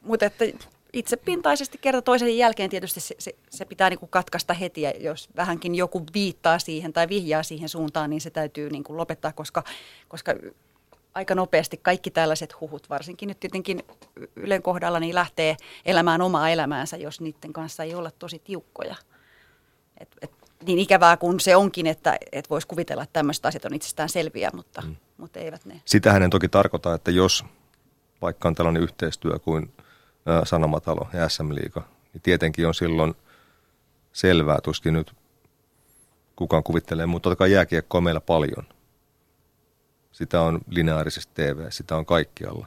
mutta 0.00 0.26
että 0.26 0.44
itsepintaisesti 0.92 1.78
kerta 1.78 2.02
toisen 2.02 2.36
jälkeen 2.36 2.70
tietysti 2.70 3.00
se, 3.00 3.14
se, 3.18 3.34
se 3.50 3.64
pitää 3.64 3.90
niin 3.90 3.98
kuin 3.98 4.10
katkaista 4.10 4.54
heti 4.54 4.82
ja 4.82 4.90
jos 4.90 5.28
vähänkin 5.36 5.74
joku 5.74 6.04
viittaa 6.14 6.58
siihen 6.58 6.92
tai 6.92 7.08
vihjaa 7.08 7.42
siihen 7.42 7.68
suuntaan, 7.68 8.10
niin 8.10 8.20
se 8.20 8.30
täytyy 8.30 8.70
niin 8.70 8.84
kuin 8.84 8.96
lopettaa, 8.96 9.32
koska, 9.32 9.64
koska 10.08 10.34
aika 11.14 11.34
nopeasti 11.34 11.80
kaikki 11.82 12.10
tällaiset 12.10 12.60
huhut, 12.60 12.90
varsinkin 12.90 13.26
nyt 13.28 13.40
tietenkin 13.40 13.82
Ylen 14.36 14.62
kohdalla, 14.62 15.00
niin 15.00 15.14
lähtee 15.14 15.56
elämään 15.84 16.20
omaa 16.20 16.50
elämäänsä, 16.50 16.96
jos 16.96 17.20
niiden 17.20 17.52
kanssa 17.52 17.82
ei 17.82 17.94
olla 17.94 18.10
tosi 18.10 18.38
tiukkoja. 18.38 18.94
Et, 20.00 20.08
et, 20.22 20.30
niin 20.66 20.78
ikävää 20.78 21.16
kuin 21.16 21.40
se 21.40 21.56
onkin, 21.56 21.86
että 21.86 22.18
et 22.32 22.50
voisi 22.50 22.66
kuvitella, 22.66 23.02
että 23.02 23.12
tämmöiset 23.12 23.46
asiat 23.46 23.64
on 23.64 23.74
itsestään 23.74 24.08
selviä, 24.08 24.50
mutta, 24.54 24.82
mm. 24.82 24.96
mutta 25.16 25.40
eivät 25.40 25.64
ne. 25.64 25.82
Sitähän 25.84 26.22
en 26.22 26.30
toki 26.30 26.48
tarkoita, 26.48 26.94
että 26.94 27.10
jos 27.10 27.44
vaikka 28.22 28.48
on 28.48 28.54
tällainen 28.54 28.82
yhteistyö 28.82 29.38
kuin 29.38 29.72
Sanomatalo 30.44 31.08
ja 31.12 31.28
SM 31.28 31.54
Liiga, 31.54 31.82
niin 32.12 32.22
tietenkin 32.22 32.66
on 32.66 32.74
silloin 32.74 33.14
selvää, 34.12 34.58
tuskin 34.62 34.94
nyt 34.94 35.12
kukaan 36.36 36.62
kuvittelee, 36.62 37.06
mutta 37.06 37.22
totta 37.30 37.36
kai 37.38 37.52
jääkiekkoa 37.52 38.00
meillä 38.00 38.20
paljon– 38.20 38.64
sitä 40.18 40.40
on 40.40 40.60
lineaarisesti 40.68 41.32
TV, 41.34 41.66
sitä 41.70 41.96
on 41.96 42.06
kaikkialla. 42.06 42.66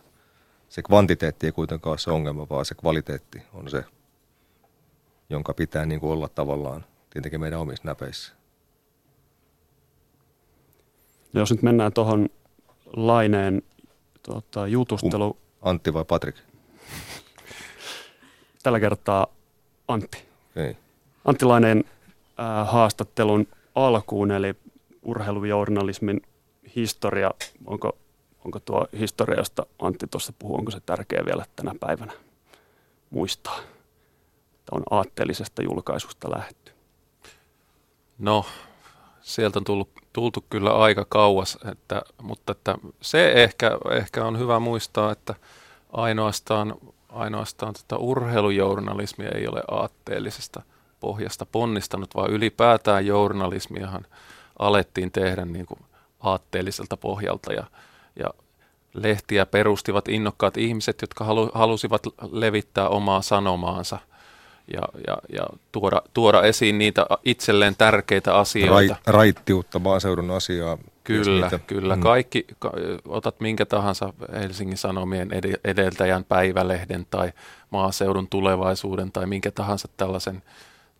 Se 0.70 0.82
kvantiteetti 0.82 1.45
ei 1.45 1.51
kuitenkaan 1.51 1.91
ole 1.91 1.97
se 1.97 2.12
ongelma, 2.12 2.49
vaan 2.49 2.66
se 2.66 2.76
kvaliteetti 2.76 3.41
on 3.53 3.70
se, 3.70 3.84
jonka 5.30 5.53
pitää 5.53 5.86
niin 5.86 5.99
kuin 5.99 6.12
olla 6.12 6.30
tavallaan 6.30 6.86
tietenkin 7.09 7.39
meidän 7.39 7.59
omissa 7.59 7.84
näpeissä. 7.86 8.34
Jos 11.34 11.51
nyt 11.51 11.62
mennään 11.62 11.93
tuohon 11.93 12.30
Laineen 12.93 13.62
tota, 14.24 14.68
jutustelu... 14.68 15.38
Antti 15.62 15.93
vai 15.93 16.05
Patrik? 16.05 16.36
Tällä 18.64 18.80
kertaa 18.80 19.28
Antti. 19.88 20.18
Ei. 20.55 20.78
Antti 21.26 21.45
Laineen 21.45 21.84
äh, 22.39 22.72
haastattelun 22.72 23.47
alkuun, 23.76 24.32
eli 24.32 24.55
urheilujournalismin 25.01 26.22
historia, 26.76 27.32
onko, 27.66 27.97
onko 28.45 28.59
tuo 28.59 28.88
historia, 28.99 29.38
josta 29.38 29.66
Antti 29.80 30.07
tuossa 30.07 30.34
puhuu, 30.39 30.57
onko 30.57 30.72
se 30.72 30.80
tärkeä 30.80 31.26
vielä 31.26 31.45
tänä 31.55 31.76
päivänä 31.80 32.14
muistaa? 33.09 33.59
Että 34.55 34.72
on 34.72 34.84
aatteellisesta 34.89 35.62
julkaisusta 35.64 36.32
lähetty. 36.32 36.72
No, 38.20 38.45
sieltä 39.22 39.59
on 39.59 39.64
tullut, 39.64 39.89
tultu 40.14 40.45
kyllä 40.49 40.78
aika 40.78 41.05
kauas, 41.09 41.57
että, 41.72 42.01
mutta 42.22 42.51
että 42.51 42.76
se 43.01 43.32
ehkä, 43.32 43.72
ehkä 43.91 44.26
on 44.26 44.39
hyvä 44.39 44.59
muistaa, 44.59 45.12
että 45.12 45.36
ainoastaan, 45.93 46.76
ainoastaan 47.12 47.74
tota 47.74 47.97
urheilujournalismi 47.97 49.26
ei 49.26 49.47
ole 49.47 49.64
aatteellisesta 49.72 50.62
pohjasta 50.99 51.45
ponnistanut, 51.45 52.16
vaan 52.16 52.32
ylipäätään 52.32 53.05
journalismiahan 53.05 54.05
alettiin 54.59 55.12
tehdä 55.12 55.45
niin 55.45 55.66
kuin 55.66 55.80
aatteelliselta 56.20 56.97
pohjalta 56.97 57.53
ja, 57.53 57.64
ja 58.16 58.30
lehtiä 58.93 59.45
perustivat 59.45 60.07
innokkaat 60.07 60.57
ihmiset, 60.57 61.01
jotka 61.01 61.24
halu, 61.24 61.51
halusivat 61.53 62.03
levittää 62.32 62.89
omaa 62.89 63.22
sanomaansa 63.22 63.99
ja, 64.74 64.82
ja, 65.07 65.18
ja 65.34 65.47
tuoda, 65.72 66.01
tuoda 66.14 66.43
esiin 66.43 66.78
niitä 66.78 67.05
itselleen 67.26 67.76
tärkeitä 67.76 68.36
asioita. 68.36 68.93
Rai, 68.93 69.01
raittiutta 69.07 69.80
maaseudun 69.80 70.32
asiaa. 70.32 70.78
Kyllä, 71.04 71.49
kyllä. 71.68 71.95
Mm. 71.95 72.02
Kaikki, 72.02 72.45
ka, 72.60 72.72
otat 73.08 73.39
minkä 73.39 73.66
tahansa 73.66 74.14
Helsingin 74.34 74.78
Sanomien 74.78 75.30
edeltäjän 75.64 76.24
päivälehden 76.24 77.08
tai 77.10 77.34
maaseudun 77.70 78.28
tulevaisuuden 78.28 79.12
tai 79.12 79.26
minkä 79.26 79.52
tahansa 79.52 79.88
tällaisen, 79.97 80.43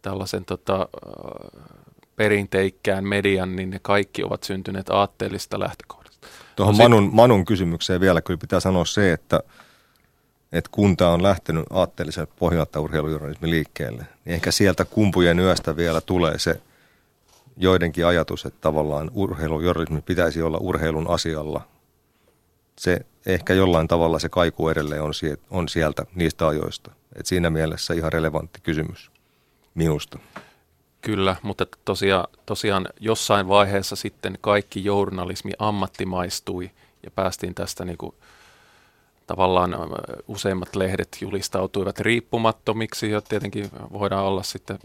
tällaisen 0.02 0.46
tota, 0.46 0.88
perinteikkään 2.16 3.08
median, 3.08 3.56
niin 3.56 3.70
ne 3.70 3.80
kaikki 3.82 4.24
ovat 4.24 4.44
syntyneet 4.44 4.90
aatteellista 4.90 5.60
lähtökohdasta. 5.60 6.28
Tuohon 6.56 6.78
no 6.78 6.84
Manun, 6.84 7.10
Manun 7.14 7.46
kysymykseen 7.46 8.02
vielä 8.02 8.22
kyllä 8.22 8.38
pitää 8.38 8.60
sanoa 8.60 8.86
se, 8.86 9.14
että, 9.14 9.40
että 10.52 10.70
kunta 10.72 11.10
on 11.10 11.24
lähtenyt 11.24 11.66
aatteellisen 11.70 12.28
pohjalta 12.40 12.80
urheilujournalismi 12.80 13.50
liikkeelle, 13.50 14.06
niin 14.26 14.34
ehkä 14.34 14.52
sieltä 14.52 14.86
kumpujen 14.86 15.40
yöstä 15.40 15.76
vielä 15.76 16.02
tulee 16.02 16.40
se 16.40 16.62
joidenkin 17.58 18.06
ajatus, 18.06 18.46
että 18.46 18.62
tavallaan 18.62 19.12
urheilujournalismi 19.14 20.02
pitäisi 20.02 20.42
olla 20.42 20.58
urheilun 20.58 21.10
asialla. 21.10 21.62
Se 22.80 23.06
ehkä 23.26 23.54
jollain 23.54 23.88
tavalla 23.88 24.20
se 24.20 24.30
kaiku 24.30 24.70
edelleen 24.70 25.04
on, 25.04 25.14
on 25.50 25.70
sieltä 25.70 26.06
niistä 26.16 26.48
ajoista. 26.48 26.92
Et 27.16 27.26
siinä 27.26 27.50
mielessä 27.50 27.94
ihan 27.94 28.14
relevantti 28.14 28.62
kysymys 28.62 29.12
minusta. 29.76 30.20
Kyllä, 31.02 31.36
mutta 31.42 31.66
tosiaan, 31.86 32.28
tosiaan 32.46 32.88
jossain 33.00 33.48
vaiheessa 33.48 33.96
sitten 33.96 34.38
kaikki 34.42 34.86
journalismi 34.86 35.52
ammattimaistui 35.60 36.72
ja 37.04 37.12
päästiin 37.12 37.56
tästä 37.56 37.86
niin 37.86 37.98
kuin, 37.98 38.16
tavallaan 39.28 39.76
useimmat 40.28 40.76
lehdet 40.76 41.18
julistautuivat 41.22 42.00
riippumattomiksi 42.00 43.12
ja 43.12 43.22
tietenkin 43.22 43.70
voidaan 43.94 44.26
olla 44.26 44.44
sitten 44.44 44.80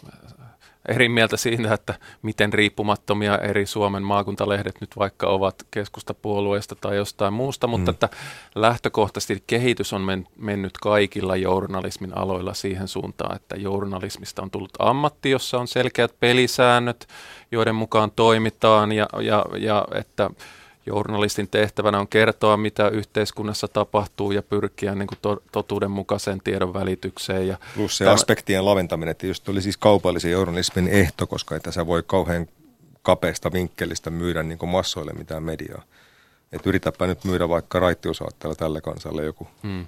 eri 0.89 1.09
mieltä 1.09 1.37
siitä, 1.37 1.75
että 1.75 1.95
miten 2.23 2.53
riippumattomia 2.53 3.39
eri 3.39 3.67
Suomen 3.67 4.03
maakuntalehdet 4.03 4.81
nyt 4.81 4.91
vaikka 4.99 5.27
ovat 5.27 5.67
keskustapuolueesta 5.71 6.75
tai 6.75 6.97
jostain 6.97 7.33
muusta, 7.33 7.67
mutta 7.67 7.93
mm. 7.93 7.95
että 7.95 8.09
lähtökohtaisesti 8.55 9.45
kehitys 9.47 9.93
on 9.93 10.01
men, 10.01 10.29
mennyt 10.37 10.73
kaikilla 10.83 11.37
journalismin 11.37 12.19
aloilla 12.19 12.55
siihen 12.55 12.89
suuntaan, 12.89 13.37
että 13.37 13.57
journalismista 13.57 14.43
on 14.43 14.51
tullut 14.51 14.73
ammatti, 14.79 15.31
jossa 15.31 15.59
on 15.59 15.69
selkeät 15.69 16.15
pelisäännöt, 16.21 17.09
joiden 17.51 17.75
mukaan 17.75 18.11
toimitaan 18.11 18.93
ja, 18.93 19.07
ja, 19.23 19.45
ja 19.59 19.85
että 19.95 20.31
journalistin 20.87 21.49
tehtävänä 21.49 21.99
on 21.99 22.09
kertoa, 22.09 22.57
mitä 22.57 22.89
yhteiskunnassa 22.89 23.69
tapahtuu 23.69 24.33
ja 24.33 24.43
pyrkiä 24.43 24.95
niin 24.95 25.07
kuin 25.07 25.19
to, 25.23 25.43
totuudenmukaiseen 25.53 26.41
tiedon 26.45 26.75
välitykseen. 26.75 27.49
Ja 27.49 27.59
Plus 27.75 27.97
se 27.97 28.05
tämä... 28.05 28.15
aspektien 28.15 28.65
laventaminen, 28.65 29.11
että 29.11 29.27
just 29.27 29.49
oli 29.49 29.63
siis 29.63 29.77
kaupallisen 29.77 30.31
journalismin 30.31 30.89
ehto, 30.89 31.27
koska 31.27 31.57
että 31.57 31.71
sä 31.71 31.87
voi 31.87 32.03
kauhean 32.07 32.47
kapeasta 33.03 33.53
vinkkelistä 33.53 34.11
myydä 34.11 34.43
niin 34.43 34.59
kuin 34.59 34.71
massoille 34.71 35.13
mitään 35.13 35.43
mediaa. 35.43 35.83
Että 36.53 36.69
yritäpä 36.69 37.07
nyt 37.07 37.25
myydä 37.25 37.49
vaikka 37.49 37.79
raittiusaatteella 37.79 38.55
tälle 38.55 38.81
kansalle 38.81 39.25
joku 39.25 39.49
hmm. 39.63 39.87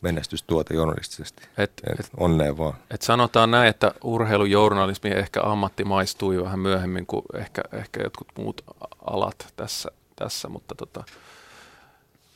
menestystuote 0.00 0.74
journalistisesti. 0.74 1.42
Et, 1.58 1.72
et, 1.98 2.10
onnea 2.16 2.58
vaan. 2.58 2.74
Et 2.90 3.02
sanotaan 3.02 3.50
näin, 3.50 3.68
että 3.68 3.92
urheilujournalismi 4.04 5.10
ehkä 5.10 5.40
ammattimaistui 5.42 6.44
vähän 6.44 6.58
myöhemmin 6.58 7.06
kuin 7.06 7.22
ehkä, 7.34 7.62
ehkä 7.72 8.02
jotkut 8.02 8.28
muut 8.38 8.64
alat 9.06 9.52
tässä 9.56 9.90
tässä, 10.20 10.48
mutta 10.48 10.74
tota, 10.74 11.04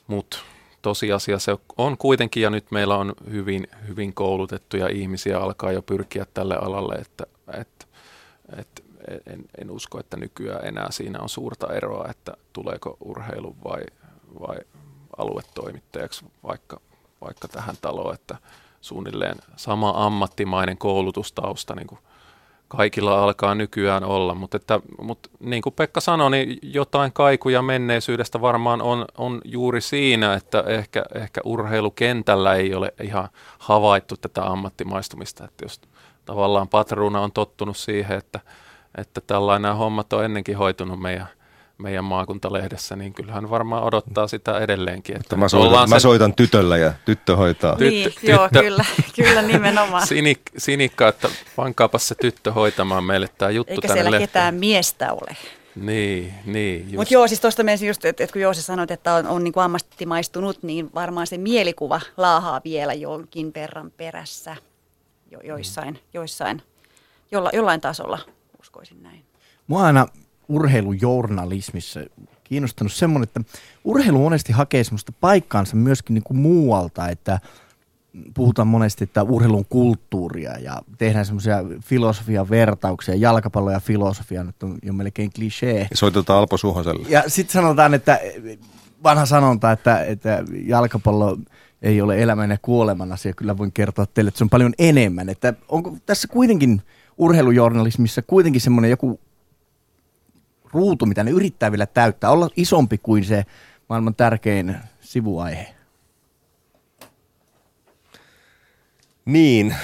mut 0.06 0.44
tosiasia 0.82 1.38
se 1.38 1.56
on 1.76 1.98
kuitenkin, 1.98 2.42
ja 2.42 2.50
nyt 2.50 2.70
meillä 2.70 2.96
on 2.96 3.14
hyvin, 3.30 3.68
hyvin 3.88 4.14
koulutettuja 4.14 4.88
ihmisiä, 4.88 5.38
alkaa 5.38 5.72
jo 5.72 5.82
pyrkiä 5.82 6.26
tälle 6.34 6.56
alalle, 6.56 6.94
että 6.94 7.26
et, 7.60 7.88
et, 8.56 8.84
en, 9.26 9.44
en 9.60 9.70
usko, 9.70 10.00
että 10.00 10.16
nykyään 10.16 10.64
enää 10.64 10.90
siinä 10.90 11.20
on 11.20 11.28
suurta 11.28 11.72
eroa, 11.72 12.08
että 12.10 12.36
tuleeko 12.52 12.96
urheilu 13.00 13.56
vai, 13.64 13.82
vai 14.40 14.56
aluetoimittajaksi 15.16 16.24
vaikka, 16.42 16.80
vaikka 17.20 17.48
tähän 17.48 17.76
taloon, 17.80 18.14
että 18.14 18.38
suunnilleen 18.80 19.36
sama 19.56 19.92
ammattimainen 20.06 20.78
koulutustausta 20.78 21.74
niin 21.74 21.86
kuin 21.86 22.00
kaikilla 22.76 23.24
alkaa 23.24 23.54
nykyään 23.54 24.04
olla, 24.04 24.34
mutta, 24.34 24.56
että, 24.56 24.80
mutta 25.02 25.30
niin 25.40 25.62
kuin 25.62 25.72
Pekka 25.72 26.00
sanoi, 26.00 26.30
niin 26.30 26.58
jotain 26.62 27.12
kaikuja 27.12 27.62
menneisyydestä 27.62 28.40
varmaan 28.40 28.82
on, 28.82 29.04
on 29.18 29.40
juuri 29.44 29.80
siinä, 29.80 30.34
että 30.34 30.64
ehkä, 30.66 31.02
ehkä 31.14 31.40
urheilukentällä 31.44 32.54
ei 32.54 32.74
ole 32.74 32.94
ihan 33.02 33.28
havaittu 33.58 34.16
tätä 34.16 34.46
ammattimaistumista, 34.46 35.44
että 35.44 35.64
jos 35.64 35.80
tavallaan 36.24 36.68
patruuna 36.68 37.20
on 37.20 37.32
tottunut 37.32 37.76
siihen, 37.76 38.18
että, 38.18 38.40
että 38.98 39.20
tällainen 39.26 39.76
hommat 39.76 40.12
on 40.12 40.24
ennenkin 40.24 40.56
hoitunut 40.56 41.00
meidän– 41.00 41.28
meidän 41.78 42.04
maakuntalehdessä, 42.04 42.96
niin 42.96 43.14
kyllähän 43.14 43.50
varmaan 43.50 43.82
odottaa 43.82 44.26
sitä 44.26 44.58
edelleenkin. 44.58 45.16
Että 45.16 45.36
mä, 45.36 45.48
soitan, 45.48 45.90
mä 45.90 45.98
soitan 45.98 46.34
tytöllä 46.34 46.76
ja 46.76 46.92
tyttö 47.04 47.36
hoitaa. 47.36 47.76
Tyttö, 47.76 47.90
niin, 47.90 48.12
tyttö, 48.12 48.30
joo, 48.30 48.48
kyllä, 48.60 48.84
kyllä 49.16 49.42
nimenomaan. 49.42 50.06
Sinik, 50.06 50.40
sinikka, 50.58 51.08
että 51.08 51.28
pankaapa 51.56 51.98
se 51.98 52.14
tyttö 52.14 52.52
hoitamaan 52.52 53.04
meille 53.04 53.28
tämä 53.38 53.50
juttu 53.50 53.72
Eikä 53.72 53.88
tänne 53.88 53.94
siellä 53.94 54.10
lehteen. 54.10 54.28
ketään 54.28 54.54
miestä 54.54 55.12
ole. 55.12 55.36
Niin, 55.76 56.34
niin. 56.46 56.96
Mutta 56.96 57.14
joo, 57.14 57.28
siis 57.28 57.40
tuosta 57.40 57.62
menisin 57.62 57.88
just, 57.88 58.04
että, 58.04 58.24
että 58.24 58.32
kun 58.32 58.42
Joosi 58.42 58.62
sanoit, 58.62 58.90
että 58.90 59.14
on, 59.14 59.26
on 59.26 59.44
niin 59.44 59.52
kuin 59.52 59.64
ammattimaistunut, 59.64 60.62
niin 60.62 60.90
varmaan 60.94 61.26
se 61.26 61.38
mielikuva 61.38 62.00
laahaa 62.16 62.60
vielä 62.64 62.92
jonkin 62.92 63.52
verran 63.54 63.90
perässä 63.90 64.56
jo, 65.30 65.40
joissain, 65.40 65.98
joissain 66.14 66.62
jolla, 67.32 67.50
jollain 67.52 67.80
tasolla, 67.80 68.18
uskoisin 68.60 69.02
näin. 69.02 69.24
Mua 69.66 69.84
aina 69.84 70.06
urheilujournalismissa 70.48 72.00
kiinnostanut 72.44 72.92
semmoinen, 72.92 73.22
että 73.22 73.40
urheilu 73.84 74.18
monesti 74.18 74.52
hakee 74.52 74.84
semmoista 74.84 75.12
paikkaansa 75.20 75.76
myöskin 75.76 76.14
niin 76.14 76.24
kuin 76.24 76.38
muualta, 76.38 77.08
että 77.08 77.38
puhutaan 78.34 78.68
monesti, 78.68 79.04
että 79.04 79.22
urheilun 79.22 79.64
kulttuuria 79.68 80.58
ja 80.58 80.82
tehdään 80.98 81.26
semmoisia 81.26 81.64
filosofian 81.80 82.50
vertauksia, 82.50 83.14
jalkapallo 83.14 83.70
ja 83.70 83.80
filosofia 83.80 84.44
nyt 84.44 84.62
on 84.62 84.78
jo 84.82 84.92
melkein 84.92 85.30
klisee. 85.32 85.88
Soitetaan 85.94 86.38
Alpo 86.38 86.56
Suhoselle. 86.56 87.06
Ja 87.08 87.22
sitten 87.26 87.52
sanotaan, 87.52 87.94
että 87.94 88.20
vanha 89.02 89.26
sanonta, 89.26 89.72
että, 89.72 90.04
että 90.04 90.44
jalkapallo 90.66 91.38
ei 91.82 92.00
ole 92.00 92.22
elämän 92.22 92.50
ja 92.50 92.58
kuoleman 92.62 93.12
asia, 93.12 93.32
kyllä 93.32 93.58
voin 93.58 93.72
kertoa 93.72 94.06
teille, 94.06 94.28
että 94.28 94.38
se 94.38 94.44
on 94.44 94.50
paljon 94.50 94.74
enemmän. 94.78 95.28
Että 95.28 95.54
onko 95.68 95.96
tässä 96.06 96.28
kuitenkin 96.28 96.82
urheilujournalismissa 97.18 98.22
kuitenkin 98.22 98.60
semmoinen 98.60 98.90
joku 98.90 99.20
ruutu, 100.74 101.06
mitä 101.06 101.24
ne 101.24 101.30
yrittää 101.30 101.70
vielä 101.70 101.86
täyttää, 101.86 102.30
olla 102.30 102.48
isompi 102.56 102.98
kuin 102.98 103.24
se 103.24 103.44
maailman 103.88 104.14
tärkein 104.14 104.76
sivuaihe? 105.00 105.74
Niin, 109.24 109.76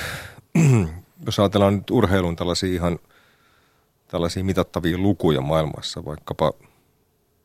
jos 1.27 1.39
ajatellaan 1.39 1.77
nyt 1.77 1.91
urheilun 1.91 2.37
tällaisia 2.37 2.75
ihan 2.75 2.99
tällaisia 4.09 4.45
mitattavia 4.45 4.99
lukuja 4.99 5.41
maailmassa, 5.41 6.05
vaikkapa 6.05 6.53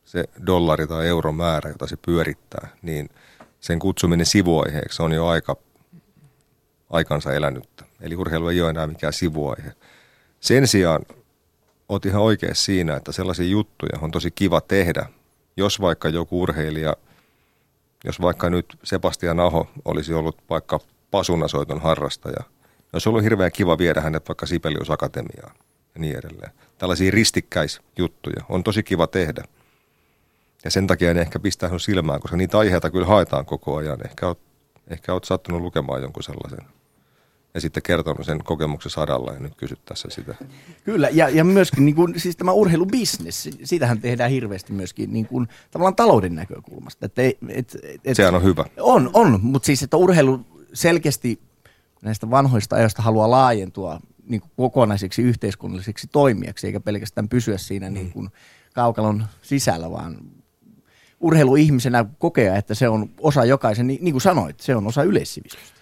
se 0.04 0.24
dollari 0.46 0.86
tai 0.86 1.06
euromäärä, 1.06 1.70
jota 1.70 1.86
se 1.86 1.96
pyörittää, 1.96 2.68
niin 2.82 3.08
sen 3.60 3.78
kutsuminen 3.78 4.26
sivuaiheeksi 4.26 5.02
on 5.02 5.12
jo 5.12 5.26
aika 5.26 5.56
aikansa 6.90 7.32
elänyttä. 7.34 7.84
Eli 8.00 8.16
urheilu 8.16 8.48
ei 8.48 8.60
ole 8.60 8.70
enää 8.70 8.86
mikään 8.86 9.12
sivuaihe. 9.12 9.72
Sen 10.40 10.68
sijaan 10.68 11.00
oot 11.88 12.06
ihan 12.06 12.22
oikeassa 12.22 12.64
siinä, 12.64 12.96
että 12.96 13.12
sellaisia 13.12 13.46
juttuja 13.46 13.98
on 14.00 14.10
tosi 14.10 14.30
kiva 14.30 14.60
tehdä, 14.60 15.06
jos 15.56 15.80
vaikka 15.80 16.08
joku 16.08 16.42
urheilija, 16.42 16.96
jos 18.04 18.20
vaikka 18.20 18.50
nyt 18.50 18.78
Sebastian 18.84 19.40
Aho 19.40 19.68
olisi 19.84 20.14
ollut 20.14 20.36
vaikka 20.50 20.80
pasunasoiton 21.10 21.80
harrastaja, 21.80 22.40
niin 22.40 22.90
olisi 22.92 23.08
ollut 23.08 23.24
hirveän 23.24 23.52
kiva 23.52 23.78
viedä 23.78 24.00
hänet 24.00 24.28
vaikka 24.28 24.46
Sibelius 24.46 24.90
Akatemiaan 24.90 25.56
ja 25.94 26.00
niin 26.00 26.18
edelleen. 26.18 26.50
Tällaisia 26.78 27.10
ristikkäisjuttuja 27.10 28.44
on 28.48 28.64
tosi 28.64 28.82
kiva 28.82 29.06
tehdä. 29.06 29.44
Ja 30.64 30.70
sen 30.70 30.86
takia 30.86 31.10
en 31.10 31.18
ehkä 31.18 31.38
pistää 31.38 31.68
sun 31.68 31.80
silmään, 31.80 32.20
koska 32.20 32.36
niitä 32.36 32.58
aiheita 32.58 32.90
kyllä 32.90 33.06
haetaan 33.06 33.46
koko 33.46 33.76
ajan. 33.76 33.98
Ehkä 34.04 34.26
oot, 34.26 34.38
ehkä 34.88 35.12
oot 35.12 35.24
sattunut 35.24 35.60
lukemaan 35.60 36.02
jonkun 36.02 36.22
sellaisen 36.22 36.75
ja 37.56 37.60
sitten 37.60 37.82
kertonut 37.82 38.26
sen 38.26 38.44
kokemuksen 38.44 38.90
sadalla 38.90 39.32
ja 39.32 39.40
nyt 39.40 39.54
kysyt 39.56 39.84
tässä 39.84 40.08
sitä. 40.10 40.34
Kyllä, 40.84 41.08
ja, 41.12 41.28
ja 41.28 41.44
myöskin 41.44 41.84
niin 41.84 41.94
kuin, 41.94 42.20
siis 42.20 42.36
tämä 42.36 42.52
urheilubisnes, 42.52 43.50
siitähän 43.64 44.00
tehdään 44.00 44.30
hirveästi 44.30 44.72
myöskin 44.72 45.12
niin 45.12 45.26
kuin, 45.26 45.48
tavallaan 45.70 45.96
talouden 45.96 46.34
näkökulmasta. 46.34 47.06
Että, 47.06 47.22
et, 47.48 47.76
et, 48.04 48.16
Sehän 48.16 48.34
on 48.34 48.42
hyvä. 48.42 48.64
On, 48.80 49.10
on, 49.12 49.38
mutta 49.42 49.66
siis 49.66 49.82
että 49.82 49.96
urheilu 49.96 50.40
selkeästi 50.72 51.40
näistä 52.02 52.30
vanhoista 52.30 52.76
ajoista 52.76 53.02
haluaa 53.02 53.30
laajentua 53.30 54.00
niin 54.28 54.40
kuin 54.40 54.50
kokonaiseksi 54.56 55.22
yhteiskunnalliseksi 55.22 56.06
toimijaksi, 56.06 56.66
eikä 56.66 56.80
pelkästään 56.80 57.28
pysyä 57.28 57.58
siinä 57.58 57.90
niin 57.90 58.12
kuin 58.12 58.28
kaukalon 58.74 59.24
sisällä, 59.42 59.90
vaan 59.90 60.18
urheiluihmisenä 61.20 62.04
kokea, 62.18 62.56
että 62.56 62.74
se 62.74 62.88
on 62.88 63.10
osa 63.20 63.44
jokaisen, 63.44 63.86
niin, 63.86 63.98
niin 64.04 64.12
kuin 64.12 64.22
sanoit, 64.22 64.60
se 64.60 64.76
on 64.76 64.86
osa 64.86 65.02
yleissivistystä. 65.02 65.75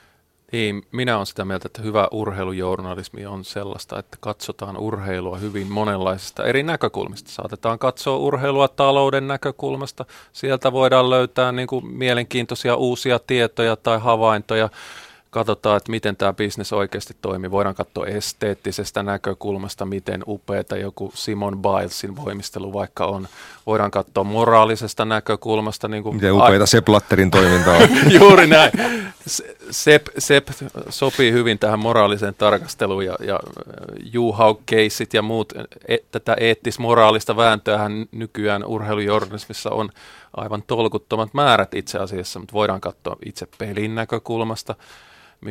Niin, 0.54 0.82
minä 0.92 1.16
olen 1.16 1.26
sitä 1.26 1.44
mieltä, 1.44 1.66
että 1.66 1.82
hyvä 1.82 2.08
urheilujournalismi 2.10 3.26
on 3.26 3.44
sellaista, 3.44 3.98
että 3.98 4.16
katsotaan 4.20 4.76
urheilua 4.76 5.38
hyvin 5.38 5.72
monenlaisista 5.72 6.44
eri 6.44 6.62
näkökulmista. 6.62 7.30
Saatetaan 7.30 7.78
katsoa 7.78 8.16
urheilua 8.16 8.68
talouden 8.68 9.28
näkökulmasta. 9.28 10.04
Sieltä 10.32 10.72
voidaan 10.72 11.10
löytää 11.10 11.52
niin 11.52 11.66
kuin 11.66 11.86
mielenkiintoisia 11.86 12.76
uusia 12.76 13.18
tietoja 13.18 13.76
tai 13.76 13.98
havaintoja 13.98 14.68
katsotaan, 15.34 15.76
että 15.76 15.90
miten 15.90 16.16
tämä 16.16 16.32
bisnes 16.32 16.72
oikeasti 16.72 17.16
toimii. 17.20 17.50
Voidaan 17.50 17.74
katsoa 17.74 18.06
esteettisestä 18.06 19.02
näkökulmasta, 19.02 19.84
miten 19.84 20.24
upeata 20.26 20.76
joku 20.76 21.12
Simon 21.14 21.58
Bilesin 21.62 22.16
voimistelu 22.16 22.72
vaikka 22.72 23.06
on. 23.06 23.28
Voidaan 23.66 23.90
katsoa 23.90 24.24
moraalisesta 24.24 25.04
näkökulmasta. 25.04 25.88
Niin 25.88 26.02
kuin 26.02 26.16
miten 26.16 26.32
upeita 26.32 26.64
a- 26.64 26.66
Sepp 26.66 26.88
Latterin 26.88 27.30
toiminta 27.30 27.72
on. 27.72 27.88
Juuri 28.20 28.46
näin. 28.46 28.72
Sepp, 29.70 30.08
Sepp 30.18 30.48
sopii 30.88 31.32
hyvin 31.32 31.58
tähän 31.58 31.78
moraaliseen 31.78 32.34
tarkasteluun 32.34 33.04
ja, 33.04 33.16
ja 33.20 33.40
Juhau-keissit 34.12 35.14
ja 35.14 35.22
muut, 35.22 35.52
et, 35.88 36.04
tätä 36.10 36.36
eettis-moraalista 36.40 37.36
vääntöähän 37.36 38.06
nykyään 38.12 38.64
urheilujournalismissa 38.64 39.70
on 39.70 39.90
aivan 40.36 40.62
tolkuttomat 40.66 41.34
määrät 41.34 41.74
itse 41.74 41.98
asiassa, 41.98 42.38
mutta 42.38 42.52
voidaan 42.52 42.80
katsoa 42.80 43.16
itse 43.26 43.46
pelin 43.58 43.94
näkökulmasta 43.94 44.74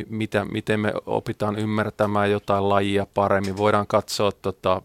mitä, 0.10 0.46
miten 0.46 0.80
me 0.80 0.94
opitaan 1.06 1.60
ymmärtämään 1.60 2.32
jotain 2.32 2.70
lajia 2.70 3.08
paremmin. 3.14 3.58
Voidaan 3.58 3.88
katsoa, 3.88 4.32
tota, 4.32 4.82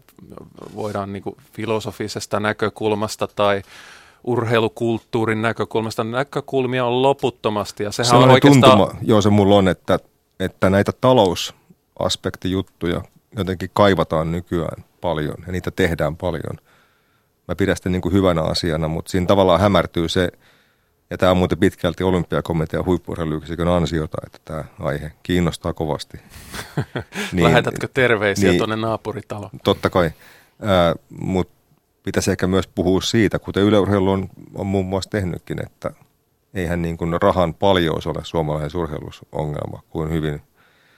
voidaan 0.75 1.13
niin 1.13 1.23
filosofisesta 1.53 2.39
näkökulmasta 2.39 3.27
tai 3.35 3.61
urheilukulttuurin 4.23 5.41
näkökulmasta. 5.41 6.03
Näkökulmia 6.03 6.85
on 6.85 7.01
loputtomasti. 7.01 7.83
Ja 7.83 7.91
sehän 7.91 8.23
on 8.23 8.29
oikeastaan... 8.29 8.77
tuntuma, 8.77 8.99
joo 9.01 9.21
se 9.21 9.29
mulla 9.29 9.55
on, 9.55 9.67
että, 9.67 9.99
että 10.39 10.69
näitä 10.69 10.91
talousaspektijuttuja 11.01 13.01
jotenkin 13.37 13.69
kaivataan 13.73 14.31
nykyään 14.31 14.83
paljon 15.01 15.35
ja 15.45 15.51
niitä 15.51 15.71
tehdään 15.71 16.17
paljon. 16.17 16.57
Mä 17.47 17.55
pidän 17.55 17.75
sitä 17.75 17.89
niin 17.89 18.01
kuin 18.01 18.13
hyvänä 18.13 18.41
asiana, 18.41 18.87
mutta 18.87 19.11
siinä 19.11 19.25
tavallaan 19.25 19.59
hämärtyy 19.59 20.09
se, 20.09 20.29
ja 21.09 21.17
tämä 21.17 21.31
on 21.31 21.37
muuten 21.37 21.57
pitkälti 21.57 22.03
olympiakomitean 22.03 22.85
huippurheiluyksikön 22.85 23.67
ansiota, 23.67 24.17
että 24.25 24.39
tämä 24.45 24.63
aihe 24.79 25.11
kiinnostaa 25.23 25.73
kovasti. 25.73 26.17
niin, 27.33 27.43
Lähetätkö 27.43 27.87
terveisiä 27.93 28.49
niin, 28.49 28.57
tuonne 28.57 28.75
naapuritaloon? 28.75 29.51
Totta 29.63 29.89
kai, 29.89 30.05
äh, 30.05 30.95
mutta 31.09 31.53
pitäisi 32.03 32.31
ehkä 32.31 32.47
myös 32.47 32.67
puhua 32.67 33.01
siitä, 33.01 33.39
kuten 33.39 33.63
yleurheilu 33.63 34.11
on, 34.11 34.29
on 34.55 34.67
muun 34.67 34.85
muassa 34.85 35.09
tehnytkin, 35.09 35.65
että 35.65 35.91
eihän 36.53 36.81
niin 36.81 36.97
kuin 36.97 37.21
rahan 37.21 37.53
paljous 37.53 38.07
ole 38.07 38.19
suomalaisen 38.23 38.69
surheilusongelma 38.69 39.83
kuin 39.89 40.09
hyvin, 40.09 40.41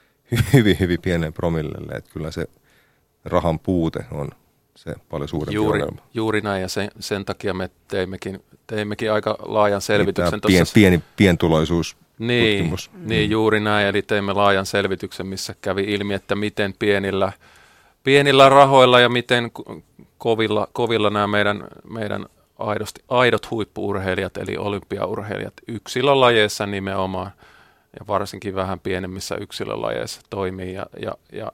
hyvin, 0.54 0.78
hyvin 0.80 1.02
pienen 1.02 1.34
promillelle. 1.34 1.94
Että 1.94 2.12
kyllä 2.14 2.32
se 2.32 2.48
rahan 3.26 3.60
puute 3.60 4.06
on 4.12 4.30
se 4.76 4.96
paljon 5.10 5.28
suurempi 5.28 5.56
juuri, 5.56 5.82
ongelma. 5.82 6.02
Juuri 6.14 6.42
näin 6.42 6.62
ja 6.62 6.68
sen, 6.68 6.92
sen 7.00 7.26
takia 7.26 7.54
me 7.54 7.70
teimmekin, 7.88 8.44
teimmekin 8.68 9.12
aika 9.12 9.38
laajan 9.46 9.82
selvityksen. 9.82 10.34
Niin, 10.34 10.42
pien, 10.48 10.66
pieni 10.74 11.04
pientuloisuus 11.16 11.98
niin, 12.28 12.58
tutkimus. 12.58 12.92
niin, 12.94 13.30
juuri 13.30 13.60
näin. 13.60 13.88
Eli 13.88 14.02
teimme 14.02 14.34
laajan 14.34 14.66
selvityksen, 14.66 15.28
missä 15.28 15.56
kävi 15.62 15.84
ilmi, 15.84 16.14
että 16.14 16.36
miten 16.36 16.74
pienillä, 16.80 17.32
pienillä 18.04 18.50
rahoilla 18.50 19.00
ja 19.00 19.10
miten 19.10 19.52
kovilla, 20.18 20.68
kovilla 20.74 21.10
nämä 21.10 21.28
meidän, 21.28 21.64
meidän 21.90 22.26
aidosti, 22.60 23.04
aidot 23.10 23.52
huippuurheilijat, 23.52 24.38
eli 24.38 24.58
olympiaurheilijat 24.58 25.54
yksilölajeissa 25.68 26.66
nimenomaan, 26.66 27.32
ja 28.00 28.08
varsinkin 28.08 28.56
vähän 28.56 28.80
pienemmissä 28.80 29.36
yksilölajeissa 29.36 30.22
toimii. 30.30 30.74
Ja, 30.74 30.86
ja, 31.02 31.14
ja 31.32 31.52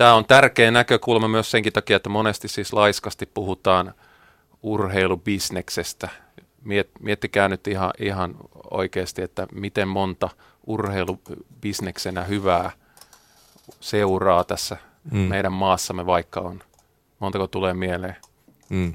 Tämä 0.00 0.14
on 0.14 0.24
tärkeä 0.24 0.70
näkökulma 0.70 1.28
myös 1.28 1.50
senkin 1.50 1.72
takia, 1.72 1.96
että 1.96 2.08
monesti 2.08 2.48
siis 2.48 2.72
laiskasti 2.72 3.26
puhutaan 3.26 3.94
urheilubisneksestä. 4.62 6.08
Miet, 6.64 6.90
miettikää 7.00 7.48
nyt 7.48 7.66
ihan, 7.66 7.90
ihan 7.98 8.34
oikeasti, 8.70 9.22
että 9.22 9.46
miten 9.52 9.88
monta 9.88 10.28
urheilubisneksenä 10.66 12.24
hyvää 12.24 12.70
seuraa 13.80 14.44
tässä 14.44 14.76
mm. 15.10 15.18
meidän 15.18 15.52
maassamme 15.52 16.06
vaikka 16.06 16.40
on. 16.40 16.62
Montako 17.18 17.46
tulee 17.46 17.74
mieleen? 17.74 18.16
Mm. 18.68 18.94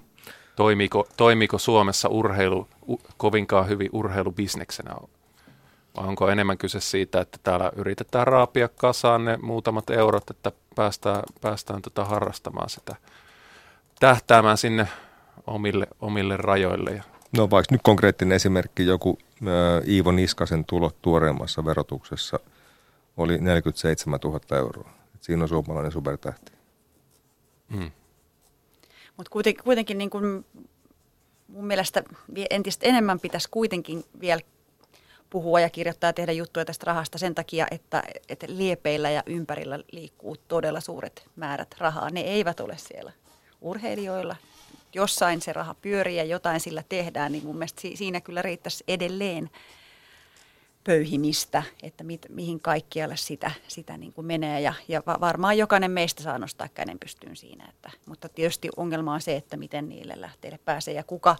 Toimiiko, 0.55 1.07
toimiiko 1.17 1.57
Suomessa 1.57 2.09
urheilu 2.09 2.67
u, 2.89 3.01
kovinkaan 3.17 3.67
hyvin 3.67 3.89
urheilubisneksenä? 3.91 4.95
Vai 5.97 6.07
onko 6.07 6.29
enemmän 6.29 6.57
kyse 6.57 6.79
siitä, 6.79 7.21
että 7.21 7.37
täällä 7.43 7.71
yritetään 7.75 8.27
raapia 8.27 8.67
kasaan 8.67 9.25
ne 9.25 9.37
muutamat 9.37 9.89
eurot, 9.89 10.29
että 10.29 10.51
päästään, 10.75 11.23
päästään 11.41 11.81
tota 11.81 12.05
harrastamaan 12.05 12.69
sitä, 12.69 12.95
tähtäämään 13.99 14.57
sinne 14.57 14.87
omille, 15.47 15.87
omille 16.01 16.37
rajoille. 16.37 16.91
Ja 16.91 17.03
No 17.37 17.49
vaikka 17.49 17.75
nyt 17.75 17.81
konkreettinen 17.83 18.35
esimerkki, 18.35 18.85
joku 18.85 19.17
äh, 19.41 19.89
Iivo 19.89 20.11
Niskasen 20.11 20.65
tulot 20.65 21.01
tuoreemmassa 21.01 21.65
verotuksessa 21.65 22.39
oli 23.17 23.37
47 23.37 24.19
000 24.23 24.57
euroa. 24.57 24.89
Et 25.15 25.23
siinä 25.23 25.43
on 25.43 25.49
suomalainen 25.49 25.91
supertähti. 25.91 26.51
Hmm. 27.73 27.91
Mutta 29.17 29.29
kuitenkin, 29.29 29.63
kuitenkin 29.63 29.97
niin 29.97 30.09
kun 30.09 30.45
mun 31.47 31.67
mielestä 31.67 32.03
entistä 32.49 32.85
enemmän 32.85 33.19
pitäisi 33.19 33.47
kuitenkin 33.51 34.03
vielä 34.19 34.41
puhua 35.29 35.59
ja 35.59 35.69
kirjoittaa 35.69 36.09
ja 36.09 36.13
tehdä 36.13 36.31
juttuja 36.31 36.65
tästä 36.65 36.83
rahasta 36.85 37.17
sen 37.17 37.35
takia, 37.35 37.67
että, 37.71 38.03
että 38.29 38.47
liepeillä 38.49 39.09
ja 39.09 39.23
ympärillä 39.25 39.79
liikkuu 39.91 40.37
todella 40.47 40.79
suuret 40.79 41.29
määrät 41.35 41.75
rahaa. 41.77 42.09
Ne 42.09 42.21
eivät 42.21 42.59
ole 42.59 42.77
siellä 42.77 43.11
urheilijoilla. 43.61 44.35
Jossain 44.93 45.41
se 45.41 45.53
raha 45.53 45.75
pyörii 45.81 46.15
ja 46.15 46.23
jotain 46.23 46.59
sillä 46.59 46.83
tehdään, 46.89 47.31
niin 47.31 47.45
mun 47.45 47.55
mielestä 47.55 47.81
siinä 47.95 48.21
kyllä 48.21 48.41
riittäisi 48.41 48.83
edelleen 48.87 49.49
pöyhimistä, 50.83 51.63
että 51.83 52.03
mit, 52.03 52.25
mihin 52.29 52.59
kaikkialle 52.59 53.17
sitä, 53.17 53.51
sitä 53.67 53.97
niin 53.97 54.13
kuin 54.13 54.27
menee. 54.27 54.61
Ja, 54.61 54.73
ja 54.87 55.03
varmaan 55.05 55.57
jokainen 55.57 55.91
meistä 55.91 56.23
saa 56.23 56.37
nostaa 56.37 56.67
käden 56.67 56.99
pystyyn 56.99 57.35
siinä. 57.35 57.65
Että, 57.69 57.91
mutta 58.05 58.29
tietysti 58.29 58.69
ongelma 58.77 59.13
on 59.13 59.21
se, 59.21 59.35
että 59.35 59.57
miten 59.57 59.89
niille 59.89 60.13
lähteille 60.17 60.59
pääsee 60.65 60.93
ja 60.93 61.03
kuka, 61.03 61.35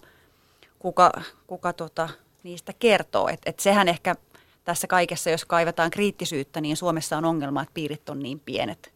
kuka, 0.79 1.11
kuka 1.47 1.73
tota, 1.73 2.09
niistä 2.45 2.73
kertoo. 2.79 3.27
Et, 3.27 3.39
et 3.45 3.59
sehän 3.59 3.87
ehkä 3.87 4.15
tässä 4.63 4.87
kaikessa, 4.87 5.29
jos 5.29 5.45
kaivataan 5.45 5.91
kriittisyyttä, 5.91 6.61
niin 6.61 6.77
Suomessa 6.77 7.17
on 7.17 7.25
ongelma, 7.25 7.61
että 7.61 7.73
piirit 7.73 8.09
on 8.09 8.19
niin 8.19 8.39
pienet. 8.39 8.93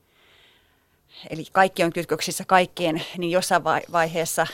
Eli 1.30 1.44
kaikki 1.52 1.84
on 1.84 1.94
kytköksissä 1.94 2.44
kaikkien, 2.48 3.04
niin 3.18 3.32
jossain 3.32 3.64
vaiheessa, 3.92 4.48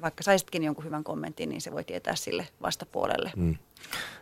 vaikka 0.00 0.22
saisitkin 0.22 0.62
jonkun 0.64 0.84
hyvän 0.84 1.04
kommentin, 1.04 1.48
niin 1.48 1.60
se 1.60 1.72
voi 1.72 1.84
tietää 1.84 2.16
sille 2.16 2.48
vastapuolelle. 2.62 3.32
Mm. 3.36 3.56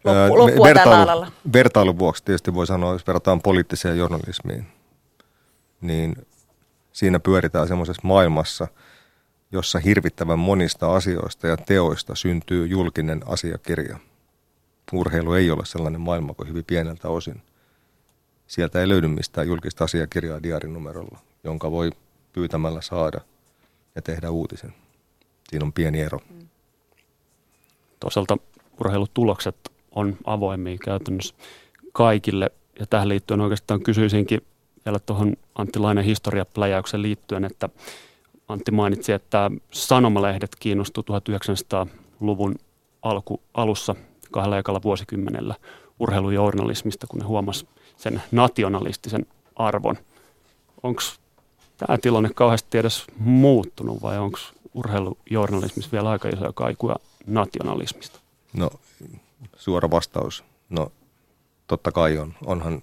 Loppu, 0.05 0.39
loppua 0.39 0.67
Vertailu, 0.67 0.91
tällä 0.91 1.03
alalla. 1.03 1.33
Vertailun 1.53 1.99
vuoksi 1.99 2.25
tietysti 2.25 2.55
voi 2.55 2.67
sanoa, 2.67 2.93
jos 2.93 3.07
verrataan 3.07 3.43
poliittiseen 3.43 3.99
journalismiin, 3.99 4.67
niin 5.81 6.27
siinä 6.93 7.21
pyöritään 7.21 7.69
semmoisessa 7.69 8.03
maailmassa, 8.05 8.69
jossa 9.55 9.79
hirvittävän 9.79 10.39
monista 10.39 10.95
asioista 10.95 11.47
ja 11.47 11.57
teoista 11.57 12.15
syntyy 12.15 12.67
julkinen 12.67 13.21
asiakirja. 13.27 13.99
Urheilu 14.93 15.33
ei 15.33 15.51
ole 15.51 15.65
sellainen 15.65 16.01
maailma 16.01 16.35
kuin 16.35 16.49
hyvin 16.49 16.65
pieneltä 16.65 17.09
osin. 17.09 17.43
Sieltä 18.47 18.81
ei 18.81 18.89
löydy 18.89 19.09
mistään 19.09 19.47
julkista 19.47 19.85
asiakirjaa 19.85 20.43
diarinumerolla, 20.43 21.19
jonka 21.45 21.71
voi 21.71 21.91
pyytämällä 22.33 22.81
saada 22.81 23.21
ja 23.95 24.03
tehdä 24.03 24.31
uutisen. 24.31 24.75
Siinä 25.49 25.65
on 25.65 25.73
pieni 25.73 26.01
ero. 26.01 26.21
Toisaalta 28.01 28.39
urheilutulokset 28.81 29.57
on 29.91 30.17
avoimia 30.25 30.79
käytännössä 30.85 31.35
kaikille. 31.93 32.51
Ja 32.79 32.87
tähän 32.87 33.09
liittyen 33.09 33.41
oikeastaan 33.41 33.83
kysyisinkin 33.83 34.41
vielä 34.87 34.99
tuohon 34.99 35.37
Antti 35.55 35.79
Lainen 35.79 36.05
historiapläjäyksen 36.05 37.03
liittyen, 37.03 37.45
että 37.45 37.69
Antti 38.49 38.71
mainitsi, 38.71 39.13
että 39.13 39.51
sanomalehdet 39.71 40.57
kiinnostu 40.59 41.01
1900-luvun 41.01 42.55
alku, 43.03 43.43
alussa 43.55 43.95
kahdella 44.31 44.59
ekalla 44.59 44.83
vuosikymmenellä 44.83 45.55
urheilujournalismista, 45.99 47.07
kun 47.07 47.21
ne 47.21 47.27
huomasi 47.27 47.69
sen 47.97 48.23
nationalistisen 48.33 49.27
arvon. 49.57 49.97
Onko 50.83 51.03
tämä 51.77 51.99
tilanne 51.99 52.31
kauheasti 52.35 52.79
edes 52.79 53.05
muuttunut 53.19 54.03
vai 54.03 54.19
onko 54.19 54.39
urheilujournalismissa 54.75 55.93
vielä 55.93 56.11
aika 56.11 56.29
isoja 56.29 56.53
kaikuja 56.53 56.97
nationalismista? 57.27 58.21
No 58.53 58.71
suora 59.57 59.91
vastaus. 59.91 60.45
No 60.69 60.93
totta 61.67 61.93
kai 61.93 62.19
on. 62.19 62.35
Onhan 62.47 62.83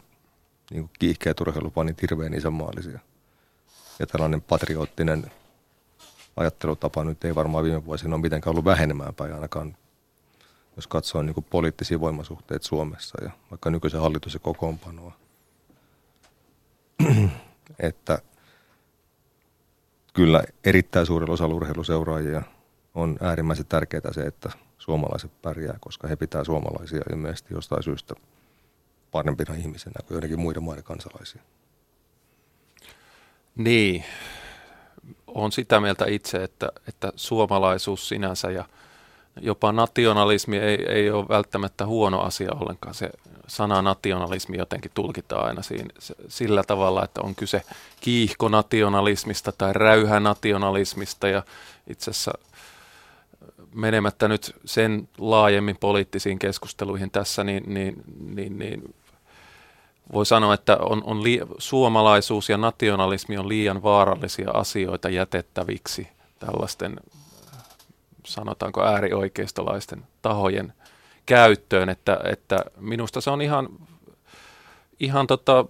niin 0.71 0.89
kiihkeät 0.99 1.41
urheilupanit 1.41 2.01
hirveän 2.01 2.33
isänmaallisia. 2.33 2.99
Ja 3.99 4.07
tällainen 4.07 4.41
patriottinen 4.41 5.31
ajattelutapa 6.37 7.03
nyt 7.03 7.25
ei 7.25 7.35
varmaan 7.35 7.63
viime 7.63 7.85
vuosina 7.85 8.15
ole 8.15 8.21
mitenkään 8.21 8.51
ollut 8.51 8.65
vähenemään 8.65 9.15
päin 9.15 9.33
ainakaan, 9.33 9.77
jos 10.75 10.87
katsoo 10.87 11.21
niin 11.21 11.45
poliittisia 11.49 11.99
voimasuhteita 11.99 12.67
Suomessa 12.67 13.23
ja 13.23 13.31
vaikka 13.51 13.69
nykyisen 13.69 14.01
hallituksen 14.01 14.41
kokoonpanoa. 14.41 15.13
että 17.79 18.19
kyllä 20.13 20.43
erittäin 20.63 21.05
suurella 21.05 21.33
osalla 21.33 21.55
urheiluseuraajia 21.55 22.41
on 22.95 23.17
äärimmäisen 23.21 23.65
tärkeää 23.65 24.13
se, 24.13 24.21
että 24.21 24.51
suomalaiset 24.77 25.41
pärjää, 25.41 25.77
koska 25.79 26.07
he 26.07 26.15
pitää 26.15 26.43
suomalaisia 26.43 27.01
ilmeisesti 27.11 27.53
jostain 27.53 27.83
syystä 27.83 28.15
parempina 29.11 29.55
ihmisenä 29.55 29.93
kuin 30.07 30.15
joidenkin 30.15 30.39
muiden 30.39 30.63
maiden 30.63 30.83
kansalaisia. 30.83 31.41
Niin, 33.55 34.03
on 35.35 35.51
sitä 35.51 35.79
mieltä 35.79 36.05
itse, 36.07 36.43
että, 36.43 36.69
että 36.87 37.11
suomalaisuus 37.15 38.09
sinänsä 38.09 38.51
ja 38.51 38.65
jopa 39.41 39.71
nationalismi 39.71 40.57
ei, 40.57 40.85
ei 40.87 41.11
ole 41.11 41.27
välttämättä 41.29 41.85
huono 41.85 42.21
asia 42.21 42.51
ollenkaan. 42.59 42.93
Se 42.93 43.09
sana 43.47 43.81
nationalismi 43.81 44.57
jotenkin 44.57 44.91
tulkitaan 44.93 45.47
aina 45.47 45.61
siinä, 45.61 45.89
sillä 46.27 46.63
tavalla, 46.63 47.03
että 47.03 47.21
on 47.21 47.35
kyse 47.35 47.61
kiihkonationalismista 48.01 49.51
tai 49.51 49.73
räyhänationalismista 49.73 51.27
ja 51.27 51.43
itse 51.87 52.11
asiassa 52.11 52.31
menemättä 53.75 54.27
nyt 54.27 54.55
sen 54.65 55.09
laajemmin 55.17 55.77
poliittisiin 55.79 56.39
keskusteluihin 56.39 57.11
tässä, 57.11 57.43
niin, 57.43 57.63
niin, 57.73 58.03
niin, 58.35 58.59
niin 58.59 58.95
voi 60.13 60.25
sanoa, 60.25 60.53
että 60.53 60.77
on, 60.77 61.03
on 61.05 61.23
li- 61.23 61.41
suomalaisuus 61.57 62.49
ja 62.49 62.57
nationalismi 62.57 63.37
on 63.37 63.49
liian 63.49 63.83
vaarallisia 63.83 64.51
asioita 64.51 65.09
jätettäviksi 65.09 66.07
tällaisten, 66.39 66.95
sanotaanko 68.25 68.83
äärioikeistolaisten 68.83 70.03
tahojen 70.21 70.73
käyttöön, 71.25 71.89
että, 71.89 72.19
että 72.23 72.57
minusta 72.79 73.21
se 73.21 73.29
on 73.29 73.41
ihan, 73.41 73.69
ihan 74.99 75.27
tota 75.27 75.65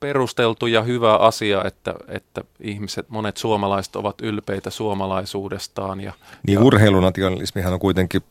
perusteltu 0.00 0.66
ja 0.66 0.82
hyvä 0.82 1.16
asia, 1.16 1.64
että, 1.64 1.94
että 2.08 2.44
ihmiset, 2.60 3.08
monet 3.08 3.36
suomalaiset 3.36 3.96
ovat 3.96 4.20
ylpeitä 4.20 4.70
suomalaisuudestaan. 4.70 6.00
Ja, 6.00 6.12
niin 6.46 6.54
ja, 6.54 6.64
urheilunationalismihan 6.64 7.72
on 7.72 7.80
kuitenkin 7.80 8.22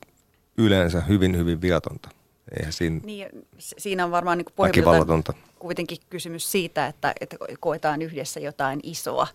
yleensä 0.57 1.01
hyvin, 1.01 1.37
hyvin 1.37 1.61
viatonta. 1.61 2.09
Eihän 2.59 2.73
siinä, 2.73 2.99
niin, 3.03 3.29
siinä 3.57 4.05
on 4.05 4.11
varmaan 4.11 4.37
niin 4.37 4.45
pohjimmiltaan 4.55 5.23
kuitenkin 5.59 5.97
kysymys 6.09 6.51
siitä, 6.51 6.87
että, 6.87 7.13
että 7.21 7.37
koetaan 7.59 8.01
yhdessä 8.01 8.39
jotain 8.39 8.79
isoa, 8.83 9.27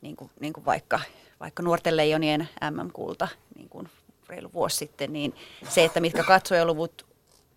niin 0.00 0.16
kuin, 0.16 0.30
niin 0.40 0.52
kuin 0.52 0.64
vaikka, 0.64 1.00
vaikka 1.40 1.62
nuorten 1.62 1.96
leijonien 1.96 2.48
MM-kulta 2.70 3.28
niin 3.56 3.68
kuin 3.68 3.88
reilu 4.28 4.52
vuosi 4.52 4.76
sitten, 4.76 5.12
niin 5.12 5.34
se, 5.68 5.84
että 5.84 6.00
mitkä 6.00 6.22
katsojaluvut 6.22 7.06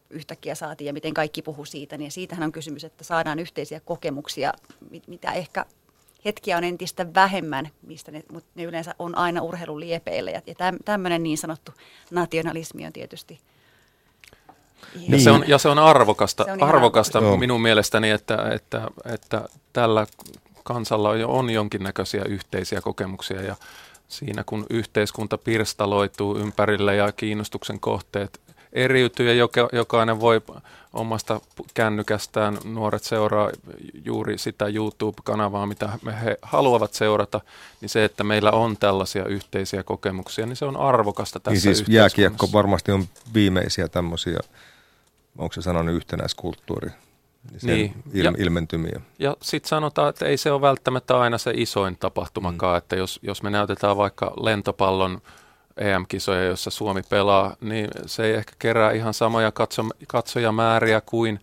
yhtäkkiä 0.09 0.55
saatiin 0.55 0.85
ja 0.85 0.93
miten 0.93 1.13
kaikki 1.13 1.41
puhuu 1.41 1.65
siitä, 1.65 1.97
niin 1.97 2.11
siitähän 2.11 2.45
on 2.45 2.51
kysymys, 2.51 2.83
että 2.83 3.03
saadaan 3.03 3.39
yhteisiä 3.39 3.79
kokemuksia, 3.79 4.53
mitä 5.07 5.31
ehkä 5.31 5.65
hetkiä 6.25 6.57
on 6.57 6.63
entistä 6.63 7.13
vähemmän, 7.13 7.69
mistä 7.81 8.11
ne, 8.11 8.23
mutta 8.31 8.49
ne 8.55 8.63
yleensä 8.63 8.95
on 8.99 9.17
aina 9.17 9.41
urheiluliepeillä. 9.41 10.31
Ja 10.31 10.41
tämmöinen 10.85 11.23
niin 11.23 11.37
sanottu 11.37 11.71
nationalismi 12.11 12.85
on 12.85 12.93
tietysti 12.93 13.39
ja, 15.09 15.19
se 15.19 15.31
on, 15.31 15.43
ja 15.47 15.57
se 15.57 15.69
on 15.69 15.79
arvokasta, 15.79 16.43
se 16.43 16.51
on 16.51 16.63
arvokasta 16.63 17.21
minun 17.21 17.61
mielestäni, 17.61 18.09
että, 18.09 18.49
että, 18.53 18.87
että 19.05 19.49
tällä 19.73 20.07
kansalla 20.63 21.09
on 21.09 21.49
jonkinnäköisiä 21.49 22.23
yhteisiä 22.27 22.81
kokemuksia 22.81 23.41
ja 23.41 23.55
siinä 24.07 24.43
kun 24.45 24.65
yhteiskunta 24.69 25.37
pirstaloituu 25.37 26.37
ympärille 26.37 26.95
ja 26.95 27.11
kiinnostuksen 27.11 27.79
kohteet 27.79 28.41
eriytyy 28.75 29.27
ja 29.27 29.33
joka, 29.33 29.69
jokainen 29.73 30.19
voi 30.19 30.41
omasta 30.93 31.41
kännykästään. 31.73 32.57
Nuoret 32.63 33.03
seuraa 33.03 33.51
juuri 34.05 34.37
sitä 34.37 34.67
YouTube-kanavaa, 34.67 35.65
mitä 35.65 35.89
me 36.01 36.21
he 36.21 36.37
haluavat 36.41 36.93
seurata. 36.93 37.41
Niin 37.81 37.89
se, 37.89 38.05
että 38.05 38.23
meillä 38.23 38.51
on 38.51 38.77
tällaisia 38.77 39.25
yhteisiä 39.25 39.83
kokemuksia, 39.83 40.45
niin 40.45 40.55
se 40.55 40.65
on 40.65 40.77
arvokasta 40.77 41.39
tässä 41.39 41.67
niin 41.67 41.75
siis 41.75 41.89
jääkiekko 41.89 42.49
varmasti 42.53 42.91
on 42.91 43.05
viimeisiä 43.33 43.87
tämmöisiä, 43.87 44.39
onko 45.37 45.53
se 45.53 45.61
sanonut 45.61 45.95
yhtenäiskulttuuri? 45.95 46.91
niin. 47.61 47.93
il, 48.13 48.25
ja, 48.25 48.33
ilmentymiä. 48.37 49.01
Ja 49.19 49.37
sitten 49.41 49.69
sanotaan, 49.69 50.09
että 50.09 50.25
ei 50.25 50.37
se 50.37 50.51
ole 50.51 50.61
välttämättä 50.61 51.19
aina 51.19 51.37
se 51.37 51.51
isoin 51.55 51.97
tapahtumakaan, 51.97 52.73
mm. 52.73 52.77
että 52.77 52.95
jos, 52.95 53.19
jos 53.21 53.43
me 53.43 53.49
näytetään 53.49 53.97
vaikka 53.97 54.33
lentopallon 54.37 55.21
EM-kisoja, 55.77 56.43
jossa 56.43 56.69
Suomi 56.69 57.01
pelaa, 57.09 57.55
niin 57.61 57.87
se 58.05 58.25
ei 58.25 58.33
ehkä 58.33 58.53
kerää 58.59 58.91
ihan 58.91 59.13
samoja 59.13 59.51
katso, 59.51 59.83
katsojamääriä 60.07 61.01
kuin 61.01 61.39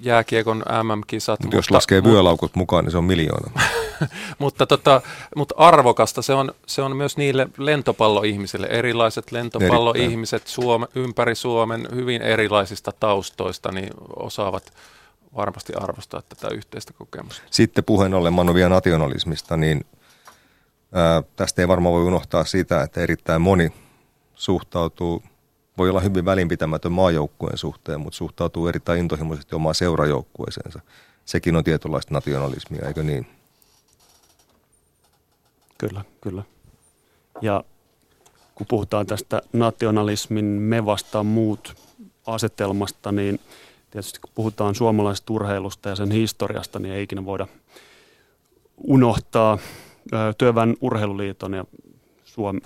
jääkiekon 0.00 0.58
MM-kisat. 0.82 1.40
Mutta 1.40 1.56
jos 1.56 1.70
laskee 1.70 2.04
vyölaukut 2.04 2.56
mukaan, 2.56 2.84
niin 2.84 2.92
se 2.92 2.98
on 2.98 3.04
miljoona. 3.04 3.50
mutta, 4.38 4.66
tota, 4.66 5.00
mutta 5.36 5.54
arvokasta 5.58 6.22
se 6.22 6.34
on, 6.34 6.54
se 6.66 6.82
on 6.82 6.96
myös 6.96 7.16
niille 7.16 7.48
lentopalloihmisille. 7.58 8.66
Erilaiset 8.66 9.32
lentopalloihmiset 9.32 10.46
Suome, 10.46 10.86
ympäri 10.94 11.34
Suomen 11.34 11.88
hyvin 11.94 12.22
erilaisista 12.22 12.92
taustoista 13.00 13.72
niin 13.72 13.90
osaavat 14.16 14.72
varmasti 15.36 15.72
arvostaa 15.76 16.22
tätä 16.22 16.54
yhteistä 16.54 16.92
kokemusta. 16.92 17.42
Sitten 17.50 17.84
puheen 17.84 18.14
ollen 18.14 18.32
Manu 18.32 18.54
vielä 18.54 18.68
nationalismista, 18.68 19.56
niin 19.56 19.84
ää, 20.92 21.22
tästä 21.36 21.62
ei 21.62 21.68
varmaan 21.68 21.94
voi 21.94 22.04
unohtaa 22.04 22.44
sitä, 22.44 22.82
että 22.82 23.00
erittäin 23.00 23.42
moni 23.42 23.72
suhtautuu, 24.34 25.22
voi 25.78 25.90
olla 25.90 26.00
hyvin 26.00 26.24
välinpitämätön 26.24 26.92
maajoukkueen 26.92 27.58
suhteen, 27.58 28.00
mutta 28.00 28.16
suhtautuu 28.16 28.66
erittäin 28.66 28.98
intohimoisesti 28.98 29.54
omaan 29.54 29.74
seurajoukkueeseensa. 29.74 30.80
Sekin 31.24 31.56
on 31.56 31.64
tietynlaista 31.64 32.14
nationalismia, 32.14 32.88
eikö 32.88 33.02
niin? 33.02 33.39
Kyllä, 35.80 36.04
kyllä. 36.20 36.42
Ja 37.40 37.64
kun 38.54 38.66
puhutaan 38.66 39.06
tästä 39.06 39.42
nationalismin 39.52 40.44
me 40.44 40.86
vastaan 40.86 41.26
muut 41.26 41.74
asetelmasta, 42.26 43.12
niin– 43.12 43.40
tietysti 43.90 44.18
kun 44.20 44.30
puhutaan 44.34 44.74
suomalaisesta 44.74 45.32
urheilusta 45.32 45.88
ja 45.88 45.96
sen 45.96 46.10
historiasta, 46.10 46.78
niin 46.78 46.94
ei 46.94 47.02
ikinä 47.02 47.24
voida 47.24 47.46
unohtaa 48.76 49.58
Työväen 50.38 50.76
urheiluliiton 50.80 51.54
ja 51.54 51.64
Suom, 52.24 52.60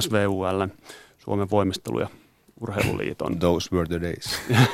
SVUL, 0.00 0.66
Suomen 1.18 1.50
voimistelu- 1.50 2.00
ja 2.00 2.08
urheiluliiton. 2.60 3.38
Those 3.38 3.76
were 3.76 3.86
the 3.86 4.00
days. 4.00 4.40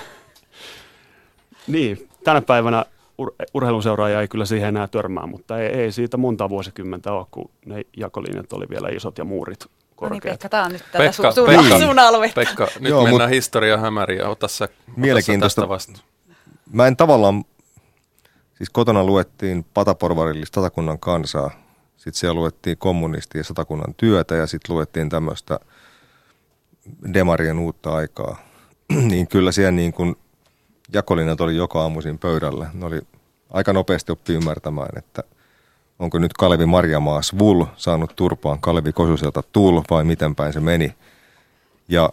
niin, 1.67 2.09
tänä 2.25 2.41
päivänä 2.41 2.85
ur- 3.23 3.35
urheiluseuraaja 3.55 4.21
ei 4.21 4.29
kyllä 4.29 4.45
siihen 4.45 4.69
enää 4.69 4.89
törmää, 4.89 5.27
mutta 5.27 5.59
ei, 5.59 5.67
ei 5.67 5.93
siitä 5.93 6.17
monta 6.17 6.49
vuosikymmentä 6.49 7.13
ole, 7.13 7.27
kun 7.31 7.51
ne 7.67 7.83
jakolinjat 7.97 8.53
oli 8.53 8.67
vielä 8.71 8.89
isot 8.89 9.19
ja 9.19 9.25
muurit 9.25 9.67
korkeat. 9.97 10.25
No 10.25 10.31
niin, 10.31 10.33
Pekka, 10.33 10.49
tämä 10.49 10.65
on 10.65 10.73
nyt 10.73 10.85
tätä 10.93 10.99
Pekka, 10.99 11.31
su- 11.31 11.35
sun, 11.35 11.47
Pekka, 11.47 11.79
sun 11.79 11.99
aluetta. 11.99 12.41
Pekka, 12.41 12.69
nyt 12.81 12.91
Joo, 12.91 13.03
mennään 13.05 13.31
mut, 13.31 13.37
historia 13.37 13.79
hämäriä. 13.79 14.29
Ota 14.29 14.49
sä, 14.49 14.69
Mielenkiintoista. 14.97 15.65
Ota 15.65 15.75
tästä 15.75 15.93
Mä 16.73 16.87
en 16.87 16.97
tavallaan, 16.97 17.45
siis 18.55 18.71
kotona 18.71 19.05
luettiin 19.05 19.67
pataporvarillista 19.75 20.61
satakunnan 20.61 20.99
kansaa, 20.99 21.51
sitten 21.97 22.21
siellä 22.21 22.35
luettiin 22.35 22.79
kommunisti 22.79 23.39
ja 23.39 23.45
satakunnan 23.45 23.95
työtä 23.97 24.35
ja 24.35 24.47
sitten 24.47 24.77
luettiin 24.77 25.09
tämmöistä 25.09 25.61
demarien 27.15 27.59
uutta 27.59 27.95
aikaa. 27.95 28.37
niin 29.11 29.29
kyllä 29.29 29.53
siellä 29.53 29.71
niin 29.71 29.93
kuin 29.93 30.17
jakolinjat 30.93 31.41
oli 31.41 31.57
joka 31.57 31.83
aamuisin 31.83 32.19
pöydällä. 32.19 32.71
Ne 32.75 32.87
oli 32.87 33.01
aika 33.53 33.73
nopeasti 33.73 34.13
oppi 34.13 34.33
ymmärtämään, 34.33 34.99
että– 34.99 35.23
onko 36.03 36.19
nyt 36.19 36.33
Kalevi 36.33 36.67
Marjamaas 36.67 37.39
Vul 37.39 37.65
saanut 37.77 38.13
turpaan 38.17 38.61
Kalevi 38.61 38.93
Kosuselta 38.93 39.43
Tul 39.43 39.83
vai 39.91 40.05
miten 40.05 40.35
päin 40.35 40.53
se 40.53 40.61
meni. 40.61 40.95
Ja 41.89 42.11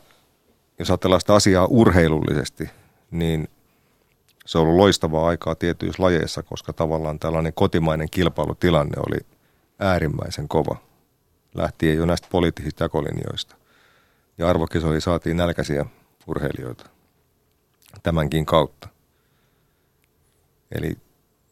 jos 0.79 0.89
ajatellaan 0.89 1.21
sitä 1.21 1.35
asiaa 1.35 1.65
urheilullisesti, 1.65 2.69
niin 3.11 3.47
se 4.45 4.57
on 4.57 4.63
ollut 4.63 4.77
loistavaa 4.77 5.27
aikaa 5.27 5.55
tietyissä 5.55 6.03
lajeissa, 6.03 6.43
koska 6.43 6.73
tavallaan 6.73 7.19
tällainen 7.19 7.53
kotimainen 7.53 8.09
kilpailutilanne 8.11 8.97
oli 9.07 9.17
äärimmäisen 9.79 10.47
kova. 10.47 10.75
Lähtien 11.55 11.97
jo 11.97 12.05
näistä 12.05 12.27
poliittisista 12.31 12.83
jakolinjoista. 12.83 13.55
Ja 14.37 14.49
arvokisoihin 14.49 15.01
saatiin 15.01 15.37
nälkäisiä 15.37 15.85
urheilijoita 16.27 16.85
tämänkin 18.03 18.45
kautta. 18.45 18.89
Eli 20.71 20.97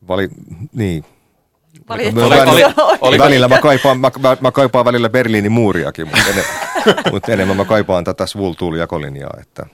vali, 0.07 0.29
niin, 0.73 1.05
Valitettavasti. 1.89 3.17
Välillä 3.17 3.47
mä 3.47 3.61
kaipaan, 3.61 3.99
mä, 3.99 4.11
mä, 4.19 4.37
mä 4.41 4.51
kaipaan 4.51 4.85
välillä 4.85 5.09
Berliinin 5.09 5.51
muuriakin, 5.51 6.07
mutta, 6.07 6.29
enem, 6.29 6.45
mutta 7.11 7.31
enemmän 7.31 7.57
mä 7.57 7.65
kaipaan 7.65 8.03
tätä 8.03 8.25
Svultul-jakolinjaa, 8.25 9.37
että 9.41 9.65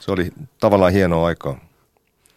se 0.00 0.12
oli 0.12 0.30
tavallaan 0.60 0.92
hienoa 0.92 1.26
aikaa. 1.26 1.60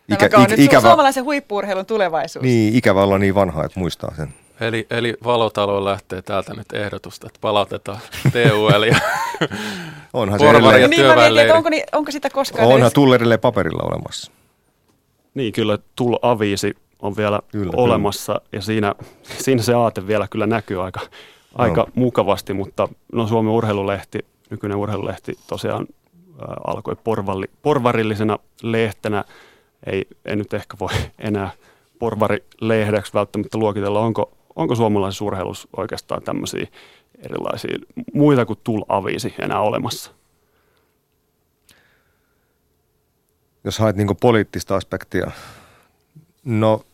Ikä, 0.10 0.30
Tämä 0.30 0.44
on 0.44 0.50
nyt 0.50 0.60
ikävä, 0.60 0.88
suomalaisen 0.88 1.24
huippuurheilun 1.24 1.86
tulevaisuus. 1.86 2.44
Niin, 2.44 2.76
ikävä 2.76 3.04
olla 3.04 3.18
niin 3.18 3.36
vanha, 3.36 3.64
että 3.64 3.80
muistaa 3.80 4.14
sen. 4.18 4.34
Eli, 4.62 4.88
eli 4.90 5.14
Valotalo 5.24 5.86
lähtee 5.86 6.22
täältä 6.22 6.54
nyt 6.54 6.74
ehdotusta, 6.74 7.28
että 7.28 7.40
palautetaan 7.42 8.00
TUL 8.24 8.84
ja 8.84 8.96
Onhan 10.14 10.40
se 10.40 10.50
edelleen. 10.50 10.90
Niin 10.90 11.06
mä 11.06 11.16
mietin, 11.16 11.40
että 11.40 11.56
onko, 11.56 11.70
onko 11.92 12.12
sitä 12.12 12.30
koskaan 12.30 12.66
Onhan 12.66 12.82
edes... 12.82 12.94
Tullerille 12.94 13.38
paperilla 13.38 13.84
olemassa. 13.84 14.32
Niin, 15.34 15.54
kyllä 15.54 15.78
Tull 15.96 16.16
Aviisi 16.22 16.76
on 17.00 17.18
vielä 17.18 17.40
kyllä, 17.52 17.72
olemassa 17.76 18.34
kyllä. 18.34 18.50
ja 18.52 18.62
siinä, 18.62 18.96
siinä 19.24 19.62
se 19.62 19.74
aate 19.74 20.08
vielä 20.08 20.28
kyllä 20.28 20.48
näkyy 20.48 20.84
aika, 20.84 21.00
aika 21.56 21.82
no. 21.82 21.88
mukavasti, 21.96 22.54
mutta 22.54 22.90
no 23.14 23.28
Suomen 23.28 23.52
urheilulehti, 23.52 24.20
nykyinen 24.50 24.78
urheilulehti 24.78 25.34
tosiaan 25.48 25.88
ää, 26.40 26.56
alkoi 26.68 26.96
porvalli, 27.04 27.46
porvarillisena 27.62 28.40
lehtenä. 28.64 29.24
Ei, 29.86 30.08
ei 30.26 30.36
nyt 30.36 30.54
ehkä 30.54 30.78
voi 30.80 30.94
enää 31.20 31.52
porvarilehdeksi 32.00 33.14
välttämättä 33.14 33.58
luokitella, 33.58 34.00
onko, 34.00 34.32
onko 34.56 34.76
suomalaisessa 34.76 35.26
urheilussa 35.26 35.68
oikeastaan 35.78 36.24
tämmöisiä 36.24 36.68
erilaisia 37.30 37.78
muita 38.14 38.46
kuin 38.46 38.60
tul-avisi 38.64 39.36
enää 39.40 39.62
olemassa? 39.62 40.12
Jos 43.64 43.80
haet 43.80 43.96
niin 43.96 44.18
poliittista 44.22 44.76
aspektia, 44.76 45.32
no 46.46 46.86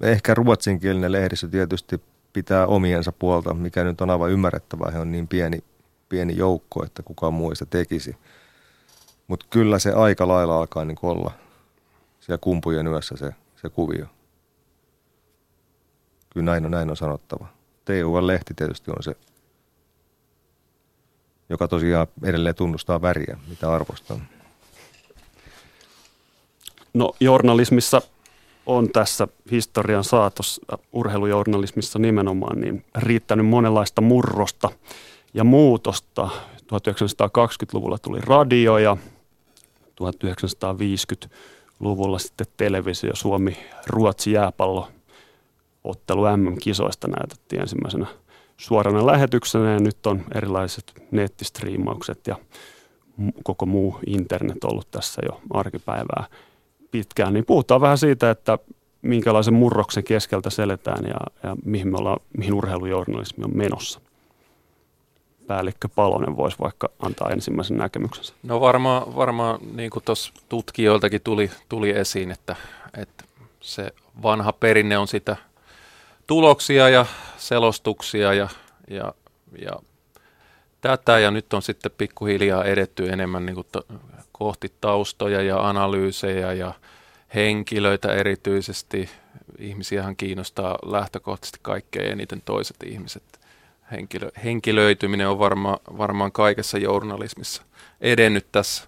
ehkä 0.00 0.34
ruotsinkielinen 0.34 1.12
lehdistö 1.12 1.48
tietysti 1.48 2.00
pitää 2.32 2.66
omiensa 2.66 3.12
puolta, 3.12 3.54
mikä 3.54 3.84
nyt 3.84 4.00
on 4.00 4.10
aivan 4.10 4.30
ymmärrettävää. 4.30 4.90
He 4.90 4.98
on 4.98 5.12
niin 5.12 5.28
pieni, 5.28 5.64
pieni 6.08 6.36
joukko, 6.36 6.84
että 6.84 7.02
kukaan 7.02 7.34
muu 7.34 7.54
sitä 7.54 7.66
tekisi. 7.70 8.16
Mutta 9.28 9.46
kyllä 9.50 9.78
se 9.78 9.92
aika 9.92 10.28
lailla 10.28 10.58
alkaa 10.58 10.84
niin 10.84 10.98
olla 11.02 11.32
siellä 12.20 12.38
kumpujen 12.38 12.86
yössä 12.86 13.16
se, 13.16 13.34
se 13.56 13.68
kuvio. 13.68 14.06
Kyllä 16.30 16.44
näin 16.44 16.64
on, 16.64 16.70
näin 16.70 16.90
on 16.90 16.96
sanottava. 16.96 17.46
TUL-lehti 17.84 18.54
tietysti 18.54 18.90
on 18.90 19.02
se, 19.02 19.16
joka 21.48 21.68
tosiaan 21.68 22.06
edelleen 22.22 22.54
tunnustaa 22.54 23.02
väriä, 23.02 23.38
mitä 23.48 23.72
arvostan. 23.72 24.35
No 26.96 27.12
journalismissa 27.20 28.02
on 28.66 28.90
tässä 28.90 29.28
historian 29.50 30.04
saatossa, 30.04 30.78
urheilujournalismissa 30.92 31.98
nimenomaan, 31.98 32.60
niin 32.60 32.84
riittänyt 32.98 33.46
monenlaista 33.46 34.00
murrosta 34.00 34.70
ja 35.34 35.44
muutosta. 35.44 36.30
1920-luvulla 36.56 37.98
tuli 37.98 38.20
radio 38.20 38.78
ja 38.78 38.96
1950-luvulla 40.02 42.18
sitten 42.18 42.46
televisio, 42.56 43.10
Suomi, 43.14 43.56
Ruotsi 43.86 44.32
jääpallo 44.32 44.88
ottelu 45.84 46.22
MM-kisoista 46.36 47.08
näytettiin 47.08 47.60
ensimmäisenä 47.60 48.06
suorana 48.56 49.06
lähetyksenä 49.06 49.72
ja 49.72 49.80
nyt 49.80 50.06
on 50.06 50.24
erilaiset 50.34 51.02
nettistriimaukset 51.10 52.26
ja 52.26 52.36
koko 53.44 53.66
muu 53.66 53.98
internet 54.06 54.64
ollut 54.64 54.90
tässä 54.90 55.22
jo 55.24 55.40
arkipäivää 55.50 56.24
pitkään, 56.96 57.34
niin 57.34 57.46
puhutaan 57.46 57.80
vähän 57.80 57.98
siitä, 57.98 58.30
että 58.30 58.58
minkälaisen 59.02 59.54
murroksen 59.54 60.04
keskeltä 60.04 60.50
seletään 60.50 61.04
ja, 61.04 61.20
ja 61.42 61.56
mihin, 61.64 61.88
me 61.88 61.98
ollaan, 61.98 62.20
mihin 62.38 62.54
urheilujournalismi 62.54 63.44
on 63.44 63.56
menossa. 63.56 64.00
Päällikkö 65.46 65.88
Palonen 65.88 66.36
voisi 66.36 66.56
vaikka 66.60 66.88
antaa 66.98 67.30
ensimmäisen 67.30 67.76
näkemyksensä. 67.76 68.34
No 68.42 68.60
varmaan, 68.60 69.16
varmaan 69.16 69.58
niin 69.74 69.90
kuin 69.90 70.04
tuossa 70.04 70.32
tutkijoiltakin 70.48 71.20
tuli, 71.24 71.50
tuli 71.68 71.90
esiin, 71.90 72.30
että, 72.30 72.56
että 72.98 73.24
se 73.60 73.92
vanha 74.22 74.52
perinne 74.52 74.98
on 74.98 75.08
sitä 75.08 75.36
tuloksia 76.26 76.88
ja 76.88 77.06
selostuksia 77.36 78.34
ja, 78.34 78.48
ja, 78.90 79.14
ja 79.58 79.72
tätä 80.80 81.18
ja 81.18 81.30
nyt 81.30 81.54
on 81.54 81.62
sitten 81.62 81.92
pikkuhiljaa 81.98 82.64
edetty 82.64 83.08
enemmän 83.08 83.46
niin 83.46 83.54
kuin 83.54 83.66
to, 83.72 83.80
kohti 84.38 84.72
taustoja 84.80 85.42
ja 85.42 85.68
analyysejä 85.68 86.52
ja 86.52 86.72
henkilöitä 87.34 88.12
erityisesti. 88.12 89.10
Ihmisiähän 89.58 90.16
kiinnostaa 90.16 90.78
lähtökohtaisesti 90.86 91.58
kaikkein 91.62 92.12
eniten 92.12 92.42
toiset 92.44 92.76
ihmiset. 92.84 93.40
Henkilö, 93.90 94.30
henkilöityminen 94.44 95.28
on 95.28 95.38
varma, 95.38 95.78
varmaan 95.98 96.32
kaikessa 96.32 96.78
journalismissa 96.78 97.62
edennyt 98.00 98.46
tässä, 98.52 98.84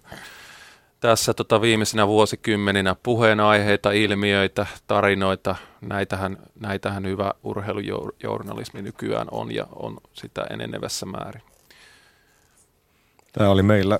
tässä 0.99 1.33
tota 1.33 1.61
viimeisinä 1.61 2.07
vuosikymmeninä. 2.07 2.95
Puheenaiheita, 3.03 3.91
ilmiöitä, 3.91 4.65
tarinoita, 4.87 5.55
näitähän, 5.81 6.37
näitähän 6.59 7.05
hyvä 7.05 7.33
urheilujournalismi 7.43 8.81
nykyään 8.81 9.27
on 9.31 9.55
ja 9.55 9.67
on 9.75 9.97
sitä 10.13 10.41
enenevässä 10.49 11.05
määrin. 11.05 11.41
Tämä 13.31 13.49
oli 13.49 13.63
meillä 13.63 13.99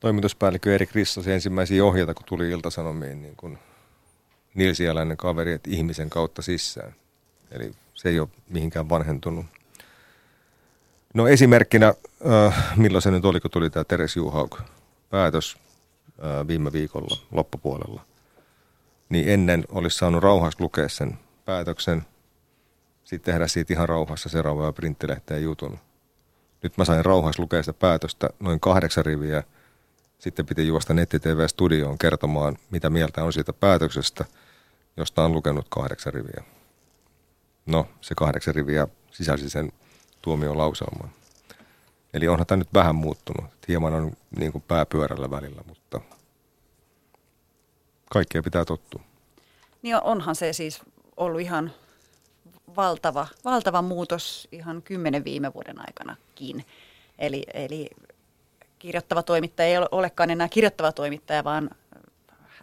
toimituspäällikkö 0.00 0.74
Erik 0.74 0.94
Rissasen 0.94 1.34
ensimmäisiä 1.34 1.84
ohjeita, 1.84 2.14
kun 2.14 2.26
tuli 2.26 2.50
Iltasanomiin 2.50 3.22
niin 3.22 3.36
kuin 3.36 3.58
nilsialainen 4.54 5.16
kaveri, 5.16 5.52
että 5.52 5.70
ihmisen 5.70 6.10
kautta 6.10 6.42
sisään. 6.42 6.94
Eli 7.50 7.72
se 7.94 8.08
ei 8.08 8.20
ole 8.20 8.28
mihinkään 8.48 8.88
vanhentunut. 8.88 9.46
No 11.14 11.28
esimerkkinä, 11.28 11.94
äh, 12.46 12.76
milloin 12.76 13.02
se 13.02 13.10
nyt 13.10 13.24
oli, 13.24 13.40
kun 13.40 13.50
tuli 13.50 13.70
tämä 13.70 13.84
Teres 13.84 14.16
Juhauk 14.16 14.60
päätös 15.10 15.56
äh, 16.08 16.46
viime 16.46 16.72
viikolla 16.72 17.16
loppupuolella. 17.30 18.04
Niin 19.08 19.28
ennen 19.28 19.64
olisi 19.68 19.98
saanut 19.98 20.22
rauhassa 20.22 20.64
lukea 20.64 20.88
sen 20.88 21.18
päätöksen, 21.44 22.06
sitten 23.04 23.32
tehdä 23.32 23.46
siitä 23.46 23.74
ihan 23.74 23.88
rauhassa 23.88 24.28
seuraavaa 24.28 24.72
printtilehteen 24.72 25.42
jutun. 25.42 25.78
Nyt 26.62 26.78
mä 26.78 26.84
sain 26.84 27.04
rauhassa 27.04 27.42
lukea 27.42 27.62
sitä 27.62 27.78
päätöstä 27.78 28.30
noin 28.40 28.60
kahdeksan 28.60 29.06
riviä. 29.06 29.42
Sitten 30.18 30.46
piti 30.46 30.66
juosta 30.66 30.94
netti-tv-studioon 30.94 31.98
kertomaan, 31.98 32.58
mitä 32.70 32.90
mieltä 32.90 33.24
on 33.24 33.32
siitä 33.32 33.52
päätöksestä, 33.52 34.24
josta 34.96 35.24
on 35.24 35.32
lukenut 35.32 35.66
kahdeksan 35.68 36.14
riviä. 36.14 36.44
No, 37.66 37.86
se 38.00 38.14
kahdeksan 38.14 38.54
riviä 38.54 38.88
sisälsi 39.10 39.50
sen 39.50 39.72
tuomiolauselman. 40.22 41.10
Eli 42.14 42.28
onhan 42.28 42.46
tämä 42.46 42.56
nyt 42.56 42.74
vähän 42.74 42.94
muuttunut. 42.94 43.50
Hieman 43.68 43.94
on 43.94 44.12
niin 44.38 44.52
kuin 44.52 44.64
pääpyörällä 44.68 45.30
välillä, 45.30 45.62
mutta 45.66 46.00
kaikkea 48.10 48.42
pitää 48.42 48.64
tottua. 48.64 49.02
Niin 49.82 50.02
onhan 50.02 50.34
se 50.34 50.52
siis 50.52 50.80
ollut 51.16 51.40
ihan 51.40 51.72
valtava, 52.76 53.26
valtava 53.44 53.82
muutos 53.82 54.48
ihan 54.52 54.82
kymmenen 54.82 55.24
viime 55.24 55.54
vuoden 55.54 55.78
aikanakin. 55.78 56.64
Eli, 57.18 57.42
eli 57.54 57.90
kirjoittava 58.78 59.22
toimittaja 59.22 59.68
ei 59.68 59.86
olekaan 59.90 60.30
enää 60.30 60.48
kirjoittava 60.48 60.92
toimittaja, 60.92 61.44
vaan 61.44 61.70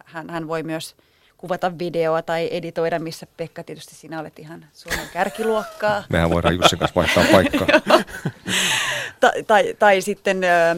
hän, 0.04 0.30
hän 0.30 0.48
voi 0.48 0.62
myös 0.62 0.96
kuvata 1.36 1.78
videoa 1.78 2.22
tai 2.22 2.48
editoida, 2.52 2.98
missä 2.98 3.26
Pekka 3.36 3.64
tietysti 3.64 3.94
sinä 3.94 4.20
olet 4.20 4.38
ihan 4.38 4.66
Suomen 4.72 5.08
kärkiluokkaa. 5.12 6.04
Mehän 6.12 6.30
voidaan 6.30 6.56
Jussin 6.56 6.78
kanssa 6.78 6.94
vaihtaa 7.00 7.24
paikkaa. 7.32 7.66
tai, 9.20 9.42
tai, 9.42 9.74
tai 9.78 10.00
sitten 10.00 10.44
äh, 10.44 10.76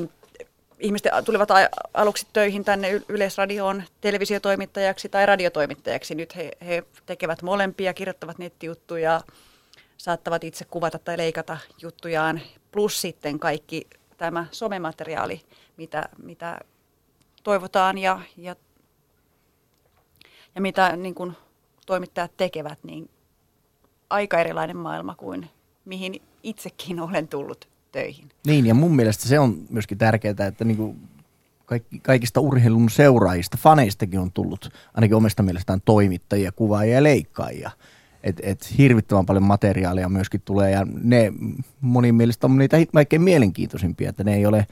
ihmiset 0.79 1.13
tulivat 1.25 1.49
aluksi 1.95 2.27
töihin 2.33 2.65
tänne 2.65 3.01
Yleisradioon 3.09 3.83
televisiotoimittajaksi 4.01 5.09
tai 5.09 5.27
radiotoimittajaksi. 5.27 6.15
Nyt 6.15 6.37
he, 6.37 6.51
he 6.67 6.83
tekevät 7.07 7.43
molempia, 7.43 7.95
kirjoittavat 7.95 8.39
nettijuttuja, 8.39 9.21
saattavat 9.97 10.45
itse 10.45 10.65
kuvata 10.65 10.99
tai 10.99 11.19
leikata 11.19 11.59
juttujaan, 11.83 12.41
plus 12.73 13.01
sitten 13.01 13.39
kaikki 13.39 13.87
tämä 14.17 14.47
somemateriaali, 14.51 15.41
mitä, 15.77 16.09
mitä 16.23 16.59
toivotaan 17.43 17.99
ja, 17.99 18.21
ja, 18.37 18.57
ja 20.55 20.61
mitä 20.61 20.97
niin 20.97 21.15
kuin 21.15 21.33
toimittajat 21.87 22.37
tekevät, 22.37 22.79
niin 22.83 23.11
aika 24.11 24.41
erilainen 24.41 24.77
maailma 24.77 25.15
kuin 25.15 25.51
mihin 25.85 26.23
itsekin 26.43 27.01
olen 27.01 27.29
tullut 27.29 27.69
töihin. 27.93 28.29
Niin, 28.47 28.67
ja 28.67 28.75
mun 28.75 28.97
mielestä 28.97 29.29
se 29.29 29.39
on 29.39 29.67
myöskin 29.71 29.99
tärkeää, 29.99 30.47
että 30.49 30.65
niin 30.65 30.77
kuin 30.77 31.09
kaikki, 31.65 31.99
kaikista 31.99 32.41
urheilun 32.41 32.91
seuraajista, 32.91 33.57
faneistakin 33.57 34.21
on 34.21 34.33
tullut 34.33 34.71
ainakin 34.95 35.17
omasta 35.17 35.43
mielestään 35.43 35.81
toimittajia, 35.85 36.53
kuvaajia 36.53 36.95
ja 36.95 37.03
leikkaajia. 37.03 37.71
Et, 38.27 38.37
et 38.43 38.79
hirvittävän 38.79 39.27
paljon 39.27 39.43
materiaalia 39.43 40.09
myöskin 40.09 40.43
tulee 40.45 40.71
ja 40.71 40.87
ne 41.03 41.33
monin 41.81 42.15
mielestä 42.15 42.47
on 42.47 42.59
niitä 42.59 42.77
kaikkein 42.95 43.23
mielenkiintoisimpia, 43.23 44.11
että 44.11 44.25
ne 44.25 44.35
ei 44.35 44.47
ole, 44.47 44.67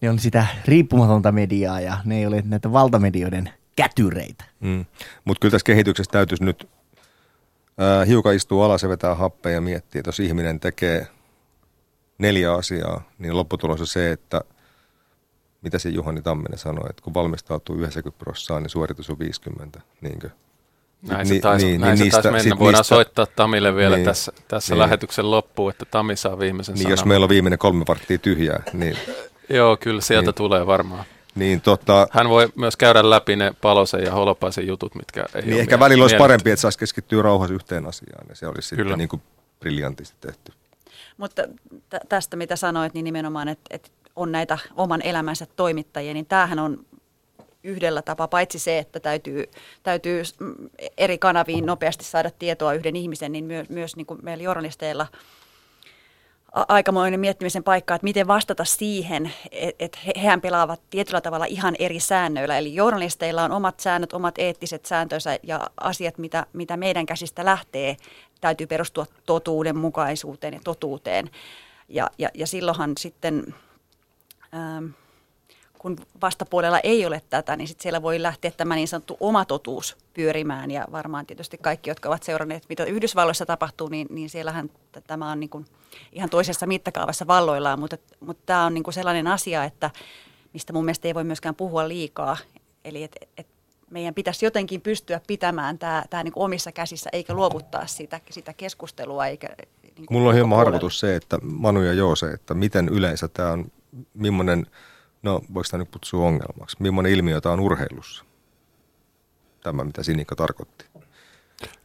ne 0.00 0.10
on 0.10 0.18
sitä 0.18 0.46
riippumatonta 0.64 1.32
mediaa 1.32 1.80
ja 1.80 1.98
ne 2.04 2.18
ei 2.18 2.26
ole 2.26 2.42
näitä 2.46 2.72
valtamedioiden 2.72 3.50
kätyreitä. 3.76 4.44
Mm. 4.60 4.84
Mutta 5.24 5.40
kyllä 5.40 5.52
tässä 5.52 5.64
kehityksessä 5.64 6.12
täytyisi 6.12 6.44
nyt 6.44 6.68
äh, 7.80 8.08
hiukan 8.08 8.34
istua 8.34 8.64
alas 8.64 8.82
ja 8.82 8.88
vetää 8.88 9.14
happea 9.14 9.52
ja 9.52 9.60
miettiä, 9.60 9.98
että 9.98 10.08
jos 10.08 10.20
ihminen 10.20 10.60
tekee– 10.60 11.06
neljä 12.22 12.54
asiaa, 12.54 13.02
niin 13.18 13.36
lopputulos 13.36 13.80
on 13.80 13.86
se, 13.86 14.12
että 14.12 14.40
mitä 15.62 15.78
se 15.78 15.88
Juhani 15.88 16.22
Tamminen 16.22 16.58
sanoi, 16.58 16.86
että 16.90 17.02
kun 17.02 17.14
valmistautuu 17.14 17.76
90 17.76 18.24
prosenttia, 18.24 18.60
niin 18.60 18.70
suoritus 18.70 19.10
on 19.10 19.18
50, 19.18 19.80
niinkö? 20.00 20.30
Näin 21.08 21.26
se 21.26 21.38
taisi, 21.38 21.66
niin, 21.66 21.80
näin 21.80 21.98
niin, 21.98 22.10
se 22.10 22.22
taisi 22.22 22.30
niistä, 22.30 22.48
mennä. 22.48 22.58
Voidaan 22.58 22.80
niistä, 22.80 22.94
soittaa 22.94 23.26
Tamille 23.26 23.74
vielä 23.74 23.96
niin, 23.96 24.04
tässä, 24.04 24.32
tässä 24.48 24.74
niin. 24.74 24.78
lähetyksen 24.78 25.30
loppuun, 25.30 25.70
että 25.70 25.84
Tami 25.84 26.16
saa 26.16 26.38
viimeisen 26.38 26.74
niin, 26.74 26.82
sanan. 26.82 26.92
jos 26.92 27.04
meillä 27.04 27.24
on 27.24 27.30
viimeinen 27.30 27.58
kolme 27.58 27.84
varttia 27.88 28.18
tyhjää. 28.18 28.62
Niin, 28.72 28.96
Joo, 29.48 29.76
kyllä 29.76 30.00
sieltä 30.00 30.28
niin, 30.28 30.34
tulee 30.34 30.66
varmaan. 30.66 31.04
Niin, 31.34 31.60
tota, 31.60 32.08
Hän 32.10 32.28
voi 32.28 32.48
myös 32.56 32.76
käydä 32.76 33.10
läpi 33.10 33.36
ne 33.36 33.54
Palosen 33.60 34.04
ja 34.04 34.12
Holopaisen 34.12 34.66
jutut, 34.66 34.94
mitkä 34.94 35.26
ei 35.34 35.42
niin 35.42 35.60
ehkä 35.60 35.80
välillä 35.80 36.04
olisi 36.04 36.16
parempi, 36.16 36.50
että 36.50 36.60
saisi 36.60 36.78
keskittyä 36.78 37.22
rauhassa 37.22 37.54
yhteen 37.54 37.86
asiaan, 37.86 38.26
ja 38.28 38.36
se 38.36 38.46
olisi 38.46 38.68
sitten 38.68 38.98
niin 38.98 39.08
kuin 39.08 39.22
briljantisti 39.60 40.16
tehty. 40.20 40.52
Mutta 41.16 41.42
t- 41.88 42.08
tästä, 42.08 42.36
mitä 42.36 42.56
sanoit, 42.56 42.94
niin 42.94 43.04
nimenomaan, 43.04 43.48
että, 43.48 43.64
että 43.70 43.90
on 44.16 44.32
näitä 44.32 44.58
oman 44.76 45.02
elämänsä 45.02 45.46
toimittajia, 45.56 46.14
niin 46.14 46.26
tämähän 46.26 46.58
on 46.58 46.84
yhdellä 47.64 48.02
tapaa, 48.02 48.28
paitsi 48.28 48.58
se, 48.58 48.78
että 48.78 49.00
täytyy, 49.00 49.44
täytyy 49.82 50.22
eri 50.98 51.18
kanaviin 51.18 51.66
nopeasti 51.66 52.04
saada 52.04 52.30
tietoa 52.30 52.74
yhden 52.74 52.96
ihmisen, 52.96 53.32
niin 53.32 53.44
myös, 53.44 53.68
myös 53.68 53.96
niin 53.96 54.06
kuin 54.06 54.20
meillä 54.22 54.44
journalisteilla 54.44 55.06
aikamoinen 56.52 57.20
miettimisen 57.20 57.64
paikka, 57.64 57.94
että 57.94 58.04
miten 58.04 58.26
vastata 58.26 58.64
siihen, 58.64 59.32
että 59.78 59.98
hehän 60.16 60.40
pelaavat 60.40 60.80
tietyllä 60.90 61.20
tavalla 61.20 61.44
ihan 61.44 61.76
eri 61.78 62.00
säännöillä. 62.00 62.58
Eli 62.58 62.74
journalisteilla 62.74 63.44
on 63.44 63.52
omat 63.52 63.80
säännöt, 63.80 64.12
omat 64.12 64.38
eettiset 64.38 64.86
sääntönsä 64.86 65.38
ja 65.42 65.70
asiat, 65.80 66.18
mitä, 66.18 66.46
mitä 66.52 66.76
meidän 66.76 67.06
käsistä 67.06 67.44
lähtee, 67.44 67.96
täytyy 68.40 68.66
perustua 68.66 69.06
totuudenmukaisuuteen 69.26 70.54
ja 70.54 70.60
totuuteen. 70.64 71.30
Ja, 71.88 72.10
ja, 72.18 72.28
ja 72.34 72.46
silloinhan 72.46 72.92
sitten, 72.98 73.54
ähm, 74.54 74.86
kun 75.82 75.96
vastapuolella 76.22 76.80
ei 76.80 77.06
ole 77.06 77.22
tätä, 77.30 77.56
niin 77.56 77.68
sitten 77.68 77.82
siellä 77.82 78.02
voi 78.02 78.22
lähteä 78.22 78.50
tämä 78.50 78.74
niin 78.74 78.88
sanottu 78.88 79.16
oma 79.20 79.44
totuus 79.44 79.96
pyörimään. 80.14 80.70
Ja 80.70 80.84
varmaan 80.92 81.26
tietysti 81.26 81.58
kaikki, 81.58 81.90
jotka 81.90 82.08
ovat 82.08 82.22
seuranneet, 82.22 82.64
mitä 82.68 82.84
Yhdysvalloissa 82.84 83.46
tapahtuu, 83.46 83.88
niin, 83.88 84.06
niin 84.10 84.30
siellähän 84.30 84.70
tämä 85.06 85.30
on 85.30 85.40
niin 85.40 85.50
kuin 85.50 85.64
ihan 86.12 86.30
toisessa 86.30 86.66
mittakaavassa 86.66 87.26
valloillaan. 87.26 87.78
Mutta, 87.78 87.96
mutta 88.20 88.42
tämä 88.46 88.64
on 88.64 88.74
niin 88.74 88.84
kuin 88.84 88.94
sellainen 88.94 89.26
asia, 89.26 89.64
että 89.64 89.90
mistä 90.52 90.72
mun 90.72 90.84
mielestä 90.84 91.08
ei 91.08 91.14
voi 91.14 91.24
myöskään 91.24 91.54
puhua 91.54 91.88
liikaa. 91.88 92.36
Eli 92.84 93.02
että 93.02 93.26
et 93.36 93.46
meidän 93.90 94.14
pitäisi 94.14 94.46
jotenkin 94.46 94.80
pystyä 94.80 95.20
pitämään 95.26 95.78
tämä, 95.78 96.04
tämä 96.10 96.22
niin 96.22 96.32
omissa 96.36 96.72
käsissä, 96.72 97.10
eikä 97.12 97.34
luovuttaa 97.34 97.86
sitä, 97.86 98.20
sitä 98.30 98.52
keskustelua. 98.52 99.26
Eikä, 99.26 99.48
niin 99.82 100.06
Mulla 100.10 100.28
on 100.28 100.34
hieman 100.34 100.58
arvotus 100.58 101.00
se, 101.00 101.16
että 101.16 101.38
Manu 101.42 101.82
ja 101.82 101.92
Joose, 101.92 102.26
että 102.26 102.54
miten 102.54 102.88
yleensä 102.88 103.28
tämä 103.28 103.50
on, 103.50 103.72
millainen, 104.14 104.66
no 105.22 105.40
voiko 105.54 105.66
tämä 105.70 105.82
nyt 105.82 105.90
kutsua 105.92 106.26
ongelmaksi, 106.26 106.76
millainen 106.80 107.12
ilmiö 107.12 107.40
tämä 107.40 107.52
on 107.52 107.60
urheilussa? 107.60 108.24
Tämä, 109.62 109.84
mitä 109.84 110.02
Sinikka 110.02 110.36
tarkoitti. 110.36 110.84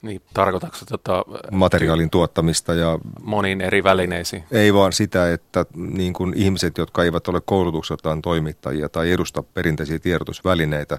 Niin, 0.02 0.22
tarkoitatko 0.34 0.78
tota, 0.90 1.26
materiaalin 1.52 2.10
tuottamista 2.10 2.74
ja... 2.74 3.00
Moniin 3.22 3.62
eri 3.62 3.84
välineisiin. 3.84 4.44
Ei 4.52 4.74
vaan 4.74 4.94
sitä, 4.94 5.34
että 5.34 5.66
niin 5.76 6.14
kuin 6.14 6.34
ihmiset, 6.38 6.78
jotka 6.78 7.04
eivät 7.04 7.28
ole 7.28 7.42
koulutukseltaan 7.42 8.22
toimittajia 8.22 8.90
tai 8.90 9.12
edusta 9.12 9.44
perinteisiä 9.44 10.00
tiedotusvälineitä, 10.00 10.98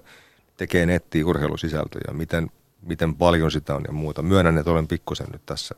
tekee 0.56 0.86
nettiin 0.86 1.24
urheilusisältöjä, 1.24 2.12
miten, 2.12 2.51
miten 2.82 3.15
paljon 3.15 3.51
sitä 3.51 3.74
on 3.74 3.85
ja 3.86 3.93
muuta. 3.93 4.23
Myönnän, 4.23 4.59
että 4.59 4.70
olen 4.70 4.89
pikkusen 4.89 5.27
nyt 5.32 5.47
tässä 5.47 5.74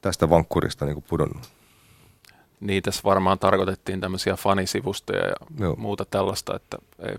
tästä 0.00 0.30
vankkurista 0.30 0.84
niin 0.84 1.02
pudonnut. 1.02 1.57
Niin, 2.60 2.82
tässä 2.82 3.02
varmaan 3.04 3.38
tarkoitettiin 3.38 4.00
tämmöisiä 4.00 4.36
fanisivustoja 4.36 5.26
ja 5.26 5.36
Joo. 5.60 5.76
muuta 5.76 6.04
tällaista, 6.04 6.56
että 6.56 6.78
ei, 6.98 7.16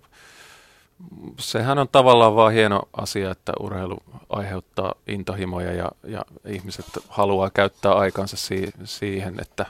sehän 1.39 1.79
on 1.79 1.87
tavallaan 1.91 2.35
vaan 2.35 2.53
hieno 2.53 2.81
asia, 2.93 3.31
että 3.31 3.53
urheilu 3.59 3.97
aiheuttaa 4.29 4.93
intohimoja 5.07 5.73
ja, 5.73 5.91
ja 6.03 6.21
ihmiset 6.45 6.85
haluaa 7.07 7.49
käyttää 7.49 7.93
aikansa 7.93 8.37
si- 8.37 8.71
siihen, 8.83 9.35
että 9.41 9.65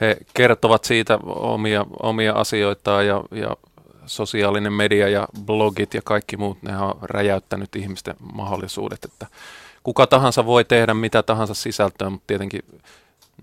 he 0.00 0.16
kertovat 0.34 0.84
siitä 0.84 1.18
omia, 1.24 1.86
omia 2.02 2.32
asioitaan 2.32 3.06
ja, 3.06 3.24
ja 3.30 3.56
sosiaalinen 4.06 4.72
media 4.72 5.08
ja 5.08 5.28
blogit 5.44 5.94
ja 5.94 6.02
kaikki 6.04 6.36
muut, 6.36 6.62
ne 6.62 6.78
on 6.78 6.94
räjäyttänyt 7.02 7.76
ihmisten 7.76 8.14
mahdollisuudet, 8.32 9.04
että 9.04 9.26
kuka 9.82 10.06
tahansa 10.06 10.46
voi 10.46 10.64
tehdä 10.64 10.94
mitä 10.94 11.22
tahansa 11.22 11.54
sisältöä, 11.54 12.10
mutta 12.10 12.26
tietenkin 12.26 12.62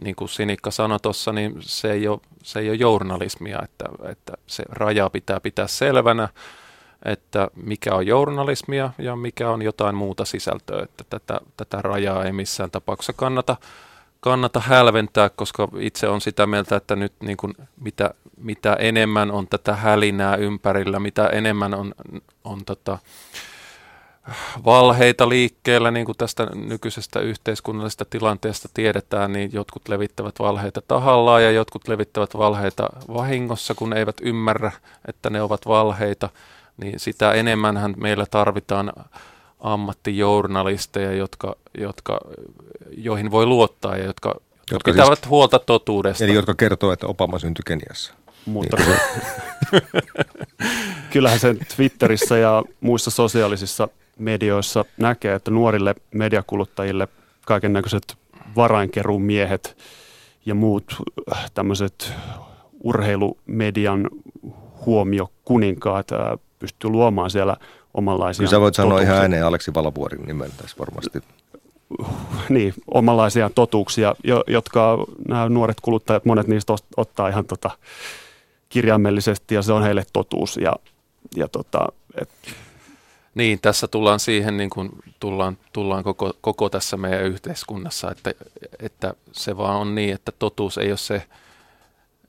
niin 0.03 0.15
kuin 0.15 0.29
Sinikka 0.29 0.71
sanoi 0.71 0.99
tuossa, 0.99 1.33
niin 1.33 1.55
se 1.59 1.91
ei 1.91 2.07
ole, 2.07 2.19
se 2.43 2.59
ei 2.59 2.69
ole 2.69 2.77
journalismia, 2.77 3.59
että, 3.63 3.85
että 4.09 4.33
se 4.47 4.63
raja 4.69 5.09
pitää 5.09 5.39
pitää 5.39 5.67
selvänä, 5.67 6.29
että 7.05 7.47
mikä 7.55 7.95
on 7.95 8.07
journalismia 8.07 8.89
ja 8.97 9.15
mikä 9.15 9.49
on 9.49 9.61
jotain 9.61 9.95
muuta 9.95 10.25
sisältöä, 10.25 10.83
että 10.83 11.03
tätä, 11.09 11.41
tätä 11.57 11.81
rajaa 11.81 12.25
ei 12.25 12.31
missään 12.31 12.71
tapauksessa 12.71 13.13
kannata, 13.13 13.57
kannata 14.19 14.59
hälventää, 14.59 15.29
koska 15.29 15.67
itse 15.79 16.07
on 16.07 16.21
sitä 16.21 16.47
mieltä, 16.47 16.75
että 16.75 16.95
nyt 16.95 17.13
niin 17.19 17.37
kuin 17.37 17.53
mitä, 17.81 18.13
mitä 18.37 18.73
enemmän 18.73 19.31
on 19.31 19.47
tätä 19.47 19.75
hälinää 19.75 20.35
ympärillä, 20.35 20.99
mitä 20.99 21.27
enemmän 21.27 21.73
on, 21.73 21.93
on 22.43 22.65
tota, 22.65 22.97
valheita 24.65 25.29
liikkeellä, 25.29 25.91
niin 25.91 26.05
kuin 26.05 26.17
tästä 26.17 26.47
nykyisestä 26.53 27.19
yhteiskunnallisesta 27.19 28.05
tilanteesta 28.09 28.69
tiedetään, 28.73 29.33
niin 29.33 29.49
jotkut 29.53 29.87
levittävät 29.87 30.35
valheita 30.39 30.81
tahallaan 30.87 31.43
ja 31.43 31.51
jotkut 31.51 31.87
levittävät 31.87 32.37
valheita 32.37 32.89
vahingossa, 33.13 33.75
kun 33.75 33.93
eivät 33.93 34.15
ymmärrä, 34.21 34.71
että 35.07 35.29
ne 35.29 35.41
ovat 35.41 35.67
valheita, 35.67 36.29
niin 36.77 36.99
sitä 36.99 37.31
enemmän 37.31 37.93
meillä 37.97 38.25
tarvitaan 38.31 38.93
ammattijournalisteja, 39.59 41.11
jotka, 41.11 41.55
jotka, 41.77 42.19
joihin 42.97 43.31
voi 43.31 43.45
luottaa 43.45 43.97
ja 43.97 44.05
jotka, 44.05 44.29
jotka, 44.29 44.71
jotka 44.71 44.91
pitävät 44.91 45.19
siis, 45.19 45.29
huolta 45.29 45.59
totuudesta. 45.59 46.23
Eli 46.23 46.33
jotka 46.33 46.53
kertoo, 46.53 46.91
että 46.91 47.07
Obama 47.07 47.39
syntyi 47.39 47.63
Keniassa. 47.65 48.13
Mutta 48.45 48.77
niin. 48.77 48.97
kyllähän 51.13 51.39
se 51.39 51.55
Twitterissä 51.75 52.37
ja 52.37 52.63
muissa 52.81 53.11
sosiaalisissa 53.11 53.87
medioissa 54.19 54.85
näkee, 54.97 55.35
että 55.35 55.51
nuorille 55.51 55.95
mediakuluttajille 56.11 57.07
kaiken 57.45 57.73
näköiset 57.73 58.17
varainkeruun 58.55 59.21
miehet 59.21 59.77
ja 60.45 60.55
muut 60.55 60.95
äh, 61.33 61.51
tämmöiset 61.53 62.13
urheilumedian 62.83 64.09
huomiokuninkaat 64.85 66.11
äh, 66.11 66.19
pystyy 66.59 66.89
luomaan 66.89 67.29
siellä 67.29 67.57
omanlaisia 67.93 68.39
Kyllä 68.39 68.49
sä 68.49 68.59
voit 68.59 68.75
sanoa 68.75 68.89
totuuksia. 68.89 69.13
ihan 69.13 69.21
ääneen 69.21 69.45
Aleksi 69.45 69.73
Valavuorin 69.73 70.25
nimen 70.25 70.51
tässä 70.57 70.75
varmasti. 70.79 71.21
Niin, 72.49 72.73
omanlaisia 72.93 73.49
totuuksia, 73.55 74.15
jotka 74.47 74.97
nämä 75.27 75.49
nuoret 75.49 75.77
kuluttajat, 75.81 76.25
monet 76.25 76.47
niistä 76.47 76.73
ottaa 76.97 77.27
ihan 77.27 77.45
tota 77.45 77.69
kirjaimellisesti 78.69 79.55
ja 79.55 79.61
se 79.61 79.73
on 79.73 79.83
heille 79.83 80.03
totuus. 80.13 80.57
Ja, 80.57 80.73
ja 81.35 81.47
tota, 81.47 81.87
et, 82.21 82.29
niin, 83.35 83.59
tässä 83.61 83.87
tullaan 83.87 84.19
siihen, 84.19 84.57
niin 84.57 84.69
kuin 84.69 84.89
tullaan, 85.19 85.57
tullaan 85.73 86.03
koko, 86.03 86.33
koko 86.41 86.69
tässä 86.69 86.97
meidän 86.97 87.23
yhteiskunnassa, 87.23 88.11
että, 88.11 88.31
että 88.79 89.13
se 89.31 89.57
vaan 89.57 89.75
on 89.75 89.95
niin, 89.95 90.13
että 90.13 90.31
totuus 90.31 90.77
ei 90.77 90.91
ole 90.91 90.97
se, 90.97 91.23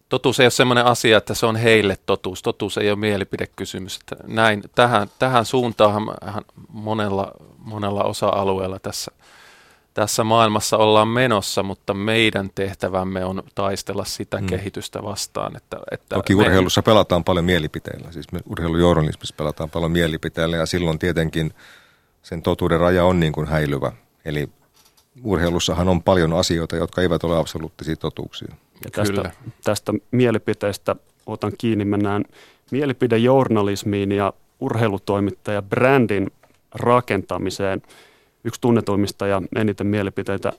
totuus 0.09 0.41
ei 0.41 0.45
ole 0.45 0.51
sellainen 0.51 0.87
asia, 0.87 1.19
että 1.19 1.35
se 1.35 1.47
on 1.47 1.57
heille 1.57 1.99
totuus. 2.07 2.43
Totuus 2.43 2.79
ei 2.79 2.91
ole 2.91 2.99
mielipidekysymys. 2.99 3.97
Että 3.97 4.17
näin, 4.27 4.63
tähän, 4.75 5.09
tähän 5.19 5.45
suuntaan 5.45 6.03
monella, 6.69 7.33
monella 7.59 8.05
osa-alueella 8.05 8.79
tässä– 8.79 9.13
tässä 9.97 10.25
maailmassa 10.25 10.77
ollaan 10.77 11.09
menossa, 11.09 11.63
mutta 11.63 11.95
meidän 11.95 12.51
tehtävämme 12.55 13.25
on 13.25 13.43
taistella 13.55 14.05
sitä 14.05 14.39
hmm. 14.39 14.47
kehitystä 14.47 15.03
vastaan. 15.03 15.57
Että, 15.57 15.77
että 15.91 16.17
Toki 16.17 16.35
me... 16.35 16.43
urheilussa 16.43 16.83
pelataan 16.83 17.25
paljon 17.25 17.45
mielipiteillä, 17.45 18.13
siis 18.13 18.33
me 18.33 18.39
urheilujournalismissa 18.51 19.35
pelataan 19.39 19.71
paljon 19.71 19.93
mielipiteillä 19.93 20.57
ja 20.57 20.67
silloin 20.67 20.99
tietenkin 20.99 21.51
sen 22.23 22.43
totuuden 22.43 22.81
raja 22.81 23.05
on 23.05 23.21
niin 23.21 23.33
kuin 23.33 23.47
häilyvä. 23.47 23.93
Eli 24.25 24.49
urheilussahan 25.25 25.89
on 25.89 26.03
paljon 26.03 26.33
asioita, 26.33 26.77
jotka 26.77 27.03
eivät 27.03 27.25
ole 27.25 27.39
absoluuttisia 27.39 27.97
totuuksia. 27.97 28.55
Ja 28.85 28.91
tästä, 28.91 29.15
Kyllä. 29.15 29.31
tästä 29.65 29.93
mielipiteestä 30.11 30.97
otan 31.27 31.53
kiinni, 31.59 31.85
mennään 31.85 32.25
mielipidejournalismiin 32.71 34.13
ja 34.13 34.33
urheilutoimittaja 34.61 35.63
brändin 35.63 36.31
rakentamiseen– 36.75 37.83
Yksi 38.47 38.61
tunnetuimmista 38.61 39.27
ja 39.27 39.43
eniten 39.57 39.87
mielipiteitä 39.87 40.53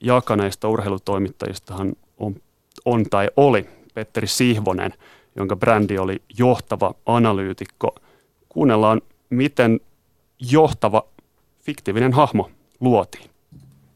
jakaneista 0.00 0.68
urheilutoimittajistahan 0.68 1.92
on, 2.18 2.36
on 2.84 3.04
tai 3.10 3.28
oli 3.36 3.68
Petteri 3.94 4.26
Sihvonen, 4.26 4.94
jonka 5.36 5.56
brändi 5.56 5.98
oli 5.98 6.22
johtava 6.38 6.94
analyytikko. 7.06 7.94
Kuunnellaan, 8.48 9.02
miten 9.30 9.80
johtava 10.50 11.04
fiktiivinen 11.60 12.12
hahmo 12.12 12.50
luotiin. 12.80 13.30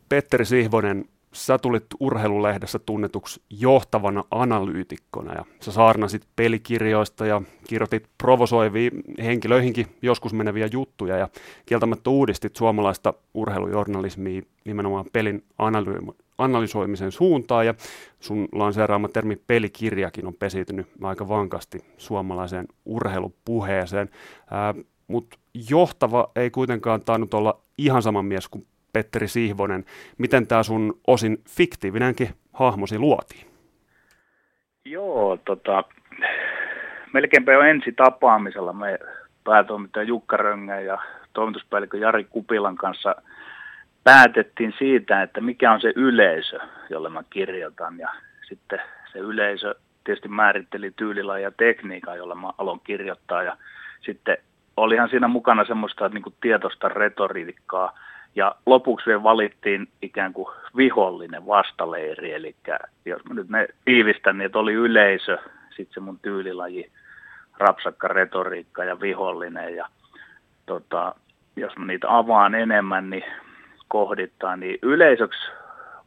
Petteri 0.09 0.45
Sihvonen 0.45 1.09
sä 1.37 1.59
tulit 1.59 1.87
urheilulehdessä 2.01 2.79
tunnetuksi 2.79 3.43
johtavana 3.51 4.25
analyytikkona 4.31 5.35
ja 5.35 5.45
sä 5.61 5.73
saarnasit 5.73 6.23
pelikirjoista 6.37 7.27
ja 7.27 7.43
kirjoitit 7.69 8.09
provosoivia 8.19 8.91
henkilöihinkin 9.25 9.87
joskus 10.03 10.33
meneviä 10.33 10.69
juttuja 10.73 11.17
ja 11.17 11.29
kieltämättä 11.67 12.11
uudistit 12.11 12.57
suomalaista 12.57 13.15
urheilujournalismia 13.35 14.43
nimenomaan 14.65 15.05
pelin 15.13 15.45
analy- 15.59 16.15
analysoimisen 16.39 17.13
suuntaan 17.13 17.67
ja 17.67 17.75
sun 18.21 18.49
lanseeraama 18.53 19.09
termi 19.09 19.37
pelikirjakin 19.47 20.27
on 20.27 20.35
pesiytynyt 20.35 20.87
aika 21.03 21.29
vankasti 21.29 21.85
suomalaiseen 21.97 22.69
urheilupuheeseen. 22.85 24.11
Mutta 25.09 25.39
johtava 25.71 26.31
ei 26.37 26.51
kuitenkaan 26.51 27.01
tainnut 27.01 27.35
olla 27.35 27.61
ihan 27.79 28.03
sama 28.03 28.23
mies 28.23 28.49
kuin 28.49 28.67
Petteri 28.97 29.29
Sihvonen, 29.29 29.85
miten 30.19 30.47
tämä 30.47 30.63
sun 30.63 31.01
osin 31.07 31.39
fiktiivinenkin 31.49 32.29
hahmosi 32.53 32.99
luotiin? 32.99 33.47
Joo, 34.85 35.39
tota, 35.45 35.85
melkeinpä 37.13 37.53
jo 37.53 37.61
ensi 37.61 37.93
tapaamisella 37.93 38.73
me 38.73 38.99
päätoimittaja 39.45 40.03
Jukka 40.03 40.37
Röngä 40.37 40.81
ja 40.81 40.99
toimituspäällikkö 41.33 41.99
Jari 41.99 42.25
Kupilan 42.25 42.77
kanssa 42.77 43.15
päätettiin 44.05 44.75
siitä, 44.79 45.23
että 45.23 45.41
mikä 45.41 45.73
on 45.73 45.81
se 45.81 45.93
yleisö, 45.97 46.59
jolle 46.91 47.09
mä 47.09 47.23
kirjoitan. 47.31 47.99
Ja 47.99 48.09
sitten 48.49 48.81
se 49.13 49.19
yleisö 49.19 49.75
tietysti 50.05 50.29
määritteli 50.29 50.93
tyylillä 50.97 51.39
ja 51.39 51.51
tekniikan, 51.51 52.17
jolla 52.17 52.35
mä 52.35 52.51
aloin 52.59 52.81
kirjoittaa. 52.85 53.43
Ja 53.43 53.57
sitten 54.01 54.39
olihan 54.77 55.09
siinä 55.09 55.29
mukana 55.29 55.65
semmoista 55.65 56.09
niin 56.09 56.35
tietoista 56.41 56.89
retoriikkaa, 56.89 57.99
ja 58.37 58.55
lopuksi 58.67 59.07
vielä 59.07 59.23
valittiin 59.23 59.89
ikään 60.03 60.33
kuin 60.33 60.49
vihollinen 60.77 61.47
vastaleiri, 61.47 62.33
eli 62.33 62.57
jos 63.05 63.25
mä 63.25 63.35
nyt 63.35 63.49
ne 63.49 63.69
tiivistän, 63.85 64.39
niin 64.39 64.47
että 64.47 64.59
oli 64.59 64.73
yleisö, 64.73 65.39
sitten 65.69 65.95
se 65.95 66.01
mun 66.01 66.19
tyylilaji, 66.23 66.91
rapsakka 67.59 68.09
retoriikka 68.09 68.85
ja 68.85 69.01
vihollinen. 69.01 69.77
Ja 69.77 69.89
tota, 70.67 71.15
jos 71.57 71.77
mä 71.77 71.87
niitä 71.87 72.07
avaan 72.17 72.55
enemmän, 72.55 73.11
niin 73.11 73.25
kohdittaa, 73.89 74.57
niin 74.57 74.79
yleisöksi 74.83 75.41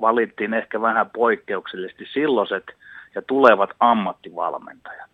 valittiin 0.01 0.53
ehkä 0.53 0.81
vähän 0.81 1.09
poikkeuksellisesti 1.09 2.05
silloiset 2.13 2.63
ja 3.15 3.21
tulevat 3.21 3.69
ammattivalmentajat. 3.79 5.09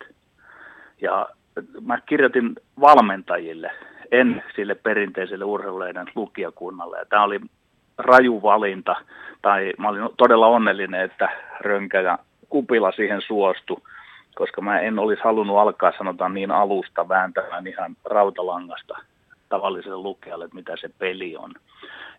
Ja 1.01 1.29
mä 1.85 2.01
kirjoitin 2.01 2.55
valmentajille 2.81 3.71
en 4.19 4.43
sille 4.55 4.75
perinteiselle 4.75 5.45
urheiluleiden 5.45 6.11
lukijakunnalle. 6.15 6.97
Ja 6.97 7.05
tämä 7.05 7.23
oli 7.23 7.39
raju 7.97 8.41
valinta, 8.41 8.95
tai 9.41 9.73
mä 9.77 9.89
olin 9.89 10.09
todella 10.17 10.47
onnellinen, 10.47 11.01
että 11.01 11.29
Rönkä 11.59 12.01
ja 12.01 12.17
Kupila 12.49 12.91
siihen 12.91 13.21
suostu, 13.21 13.83
koska 14.35 14.61
mä 14.61 14.79
en 14.79 14.99
olisi 14.99 15.23
halunnut 15.23 15.57
alkaa 15.57 15.91
sanotaan 15.97 16.33
niin 16.33 16.51
alusta 16.51 17.09
vääntämään 17.09 17.67
ihan 17.67 17.95
rautalangasta 18.05 18.97
tavalliselle 19.49 19.97
lukijalle, 19.97 20.45
että 20.45 20.55
mitä 20.55 20.77
se 20.77 20.89
peli 20.99 21.37
on. 21.37 21.53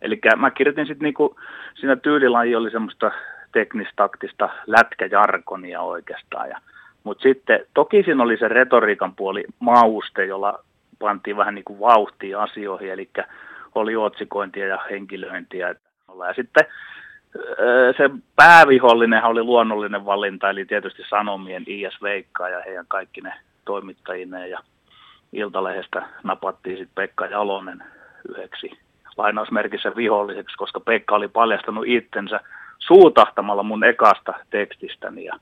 Eli 0.01 0.19
mä 0.37 0.51
kirjoitin 0.51 0.87
sitten 0.87 1.05
niinku, 1.05 1.35
siinä 1.75 1.95
tyylilaji 1.95 2.55
oli 2.55 2.71
semmoista 2.71 3.11
teknistaktista 3.51 4.49
lätkäjarkonia 4.67 5.81
oikeastaan. 5.81 6.49
Ja, 6.49 6.57
mutta 7.03 7.21
sitten 7.21 7.59
toki 7.73 8.03
siinä 8.03 8.23
oli 8.23 8.37
se 8.37 8.47
retoriikan 8.47 9.15
puoli 9.15 9.45
mauste, 9.59 10.25
jolla 10.25 10.63
pantiin 10.99 11.37
vähän 11.37 11.55
niin 11.55 11.65
kuin 11.65 11.79
vauhtia 11.79 12.43
asioihin, 12.43 12.91
eli 12.91 13.09
oli 13.75 13.95
otsikointia 13.95 14.67
ja 14.67 14.79
henkilöintiä. 14.89 15.75
Ja 16.27 16.33
sitten 16.35 16.65
se 17.97 18.09
päävihollinen 18.35 19.23
oli 19.23 19.43
luonnollinen 19.43 20.05
valinta, 20.05 20.49
eli 20.49 20.65
tietysti 20.65 21.03
Sanomien 21.09 21.63
IS 21.67 22.01
Veikkaa 22.01 22.49
ja 22.49 22.61
heidän 22.65 22.85
kaikki 22.87 23.21
ne 23.21 23.33
toimittajineen. 23.65 24.49
Ja 24.49 24.59
Iltalehdestä 25.33 26.05
napattiin 26.23 26.77
sitten 26.77 26.95
Pekka 26.95 27.25
Jalonen 27.25 27.83
yhdeksi 28.29 28.71
lainausmerkissä 29.17 29.95
viholliseksi, 29.95 30.57
koska 30.57 30.79
Pekka 30.79 31.15
oli 31.15 31.27
paljastanut 31.27 31.87
itsensä 31.87 32.39
suutahtamalla 32.79 33.63
mun 33.63 33.83
ekasta 33.83 34.33
tekstistäni. 34.49 35.25
Ja, 35.25 35.33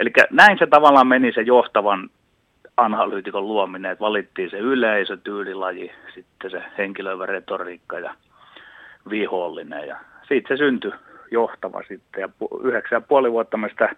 eli 0.00 0.12
näin 0.30 0.58
se 0.58 0.66
tavallaan 0.66 1.06
meni 1.06 1.32
se 1.32 1.40
johtavan 1.40 2.10
analyytikon 2.76 3.48
luominen, 3.48 3.92
että 3.92 4.04
valittiin 4.04 4.50
se 4.50 4.58
yleisö, 4.58 5.16
tyylilaji, 5.16 5.92
sitten 6.14 6.50
se 6.50 6.62
henkilöivä 6.78 7.26
retoriikka 7.26 7.98
ja 7.98 8.14
vihollinen. 9.10 9.88
Ja 9.88 9.96
siitä 10.28 10.48
se 10.48 10.56
syntyi 10.56 10.92
johtava 11.30 11.82
sitten. 11.88 12.20
Ja 12.20 12.28
yhdeksän 12.62 12.96
ja 12.96 13.00
puoli 13.00 13.32
vuotta 13.32 13.56
mä 13.56 13.68
sitä 13.68 13.88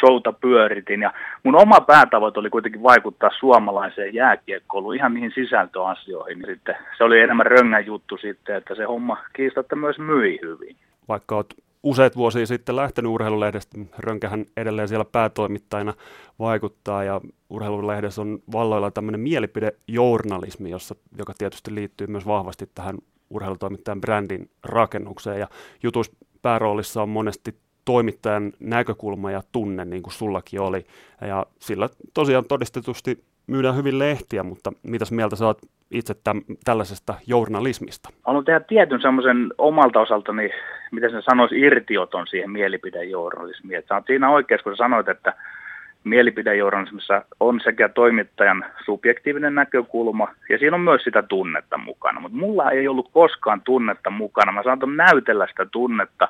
showta 0.00 0.32
pyöritin. 0.32 1.02
Ja 1.02 1.12
mun 1.42 1.56
oma 1.56 1.80
päätavoite 1.80 2.40
oli 2.40 2.50
kuitenkin 2.50 2.82
vaikuttaa 2.82 3.30
suomalaiseen 3.38 4.14
jääkiekkouluun 4.14 4.94
ihan 4.94 5.14
niihin 5.14 5.32
sisältöasioihin. 5.34 6.44
Sitten 6.46 6.76
se 6.98 7.04
oli 7.04 7.20
enemmän 7.20 7.46
röngän 7.46 7.86
juttu 7.86 8.16
sitten, 8.16 8.56
että 8.56 8.74
se 8.74 8.84
homma 8.84 9.18
kiistatta 9.32 9.76
myös 9.76 9.98
myi 9.98 10.38
hyvin. 10.42 10.76
Vaikka 11.08 11.36
olet 11.36 11.54
useat 11.82 12.16
vuosia 12.16 12.46
sitten 12.46 12.76
lähtenyt 12.76 13.12
urheilulehdestä, 13.12 13.78
Rönkähän 13.98 14.46
edelleen 14.56 14.88
siellä 14.88 15.04
päätoimittajana 15.04 15.94
vaikuttaa 16.38 17.04
ja 17.04 17.20
urheilulehdessä 17.50 18.20
on 18.20 18.38
valloilla 18.52 18.90
tämmöinen 18.90 19.20
mielipidejournalismi, 19.20 20.70
jossa, 20.70 20.94
joka 21.18 21.34
tietysti 21.38 21.74
liittyy 21.74 22.06
myös 22.06 22.26
vahvasti 22.26 22.70
tähän 22.74 22.98
urheilutoimittajan 23.30 24.00
brändin 24.00 24.50
rakennukseen 24.64 25.40
ja 25.40 25.48
jutus 25.82 26.12
pääroolissa 26.42 27.02
on 27.02 27.08
monesti 27.08 27.58
toimittajan 27.84 28.52
näkökulma 28.60 29.30
ja 29.30 29.42
tunne, 29.52 29.84
niin 29.84 30.02
kuin 30.02 30.12
sullakin 30.12 30.60
oli. 30.60 30.86
Ja 31.20 31.46
sillä 31.58 31.88
tosiaan 32.14 32.44
todistetusti 32.44 33.24
myydään 33.48 33.76
hyvin 33.76 33.98
lehtiä, 33.98 34.42
mutta 34.42 34.72
mitäs 34.82 35.12
mieltä 35.12 35.36
sä 35.36 35.46
oot 35.46 35.58
itse 35.90 36.14
täm, 36.24 36.42
tällaisesta 36.64 37.14
journalismista? 37.26 38.08
Haluan 38.26 38.44
tehdä 38.44 38.60
tietyn 38.60 39.02
semmoisen 39.02 39.52
omalta 39.58 40.00
osaltani, 40.00 40.50
miten 40.92 41.10
se 41.10 41.22
sanoisi, 41.22 41.60
irtioton 41.60 42.26
siihen 42.26 42.50
mielipidejournalismiin. 42.50 43.78
Että 43.78 44.02
siinä 44.06 44.30
oikeassa, 44.30 44.64
kun 44.64 44.72
sä 44.72 44.76
sanoit, 44.76 45.08
että 45.08 45.34
mielipidejournalismissa 46.04 47.22
on 47.40 47.60
sekä 47.64 47.88
toimittajan 47.88 48.64
subjektiivinen 48.84 49.54
näkökulma, 49.54 50.28
ja 50.48 50.58
siinä 50.58 50.76
on 50.76 50.80
myös 50.80 51.02
sitä 51.02 51.22
tunnetta 51.22 51.78
mukana. 51.78 52.20
Mutta 52.20 52.38
mulla 52.38 52.70
ei 52.70 52.88
ollut 52.88 53.10
koskaan 53.12 53.60
tunnetta 53.60 54.10
mukana. 54.10 54.52
Mä 54.52 54.62
saatan 54.62 54.96
näytellä 54.96 55.46
sitä 55.46 55.66
tunnetta. 55.66 56.28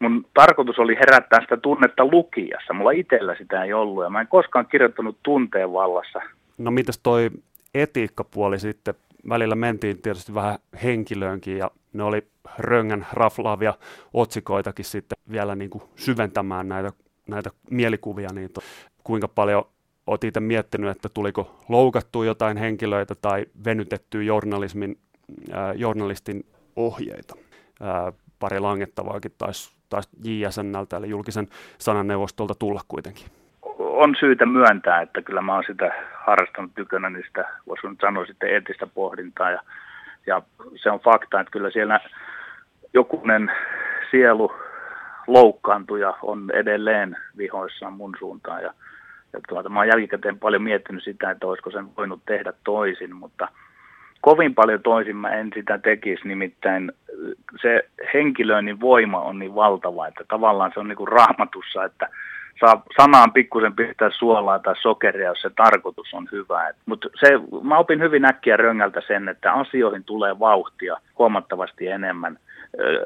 Mun 0.00 0.26
tarkoitus 0.34 0.78
oli 0.78 0.94
herättää 0.94 1.40
sitä 1.40 1.56
tunnetta 1.56 2.04
lukijassa. 2.04 2.74
Mulla 2.74 2.90
itsellä 2.90 3.34
sitä 3.38 3.64
ei 3.64 3.72
ollut, 3.72 4.04
ja 4.04 4.10
mä 4.10 4.20
en 4.20 4.28
koskaan 4.28 4.66
kirjoittanut 4.66 5.16
tunteen 5.22 5.72
vallassa. 5.72 6.20
No 6.58 6.70
mitäs 6.70 7.00
toi 7.02 7.30
etiikkapuoli 7.74 8.58
sitten? 8.58 8.94
Välillä 9.28 9.54
mentiin 9.54 10.02
tietysti 10.02 10.34
vähän 10.34 10.58
henkilöönkin, 10.82 11.58
ja 11.58 11.70
ne 11.92 12.02
oli 12.02 12.26
röngän 12.58 13.06
raflaavia 13.12 13.74
otsikoitakin 14.14 14.84
sitten 14.84 15.18
vielä 15.30 15.54
niin 15.54 15.70
kuin 15.70 15.82
syventämään 15.96 16.68
näitä 16.68 16.92
näitä 17.30 17.50
mielikuvia, 17.70 18.28
niin 18.32 18.52
to, 18.52 18.60
kuinka 19.04 19.28
paljon 19.28 19.64
olet 20.06 20.24
itse 20.24 20.40
miettinyt, 20.40 20.90
että 20.90 21.08
tuliko 21.08 21.56
loukattua 21.68 22.24
jotain 22.24 22.56
henkilöitä 22.56 23.14
tai 23.14 23.46
venytettyä 23.64 24.22
journalismin, 24.22 24.98
äh, 25.54 25.76
journalistin 25.76 26.46
ohjeita. 26.76 27.34
Äh, 27.82 28.14
pari 28.38 28.60
langettavaakin 28.60 29.32
taisi 29.38 29.79
tais 29.90 30.08
JSNltä, 30.24 30.96
eli 30.96 31.08
julkisen 31.08 31.48
sananneuvostolta 31.78 32.54
tulla 32.54 32.80
kuitenkin. 32.88 33.26
On 33.78 34.14
syytä 34.20 34.46
myöntää, 34.46 35.00
että 35.00 35.22
kyllä 35.22 35.42
mä 35.42 35.54
oon 35.54 35.64
sitä 35.66 35.92
harrastanut 36.14 36.70
tykönä, 36.74 37.10
niin 37.10 37.24
sitä 37.26 37.48
voisi 37.66 37.86
nyt 37.86 38.00
sanoa 38.00 38.26
sitten 38.26 38.50
eettistä 38.50 38.86
pohdintaa. 38.86 39.50
Ja, 39.50 39.62
ja 40.26 40.42
se 40.82 40.90
on 40.90 41.00
fakta, 41.00 41.40
että 41.40 41.50
kyllä 41.50 41.70
siellä 41.70 42.00
jokunen 42.94 43.52
sielu 44.10 44.52
loukkaantuja 45.26 46.14
on 46.22 46.50
edelleen 46.54 47.16
vihoissaan 47.36 47.92
mun 47.92 48.16
suuntaan. 48.18 48.62
Ja, 48.62 48.74
ja 49.32 49.40
tuota, 49.48 49.68
mä 49.68 49.80
oon 49.80 49.88
jälkikäteen 49.88 50.38
paljon 50.38 50.62
miettinyt 50.62 51.04
sitä, 51.04 51.30
että 51.30 51.46
olisiko 51.46 51.70
sen 51.70 51.96
voinut 51.96 52.20
tehdä 52.26 52.52
toisin, 52.64 53.16
mutta 53.16 53.48
kovin 54.20 54.54
paljon 54.54 54.82
toisin 54.82 55.16
mä 55.16 55.30
en 55.30 55.50
sitä 55.54 55.78
tekisi, 55.78 56.28
nimittäin 56.28 56.92
se 57.62 57.88
henkilöinnin 58.14 58.80
voima 58.80 59.20
on 59.20 59.38
niin 59.38 59.54
valtava, 59.54 60.06
että 60.06 60.24
tavallaan 60.28 60.70
se 60.74 60.80
on 60.80 60.88
niin 60.88 60.96
kuin 60.96 61.08
raamatussa, 61.08 61.84
että 61.84 62.08
saa 62.60 62.82
sanaan 63.02 63.32
pikkusen 63.32 63.76
pistää 63.76 64.10
suolaa 64.10 64.58
tai 64.58 64.74
sokeria, 64.80 65.28
jos 65.28 65.40
se 65.40 65.50
tarkoitus 65.50 66.14
on 66.14 66.28
hyvä. 66.32 66.70
Mutta 66.86 67.08
mä 67.62 67.78
opin 67.78 68.00
hyvin 68.00 68.24
äkkiä 68.24 68.56
röngältä 68.56 69.02
sen, 69.06 69.28
että 69.28 69.52
asioihin 69.52 70.04
tulee 70.04 70.38
vauhtia 70.38 70.96
huomattavasti 71.18 71.88
enemmän. 71.88 72.38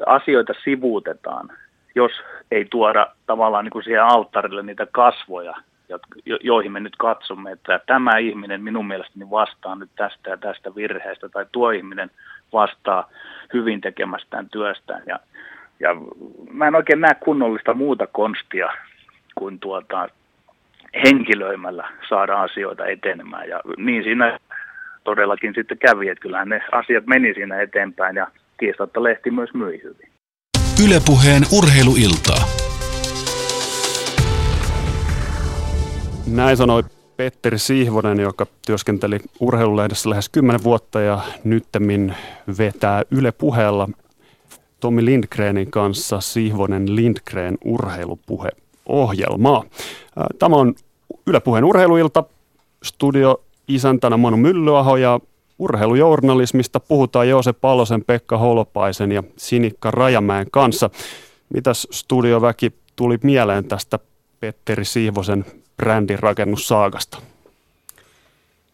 Asioita 0.05 0.53
sivuutetaan 0.63 1.49
jos 1.95 2.11
ei 2.51 2.65
tuoda 2.65 3.07
tavallaan 3.25 3.65
niin 3.65 3.71
kuin 3.71 3.83
siihen 3.83 4.03
alttarille 4.03 4.63
niitä 4.63 4.87
kasvoja, 4.91 5.55
joihin 6.41 6.71
me 6.71 6.79
nyt 6.79 6.95
katsomme, 6.95 7.51
että 7.51 7.79
tämä 7.85 8.17
ihminen 8.17 8.63
minun 8.63 8.87
mielestäni 8.87 9.29
vastaa 9.29 9.75
nyt 9.75 9.89
tästä 9.95 10.29
ja 10.29 10.37
tästä 10.37 10.75
virheestä, 10.75 11.29
tai 11.29 11.45
tuo 11.51 11.71
ihminen 11.71 12.11
vastaa 12.53 13.09
hyvin 13.53 13.81
tekemästään 13.81 14.49
työstään. 14.49 15.03
Ja, 15.07 15.19
ja 15.79 15.89
mä 16.51 16.67
en 16.67 16.75
oikein 16.75 17.01
näe 17.01 17.15
kunnollista 17.15 17.73
muuta 17.73 18.07
konstia 18.07 18.67
kuin 19.35 19.59
tuota, 19.59 20.09
henkilöimällä 21.05 21.87
saada 22.09 22.41
asioita 22.41 22.85
etenemään. 22.85 23.49
Ja 23.49 23.61
niin 23.77 24.03
siinä 24.03 24.39
todellakin 25.03 25.53
sitten 25.55 25.77
kävi, 25.77 26.09
että 26.09 26.21
kyllähän 26.21 26.49
ne 26.49 26.61
asiat 26.71 27.05
meni 27.05 27.33
siinä 27.33 27.61
eteenpäin, 27.61 28.15
ja 28.15 28.27
kiistatta 28.59 29.03
lehti 29.03 29.31
myös 29.31 29.53
myi 29.53 29.81
hyvin. 29.83 30.09
Ylepuheen 30.85 31.43
urheiluiltaa. 31.57 32.43
Näin 36.35 36.57
sanoi 36.57 36.83
Petteri 37.17 37.59
Sihvonen, 37.59 38.19
joka 38.19 38.47
työskenteli 38.65 39.19
urheilulehdessä 39.39 40.09
lähes 40.09 40.29
10 40.29 40.63
vuotta 40.63 41.01
ja 41.01 41.19
nyttemmin 41.43 42.15
vetää 42.57 43.03
Yle 43.11 43.31
puheella 43.31 43.89
Tommi 44.79 45.05
Lindgrenin 45.05 45.71
kanssa 45.71 46.21
Sihvonen 46.21 46.95
Lindgren 46.95 47.57
urheilupuhe-ohjelmaa. 47.65 49.63
Tämä 50.39 50.55
on 50.55 50.75
Yle 51.27 51.39
puheen 51.39 51.63
urheiluilta. 51.63 52.23
Studio 52.83 53.41
isäntänä 53.67 54.17
Manu 54.17 54.37
Myllyaho 54.37 54.97
ja 54.97 55.19
urheilujournalismista 55.59 56.79
puhutaan 56.79 57.29
Joosep 57.29 57.61
Palosen, 57.61 58.03
Pekka 58.03 58.37
Holopaisen 58.37 59.11
ja 59.11 59.23
Sinikka 59.37 59.91
Rajamäen 59.91 60.47
kanssa. 60.51 60.89
Mitäs 61.53 61.87
studioväki 61.91 62.73
tuli 62.95 63.17
mieleen 63.23 63.65
tästä 63.65 63.99
Petteri 64.39 64.85
Siivosen 64.85 65.45
brändin 65.77 66.19
rakennussaagasta? 66.19 67.17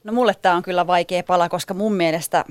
No 0.04 0.14
mulle 0.14 0.36
tämä 0.42 0.56
on 0.56 0.64
kyllä 0.64 0.88
vaikea 0.88 1.24
pala, 1.24 1.50
koska 1.50 1.74
mun 1.74 1.94
mielestä 1.94 2.46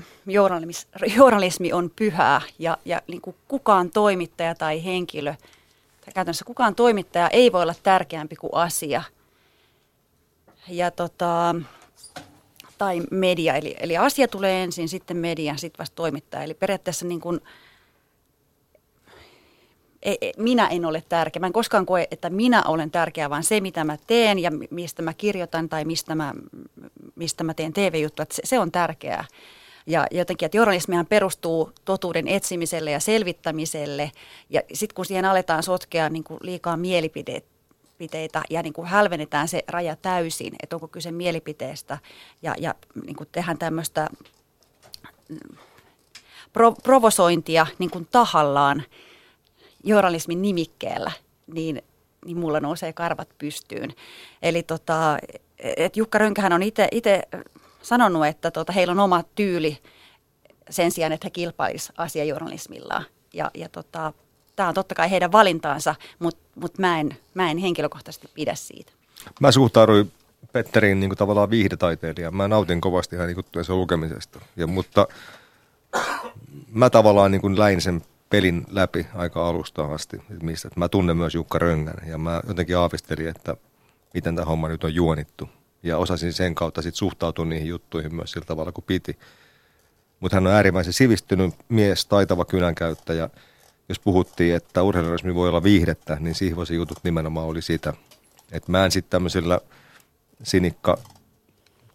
journalismi, 1.15 1.73
on 1.73 1.91
pyhää 1.95 2.41
ja, 2.59 2.77
ja 2.85 3.01
niin 3.07 3.21
kuin 3.21 3.35
kukaan 3.47 3.91
toimittaja 3.91 4.55
tai 4.55 4.85
henkilö, 4.85 5.35
tai 6.01 6.13
käytännössä 6.13 6.45
kukaan 6.45 6.75
toimittaja 6.75 7.29
ei 7.29 7.51
voi 7.51 7.61
olla 7.61 7.75
tärkeämpi 7.83 8.35
kuin 8.35 8.53
asia. 8.53 9.03
Ja 10.67 10.91
tota, 10.91 11.55
tai 12.77 13.01
media. 13.11 13.55
Eli, 13.55 13.75
eli 13.79 13.97
asia 13.97 14.27
tulee 14.27 14.63
ensin, 14.63 14.89
sitten 14.89 15.17
media, 15.17 15.57
sitten 15.57 15.79
vasta 15.79 15.95
toimittaja. 15.95 16.43
Eli 16.43 16.53
periaatteessa 16.53 17.05
niin 17.05 17.21
kuin, 17.21 17.39
ei, 17.39 17.47
minä 20.37 20.67
en 20.67 20.85
ole 20.85 21.03
tärkeä. 21.09 21.39
Mä 21.39 21.47
en 21.47 21.53
koskaan 21.53 21.85
koe, 21.85 22.07
että 22.11 22.29
minä 22.29 22.63
olen 22.63 22.91
tärkeä, 22.91 23.29
vaan 23.29 23.43
se, 23.43 23.61
mitä 23.61 23.83
mä 23.83 23.97
teen 24.07 24.39
ja 24.39 24.51
mistä 24.69 25.01
mä 25.01 25.13
kirjoitan 25.13 25.69
tai 25.69 25.85
mistä 25.85 26.15
mä, 26.15 26.33
mistä 27.15 27.43
mä 27.43 27.53
teen 27.53 27.73
TV-juttua, 27.73 28.25
se, 28.31 28.41
se 28.45 28.59
on 28.59 28.71
tärkeää. 28.71 29.25
Ja 29.85 30.07
jotenkin, 30.11 30.45
että 30.45 30.57
journalismihan 30.57 31.05
perustuu 31.05 31.71
totuuden 31.85 32.27
etsimiselle 32.27 32.91
ja 32.91 32.99
selvittämiselle. 32.99 34.11
Ja 34.49 34.61
sitten 34.73 34.95
kun 34.95 35.05
siihen 35.05 35.25
aletaan 35.25 35.63
sotkea 35.63 36.09
niin 36.09 36.23
kuin 36.23 36.39
liikaa 36.41 36.77
mielipiteitä 36.77 38.41
ja 38.49 38.63
niin 38.63 38.73
kuin 38.73 38.87
hälvennetään 38.87 39.47
se 39.47 39.63
raja 39.67 39.95
täysin, 39.95 40.53
että 40.63 40.75
onko 40.75 40.87
kyse 40.87 41.11
mielipiteestä 41.11 41.97
ja, 42.41 42.55
ja 42.59 42.75
niin 43.05 43.15
kuin 43.15 43.29
tehdään 43.31 43.57
tämmöistä 43.57 44.07
mm, 45.29 45.57
pro, 46.53 46.71
provosointia 46.71 47.67
niin 47.79 47.91
kuin 47.91 48.07
tahallaan 48.11 48.83
journalismin 49.83 50.41
nimikkeellä, 50.41 51.11
niin, 51.53 51.81
niin 52.25 52.37
mulla 52.37 52.59
nousee 52.59 52.93
karvat 52.93 53.29
pystyyn. 53.37 53.93
Eli 54.41 54.63
tota, 54.63 55.17
et 55.59 55.97
Jukka 55.97 56.17
Rönkähän 56.17 56.53
on 56.53 56.63
itse 56.63 57.21
sanonut, 57.81 58.25
että 58.25 58.51
tota, 58.51 58.73
heillä 58.73 58.91
on 58.91 58.99
oma 58.99 59.23
tyyli 59.35 59.77
sen 60.69 60.91
sijaan, 60.91 61.11
että 61.11 61.25
he 61.25 61.29
kilpailisivat 61.29 61.99
asiajournalismillaan. 61.99 63.05
Ja, 63.33 63.51
ja 63.53 63.69
tota, 63.69 64.13
tämä 64.55 64.69
on 64.69 64.75
totta 64.75 64.95
kai 64.95 65.11
heidän 65.11 65.31
valintaansa, 65.31 65.95
mutta 66.19 66.41
mut 66.55 66.77
mä, 66.77 66.99
en, 66.99 67.17
mä 67.33 67.51
en 67.51 67.57
henkilökohtaisesti 67.57 68.29
pidä 68.33 68.55
siitä. 68.55 68.91
Mä 69.39 69.51
suhtauduin 69.51 70.11
Petteriin 70.51 70.99
niin 70.99 71.09
kuin 71.09 71.17
tavallaan 71.17 71.49
viihdetaiteilija. 71.49 72.31
Mä 72.31 72.47
nautin 72.47 72.81
kovasti 72.81 73.15
hänen 73.15 73.35
juttujensa 73.35 73.75
lukemisesta. 73.75 74.41
Ja, 74.55 74.67
mutta 74.67 75.07
mä 76.71 76.89
tavallaan 76.89 77.31
niin 77.31 77.41
kuin 77.41 77.59
läin 77.59 77.81
sen 77.81 78.01
pelin 78.31 78.65
läpi 78.69 79.07
aika 79.15 79.49
alusta 79.49 79.85
asti, 79.85 80.21
mistä 80.41 80.67
että 80.67 80.79
mä 80.79 80.89
tunnen 80.89 81.17
myös 81.17 81.35
Jukka 81.35 81.59
Röngän 81.59 82.07
ja 82.07 82.17
mä 82.17 82.41
jotenkin 82.47 82.77
aavistelin, 82.77 83.27
että 83.27 83.55
miten 84.13 84.35
tämä 84.35 84.45
homma 84.45 84.67
nyt 84.67 84.83
on 84.83 84.95
juonittu. 84.95 85.49
ja 85.83 85.97
osasin 85.97 86.33
sen 86.33 86.55
kautta 86.55 86.81
sitten 86.81 86.97
suhtautua 86.97 87.45
niihin 87.45 87.67
juttuihin 87.67 88.15
myös 88.15 88.31
sillä 88.31 88.45
tavalla 88.45 88.71
kuin 88.71 88.85
piti. 88.87 89.17
Mutta 90.19 90.37
hän 90.37 90.47
on 90.47 90.53
äärimmäisen 90.53 90.93
sivistynyt 90.93 91.53
mies, 91.69 92.05
taitava 92.05 92.45
kynänkäyttäjä. 92.45 93.29
Jos 93.89 93.99
puhuttiin, 93.99 94.55
että 94.55 94.83
urheilurismi 94.83 95.35
voi 95.35 95.49
olla 95.49 95.63
viihdettä, 95.63 96.17
niin 96.19 96.35
Sihvosen 96.35 96.77
jutut 96.77 96.99
nimenomaan 97.03 97.47
oli 97.47 97.61
sitä. 97.61 97.93
Että 98.51 98.71
mä 98.71 98.85
en 98.85 98.91
sitten 98.91 99.11
tämmöisillä 99.11 99.59
sinikka 100.43 100.97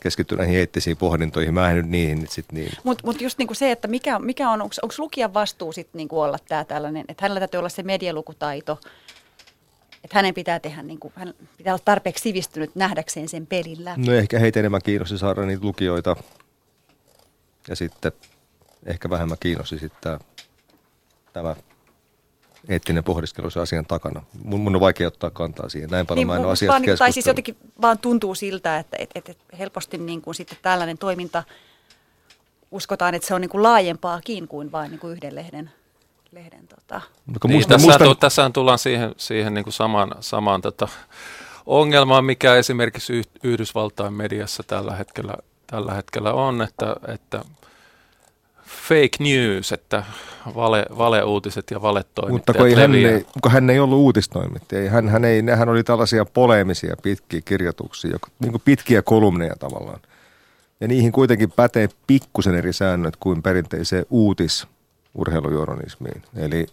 keskittyä 0.07 0.39
näihin 0.39 0.59
eettisiin 0.59 0.97
pohdintoihin. 0.97 1.55
Mä 1.55 1.71
en 1.71 1.77
nyt 1.77 1.89
niihin 1.89 2.27
sit 2.31 2.53
niin. 2.53 2.73
Mutta 2.85 3.07
mut 3.07 3.21
just 3.21 3.39
niinku 3.39 3.55
se, 3.55 3.71
että 3.71 3.89
mikä, 3.89 4.19
mikä 4.19 4.51
on, 4.51 4.63
onko 4.63 4.95
lukijan 4.99 5.35
vastuu 5.35 5.73
sitten 5.73 5.99
niinku 5.99 6.21
olla 6.21 6.39
tämä 6.49 6.65
tällainen, 6.65 7.05
että 7.09 7.23
hänellä 7.25 7.41
täytyy 7.41 7.59
olla 7.59 7.69
se 7.69 7.83
medialukutaito, 7.83 8.79
että 10.05 10.19
hänen 10.19 10.35
pitää 10.35 10.61
tehdä, 10.61 10.83
niinku, 10.83 11.13
hän 11.15 11.35
pitää 11.57 11.75
olla 11.75 11.83
tarpeeksi 11.85 12.23
sivistynyt 12.23 12.75
nähdäkseen 12.75 13.29
sen 13.29 13.47
pelin 13.47 13.85
läpi. 13.85 14.01
No 14.01 14.13
ehkä 14.13 14.39
heitä 14.39 14.61
enemmän 14.61 14.83
kiinnosti 14.85 15.19
saada 15.19 15.43
niitä 15.43 15.67
lukijoita 15.67 16.17
ja 17.69 17.77
sitten 17.77 18.13
ehkä 18.87 19.11
vähemmän 19.11 19.39
kiinnosti 19.41 19.79
sitten 19.79 20.19
tämä 21.33 21.57
eettinen 22.69 23.05
pohdiskelu 23.05 23.51
se 23.51 23.61
asian 23.61 23.87
takana. 23.87 24.23
Mun, 24.45 24.61
mun 24.61 24.75
on 24.75 24.81
vaikea 24.81 25.09
ottaa 25.09 25.31
kantaa 25.31 25.69
siihen. 25.69 25.91
Näin 25.91 26.07
paljon 26.07 26.21
niin, 26.21 26.27
mä 26.27 26.37
en 26.37 26.45
ole 26.45 26.53
asiasta 26.53 26.79
niin, 26.79 26.99
Tai 26.99 27.13
siis 27.13 27.27
jotenkin 27.27 27.57
vaan 27.83 27.99
tuntuu 27.99 28.35
siltä, 28.35 28.79
että 28.79 28.97
et, 29.01 29.11
et, 29.15 29.29
et 29.29 29.39
helposti 29.59 29.99
niin 29.99 30.23
kuin 30.23 30.35
sitten 30.35 30.59
tällainen 30.63 30.99
toiminta 30.99 31.45
uskotaan, 32.71 33.15
että 33.15 33.29
se 33.29 33.35
on 33.35 33.41
niin 33.41 33.49
kuin 33.49 33.63
laajempaakin 33.63 34.49
kuin 34.49 34.73
vain 34.73 34.91
niin 34.91 35.01
kuin 35.01 35.13
yhden 35.13 35.35
lehden 35.35 35.71
lehden 36.33 36.69
tota. 36.69 37.01
Niin, 37.27 37.57
musta, 37.57 37.75
tässä, 37.75 37.87
musta... 37.87 38.15
tässähän 38.15 38.53
tullaan 38.53 38.79
siihen, 38.79 39.15
siihen 39.17 39.55
niin 39.55 39.65
kuin 39.65 39.75
samaan, 39.75 40.15
samaan 40.21 40.63
tota 40.63 40.89
ongelmaan, 41.67 42.25
mikä 42.25 42.55
esimerkiksi 42.55 43.23
Yhdysvaltain 43.43 44.13
mediassa 44.13 44.63
tällä 44.63 44.93
hetkellä, 44.97 45.35
tällä 45.67 45.95
hetkellä 45.95 46.33
on, 46.33 46.63
että, 46.63 46.97
että 47.09 47.45
fake 48.67 49.17
news, 49.21 49.73
että 49.73 50.03
vale, 50.55 50.87
valeuutiset 50.99 51.71
ja 51.71 51.83
valetoimittajat 51.83 52.33
Mutta 52.33 52.55
kun, 52.55 52.69
ei 52.69 52.75
hän, 52.75 52.95
ei, 52.95 53.27
kun 53.43 53.53
hän 53.53 53.71
ei 53.71 53.81
ollut 53.81 53.99
uutistoimittaja, 53.99 54.91
hän, 54.91 55.09
hän, 55.09 55.25
ei, 55.25 55.43
hän 55.57 55.69
oli 55.69 55.85
tällaisia 55.85 56.25
poleemisia 56.25 56.97
pitkiä 57.03 57.41
kirjoituksia, 57.45 58.19
niin 58.39 58.53
kuin 58.53 58.63
pitkiä 58.65 59.03
kolumneja 59.03 59.55
tavallaan. 59.59 60.01
Ja 60.81 60.89
niihin 60.89 61.13
kuitenkin 61.13 61.51
pätee 61.51 61.89
pikkusen 62.07 62.55
eri 62.55 62.73
säännöt 62.73 63.17
kuin 63.17 63.43
perinteiseen 63.43 64.07
uutisurheilujournalismiin. 64.11 66.23
Eli 66.37 66.67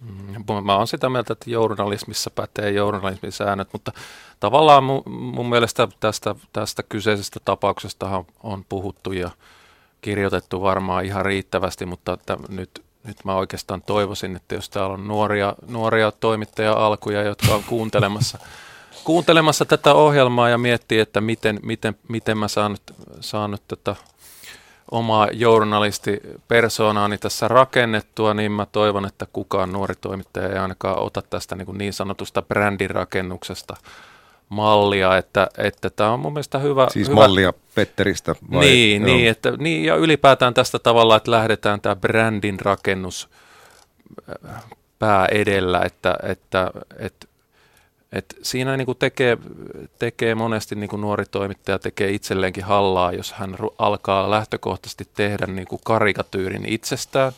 mm, 0.00 0.64
Mä 0.64 0.76
oon 0.76 0.86
sitä 0.86 1.08
mieltä, 1.08 1.32
että 1.32 1.50
journalismissa 1.50 2.30
pätee 2.30 2.70
journalismin 2.70 3.32
säännöt, 3.32 3.68
mutta 3.72 3.92
tavallaan 4.40 4.84
mun, 4.84 5.02
mun 5.06 5.48
mielestä 5.48 5.88
tästä, 6.00 6.34
tästä 6.52 6.82
kyseisestä 6.82 7.40
tapauksesta 7.44 8.24
on 8.42 8.64
puhuttu 8.68 9.12
ja 9.12 9.30
kirjoitettu 10.00 10.62
varmaan 10.62 11.04
ihan 11.04 11.24
riittävästi, 11.24 11.86
mutta 11.86 12.12
että 12.12 12.36
nyt, 12.48 12.82
nyt 13.04 13.16
mä 13.24 13.34
oikeastaan 13.34 13.82
toivoisin, 13.82 14.36
että 14.36 14.54
jos 14.54 14.70
täällä 14.70 14.94
on 14.94 15.08
nuoria, 15.08 15.54
nuoria 15.68 16.12
toimittaja-alkuja, 16.12 17.22
jotka 17.22 17.54
on 17.54 17.64
kuuntelemassa, 17.64 18.38
kuuntelemassa 19.04 19.64
tätä 19.64 19.94
ohjelmaa 19.94 20.48
ja 20.48 20.58
miettii, 20.58 21.00
että 21.00 21.20
miten, 21.20 21.60
miten, 21.62 21.96
miten 22.08 22.38
mä 22.38 22.48
saan 22.48 22.70
nyt, 22.72 22.94
saan 23.20 23.50
nyt 23.50 23.62
tätä 23.68 23.96
omaa 24.90 25.28
journalistipersoonaani 25.32 27.18
tässä 27.18 27.48
rakennettua, 27.48 28.34
niin 28.34 28.52
mä 28.52 28.66
toivon, 28.66 29.06
että 29.06 29.26
kukaan 29.32 29.72
nuori 29.72 29.94
toimittaja 30.00 30.48
ei 30.48 30.58
ainakaan 30.58 30.98
ota 30.98 31.22
tästä 31.22 31.56
niin, 31.56 31.66
kuin 31.66 31.78
niin 31.78 31.92
sanotusta 31.92 32.42
brändin 32.42 32.90
rakennuksesta 32.90 33.76
mallia, 34.48 35.16
että, 35.16 35.48
että 35.58 35.90
tämä 35.90 36.12
on 36.12 36.20
mun 36.20 36.32
mielestä 36.32 36.58
hyvä. 36.58 36.86
Siis 36.90 37.08
hyvä. 37.08 37.20
mallia 37.20 37.52
Petteristä 37.74 38.34
vai? 38.52 38.64
Niin, 38.64 39.02
niin, 39.02 39.28
että, 39.28 39.52
niin, 39.58 39.84
ja 39.84 39.96
ylipäätään 39.96 40.54
tästä 40.54 40.78
tavalla, 40.78 41.16
että 41.16 41.30
lähdetään 41.30 41.80
tämä 41.80 41.96
brändin 41.96 42.60
rakennus 42.60 43.28
äh, 44.46 44.64
pää 44.98 45.26
edellä, 45.26 45.82
että, 45.82 46.16
että, 46.22 46.70
että 46.98 47.26
et 48.12 48.36
siinä 48.42 48.76
niin 48.76 48.86
kuin 48.86 48.98
tekee, 48.98 49.38
tekee 49.98 50.34
monesti 50.34 50.74
niin 50.74 50.88
kuin 50.88 51.00
nuori 51.00 51.24
toimittaja 51.30 51.78
tekee 51.78 52.10
itselleenkin 52.10 52.64
hallaa, 52.64 53.12
jos 53.12 53.32
hän 53.32 53.56
alkaa 53.78 54.30
lähtökohtaisesti 54.30 55.08
tehdä 55.14 55.46
niin 55.46 55.68
kuin 55.68 55.80
karikatyyrin 55.84 56.64
itsestään 56.66 57.32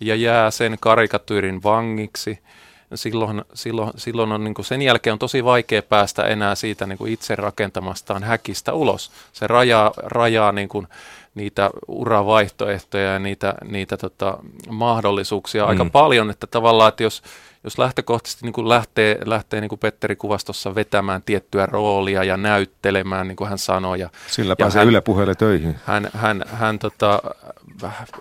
ja 0.00 0.14
jää 0.14 0.50
sen 0.50 0.76
karikatyyrin 0.80 1.62
vangiksi– 1.62 2.38
silloin, 2.94 3.44
silloin, 3.54 3.90
silloin 3.96 4.32
on 4.32 4.44
niin 4.44 4.54
kuin 4.54 4.66
sen 4.66 4.82
jälkeen 4.82 5.12
on 5.12 5.18
tosi 5.18 5.44
vaikea 5.44 5.82
päästä 5.82 6.22
enää 6.22 6.54
siitä 6.54 6.86
niin 6.86 6.98
kuin 6.98 7.12
itse 7.12 7.36
rakentamastaan 7.36 8.22
häkistä 8.22 8.72
ulos. 8.72 9.10
Se 9.32 9.46
rajaa, 9.46 9.92
rajaa 9.96 10.52
niin 10.52 10.68
kuin 10.68 10.88
niitä 11.34 11.70
uravaihtoehtoja 11.88 13.12
ja 13.12 13.18
niitä, 13.18 13.54
niitä 13.64 13.96
tota, 13.96 14.38
mahdollisuuksia 14.70 15.62
mm. 15.62 15.68
aika 15.68 15.84
paljon, 15.84 16.30
että 16.30 16.46
tavallaan, 16.46 16.88
että 16.88 17.02
jos, 17.02 17.22
jos 17.64 17.78
lähtökohtaisesti 17.78 18.44
niin 18.44 18.52
kuin 18.52 18.68
lähtee, 18.68 19.18
lähtee 19.24 19.60
niin 19.60 19.68
kuin 19.68 19.78
Petteri 19.78 20.16
kuvastossa 20.16 20.74
vetämään 20.74 21.22
tiettyä 21.22 21.66
roolia 21.66 22.24
ja 22.24 22.36
näyttelemään, 22.36 23.28
niin 23.28 23.36
kuin 23.36 23.48
hän 23.48 23.58
sanoi. 23.58 24.00
Ja, 24.00 24.10
Sillä 24.26 24.56
pääsee 24.56 24.84
Yle 24.84 25.00
puheelle 25.00 25.34
töihin. 25.34 25.76
Hän, 25.84 26.10
hän, 26.14 26.44
hän, 26.46 26.78
tota, 26.78 27.22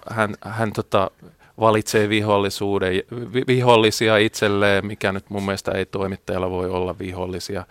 hän, 0.10 0.36
hän 0.42 0.74
tota, 0.74 1.12
valitsee 1.60 2.10
vihollisuuden, 2.10 2.94
vihollisia 3.48 4.18
itselleen, 4.18 4.86
mikä 4.86 5.12
nyt 5.12 5.30
mun 5.30 5.46
mielestä 5.46 5.72
ei 5.72 5.86
toimittajalla 5.86 6.50
voi 6.50 6.70
olla 6.70 7.00
vihollisia. 7.00 7.66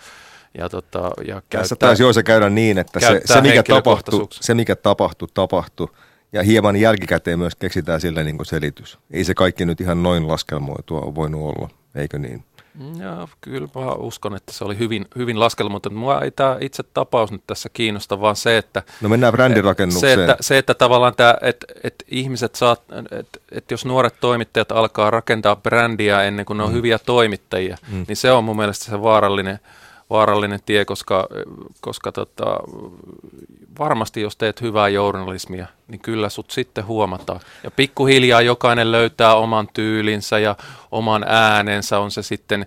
Ja 0.59 0.69
tota, 0.69 0.99
ja 0.99 1.35
käyttää, 1.35 1.61
Tässä 1.61 1.77
taisi 1.77 2.03
jo 2.03 2.13
se 2.13 2.23
käydä 2.23 2.51
niin, 2.51 2.79
että 2.79 3.01
se, 3.01 3.21
se, 3.25 3.41
mikä 3.41 3.63
tapahtui, 3.63 4.27
se 4.31 4.55
mikä 4.55 4.77
tapahtui, 4.77 5.29
tapahtui. 5.35 5.89
Ja 6.33 6.43
hieman 6.43 6.77
jälkikäteen 6.77 7.39
myös 7.39 7.55
keksitään 7.55 8.01
sille 8.01 8.25
niin 8.25 8.47
selitys. 8.47 8.99
Ei 9.11 9.25
se 9.25 9.35
kaikki 9.35 9.65
nyt 9.65 9.81
ihan 9.81 10.03
noin 10.03 10.29
laskelmoitua 10.29 11.15
voinut 11.15 11.41
olla, 11.41 11.69
eikö 11.95 12.19
niin? 12.19 12.45
Ja 12.99 13.29
kyllä 13.41 13.69
mä 13.75 13.93
uskon, 13.93 14.37
että 14.37 14.53
se 14.53 14.65
oli 14.65 14.79
hyvin, 14.79 15.07
hyvin 15.17 15.41
laskelma, 15.41 15.73
mutta 15.73 15.91
mua 15.91 16.21
ei 16.21 16.31
tämä 16.31 16.57
itse 16.61 16.83
tapaus 16.83 17.33
nyt 17.33 17.43
tässä 17.47 17.69
kiinnosta, 17.69 18.21
vaan 18.21 18.37
se, 18.37 18.59
että... 18.59 18.83
No 19.01 19.09
mennään 19.09 19.33
brändirakennukseen. 19.33 20.19
Se, 20.19 20.23
että, 20.23 20.37
se, 20.41 20.59
että 20.59 20.75
tavallaan 20.75 21.15
tämä, 21.15 21.35
että, 21.43 21.67
että 21.85 22.05
ihmiset 22.09 22.55
saat, 22.55 22.83
että, 23.11 23.39
että 23.53 23.75
jos 23.75 23.85
nuoret 23.85 24.15
toimittajat 24.21 24.73
alkaa 24.73 25.11
rakentaa 25.11 25.57
brändiä 25.57 26.23
ennen 26.23 26.47
kuin 26.47 26.57
ne 26.57 26.63
on 26.63 26.71
mm. 26.71 26.77
hyviä 26.77 26.99
toimittajia, 26.99 27.77
mm. 27.89 28.05
niin 28.09 28.17
se 28.17 28.33
on 28.33 28.45
mun 28.45 28.57
mielestä 28.57 28.85
se 28.85 29.03
vaarallinen, 29.03 29.59
vaarallinen 30.13 30.61
tie, 30.67 30.85
koska, 30.85 31.29
koska 31.81 32.13
tota, 32.13 32.57
varmasti 33.79 34.21
jos 34.21 34.37
teet 34.37 34.61
hyvää 34.61 34.89
journalismia, 34.89 35.67
niin 35.89 36.01
kyllä 36.01 36.29
sut 36.29 36.51
sitten 36.51 36.87
huomataan. 36.87 37.41
Ja 37.65 37.71
pikkuhiljaa 37.71 38.41
jokainen 38.41 38.93
löytää 38.93 39.35
oman 39.35 39.69
tyylinsä 39.73 40.39
ja 40.39 40.57
oman 40.91 41.25
äänensä, 41.29 41.99
on 41.99 42.11
se 42.11 42.23
sitten 42.23 42.67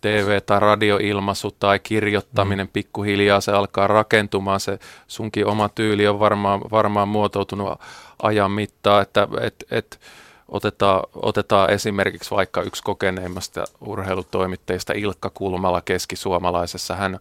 TV- 0.00 0.42
tai 0.46 0.60
radioilmaisu 0.60 1.50
tai 1.50 1.78
kirjoittaminen, 1.78 2.66
mm. 2.66 2.70
pikkuhiljaa 2.72 3.40
se 3.40 3.52
alkaa 3.52 3.86
rakentumaan. 3.86 4.60
Se 4.60 4.78
sunkin 5.06 5.46
oma 5.46 5.68
tyyli 5.68 6.08
on 6.08 6.20
varmaan, 6.20 6.60
varmaan 6.70 7.08
muotoutunut 7.08 7.80
ajan 8.22 8.50
mittaan, 8.50 9.02
että 9.02 9.28
et, 9.40 9.64
et, 9.70 10.00
otetaan, 10.48 11.02
otetaan 11.14 11.70
esimerkiksi 11.70 12.30
vaikka 12.30 12.62
yksi 12.62 12.82
kokeneimmasta 12.82 13.64
urheilutoimitteista 13.80 14.92
Ilkka 14.92 15.30
Kulmala 15.30 15.80
keskisuomalaisessa. 15.80 16.96
Hän 16.96 17.18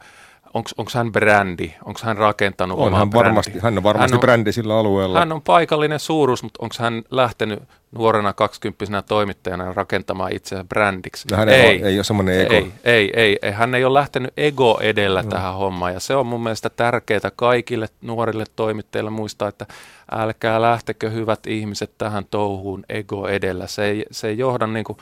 onko 0.55 0.91
hän 0.93 1.11
brändi, 1.11 1.73
onko 1.85 1.99
hän 2.03 2.17
rakentanut 2.17 2.79
on 2.79 2.93
hän 2.93 3.11
varmasti, 3.11 3.51
brändi? 3.51 3.63
Hän 3.63 3.77
on 3.77 3.83
varmasti 3.83 4.11
hän 4.11 4.17
on, 4.17 4.21
brändi 4.21 4.51
sillä 4.51 4.79
alueella. 4.79 5.19
Hän 5.19 5.31
on 5.31 5.41
paikallinen 5.41 5.99
suuruus, 5.99 6.43
mutta 6.43 6.63
onko 6.63 6.75
hän 6.79 7.03
lähtenyt 7.11 7.63
nuorena 7.91 8.33
kaksikymppisenä 8.33 9.01
toimittajana 9.01 9.73
rakentamaan 9.73 10.33
itseään 10.33 10.67
brändiksi? 10.67 11.27
No 11.31 11.43
ei, 11.43 11.77
ole, 11.79 11.89
ei 11.89 11.97
ole 11.97 12.03
semmoinen 12.03 12.41
ego. 12.41 12.53
Ei, 12.53 12.71
ei, 12.83 13.11
ei, 13.13 13.37
ei, 13.41 13.51
hän 13.51 13.75
ei 13.75 13.85
ole 13.85 13.99
lähtenyt 13.99 14.33
ego 14.37 14.79
edellä 14.81 15.21
no. 15.21 15.29
tähän 15.29 15.53
hommaan 15.53 15.93
ja 15.93 15.99
se 15.99 16.15
on 16.15 16.27
mun 16.27 16.43
mielestä 16.43 16.69
tärkeää 16.69 17.31
kaikille 17.35 17.87
nuorille 18.01 18.45
toimittajille 18.55 19.09
muistaa, 19.09 19.47
että 19.49 19.65
älkää 20.11 20.61
lähtekö 20.61 21.09
hyvät 21.09 21.47
ihmiset 21.47 21.91
tähän 21.97 22.25
touhuun 22.31 22.83
ego 22.89 23.27
edellä. 23.27 23.67
Se 23.67 23.85
ei, 23.85 24.05
se 24.11 24.27
ei 24.27 24.37
johda 24.37 24.67
niin 24.67 24.85
kuin 24.85 24.97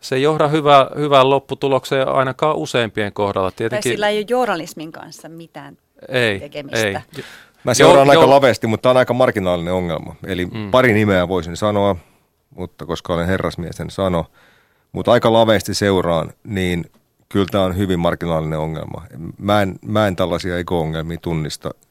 se 0.00 0.16
ei 0.16 0.22
johda 0.22 0.48
hyvää, 0.48 0.86
hyvään 0.96 1.30
lopputulokseen 1.30 2.08
ainakaan 2.08 2.56
useimpien 2.56 3.12
kohdalla. 3.12 3.50
Tietenkin, 3.50 3.82
tai 3.82 3.92
sillä 3.92 4.08
ei 4.08 4.18
ole 4.18 4.26
journalismin 4.28 4.92
kanssa 4.92 5.28
mitään 5.28 5.78
ei, 6.08 6.40
tekemistä. 6.40 7.02
Ei. 7.16 7.24
Mä 7.64 7.74
seuraan 7.74 8.06
jo, 8.06 8.10
aika 8.10 8.22
jo. 8.22 8.30
laveasti, 8.30 8.66
mutta 8.66 8.82
tämä 8.82 8.90
on 8.90 8.96
aika 8.96 9.14
marginaalinen 9.14 9.72
ongelma. 9.72 10.14
Eli 10.26 10.46
mm. 10.46 10.70
pari 10.70 10.92
nimeä 10.92 11.28
voisin 11.28 11.56
sanoa, 11.56 11.96
mutta 12.56 12.86
koska 12.86 13.14
olen 13.14 13.26
herrasmies, 13.26 13.80
en 13.80 13.90
sano. 13.90 14.26
Mutta 14.92 15.12
aika 15.12 15.32
laveasti 15.32 15.74
seuraan, 15.74 16.32
niin 16.44 16.84
kyllä 17.28 17.46
tämä 17.50 17.64
on 17.64 17.76
hyvin 17.76 17.98
marginaalinen 17.98 18.58
ongelma. 18.58 19.02
Mä 19.38 19.62
en, 19.62 19.78
mä 19.86 20.06
en 20.06 20.16
tällaisia 20.16 20.58
ego-ongelmia 20.58 21.18
tunnista– 21.22 21.70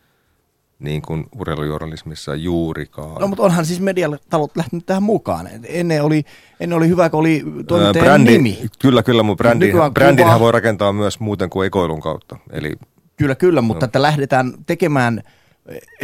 niin 0.79 1.01
kuin 1.01 1.25
urheilujournalismissa 1.39 2.35
juurikaan. 2.35 3.21
No 3.21 3.27
mutta 3.27 3.43
onhan 3.43 3.65
siis 3.65 3.79
mediatalot 3.79 4.57
lähtenyt 4.57 4.85
tähän 4.85 5.03
mukaan. 5.03 5.49
Ennen 5.63 6.03
oli, 6.03 6.23
ennen 6.59 6.77
oli 6.77 6.87
hyvä, 6.87 7.09
kun 7.09 7.19
oli 7.19 7.43
toimittajan 7.67 8.05
brändi, 8.05 8.31
nimi. 8.31 8.59
Kyllä, 8.79 9.03
kyllä, 9.03 9.23
mutta 9.23 9.43
brändin, 9.43 9.75
brändinhän 9.93 10.39
voi 10.39 10.51
rakentaa 10.51 10.93
myös 10.93 11.19
muuten 11.19 11.49
kuin 11.49 11.67
ekoilun 11.67 12.01
kautta. 12.01 12.37
Eli 12.51 12.75
Kyllä, 13.19 13.35
kyllä, 13.35 13.61
mutta 13.61 13.85
no. 13.85 13.87
että 13.87 14.01
lähdetään 14.01 14.53
tekemään 14.65 15.23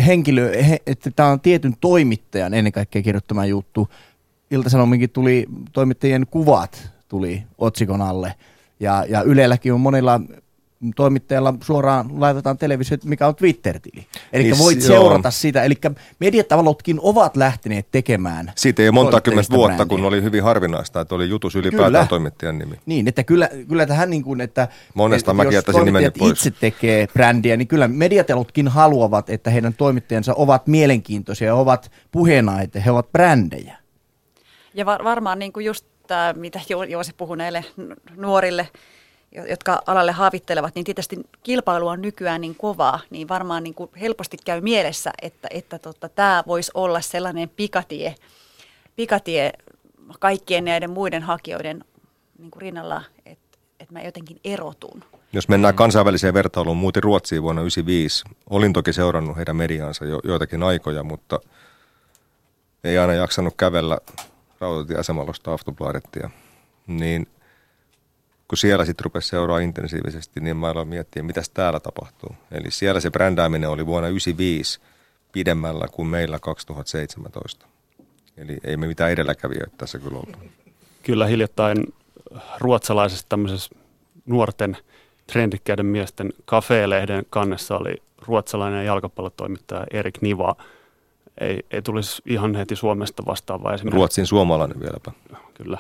henkilö, 0.05 0.63
he, 0.63 0.77
että 0.87 1.11
tämä 1.15 1.29
on 1.29 1.39
tietyn 1.39 1.73
toimittajan 1.81 2.53
ennen 2.53 2.73
kaikkea 2.73 3.01
kirjoittama 3.01 3.45
juttu. 3.45 3.87
Ilta-Sanominkin 4.51 5.09
tuli 5.09 5.45
toimittajien 5.73 6.27
kuvat 6.27 6.91
tuli 7.07 7.43
otsikon 7.57 8.01
alle. 8.01 8.33
Ja, 8.79 9.05
ja 9.09 9.21
Ylelläkin 9.21 9.73
on 9.73 9.81
monilla 9.81 10.21
toimittajalla 10.93 11.53
suoraan 11.61 12.21
laitetaan 12.21 12.57
televisio, 12.57 12.97
mikä 13.03 13.27
on 13.27 13.35
Twitter-tili. 13.35 14.05
Eli 14.33 14.43
niin, 14.43 14.57
voit 14.57 14.79
joo. 14.79 14.87
seurata 14.87 15.31
sitä. 15.31 15.63
Eli 15.63 15.75
mediatalotkin 16.19 16.99
ovat 17.01 17.37
lähteneet 17.37 17.87
tekemään. 17.91 18.51
Siitä 18.55 18.83
ei 18.83 18.91
monta 18.91 19.21
kymmentä 19.21 19.53
vuotta, 19.55 19.75
brändiä. 19.75 19.97
kun 19.97 20.05
oli 20.05 20.23
hyvin 20.23 20.43
harvinaista, 20.43 21.01
että 21.01 21.15
oli 21.15 21.29
jutus 21.29 21.55
ylipäätään 21.55 21.91
kyllä. 21.91 22.05
toimittajan 22.05 22.57
nimi. 22.57 22.75
Niin, 22.85 23.07
että 23.07 23.23
kyllä, 23.23 23.49
kyllä 23.69 23.85
tähän 23.85 24.09
niin 24.09 24.23
kuin, 24.23 24.41
että, 24.41 24.67
Monesta 24.93 25.31
että 25.31 25.55
jos 25.55 25.65
toimittajat 25.65 26.13
pois. 26.13 26.31
itse 26.45 26.59
tekee 26.59 27.07
brändiä, 27.13 27.57
niin 27.57 27.67
kyllä 27.67 27.87
mediatalotkin 27.87 28.67
haluavat, 28.67 29.29
että 29.29 29.49
heidän 29.49 29.73
toimittajansa 29.73 30.33
ovat 30.33 30.67
mielenkiintoisia, 30.67 31.55
ovat 31.55 31.91
puheenaihe, 32.11 32.69
he 32.85 32.91
ovat 32.91 33.11
brändejä. 33.11 33.77
Ja 34.73 34.85
var- 34.85 35.03
varmaan 35.03 35.39
niin 35.39 35.53
kuin 35.53 35.65
just 35.65 35.85
tämä, 36.07 36.33
mitä 36.37 36.59
Joosi 36.89 37.13
puhui 37.17 37.37
näille 37.37 37.65
nuorille, 38.15 38.67
jotka 39.49 39.81
alalle 39.87 40.11
haavittelevat, 40.11 40.75
niin 40.75 40.85
tietysti 40.85 41.19
kilpailu 41.43 41.87
on 41.87 42.01
nykyään 42.01 42.41
niin 42.41 42.55
kovaa, 42.55 42.99
niin 43.09 43.27
varmaan 43.27 43.63
niin 43.63 43.73
kuin 43.73 43.89
helposti 44.01 44.37
käy 44.45 44.61
mielessä, 44.61 45.11
että, 45.21 45.47
että 45.51 45.79
tota, 45.79 46.09
tämä 46.09 46.43
voisi 46.47 46.71
olla 46.73 47.01
sellainen 47.01 47.49
pikatie, 47.49 48.15
pikatie 48.95 49.53
kaikkien 50.19 50.65
näiden 50.65 50.89
muiden 50.89 51.23
hakijoiden 51.23 51.83
niin 52.39 52.51
kuin 52.51 52.61
rinnalla, 52.61 53.03
että, 53.25 53.57
että 53.79 53.93
mä 53.93 54.01
jotenkin 54.01 54.39
erotun. 54.43 55.03
Jos 55.33 55.47
mennään 55.47 55.75
kansainväliseen 55.75 56.33
vertailuun, 56.33 56.77
muutin 56.77 57.03
Ruotsiin 57.03 57.41
vuonna 57.41 57.61
1995. 57.61 58.23
Olin 58.49 58.73
toki 58.73 58.93
seurannut 58.93 59.37
heidän 59.37 59.55
mediaansa 59.55 60.05
jo, 60.05 60.19
joitakin 60.23 60.63
aikoja, 60.63 61.03
mutta 61.03 61.39
ei 62.83 62.97
aina 62.97 63.13
jaksanut 63.13 63.53
kävellä 63.57 63.97
rautatieasemalosta 64.59 65.53
Aftonbladettia. 65.53 66.29
Niin 66.87 67.27
kun 68.47 68.57
siellä 68.57 68.85
sitten 68.85 69.03
rupesi 69.03 69.27
seuraa 69.27 69.59
intensiivisesti, 69.59 70.39
niin 70.39 70.57
mä 70.57 70.69
aloin 70.69 70.87
miettiä, 70.87 71.23
mitä 71.23 71.41
täällä 71.53 71.79
tapahtuu. 71.79 72.35
Eli 72.51 72.71
siellä 72.71 72.99
se 72.99 73.11
brändääminen 73.11 73.69
oli 73.69 73.85
vuonna 73.85 74.07
1995 74.07 74.79
pidemmällä 75.31 75.87
kuin 75.91 76.07
meillä 76.07 76.39
2017. 76.39 77.65
Eli 78.37 78.57
ei 78.63 78.77
me 78.77 78.87
mitään 78.87 79.11
edelläkävijöitä 79.11 79.73
tässä 79.77 79.99
kyllä 79.99 80.17
ollut. 80.17 80.37
Kyllä 81.03 81.25
hiljattain 81.27 81.93
ruotsalaisessa 82.59 83.25
tämmöisessä 83.29 83.75
nuorten 84.25 84.77
trendikkäiden 85.31 85.85
miesten 85.85 86.33
kafeelehden 86.45 87.25
kannessa 87.29 87.77
oli 87.77 87.95
ruotsalainen 88.27 88.85
jalkapallotoimittaja 88.85 89.85
Erik 89.91 90.21
Niva. 90.21 90.55
Ei, 91.37 91.59
ei 91.71 91.81
tulisi 91.81 92.21
ihan 92.25 92.55
heti 92.55 92.75
Suomesta 92.75 93.23
vastaavaa 93.25 93.73
esimerkiksi. 93.73 93.95
Ruotsin 93.95 94.27
suomalainen 94.27 94.79
vieläpä. 94.79 95.11
Kyllä. 95.53 95.77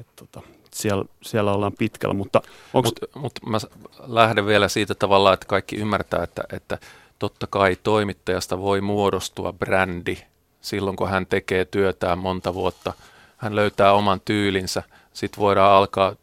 Et, 0.00 0.06
tota, 0.16 0.42
siellä, 0.80 1.04
siellä 1.22 1.52
ollaan 1.52 1.72
pitkällä. 1.78 2.14
Mutta 2.14 2.42
Mutta 2.72 3.06
mut 3.14 3.32
mä 3.46 3.58
lähden 4.06 4.46
vielä 4.46 4.68
siitä 4.68 4.94
tavalla, 4.94 5.32
että 5.32 5.46
kaikki 5.46 5.76
ymmärtää, 5.76 6.22
että, 6.22 6.42
että 6.52 6.78
totta 7.18 7.46
kai 7.46 7.76
toimittajasta 7.82 8.58
voi 8.58 8.80
muodostua 8.80 9.52
brändi 9.52 10.16
silloin, 10.60 10.96
kun 10.96 11.10
hän 11.10 11.26
tekee 11.26 11.64
työtään 11.64 12.18
monta 12.18 12.54
vuotta. 12.54 12.92
Hän 13.36 13.56
löytää 13.56 13.92
oman 13.92 14.20
tyylinsä. 14.24 14.82
Sitten 15.12 15.40
voidaan 15.40 15.72
alkaa, 15.72 16.16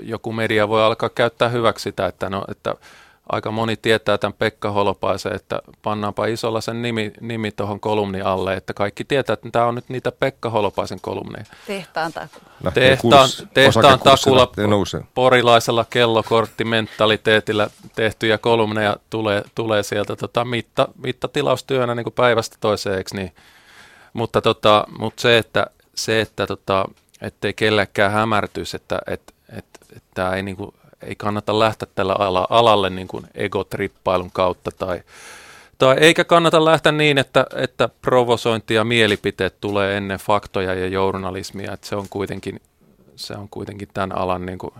joku 0.00 0.32
media 0.32 0.68
voi 0.68 0.82
alkaa 0.82 1.08
käyttää 1.08 1.48
hyväksi 1.48 1.82
sitä, 1.82 2.06
että, 2.06 2.30
no, 2.30 2.44
että 2.48 2.74
aika 3.32 3.50
moni 3.50 3.76
tietää 3.76 4.18
tämän 4.18 4.34
Pekka 4.38 4.70
Holopaisen, 4.70 5.34
että 5.34 5.62
pannaanpa 5.82 6.26
isolla 6.26 6.60
sen 6.60 6.82
nimi, 6.82 7.12
nimi 7.20 7.50
tuohon 7.50 7.80
kolumni 7.80 8.20
alle, 8.20 8.54
että 8.54 8.74
kaikki 8.74 9.04
tietää, 9.04 9.34
että 9.34 9.50
tämä 9.52 9.64
on 9.64 9.74
nyt 9.74 9.88
niitä 9.88 10.12
Pekka 10.12 10.50
Holopaisen 10.50 11.00
kolumneja. 11.00 11.44
Tehtaan 11.66 12.12
takula. 12.12 12.70
Tehtaan, 12.74 13.28
tehtaan 13.54 14.00
takula 14.00 14.52
porilaisella 15.14 15.86
kellokorttimentaliteetillä 15.90 17.70
tehtyjä 17.94 18.38
kolumneja 18.38 18.96
tulee, 19.10 19.42
tulee 19.54 19.82
sieltä 19.82 20.16
tota 20.16 20.44
mitta, 20.44 20.88
mittatilaustyönä 21.02 21.94
niin 21.94 22.04
kuin 22.04 22.14
päivästä 22.14 22.56
toiseen, 22.60 23.04
niin? 23.12 23.32
Mutta, 24.12 24.40
tota, 24.40 24.84
mutta 24.98 25.22
se, 25.22 25.38
että, 25.38 25.66
se, 25.94 26.20
että 26.20 26.46
tota, 26.46 26.84
ettei 27.20 27.52
kellekään 27.52 28.12
hämärtyisi, 28.12 28.76
että 28.76 28.98
et, 29.06 29.34
et, 29.56 29.66
et 29.96 30.02
tämä 30.14 30.34
ei 30.34 30.42
niin 30.42 30.56
kuin 30.56 30.74
ei 31.02 31.14
kannata 31.16 31.58
lähteä 31.58 31.88
tällä 31.94 32.14
alalle 32.50 32.90
niin 32.90 33.08
kuin 33.08 33.26
egotrippailun 33.34 34.30
kautta 34.32 34.70
tai, 34.78 35.02
tai 35.78 35.96
eikä 36.00 36.24
kannata 36.24 36.64
lähteä 36.64 36.92
niin, 36.92 37.18
että, 37.18 37.46
että 37.54 37.88
provosointi 38.02 38.74
ja 38.74 38.84
mielipiteet 38.84 39.60
tulee 39.60 39.96
ennen 39.96 40.18
faktoja 40.18 40.74
ja 40.74 40.86
journalismia, 40.86 41.72
että 41.72 41.86
se 41.86 41.96
on 41.96 42.06
kuitenkin, 42.10 42.60
se 43.16 43.34
on 43.34 43.48
kuitenkin 43.50 43.88
tämän 43.94 44.18
alan 44.18 44.46
niin 44.46 44.58
kuin 44.58 44.74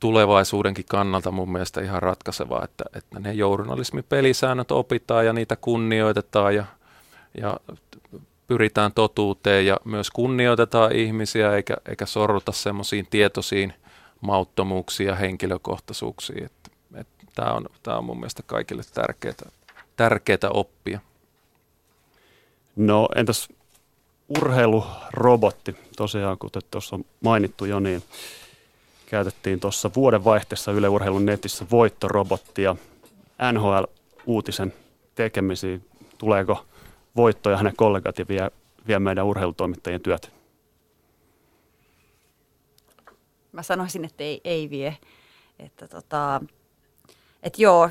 tulevaisuudenkin 0.00 0.84
kannalta 0.88 1.30
mun 1.30 1.52
mielestä 1.52 1.80
ihan 1.80 2.02
ratkaisevaa, 2.02 2.64
että, 2.64 2.84
että 2.94 3.20
ne 3.20 3.32
journalismipelisäännöt 3.32 4.70
opitaan 4.70 5.26
ja 5.26 5.32
niitä 5.32 5.56
kunnioitetaan 5.56 6.54
ja, 6.54 6.64
ja 7.40 7.56
pyritään 8.46 8.92
totuuteen 8.92 9.66
ja 9.66 9.76
myös 9.84 10.10
kunnioitetaan 10.10 10.92
ihmisiä 10.92 11.56
eikä, 11.56 11.76
eikä 11.88 12.06
sorruta 12.06 12.52
semmoisiin 12.52 13.06
tietoisiin 13.10 13.74
mauttomuuksia, 14.22 15.14
henkilökohtaisuuksia. 15.14 16.46
Että, 16.46 16.70
että 16.94 17.26
tämä, 17.34 17.52
on, 17.52 17.66
tämä 17.82 17.98
on 17.98 18.04
mun 18.04 18.16
mielestä 18.16 18.42
kaikille 18.46 18.82
tärkeää, 18.94 19.34
tärkeää 19.96 20.50
oppia. 20.50 21.00
No 22.76 23.08
entäs 23.16 23.48
urheilurobotti? 24.28 25.76
Tosiaan, 25.96 26.38
kuten 26.38 26.62
tuossa 26.70 26.96
on 26.96 27.04
mainittu 27.20 27.64
jo, 27.64 27.80
niin 27.80 28.02
käytettiin 29.06 29.60
tuossa 29.60 29.90
vuoden 29.96 30.24
vaihteessa 30.24 30.72
Yle 30.72 30.88
Urheilun 30.88 31.26
netissä 31.26 31.66
voittorobottia 31.70 32.76
NHL-uutisen 33.52 34.72
tekemisiin. 35.14 35.88
Tuleeko 36.18 36.64
voittoja 37.16 37.56
hänen 37.56 37.76
kollegat 37.76 38.18
ja 38.18 38.28
vie, 38.28 38.50
vie 38.86 38.98
meidän 38.98 39.26
urheilutoimittajien 39.26 40.00
työt? 40.00 40.41
Mä 43.52 43.62
sanoisin, 43.62 44.04
että 44.04 44.24
ei, 44.24 44.40
ei 44.44 44.70
vie. 44.70 44.96
Että 45.58 45.88
tota, 45.88 46.40
et 47.42 47.58
joo, 47.58 47.90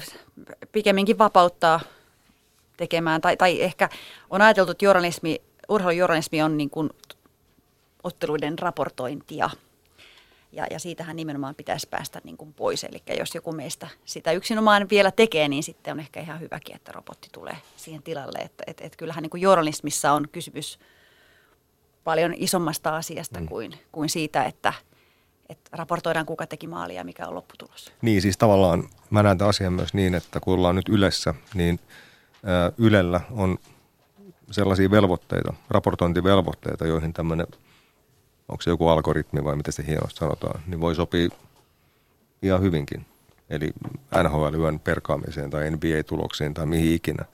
pikemminkin 0.71 1.17
vapauttaa 1.17 1.79
tekemään, 2.77 3.21
tai, 3.21 3.37
tai 3.37 3.61
ehkä 3.61 3.89
on 4.29 4.41
ajateltu, 4.41 4.71
että 4.71 4.85
journalismi, 4.85 5.41
urheilujournalismi 5.69 6.41
on 6.41 6.57
niin 6.57 6.69
kuin 6.69 6.89
otteluiden 8.03 8.59
raportointia. 8.59 9.49
Ja, 10.51 10.67
ja 10.71 10.79
siitähän 10.79 11.15
nimenomaan 11.15 11.55
pitäisi 11.55 11.87
päästä 11.89 12.21
niin 12.23 12.37
kuin 12.37 12.53
pois. 12.53 12.83
Eli 12.83 13.03
jos 13.17 13.35
joku 13.35 13.51
meistä 13.51 13.87
sitä 14.05 14.31
yksinomaan 14.31 14.89
vielä 14.89 15.11
tekee, 15.11 15.47
niin 15.47 15.63
sitten 15.63 15.91
on 15.91 15.99
ehkä 15.99 16.19
ihan 16.21 16.39
hyväkin, 16.39 16.75
että 16.75 16.91
robotti 16.91 17.29
tulee 17.31 17.57
siihen 17.75 18.03
tilalle. 18.03 18.39
Että 18.39 18.63
et, 18.67 18.81
et 18.81 18.95
kyllähän 18.95 19.21
niin 19.21 19.29
kuin 19.29 19.41
journalismissa 19.41 20.11
on 20.11 20.27
kysymys 20.31 20.79
paljon 22.03 22.33
isommasta 22.37 22.95
asiasta 22.95 23.39
mm. 23.39 23.47
kuin, 23.47 23.79
kuin 23.91 24.09
siitä, 24.09 24.43
että– 24.43 24.73
että 25.51 25.69
raportoidaan 25.77 26.25
kuka 26.25 26.47
teki 26.47 26.67
maalia 26.67 26.95
ja 26.95 27.03
mikä 27.03 27.27
on 27.27 27.35
lopputulos. 27.35 27.91
Niin, 28.01 28.21
siis 28.21 28.37
tavallaan 28.37 28.83
mä 29.09 29.23
näen 29.23 29.37
tämän 29.37 29.49
asian 29.49 29.73
myös 29.73 29.93
niin, 29.93 30.15
että 30.15 30.39
kun 30.39 30.53
ollaan 30.53 30.75
nyt 30.75 30.89
Ylessä, 30.89 31.33
niin 31.53 31.79
Ylellä 32.77 33.21
on 33.31 33.57
sellaisia 34.51 34.91
velvoitteita, 34.91 35.53
raportointivelvoitteita, 35.69 36.87
joihin 36.87 37.13
tämmöinen, 37.13 37.47
onko 38.47 38.61
se 38.61 38.69
joku 38.69 38.87
algoritmi 38.87 39.43
vai 39.43 39.55
miten 39.55 39.73
se 39.73 39.85
hienosti 39.87 40.19
sanotaan, 40.19 40.61
niin 40.67 40.81
voi 40.81 40.95
sopia 40.95 41.29
ihan 42.41 42.61
hyvinkin. 42.61 43.05
Eli 43.49 43.69
NHL-yön 44.23 44.79
perkaamiseen 44.79 45.49
tai 45.49 45.71
NBA-tuloksiin 45.71 46.53
tai 46.53 46.65
mihin 46.65 46.93
ikinä. 46.93 47.25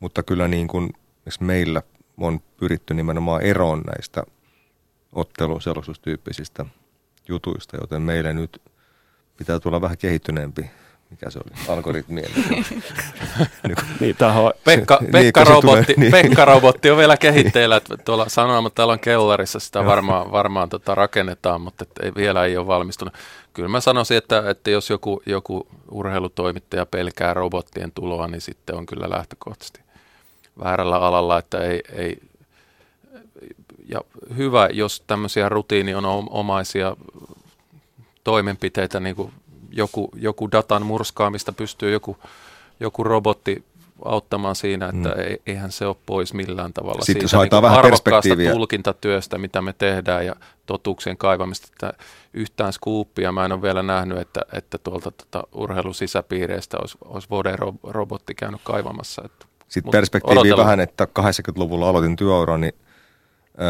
Mutta 0.00 0.22
kyllä 0.22 0.48
niin 0.48 0.68
kuin 0.68 0.92
meillä 1.40 1.82
on 2.18 2.40
pyritty 2.56 2.94
nimenomaan 2.94 3.42
eroon 3.42 3.80
näistä 3.80 4.22
otteluselostustyyppisistä 5.12 6.66
jutuista, 7.30 7.76
joten 7.80 8.02
meille 8.02 8.32
nyt 8.32 8.62
pitää 9.36 9.60
tulla 9.60 9.80
vähän 9.80 9.98
kehittyneempi 9.98 10.70
mikä 11.10 11.30
se 11.30 11.38
oli, 11.38 11.76
algoritmi. 11.76 12.22
niin, 14.00 14.16
taho. 14.16 14.52
Pekka, 14.64 14.98
niin, 15.00 15.12
Pekka, 15.12 15.44
niin, 15.44 15.54
robotti, 15.54 15.94
niin. 15.96 16.12
Pekka 16.12 16.44
robotti 16.44 16.90
on 16.90 16.98
vielä 16.98 17.16
kehitteillä, 17.16 17.76
että 17.76 17.96
tuolla 17.96 18.28
sanomatalon 18.28 18.98
kellarissa 18.98 19.58
sitä 19.58 19.84
varmaan, 19.84 20.32
varmaan 20.32 20.68
tota 20.68 20.94
rakennetaan, 20.94 21.60
mutta 21.60 21.84
et 21.84 22.04
ei, 22.04 22.12
vielä 22.16 22.44
ei 22.44 22.56
ole 22.56 22.66
valmistunut. 22.66 23.14
Kyllä 23.52 23.68
mä 23.68 23.80
sanoisin, 23.80 24.16
että, 24.16 24.50
että 24.50 24.70
jos 24.70 24.90
joku, 24.90 25.22
joku 25.26 25.66
urheilutoimittaja 25.90 26.86
pelkää 26.86 27.34
robottien 27.34 27.92
tuloa, 27.92 28.28
niin 28.28 28.40
sitten 28.40 28.76
on 28.76 28.86
kyllä 28.86 29.10
lähtökohtaisesti 29.10 29.80
väärällä 30.64 30.96
alalla, 30.96 31.38
että 31.38 31.58
ei, 31.58 31.80
ei 31.92 32.18
ja 33.90 34.00
hyvä, 34.36 34.68
jos 34.72 35.02
tämmöisiä 35.06 35.48
rutiiniomaisia 35.48 36.96
toimenpiteitä 38.24 39.00
niin 39.00 39.16
kuin 39.16 39.32
joku, 39.70 40.10
joku 40.14 40.52
datan 40.52 40.86
murskaamista 40.86 41.52
pystyy 41.52 41.92
joku, 41.92 42.16
joku 42.80 43.04
robotti 43.04 43.64
auttamaan 44.04 44.56
siinä, 44.56 44.86
että 44.86 45.08
mm. 45.08 45.36
eihän 45.46 45.72
se 45.72 45.86
ole 45.86 45.96
pois 46.06 46.34
millään 46.34 46.72
tavalla 46.72 47.04
Sitten 47.04 47.28
siitä 47.28 47.50
niin 47.50 47.62
vähän 47.62 47.78
arvokkaasta 47.78 48.34
tulkintatyöstä, 48.52 49.38
mitä 49.38 49.62
me 49.62 49.72
tehdään 49.72 50.26
ja 50.26 50.36
totuuksien 50.66 51.16
kaivamista. 51.16 51.68
Että 51.72 51.92
yhtään 52.34 52.72
skuuppia 52.72 53.32
mä 53.32 53.44
en 53.44 53.52
ole 53.52 53.62
vielä 53.62 53.82
nähnyt, 53.82 54.18
että, 54.18 54.40
että 54.52 54.78
tuolta 54.78 55.10
tota 55.10 55.46
urheilusisäpiireistä 55.52 56.78
olisi, 56.78 56.98
olisi 57.04 57.28
Vode-robotti 57.30 58.34
käynyt 58.34 58.60
kaivamassa. 58.64 59.22
Että, 59.24 59.46
Sitten 59.68 59.90
perspektiivi 59.90 60.56
vähän, 60.56 60.80
että 60.80 61.08
80-luvulla 61.18 61.88
aloitin 61.88 62.16
työurani 62.16 62.74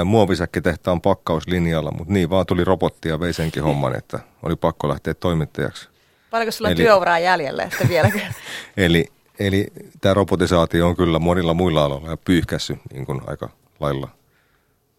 muovisäkkitehtaan 0.05 1.01
pakkauslinjalla, 1.01 1.91
mutta 1.91 2.13
niin 2.13 2.31
vaan 2.31 2.47
tuli 2.47 2.65
robotti 2.65 3.09
ja 3.09 3.21
vei 3.21 3.33
senkin 3.33 3.63
homman, 3.63 3.97
että 3.97 4.19
oli 4.43 4.57
pakko 4.57 4.89
lähteä 4.89 5.15
toimittajaksi. 5.15 5.89
Paljonko 6.31 6.53
sulla 6.53 6.69
on 6.69 6.73
eli, 6.73 6.83
työuraa 6.83 7.19
jäljellä, 7.19 7.63
että 7.63 7.89
vieläkö? 7.89 8.19
eli, 8.77 9.07
eli 9.39 9.67
tämä 10.01 10.15
robotisaatio 10.15 10.89
on 10.89 10.97
kyllä 10.97 11.19
monilla 11.19 11.55
muilla 11.55 11.85
aloilla 11.85 12.11
ja 12.11 12.17
pyyhkässy 12.17 12.79
niin 12.93 13.07
kuin 13.07 13.21
aika 13.27 13.49
lailla. 13.81 14.09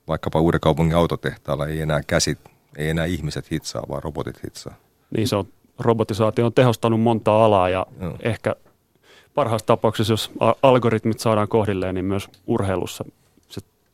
Vaikkapa 0.07 0.39
uuden 0.39 0.59
kaupungin 0.59 0.97
autotehtaalla 0.97 1.67
ei 1.67 1.81
enää 1.81 2.01
käsit, 2.07 2.39
ei 2.77 2.89
enää 2.89 3.05
ihmiset 3.05 3.51
hitsaa, 3.51 3.83
vaan 3.89 4.03
robotit 4.03 4.43
hitsaa. 4.43 4.73
Niin 5.17 5.27
se 5.27 5.35
on, 5.35 5.47
robotisaatio 5.79 6.45
on 6.45 6.53
tehostanut 6.53 7.01
monta 7.01 7.45
alaa 7.45 7.69
ja 7.69 7.85
Joo. 8.01 8.17
ehkä 8.19 8.55
parhaassa 9.35 9.67
tapauksessa, 9.67 10.13
jos 10.13 10.31
algoritmit 10.63 11.19
saadaan 11.19 11.47
kohdilleen, 11.47 11.95
niin 11.95 12.05
myös 12.05 12.29
urheilussa 12.47 13.05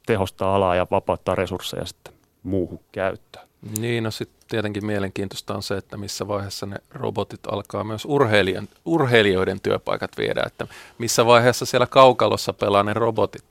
tehostaa 0.08 0.56
alaa 0.56 0.76
ja 0.76 0.88
vapauttaa 0.92 1.36
resursseja 1.36 1.86
sitten 1.86 2.14
muuhun 2.44 2.80
käyttöön. 2.92 3.48
Niin, 3.80 4.04
no 4.04 4.12
sitten 4.12 4.38
tietenkin 4.48 4.86
mielenkiintoista 4.86 5.56
on 5.56 5.64
se, 5.64 5.78
että 5.78 5.98
missä 5.98 6.28
vaiheessa 6.28 6.66
ne 6.66 6.76
robotit 6.92 7.40
alkaa 7.52 7.84
myös 7.84 8.06
urheilijan, 8.06 8.70
urheilijoiden 8.86 9.62
työpaikat 9.62 10.12
viedä, 10.18 10.44
että 10.46 10.68
missä 10.98 11.26
vaiheessa 11.26 11.66
siellä 11.66 11.88
kaukalossa 11.88 12.54
pelaa 12.54 12.84
ne 12.84 12.94
robotit. 12.94 13.44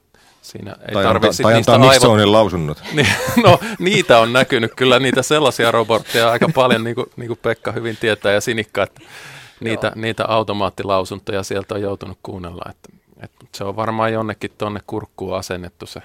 Siinä 0.42 0.76
ei 0.88 0.94
tai 0.94 1.04
tarvitse 1.04 1.42
tai 1.42 1.54
antaa 1.54 1.74
aivot... 1.74 2.24
lausunnot. 2.24 2.82
Niin, 2.94 3.08
no 3.44 3.58
niitä 3.78 4.18
on 4.18 4.32
näkynyt 4.32 4.72
kyllä 4.76 4.98
niitä 4.98 5.22
sellaisia 5.22 5.70
robotteja 5.70 6.30
aika 6.30 6.48
paljon, 6.54 6.84
niin 6.84 6.94
kuin, 6.94 7.06
niin 7.16 7.28
kuin 7.28 7.38
Pekka 7.42 7.72
hyvin 7.72 7.96
tietää 7.96 8.32
ja 8.32 8.40
Sinikka, 8.40 8.82
että 8.82 9.00
niitä, 9.60 9.92
niitä 9.94 10.24
automaattilausuntoja 10.24 11.42
sieltä 11.42 11.74
on 11.74 11.82
joutunut 11.82 12.18
kuunnella. 12.22 12.70
Että, 12.70 12.88
että 13.22 13.46
se 13.54 13.64
on 13.64 13.76
varmaan 13.76 14.12
jonnekin 14.12 14.50
tuonne 14.58 14.80
kurkkuun 14.86 15.36
asennettu 15.36 15.86
se 15.86 16.02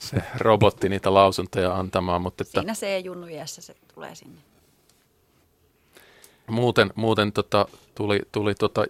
se 0.00 0.22
robotti 0.38 0.88
niitä 0.88 1.14
lausuntoja 1.14 1.74
antamaan. 1.74 2.22
Mutta 2.22 2.42
että 2.42 2.60
Siinä 2.60 2.74
se 2.74 2.98
junnu 2.98 3.26
se 3.44 3.74
tulee 3.94 4.14
sinne. 4.14 4.40
Muuten, 6.46 6.92
muuten 6.94 7.32
tota, 7.32 7.68
tuli, 7.94 8.20
tuli 8.32 8.54
tota 8.54 8.84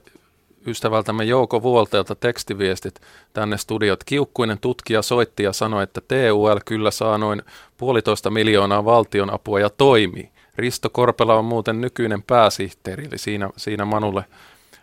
ystävältämme 0.66 1.24
Jouko 1.24 1.62
Vuolteelta 1.62 2.15
tekstiviestit 2.15 3.01
tänne 3.32 3.57
studiot. 3.57 4.05
Kiukkuinen 4.05 4.59
tutkija 4.59 5.03
soitti 5.03 5.43
ja 5.43 5.53
sanoi, 5.53 5.82
että 5.82 6.01
TUL 6.01 6.59
kyllä 6.65 6.91
saa 6.91 7.19
noin 7.19 7.43
puolitoista 7.77 8.31
miljoonaa 8.31 8.85
valtion 8.85 9.35
apua 9.35 9.61
ja 9.61 9.70
toimii. 9.70 10.31
Risto 10.57 10.91
Korpela 10.91 11.35
on 11.35 11.45
muuten 11.45 11.81
nykyinen 11.81 12.23
pääsihteeri, 12.23 13.05
eli 13.05 13.19
siinä, 13.19 13.51
siinä 13.57 13.85
Manulle, 13.85 14.24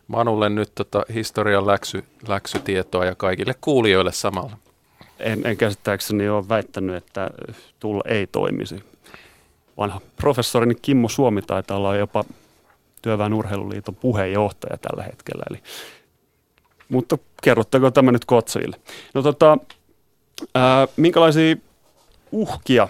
Manulle 0.08 0.49
nyt 0.49 0.72
tota 0.76 1.04
historian 1.14 1.68
läksy, 1.68 2.04
läksytietoa 2.28 3.06
ja 3.06 3.16
kaikille 3.16 3.56
kuulijoille 3.62 4.12
samalla 4.12 4.58
en, 5.19 5.48
en 5.48 5.57
käsittääkseni 5.57 6.30
ole 6.30 6.49
väittänyt, 6.49 6.95
että 6.95 7.30
tulla 7.80 8.03
ei 8.06 8.27
toimisi. 8.27 8.84
Vanha 9.77 10.02
professorini 10.15 10.76
Kimmo 10.76 11.10
Suomi 11.10 11.41
taitaa 11.41 11.77
olla 11.77 11.95
jopa 11.95 12.23
Työväen 13.02 13.34
urheiluliiton 13.34 13.95
puheenjohtaja 13.95 14.77
tällä 14.77 15.03
hetkellä. 15.03 15.44
Eli, 15.49 15.61
mutta 16.89 17.18
kerrottako 17.44 17.91
tämä 17.91 18.11
nyt 18.11 18.26
kotsojille? 18.26 18.76
No 19.14 19.22
tota, 19.22 19.57
ää, 20.56 20.88
minkälaisia 20.98 21.56
uhkia 22.31 22.88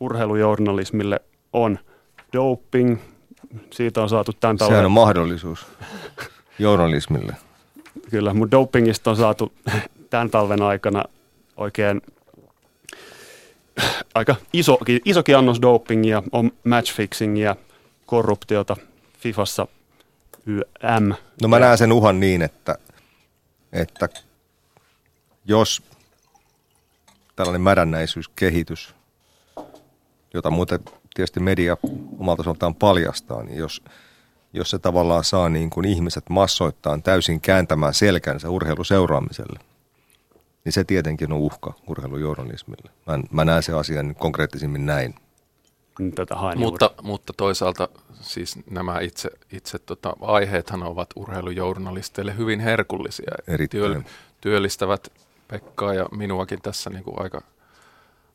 urheilujournalismille 0.00 1.20
on? 1.52 1.78
Doping, 2.32 2.98
siitä 3.70 4.02
on 4.02 4.08
saatu 4.08 4.32
tämän 4.32 4.56
talven... 4.56 4.72
Sehän 4.72 4.86
on 4.86 4.92
mahdollisuus 4.92 5.66
journalismille. 6.58 7.36
Kyllä, 8.10 8.34
mutta 8.34 8.56
dopingista 8.56 9.10
on 9.10 9.16
saatu 9.16 9.52
tämän 10.10 10.30
talven 10.30 10.62
aikana 10.62 11.04
oikein 11.58 12.02
aika 14.14 14.36
isokin, 14.52 15.00
isokin 15.04 15.36
annos 15.36 15.62
dopingia, 15.62 16.22
on 16.32 16.50
matchfixingia, 16.64 17.56
korruptiota 18.06 18.76
Fifassa 19.18 19.66
YM. 20.46 21.12
No 21.42 21.48
mä 21.48 21.58
näen 21.58 21.78
sen 21.78 21.92
uhan 21.92 22.20
niin, 22.20 22.42
että, 22.42 22.78
että 23.72 24.08
jos 25.44 25.82
tällainen 27.36 27.60
mädännäisyyskehitys, 27.60 28.94
jota 30.34 30.50
muuten 30.50 30.80
tietysti 31.14 31.40
media 31.40 31.76
omalta 32.18 32.42
osaltaan 32.42 32.74
paljastaa, 32.74 33.42
niin 33.42 33.58
jos, 33.58 33.82
jos 34.52 34.70
se 34.70 34.78
tavallaan 34.78 35.24
saa 35.24 35.48
niin 35.48 35.70
kuin 35.70 35.86
ihmiset 35.86 36.24
massoittain 36.30 37.02
täysin 37.02 37.40
kääntämään 37.40 37.94
selkänsä 37.94 38.50
urheiluseuraamiselle, 38.50 39.58
niin 40.64 40.72
se 40.72 40.84
tietenkin 40.84 41.32
on 41.32 41.38
uhka 41.38 41.74
urheilujournalismille. 41.86 42.90
Mä, 43.06 43.18
mä 43.30 43.44
näen 43.44 43.62
se 43.62 43.72
asian 43.72 44.14
konkreettisimmin 44.14 44.86
näin. 44.86 45.14
Tätä 46.14 46.34
mutta, 46.56 46.90
mutta 47.02 47.32
toisaalta 47.36 47.88
siis 48.20 48.58
nämä 48.70 49.00
itse, 49.00 49.30
itse 49.52 49.78
tota, 49.78 50.16
aiheethan 50.20 50.82
ovat 50.82 51.08
urheilujournalisteille 51.16 52.36
hyvin 52.36 52.60
herkullisia. 52.60 53.32
Erittäin. 53.46 54.06
työllistävät 54.40 55.08
Pekkaa 55.48 55.94
ja 55.94 56.06
minuakin 56.16 56.62
tässä 56.62 56.90
niin 56.90 57.04
kuin 57.04 57.20
aika, 57.20 57.40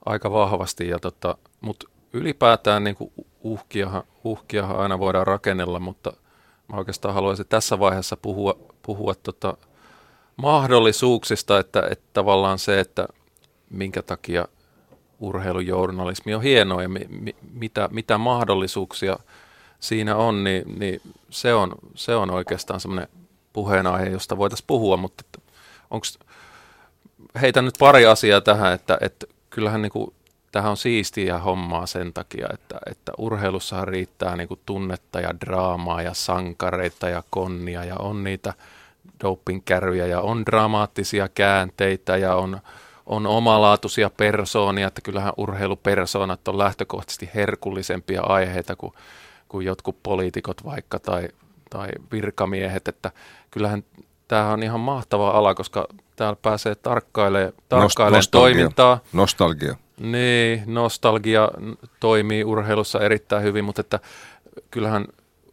aika 0.05 0.31
vahvasti. 0.31 0.87
Ja 0.87 0.99
tota, 0.99 1.37
mutta 1.61 1.87
ylipäätään 2.13 2.83
niin 2.83 2.95
kuin 2.95 3.11
uhkiahan, 3.41 4.03
uhkiahan 4.23 4.77
aina 4.77 4.99
voidaan 4.99 5.27
rakennella, 5.27 5.79
mutta 5.79 6.13
mä 6.67 6.77
oikeastaan 6.77 7.13
haluaisin 7.13 7.45
tässä 7.49 7.79
vaiheessa 7.79 8.17
puhua, 8.17 8.55
puhua 8.81 9.15
tota, 9.15 9.57
mahdollisuuksista, 10.35 11.59
että, 11.59 11.87
että 11.91 12.05
tavallaan 12.13 12.59
se, 12.59 12.79
että 12.79 13.07
minkä 13.69 14.01
takia 14.01 14.47
urheilujournalismi 15.19 16.33
on 16.33 16.41
hienoa 16.41 16.81
ja 16.81 16.89
mi, 16.89 16.99
mi, 17.09 17.35
mitä, 17.53 17.89
mitä 17.91 18.17
mahdollisuuksia 18.17 19.19
siinä 19.79 20.15
on, 20.15 20.43
niin, 20.43 20.79
niin 20.79 21.01
se, 21.29 21.53
on, 21.53 21.75
se 21.95 22.15
on 22.15 22.31
oikeastaan 22.31 22.79
semmoinen 22.79 23.07
puheenaihe, 23.53 24.05
josta 24.05 24.37
voitaisiin 24.37 24.67
puhua, 24.67 24.97
mutta 24.97 25.23
onko, 25.89 26.05
heitän 27.41 27.65
nyt 27.65 27.75
pari 27.79 28.05
asiaa 28.05 28.41
tähän, 28.41 28.73
että, 28.73 28.97
että 29.01 29.25
kyllähän 29.49 29.81
niin 29.81 29.91
kuin, 29.91 30.13
tähän 30.51 30.71
on 30.71 30.77
siistiä 30.77 31.39
hommaa 31.39 31.85
sen 31.85 32.13
takia, 32.13 32.47
että, 32.53 32.79
että 32.89 33.11
urheilussahan 33.17 33.87
riittää 33.87 34.35
niin 34.35 34.47
kuin 34.47 34.59
tunnetta 34.65 35.19
ja 35.19 35.39
draamaa 35.45 36.01
ja 36.01 36.13
sankareita 36.13 37.09
ja 37.09 37.23
konnia 37.29 37.83
ja 37.83 37.95
on 37.95 38.23
niitä– 38.23 38.53
dopingkärryjä 39.23 40.05
ja 40.05 40.21
on 40.21 40.45
dramaattisia 40.45 41.29
käänteitä 41.29 42.17
ja 42.17 42.35
on, 42.35 42.59
on 43.05 43.27
omalaatuisia 43.27 44.09
persoonia, 44.09 44.87
että 44.87 45.01
kyllähän 45.01 45.33
urheilupersoonat 45.37 46.47
on 46.47 46.57
lähtökohtaisesti 46.57 47.29
herkullisempia 47.35 48.21
aiheita 48.21 48.75
kuin, 48.75 48.93
kuin 49.49 49.65
jotkut 49.65 50.03
poliitikot 50.03 50.65
vaikka 50.65 50.99
tai, 50.99 51.27
tai 51.69 51.89
virkamiehet, 52.11 52.87
että 52.87 53.11
kyllähän 53.51 53.83
tämä 54.27 54.51
on 54.51 54.63
ihan 54.63 54.79
mahtava 54.79 55.29
ala, 55.29 55.55
koska 55.55 55.87
täällä 56.15 56.37
pääsee 56.41 56.75
tarkkailemaan, 56.75 57.53
tarkkailemaan 57.69 58.17
nostalgia. 58.17 58.53
toimintaa. 58.53 58.99
Nostalgia. 59.13 59.75
Niin, 59.99 60.63
nostalgia 60.65 61.49
toimii 61.99 62.43
urheilussa 62.43 62.99
erittäin 62.99 63.43
hyvin, 63.43 63.65
mutta 63.65 63.81
että 63.81 63.99
kyllähän 64.71 65.05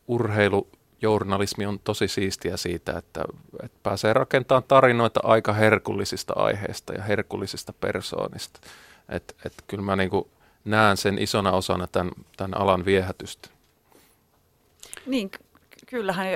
urheilu 0.09 0.69
journalismi 1.03 1.67
on 1.67 1.79
tosi 1.79 2.09
siistiä 2.09 2.57
siitä, 2.57 2.99
että, 2.99 3.25
että 3.63 3.79
pääsee 3.83 4.13
rakentamaan 4.13 4.65
tarinoita 4.69 5.21
aika 5.23 5.53
herkullisista 5.53 6.33
aiheista 6.37 6.93
ja 6.93 7.03
herkullisista 7.03 7.73
persoonista. 7.73 8.61
Että 9.09 9.35
et 9.47 9.53
kyllä 9.67 9.83
mä 9.83 9.97
niin 9.97 10.11
näen 10.65 10.97
sen 10.97 11.19
isona 11.19 11.53
osana 11.53 11.87
tämän, 11.87 12.13
tämän 12.37 12.61
alan 12.61 12.85
viehätystä. 12.85 13.49
Niin, 15.07 15.31
kyllähän 15.87 16.27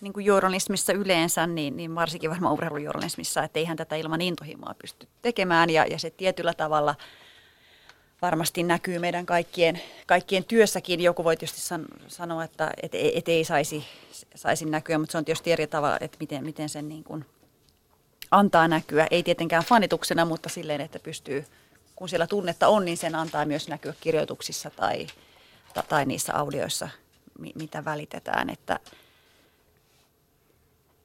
niin 0.00 0.12
kuin 0.12 0.26
journalismissa 0.26 0.92
yleensä, 0.92 1.46
niin, 1.46 1.76
niin 1.76 1.94
varsinkin 1.94 2.30
varmaan 2.30 2.54
urheilujournalismissa, 2.54 3.42
että 3.42 3.58
eihän 3.58 3.76
tätä 3.76 3.96
ilman 3.96 4.20
intohimoa 4.20 4.74
pysty 4.74 5.08
tekemään 5.22 5.70
ja, 5.70 5.86
ja 5.86 5.98
se 5.98 6.10
tietyllä 6.10 6.54
tavalla– 6.54 6.94
varmasti 8.22 8.62
näkyy 8.62 8.98
meidän 8.98 9.26
kaikkien, 9.26 9.80
kaikkien 10.06 10.44
työssäkin. 10.44 11.00
Joku 11.00 11.24
voi 11.24 11.36
tietysti 11.36 11.60
san, 11.60 11.84
sanoa, 12.08 12.44
että 12.44 12.70
et, 12.82 12.92
et 12.94 13.28
ei 13.28 13.44
saisi, 13.44 13.84
saisi 14.34 14.64
näkyä, 14.64 14.98
mutta 14.98 15.12
se 15.12 15.18
on 15.18 15.24
tietysti 15.24 15.52
eri 15.52 15.66
tavalla, 15.66 15.98
että 16.00 16.16
miten, 16.20 16.44
miten 16.44 16.68
sen 16.68 16.88
niin 16.88 17.04
kuin 17.04 17.24
antaa 18.30 18.68
näkyä. 18.68 19.06
Ei 19.10 19.22
tietenkään 19.22 19.64
fanituksena, 19.64 20.24
mutta 20.24 20.48
silleen, 20.48 20.80
että 20.80 20.98
pystyy, 20.98 21.44
kun 21.96 22.08
siellä 22.08 22.26
tunnetta 22.26 22.68
on, 22.68 22.84
niin 22.84 22.96
sen 22.96 23.14
antaa 23.14 23.44
myös 23.44 23.68
näkyä 23.68 23.94
kirjoituksissa 24.00 24.70
tai, 24.70 25.06
tai 25.88 26.06
niissä 26.06 26.34
audioissa, 26.34 26.88
mitä 27.54 27.84
välitetään, 27.84 28.50
että 28.50 28.80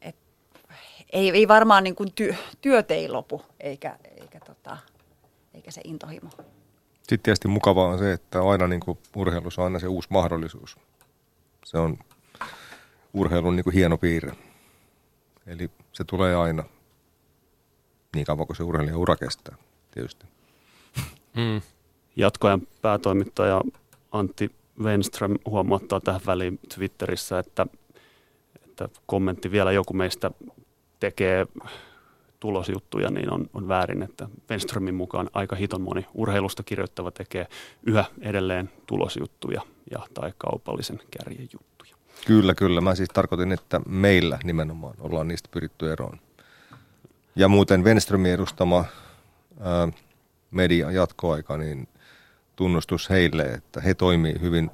et, 0.02 0.16
ei, 1.14 1.30
ei 1.30 1.48
varmaan 1.48 1.84
niin 1.84 1.96
kuin 1.96 2.12
työ, 2.12 2.36
työt 2.62 2.92
ei 2.92 3.10
lopu, 3.10 3.42
eikä, 3.60 3.98
eikä, 4.22 4.40
tota, 4.40 4.78
eikä 5.54 5.72
se 5.72 5.82
intohimo. 5.84 6.30
Sitten 7.12 7.24
tietysti 7.24 7.48
mukavaa 7.48 7.88
on 7.88 8.00
se, 8.00 8.14
että 8.14 8.42
aina 8.42 8.68
niin 8.68 8.80
kuin 8.80 8.98
urheilussa 9.16 9.62
on 9.62 9.66
aina 9.66 9.80
se 9.80 9.88
uusi 9.88 10.08
mahdollisuus. 10.12 10.78
Se 11.66 11.78
on 11.78 11.98
urheilun 13.14 13.56
niin 13.56 13.64
kuin 13.64 13.74
hieno 13.74 13.98
piirre. 13.98 14.32
Eli 15.48 15.72
se 15.92 16.04
tulee 16.04 16.36
aina 16.36 16.64
niin 18.16 18.26
kauan 18.26 18.48
kuin 18.48 18.58
se 18.58 18.64
ura 18.96 19.16
kestää, 19.16 19.56
tietysti. 19.92 20.26
Mm. 21.36 21.62
Jatkoajan 22.16 22.62
päätoimittaja 22.82 23.62
Antti 24.12 24.52
Wenström 24.82 25.38
huomauttaa 25.46 26.00
tähän 26.00 26.22
väliin 26.26 26.60
Twitterissä, 26.76 27.40
että, 27.40 27.68
että 28.66 28.90
kommentti 29.06 29.52
vielä 29.52 29.72
joku 29.72 29.94
meistä 29.94 30.32
tekee 31.00 31.48
tulosjuttuja, 32.42 33.12
niin 33.12 33.34
on, 33.34 33.50
on 33.54 33.68
väärin, 33.68 34.04
että 34.04 34.28
Wenströmin 34.50 34.96
mukaan 34.96 35.30
aika 35.34 35.56
hiton 35.56 35.82
moni 35.82 36.06
urheilusta 36.14 36.64
kirjoittava 36.64 37.12
tekee 37.12 37.48
yhä 37.84 38.06
edelleen 38.22 38.70
tulosjuttuja 38.86 39.62
ja 39.92 40.00
tai 40.14 40.34
kaupallisen 40.38 41.00
kärjen 41.18 41.50
juttuja. 41.54 41.96
Kyllä, 42.28 42.56
kyllä. 42.56 42.82
Mä 42.82 42.96
siis 42.96 43.10
tarkoitin, 43.10 43.52
että 43.52 43.82
meillä 43.88 44.40
nimenomaan 44.44 44.96
ollaan 45.00 45.28
niistä 45.28 45.50
pyritty 45.52 45.92
eroon. 45.92 46.20
Ja 47.36 47.48
muuten 47.48 47.84
Wenströmin 47.84 48.32
edustama 48.32 48.86
ää, 49.60 49.88
media 50.52 50.92
jatkoaika, 50.92 51.58
niin 51.58 51.88
tunnustus 52.56 53.10
heille, 53.10 53.44
että 53.44 53.82
he 53.82 53.94
toimii 53.94 54.42
hyvin 54.42 54.72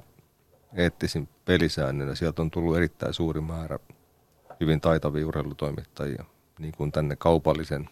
eettisin 0.74 1.30
pelisäännön 1.46 2.08
ja 2.08 2.16
sieltä 2.16 2.42
on 2.42 2.52
tullut 2.52 2.78
erittäin 2.78 3.14
suuri 3.14 3.42
määrä 3.42 3.80
hyvin 4.60 4.82
taitavia 4.82 5.28
urheilutoimittajia 5.28 6.26
niin 6.60 6.74
kuin 6.78 6.92
tänne 6.92 7.16
kaupallisen 7.16 7.90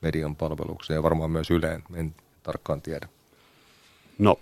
median 0.00 0.36
palvelukseen 0.36 0.96
ja 0.96 1.02
varmaan 1.02 1.30
myös 1.30 1.50
Yleen, 1.50 1.82
en 1.94 2.14
tarkkaan 2.42 2.82
tiedä. 2.82 3.08
No 4.18 4.38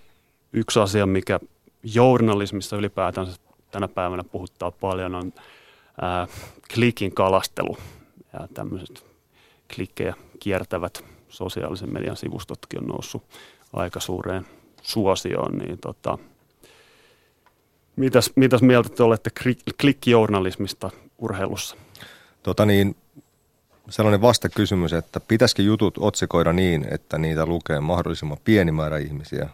yksi 0.53 0.81
asia, 0.81 1.07
mikä 1.07 1.41
journalismissa 1.82 2.77
ylipäätään 2.77 3.27
tänä 3.70 3.89
päivänä 3.89 4.24
puhuttaa 4.24 4.70
paljon 4.70 5.15
on 5.15 5.32
ää, 6.01 6.27
klikin 6.74 7.15
kalastelu 7.15 7.77
ja 8.32 8.49
tämmöiset 8.55 9.05
klikkejä 9.74 10.15
kiertävät 10.39 11.05
sosiaalisen 11.28 11.93
median 11.93 12.16
sivustotkin 12.16 12.81
on 12.81 12.87
noussut 12.87 13.23
aika 13.73 14.01
suureen 14.01 14.47
suosioon, 14.82 15.59
niin 15.59 15.78
tota, 15.78 16.19
mitäs, 17.97 18.32
mitäs 18.37 18.62
mieltä 18.62 18.89
te 18.89 19.03
olette 19.03 19.31
klikkijournalismista 19.81 20.91
urheilussa? 21.19 21.77
Tota 22.43 22.66
niin, 22.66 22.97
sellainen 23.91 24.21
vastakysymys, 24.21 24.93
että 24.93 25.21
pitäisikö 25.21 25.62
jutut 25.62 25.95
otsikoida 25.99 26.53
niin, 26.53 26.87
että 26.91 27.19
niitä 27.19 27.47
lukee 27.47 27.81
mahdollisimman 27.81 28.39
pieni 28.45 28.73
määrä 28.73 28.99
ihmisiä 28.99 29.49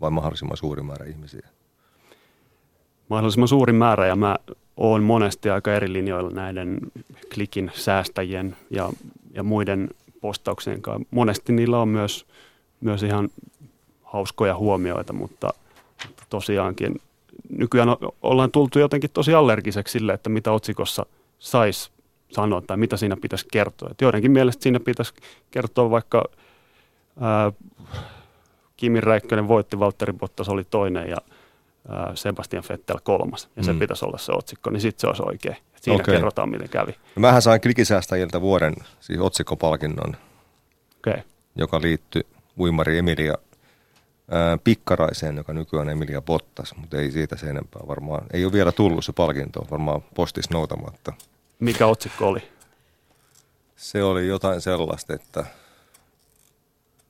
vai 0.00 0.10
mahdollisimman 0.10 0.56
suuri 0.56 0.82
määrä 0.82 1.06
ihmisiä? 1.06 1.48
Mahdollisimman 3.08 3.48
suuri 3.48 3.72
määrä 3.72 4.06
ja 4.06 4.16
mä 4.16 4.36
oon 4.76 5.02
monesti 5.02 5.50
aika 5.50 5.74
eri 5.74 5.92
linjoilla 5.92 6.30
näiden 6.30 6.78
klikin 7.34 7.70
säästäjien 7.74 8.56
ja, 8.70 8.92
ja 9.34 9.42
muiden 9.42 9.88
postauksien 10.20 10.82
kanssa. 10.82 11.08
Monesti 11.10 11.52
niillä 11.52 11.78
on 11.78 11.88
myös, 11.88 12.26
myös 12.80 13.02
ihan 13.02 13.28
hauskoja 14.02 14.56
huomioita, 14.56 15.12
mutta, 15.12 15.50
tosiaankin 16.30 17.00
nykyään 17.58 17.88
ollaan 18.22 18.50
tultu 18.50 18.78
jotenkin 18.78 19.10
tosi 19.10 19.34
allergiseksi 19.34 19.92
sille, 19.92 20.12
että 20.12 20.30
mitä 20.30 20.52
otsikossa 20.52 21.06
saisi 21.38 21.90
sanoa 22.32 22.62
tai 22.66 22.76
mitä 22.76 22.96
siinä 22.96 23.16
pitäisi 23.16 23.46
kertoa. 23.52 23.88
Et 23.90 24.00
joidenkin 24.00 24.30
mielestä 24.30 24.62
siinä 24.62 24.80
pitäisi 24.80 25.14
kertoa 25.50 25.90
vaikka 25.90 26.24
ää, 27.20 27.52
Kimi 28.76 29.00
Räikkönen 29.00 29.48
voitti, 29.48 29.78
Valtteri 29.78 30.12
Bottas 30.12 30.48
oli 30.48 30.64
toinen 30.64 31.08
ja 31.08 31.16
ää, 31.88 32.12
Sebastian 32.14 32.64
Vettel 32.68 32.98
kolmas. 33.02 33.48
Ja 33.56 33.62
se 33.62 33.72
mm. 33.72 33.78
pitäisi 33.78 34.04
olla 34.04 34.18
se 34.18 34.32
otsikko, 34.32 34.70
niin 34.70 34.80
sitten 34.80 35.00
se 35.00 35.06
olisi 35.06 35.22
oikein. 35.26 35.56
Et 35.56 35.82
siinä 35.82 36.02
okay. 36.02 36.14
kerrotaan, 36.14 36.48
miten 36.48 36.68
kävi. 36.68 36.92
No 37.16 37.20
mähän 37.20 37.42
sain 37.42 37.60
klikisäästäjiltä 37.60 38.40
vuoden 38.40 38.74
siis 39.00 39.20
otsikkopalkinnon, 39.20 40.16
okay. 40.98 41.22
joka 41.56 41.80
liittyy 41.80 42.22
uimari 42.58 42.98
Emilia 42.98 43.34
Pikkaraiseen, 44.64 45.36
joka 45.36 45.52
nykyään 45.52 45.86
on 45.86 45.92
Emilia 45.92 46.22
Bottas, 46.22 46.74
mutta 46.76 46.96
ei 46.96 47.10
siitä 47.10 47.36
se 47.36 47.46
enempää 47.46 47.82
varmaan. 47.88 48.26
Ei 48.32 48.44
ole 48.44 48.52
vielä 48.52 48.72
tullut 48.72 49.04
se 49.04 49.12
palkinto, 49.12 49.66
varmaan 49.70 50.02
postis 50.14 50.50
noutamatta. 50.50 51.12
Mikä 51.62 51.86
otsikko 51.86 52.28
oli? 52.28 52.42
Se 53.76 54.02
oli 54.02 54.26
jotain 54.26 54.60
sellaista, 54.60 55.14
että... 55.14 55.44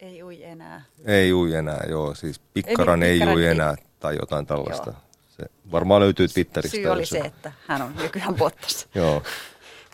Ei 0.00 0.22
ui 0.22 0.44
enää. 0.44 0.82
Ei 1.04 1.32
ui 1.32 1.54
enää, 1.54 1.84
joo. 1.88 2.14
Siis 2.14 2.38
pikkaran 2.38 3.02
ei, 3.02 3.22
ei 3.22 3.34
ui 3.34 3.46
enää 3.46 3.74
tai 4.00 4.16
jotain 4.20 4.46
tällaista. 4.46 4.90
Joo. 4.90 5.00
Se 5.28 5.50
varmaan 5.72 6.00
löytyy 6.00 6.28
Twitteristä. 6.28 6.76
Syy 6.76 6.86
oli 6.86 7.06
se, 7.06 7.18
että 7.18 7.52
hän 7.66 7.82
on 7.82 7.96
nykyään 7.96 8.34
Bottas. 8.34 8.88
joo. 8.94 9.22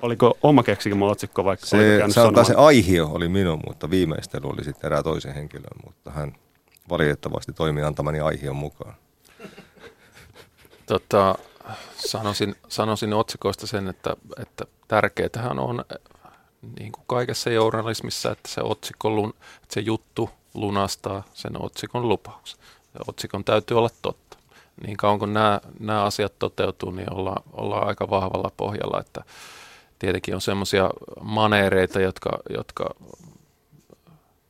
Oliko 0.03 0.39
oma 0.43 0.63
keksikö 0.63 0.97
otsikko 1.01 1.45
vaikka? 1.45 1.67
Se, 1.67 2.03
sanotaan 2.09 2.47
se 2.47 2.55
aihio 2.57 3.07
oli 3.07 3.29
minun, 3.29 3.61
mutta 3.67 3.91
viimeistely 3.91 4.49
oli 4.49 4.65
sitten 4.65 4.87
erää 4.87 5.03
toisen 5.03 5.35
henkilön, 5.35 5.81
mutta 5.85 6.11
hän 6.11 6.35
valitettavasti 6.89 7.53
toimi 7.53 7.83
antamani 7.83 8.21
aihion 8.21 8.57
mukaan. 8.57 8.95
Tota, 10.87 11.35
sanoisin, 11.97 12.55
sanoisin 12.69 13.15
otsikoista 13.15 13.67
sen, 13.67 13.89
että, 13.89 14.17
että 14.43 14.65
tärkeätähän 14.89 15.59
on 15.59 15.85
niin 16.79 16.93
kuin 16.93 17.05
kaikessa 17.07 17.51
journalismissa, 17.51 18.31
että 18.31 18.49
se, 18.49 18.61
otsikko, 18.61 19.33
että 19.63 19.75
se 19.75 19.81
juttu 19.81 20.31
lunastaa 20.55 21.23
sen 21.35 21.63
otsikon 21.63 22.09
lupauksen. 22.09 22.61
Ja 22.95 23.01
otsikon 23.09 23.45
täytyy 23.45 23.79
olla 23.79 23.91
totta. 24.03 24.39
Niin 24.87 24.97
kauan 24.97 25.19
kun 25.19 25.35
nämä, 25.35 25.61
nämä 25.81 26.05
asiat 26.05 26.39
toteutuu, 26.39 26.91
niin 26.91 27.15
ollaan, 27.15 27.43
ollaan 27.53 27.87
aika 27.87 28.11
vahvalla 28.11 28.51
pohjalla, 28.57 29.01
että 29.01 29.25
tietenkin 29.99 30.35
on 30.35 30.41
semmoisia 30.41 30.91
maneereita, 31.21 32.01
jotka, 32.01 32.31
jotka 32.57 32.95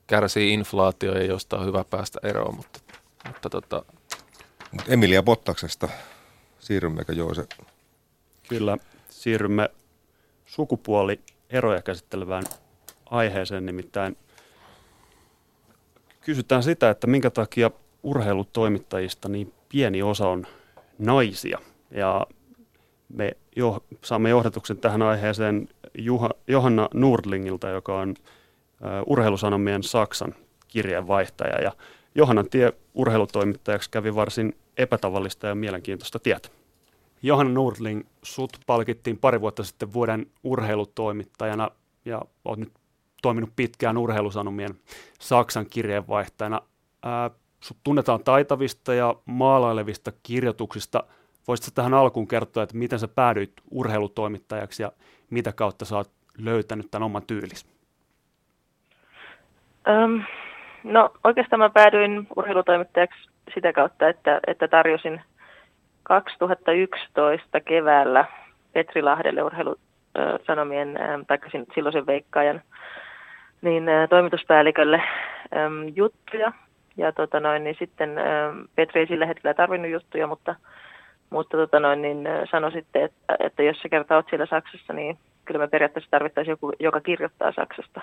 kärsii 0.07 0.55
inflaatio 0.55 1.15
ja 1.15 1.25
josta 1.25 1.59
on 1.59 1.67
hyvä 1.67 1.85
päästä 1.85 2.19
eroon, 2.23 2.55
mutta, 2.57 2.81
mutta 3.27 3.51
tota... 3.51 3.83
Emilia 4.89 5.23
Bottaksesta 5.23 5.89
Siirrymmekö 6.59 7.13
Joose? 7.13 7.47
Kyllä, 8.49 8.77
siirrymme 9.11 9.71
sukupuolieroja 10.47 11.83
käsittelevään 11.85 12.45
aiheeseen, 13.11 13.67
nimittäin 13.67 14.17
kysytään 16.21 16.63
sitä, 16.63 16.91
että 16.91 17.07
minkä 17.07 17.31
takia 17.31 17.71
urheilutoimittajista 18.03 19.29
niin 19.29 19.53
pieni 19.69 20.03
osa 20.03 20.29
on 20.29 20.47
naisia. 20.99 21.59
Ja 21.91 22.27
me 23.09 23.37
jo, 23.57 23.85
saamme 24.05 24.31
johdatuksen 24.31 24.79
tähän 24.79 25.03
aiheeseen 25.03 25.69
Juha, 25.99 26.31
Johanna 26.47 26.89
Nordlingilta, 26.95 27.69
joka 27.69 28.01
on 28.01 28.15
urheilusanomien 29.07 29.83
Saksan 29.83 30.35
kirjeenvaihtaja. 30.69 31.63
Ja 31.63 31.73
Johannan 32.15 32.51
tie 32.51 32.73
urheilutoimittajaksi 32.95 33.91
kävi 33.91 34.15
varsin 34.15 34.57
epätavallista 34.77 35.47
ja 35.47 35.55
mielenkiintoista 35.55 36.19
tietä. 36.19 36.49
Johanna 37.23 37.53
Nordling, 37.53 38.03
sut 38.23 38.59
palkittiin 38.67 39.19
pari 39.19 39.41
vuotta 39.41 39.65
sitten 39.65 39.93
vuoden 39.93 40.27
urheilutoimittajana 40.45 41.71
ja 42.05 42.23
olet 42.45 42.59
nyt 42.59 42.73
toiminut 43.23 43.51
pitkään 43.57 43.97
urheilusanomien 43.97 44.75
Saksan 45.21 45.67
kirjeenvaihtajana. 45.67 46.61
Ää, 47.03 47.31
sut 47.61 47.77
tunnetaan 47.85 48.25
taitavista 48.25 48.95
ja 48.95 49.15
maalailevista 49.25 50.13
kirjoituksista. 50.23 51.05
Voisitko 51.49 51.71
tähän 51.75 51.95
alkuun 51.95 52.29
kertoa, 52.29 52.63
että 52.63 52.77
miten 52.77 52.99
sä 52.99 53.09
päädyit 53.09 53.53
urheilutoimittajaksi 53.71 54.83
ja 54.83 54.93
mitä 55.31 55.53
kautta 55.53 55.85
sä 55.85 55.97
oot 55.97 56.11
löytänyt 56.39 56.91
tämän 56.91 57.07
oman 57.07 57.23
tyylis? 57.27 57.67
Öm, 59.89 60.23
no 60.85 61.11
oikeastaan 61.25 61.61
mä 61.61 61.71
päädyin 61.71 62.27
urheilutoimittajaksi 62.37 63.29
sitä 63.55 63.73
kautta, 63.73 64.09
että, 64.09 64.41
että 64.47 64.69
tarjosin 64.69 65.21
2011 66.03 67.61
keväällä 67.61 68.25
Petri 68.73 69.03
Lahdelle 69.03 69.43
urheilusanomien, 69.43 70.99
tai 71.27 71.39
silloisen 71.75 72.07
veikkaajan, 72.07 72.63
niin 73.63 73.85
toimituspäällikölle 74.11 75.03
juttuja. 75.95 76.53
Ja 76.97 77.13
tota 77.13 77.41
noin, 77.41 77.65
niin 77.65 77.77
sitten 77.79 78.11
Petri 78.75 79.01
ei 79.01 79.07
sillä 79.07 79.27
hetkellä 79.27 79.55
tarvinnut 79.55 79.91
juttuja, 79.91 80.27
mutta, 80.27 80.55
mutta 81.31 81.57
tota 81.57 81.81
noin, 81.81 82.03
niin 82.03 82.29
sanoi 82.51 82.73
sitten, 82.73 83.03
että, 83.03 83.37
että 83.41 83.63
jos 83.63 83.79
sä 83.79 83.89
kertaa 83.89 84.17
oot 84.17 84.27
siellä 84.31 84.47
Saksassa, 84.47 84.93
niin 84.93 85.19
kyllä 85.45 85.61
me 85.61 85.69
periaatteessa 85.69 86.11
tarvittaisiin 86.11 86.53
joku, 86.53 86.73
joka 86.81 87.01
kirjoittaa 87.01 87.53
Saksasta 87.53 88.01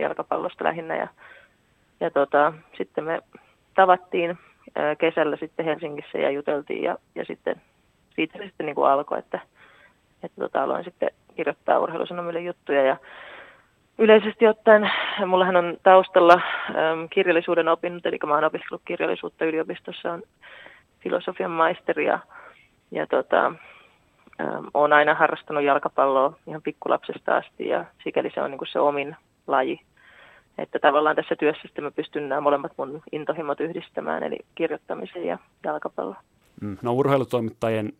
jalkapallosta 0.00 0.64
lähinnä. 0.64 0.96
Ja, 0.96 1.08
ja 2.02 2.10
tota, 2.10 2.52
sitten 2.78 3.04
me 3.04 3.20
tavattiin 3.74 4.38
kesällä 4.98 5.36
sitten 5.36 5.64
Helsingissä 5.64 6.18
ja 6.18 6.30
juteltiin 6.30 6.82
ja, 6.82 6.96
ja 7.14 7.24
sitten 7.24 7.60
siitä 8.14 8.38
se 8.38 8.44
sitten 8.44 8.66
niin 8.66 8.74
kuin 8.74 8.90
alkoi, 8.90 9.18
että, 9.18 9.40
että 10.22 10.40
tota, 10.40 10.62
aloin 10.62 10.84
sitten 10.84 11.10
kirjoittaa 11.36 11.78
urheilusanomille 11.78 12.40
juttuja 12.40 12.82
ja 12.82 12.96
yleisesti 13.98 14.46
ottaen, 14.46 14.90
mullahan 15.26 15.56
on 15.56 15.76
taustalla 15.82 16.32
äm, 16.68 17.08
kirjallisuuden 17.10 17.68
opinnot, 17.68 18.06
eli 18.06 18.18
mä 18.26 18.34
oon 18.34 18.44
opiskellut 18.44 18.82
kirjallisuutta 18.84 19.44
yliopistossa, 19.44 20.12
on 20.12 20.22
filosofian 21.00 21.50
maisteri 21.50 22.06
ja, 22.06 22.18
ja 22.90 23.06
tota, 23.06 23.46
äm, 24.40 24.92
aina 24.92 25.14
harrastanut 25.14 25.64
jalkapalloa 25.64 26.32
ihan 26.46 26.62
pikkulapsesta 26.62 27.36
asti 27.36 27.68
ja 27.68 27.84
sikäli 28.04 28.30
se 28.34 28.42
on 28.42 28.50
niin 28.50 28.58
kuin 28.58 28.68
se 28.68 28.80
omin 28.80 29.16
laji. 29.46 29.80
Että 30.58 30.78
tavallaan 30.78 31.16
tässä 31.16 31.36
työssä 31.36 31.62
sitten 31.62 31.84
mä 31.84 31.90
pystyn 31.90 32.28
nämä 32.28 32.40
molemmat 32.40 32.72
mun 32.76 33.02
intohimot 33.12 33.60
yhdistämään, 33.60 34.22
eli 34.22 34.38
kirjoittamisen 34.54 35.24
ja 35.24 35.38
jalkapallon. 35.64 36.16
Mm. 36.60 36.76
No 36.82 36.92
urheilutoimittajien 36.92 37.92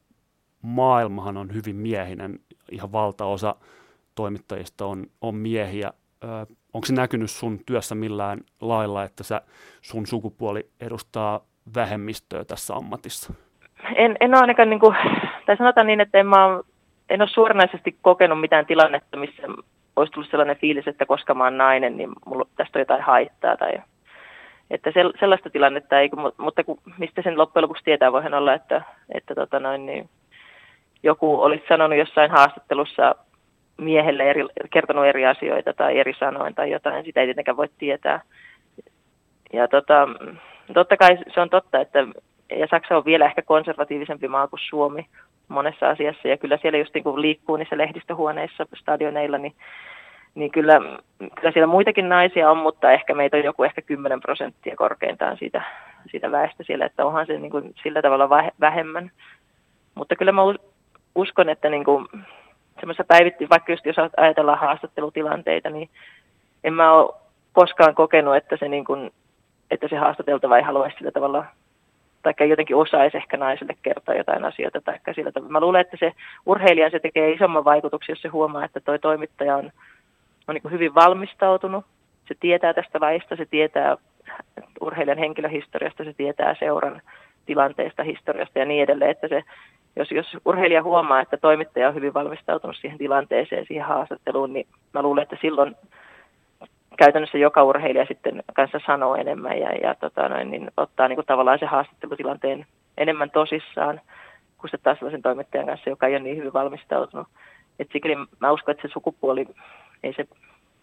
maailmahan 0.62 1.36
on 1.36 1.54
hyvin 1.54 1.76
miehinen. 1.76 2.38
Ihan 2.70 2.92
valtaosa 2.92 3.54
toimittajista 4.14 4.86
on, 4.86 5.06
on 5.20 5.34
miehiä. 5.34 5.92
Ö, 6.24 6.26
onko 6.72 6.86
se 6.86 6.94
näkynyt 6.94 7.30
sun 7.30 7.60
työssä 7.66 7.94
millään 7.94 8.40
lailla, 8.60 9.04
että 9.04 9.24
sä, 9.24 9.40
sun 9.80 10.06
sukupuoli 10.06 10.66
edustaa 10.80 11.40
vähemmistöä 11.74 12.44
tässä 12.44 12.74
ammatissa? 12.74 13.34
En, 13.96 14.16
en 14.20 14.34
ole 14.34 14.40
ainakaan, 14.40 14.70
niin 14.70 14.80
kuin, 14.80 14.96
tai 15.46 15.56
sanotaan 15.56 15.86
niin, 15.86 16.00
että 16.00 16.18
en, 16.18 16.26
mä, 16.26 16.60
en 17.08 17.22
ole 17.22 17.28
suoranaisesti 17.28 17.96
kokenut 18.02 18.40
mitään 18.40 18.66
tilannetta, 18.66 19.16
missä 19.16 19.42
olisi 19.96 20.12
tullut 20.12 20.30
sellainen 20.30 20.56
fiilis, 20.56 20.88
että 20.88 21.06
koska 21.06 21.34
mä 21.34 21.44
oon 21.44 21.58
nainen, 21.58 21.96
niin 21.96 22.10
mulla 22.26 22.44
tästä 22.56 22.78
on 22.78 22.80
jotain 22.80 23.02
haittaa. 23.02 23.56
Tai, 23.56 23.72
että 24.70 24.90
sellaista 25.20 25.50
tilannetta 25.50 26.00
ei, 26.00 26.10
mutta 26.36 26.64
kun, 26.64 26.78
mistä 26.98 27.22
sen 27.22 27.38
loppujen 27.38 27.62
lopuksi 27.62 27.84
tietää, 27.84 28.12
voihan 28.12 28.34
olla, 28.34 28.54
että, 28.54 28.82
että 29.14 29.34
tota 29.34 29.60
noin, 29.60 29.86
niin 29.86 30.08
joku 31.02 31.42
olisi 31.42 31.64
sanonut 31.68 31.98
jossain 31.98 32.30
haastattelussa 32.30 33.14
miehelle 33.76 34.22
eri, 34.30 34.44
kertonut 34.70 35.06
eri 35.06 35.26
asioita 35.26 35.72
tai 35.72 35.98
eri 35.98 36.14
sanoin 36.18 36.54
tai 36.54 36.70
jotain, 36.70 37.04
sitä 37.04 37.20
ei 37.20 37.26
tietenkään 37.26 37.56
voi 37.56 37.68
tietää. 37.78 38.20
Ja 39.52 39.68
tota, 39.68 40.08
totta 40.74 40.96
kai 40.96 41.18
se 41.34 41.40
on 41.40 41.50
totta, 41.50 41.80
että 41.80 41.98
ja 42.58 42.66
Saksa 42.70 42.96
on 42.96 43.04
vielä 43.04 43.26
ehkä 43.26 43.42
konservatiivisempi 43.42 44.28
maa 44.28 44.48
kuin 44.48 44.60
Suomi 44.68 45.06
monessa 45.48 45.90
asiassa, 45.90 46.28
ja 46.28 46.36
kyllä 46.36 46.58
siellä 46.62 46.78
just 46.78 46.94
niin 46.94 47.04
kuin 47.04 47.22
liikkuu 47.22 47.56
niissä 47.56 47.78
lehdistöhuoneissa, 47.78 48.66
stadioneilla, 48.74 49.38
niin, 49.38 49.54
niin 50.34 50.50
kyllä, 50.50 50.80
kyllä 51.18 51.52
siellä 51.52 51.66
muitakin 51.66 52.08
naisia 52.08 52.50
on, 52.50 52.56
mutta 52.56 52.92
ehkä 52.92 53.14
meitä 53.14 53.36
on 53.36 53.44
joku 53.44 53.64
ehkä 53.64 53.82
10 53.82 54.20
prosenttia 54.20 54.76
korkeintaan 54.76 55.36
siitä, 55.36 55.62
siitä 56.10 56.30
väestä 56.30 56.62
siellä, 56.62 56.86
että 56.86 57.06
onhan 57.06 57.26
se 57.26 57.38
niin 57.38 57.50
kuin 57.50 57.74
sillä 57.82 58.02
tavalla 58.02 58.30
vähemmän. 58.60 59.10
Mutta 59.94 60.16
kyllä 60.16 60.32
mä 60.32 60.42
uskon, 61.14 61.48
että 61.48 61.68
niin 61.68 61.84
kuin 61.84 62.08
semmoisessa 62.80 63.04
päivitty, 63.04 63.48
vaikka 63.50 63.72
just 63.72 63.86
jos 63.86 63.96
ajatellaan 64.16 64.58
haastattelutilanteita, 64.58 65.70
niin 65.70 65.88
en 66.64 66.74
mä 66.74 66.92
ole 66.92 67.14
koskaan 67.52 67.94
kokenut, 67.94 68.36
että 68.36 68.56
se, 68.56 68.68
niin 68.68 68.84
kuin, 68.84 69.10
että 69.70 69.88
se 69.88 69.96
haastateltava 69.96 70.56
ei 70.56 70.62
haluaisi 70.62 70.96
sillä 70.98 71.10
tavalla 71.10 71.44
tai 72.22 72.48
jotenkin 72.48 72.76
osaisi 72.76 73.16
ehkä 73.16 73.36
naiselle 73.36 73.76
kertoa 73.82 74.14
jotain 74.14 74.44
asioita. 74.44 74.80
Tai 74.80 75.14
sillä 75.14 75.32
tavalla. 75.32 75.52
Mä 75.52 75.60
luulen, 75.60 75.80
että 75.80 75.96
se 76.00 76.12
urheilija 76.46 76.90
se 76.90 76.98
tekee 76.98 77.32
isomman 77.32 77.64
vaikutuksen, 77.64 78.12
jos 78.12 78.22
se 78.22 78.28
huomaa, 78.28 78.64
että 78.64 78.80
toi 78.80 78.98
toimittaja 78.98 79.56
on, 79.56 79.70
on 80.48 80.54
niin 80.54 80.72
hyvin 80.72 80.94
valmistautunut. 80.94 81.84
Se 82.28 82.34
tietää 82.40 82.74
tästä 82.74 82.98
laista, 83.00 83.36
se 83.36 83.46
tietää 83.46 83.96
urheilijan 84.80 85.18
henkilöhistoriasta, 85.18 86.04
se 86.04 86.12
tietää 86.12 86.54
seuran 86.58 87.02
tilanteesta, 87.46 88.02
historiasta 88.02 88.58
ja 88.58 88.64
niin 88.64 88.82
edelleen, 88.82 89.10
että 89.10 89.28
se 89.28 89.44
jos, 89.96 90.10
jos 90.10 90.36
urheilija 90.44 90.82
huomaa, 90.82 91.20
että 91.20 91.36
toimittaja 91.36 91.88
on 91.88 91.94
hyvin 91.94 92.14
valmistautunut 92.14 92.76
siihen 92.76 92.98
tilanteeseen, 92.98 93.66
siihen 93.66 93.86
haastatteluun, 93.86 94.52
niin 94.52 94.66
mä 94.94 95.02
luulen, 95.02 95.22
että 95.22 95.36
silloin 95.40 95.76
käytännössä 96.98 97.38
joka 97.38 97.64
urheilija 97.64 98.06
sitten 98.06 98.42
kanssa 98.54 98.80
sanoo 98.86 99.14
enemmän 99.14 99.58
ja, 99.58 99.72
ja 99.72 99.94
tota 99.94 100.28
noin, 100.28 100.50
niin 100.50 100.70
ottaa 100.76 101.08
niin 101.08 101.16
kuin 101.16 101.26
tavallaan 101.26 101.58
se 101.58 101.66
haastattelutilanteen 101.66 102.66
enemmän 102.98 103.30
tosissaan 103.30 104.00
kuin 104.58 104.70
se 104.70 104.78
taas 104.78 104.98
sellaisen 104.98 105.22
toimittajan 105.22 105.66
kanssa, 105.66 105.90
joka 105.90 106.06
ei 106.06 106.14
ole 106.14 106.22
niin 106.22 106.36
hyvin 106.36 106.52
valmistautunut. 106.52 107.26
Et 107.78 107.88
sikäli 107.92 108.16
mä 108.40 108.52
uskon, 108.52 108.72
että 108.72 108.88
se 108.88 108.92
sukupuoli, 108.92 109.46
ei 110.02 110.14
se, 110.14 110.26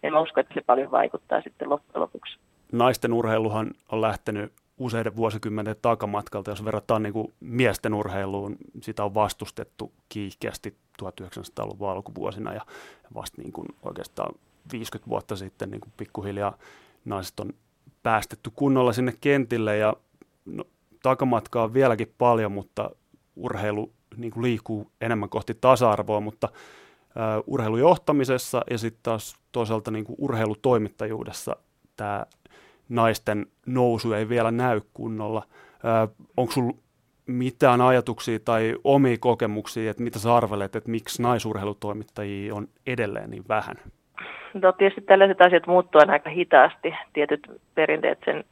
en 0.02 0.12
mä 0.12 0.20
usko, 0.20 0.40
että 0.40 0.54
se 0.54 0.60
paljon 0.66 0.90
vaikuttaa 0.90 1.40
sitten 1.40 1.70
loppujen 1.70 2.00
lopuksi. 2.00 2.38
Naisten 2.72 3.12
urheiluhan 3.12 3.70
on 3.92 4.00
lähtenyt 4.00 4.52
useiden 4.78 5.16
vuosikymmenten 5.16 5.76
takamatkalta, 5.82 6.50
jos 6.50 6.64
verrataan 6.64 7.02
niin 7.02 7.12
kuin 7.12 7.32
miesten 7.40 7.94
urheiluun, 7.94 8.56
sitä 8.80 9.04
on 9.04 9.14
vastustettu 9.14 9.92
kiihkeästi 10.08 10.74
1900-luvun 11.02 11.90
alkuvuosina 11.90 12.52
ja 12.52 12.60
vasta 13.14 13.42
niin 13.42 13.52
kuin 13.52 13.68
oikeastaan 13.82 14.34
50 14.72 15.10
vuotta 15.10 15.36
sitten 15.36 15.70
niin 15.70 15.80
kuin 15.80 15.92
pikkuhiljaa 15.96 16.58
naiset 17.04 17.40
on 17.40 17.52
päästetty 18.02 18.50
kunnolla 18.56 18.92
sinne 18.92 19.14
kentille 19.20 19.76
ja 19.76 19.94
no, 20.44 20.64
takamatkaa 21.02 21.64
on 21.64 21.74
vieläkin 21.74 22.14
paljon, 22.18 22.52
mutta 22.52 22.90
urheilu 23.36 23.92
niin 24.16 24.32
kuin 24.32 24.42
liikkuu 24.42 24.90
enemmän 25.00 25.28
kohti 25.28 25.54
tasa-arvoa, 25.60 26.20
mutta 26.20 26.48
uh, 26.52 27.44
urheilujohtamisessa 27.46 28.62
ja 28.70 28.78
sitten 28.78 29.02
taas 29.02 29.36
toisaalta 29.52 29.90
niin 29.90 30.04
kuin 30.04 30.16
urheilutoimittajuudessa 30.18 31.56
tämä 31.96 32.26
naisten 32.88 33.46
nousu 33.66 34.12
ei 34.12 34.28
vielä 34.28 34.50
näy 34.50 34.80
kunnolla. 34.94 35.46
Onko 36.36 36.52
sinulla 36.52 36.76
mitään 37.26 37.80
ajatuksia 37.80 38.38
tai 38.44 38.76
omia 38.84 39.16
kokemuksia, 39.20 39.90
että 39.90 40.02
mitä 40.02 40.18
sä 40.18 40.36
arvelet, 40.36 40.76
että 40.76 40.90
miksi 40.90 41.22
naisurheilutoimittajia 41.22 42.54
on 42.54 42.68
edelleen 42.86 43.30
niin 43.30 43.44
vähän? 43.48 43.76
No 44.54 44.72
tietysti 44.72 45.00
tällaiset 45.00 45.40
asiat 45.40 45.66
muuttuvat 45.66 46.10
aika 46.10 46.30
hitaasti. 46.30 46.94
Tietyt 47.12 47.40
perinteet 47.74 48.18
sen 48.24 48.44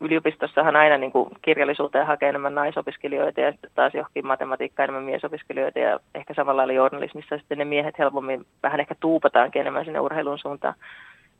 yliopistossahan 0.00 0.76
aina 0.76 0.98
niin 0.98 1.12
kuin 1.12 1.28
kirjallisuuteen 1.42 2.06
hakee 2.06 2.28
enemmän 2.28 2.54
naisopiskelijoita 2.54 3.40
ja 3.40 3.52
sitten 3.52 3.70
taas 3.74 3.94
johonkin 3.94 4.26
matematiikkaan 4.26 4.84
enemmän 4.84 5.04
miesopiskelijoita 5.04 5.78
ja 5.78 6.00
ehkä 6.14 6.34
samalla 6.34 6.60
lailla 6.60 6.72
journalismissa 6.72 7.38
sitten 7.38 7.58
ne 7.58 7.64
miehet 7.64 7.98
helpommin 7.98 8.46
vähän 8.62 8.80
ehkä 8.80 8.94
tuupataankin 9.00 9.60
enemmän 9.60 9.84
sinne 9.84 10.00
urheilun 10.00 10.38
suuntaan. 10.38 10.74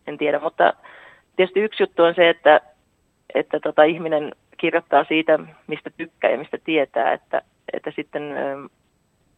En 0.06 0.19
tiedä, 0.19 0.39
mutta 0.39 0.73
tietysti 1.36 1.60
yksi 1.60 1.82
juttu 1.82 2.02
on 2.02 2.14
se, 2.14 2.28
että, 2.28 2.60
että 3.35 3.60
tota, 3.60 3.82
ihminen 3.82 4.32
kirjoittaa 4.56 5.05
siitä, 5.05 5.39
mistä 5.66 5.90
tykkää 5.97 6.31
ja 6.31 6.39
mistä 6.39 6.59
tietää, 6.64 7.12
että, 7.12 7.43
että 7.73 7.93
sitten 7.97 8.23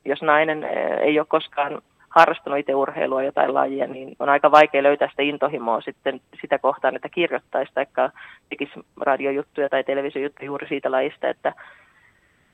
jos 0.05 0.23
nainen 0.23 0.65
ei 1.01 1.19
ole 1.19 1.27
koskaan 1.27 1.83
harrastanut 2.15 2.59
itse 2.59 2.75
urheilua 2.75 3.23
jotain 3.23 3.55
lajia, 3.55 3.87
niin 3.87 4.17
on 4.19 4.29
aika 4.29 4.51
vaikea 4.51 4.83
löytää 4.83 5.09
sitä 5.11 5.23
intohimoa 5.23 5.81
sitten 5.81 6.21
sitä 6.41 6.59
kohtaan, 6.59 6.97
että 6.97 7.09
kirjoittaisi 7.09 7.73
tai 7.75 7.87
tekisi 8.49 8.73
radiojuttuja 9.01 9.69
tai 9.69 9.85
televisiojuttuja 9.85 10.47
juuri 10.47 10.69
siitä 10.69 10.91
lajista, 10.91 11.29
että 11.29 11.53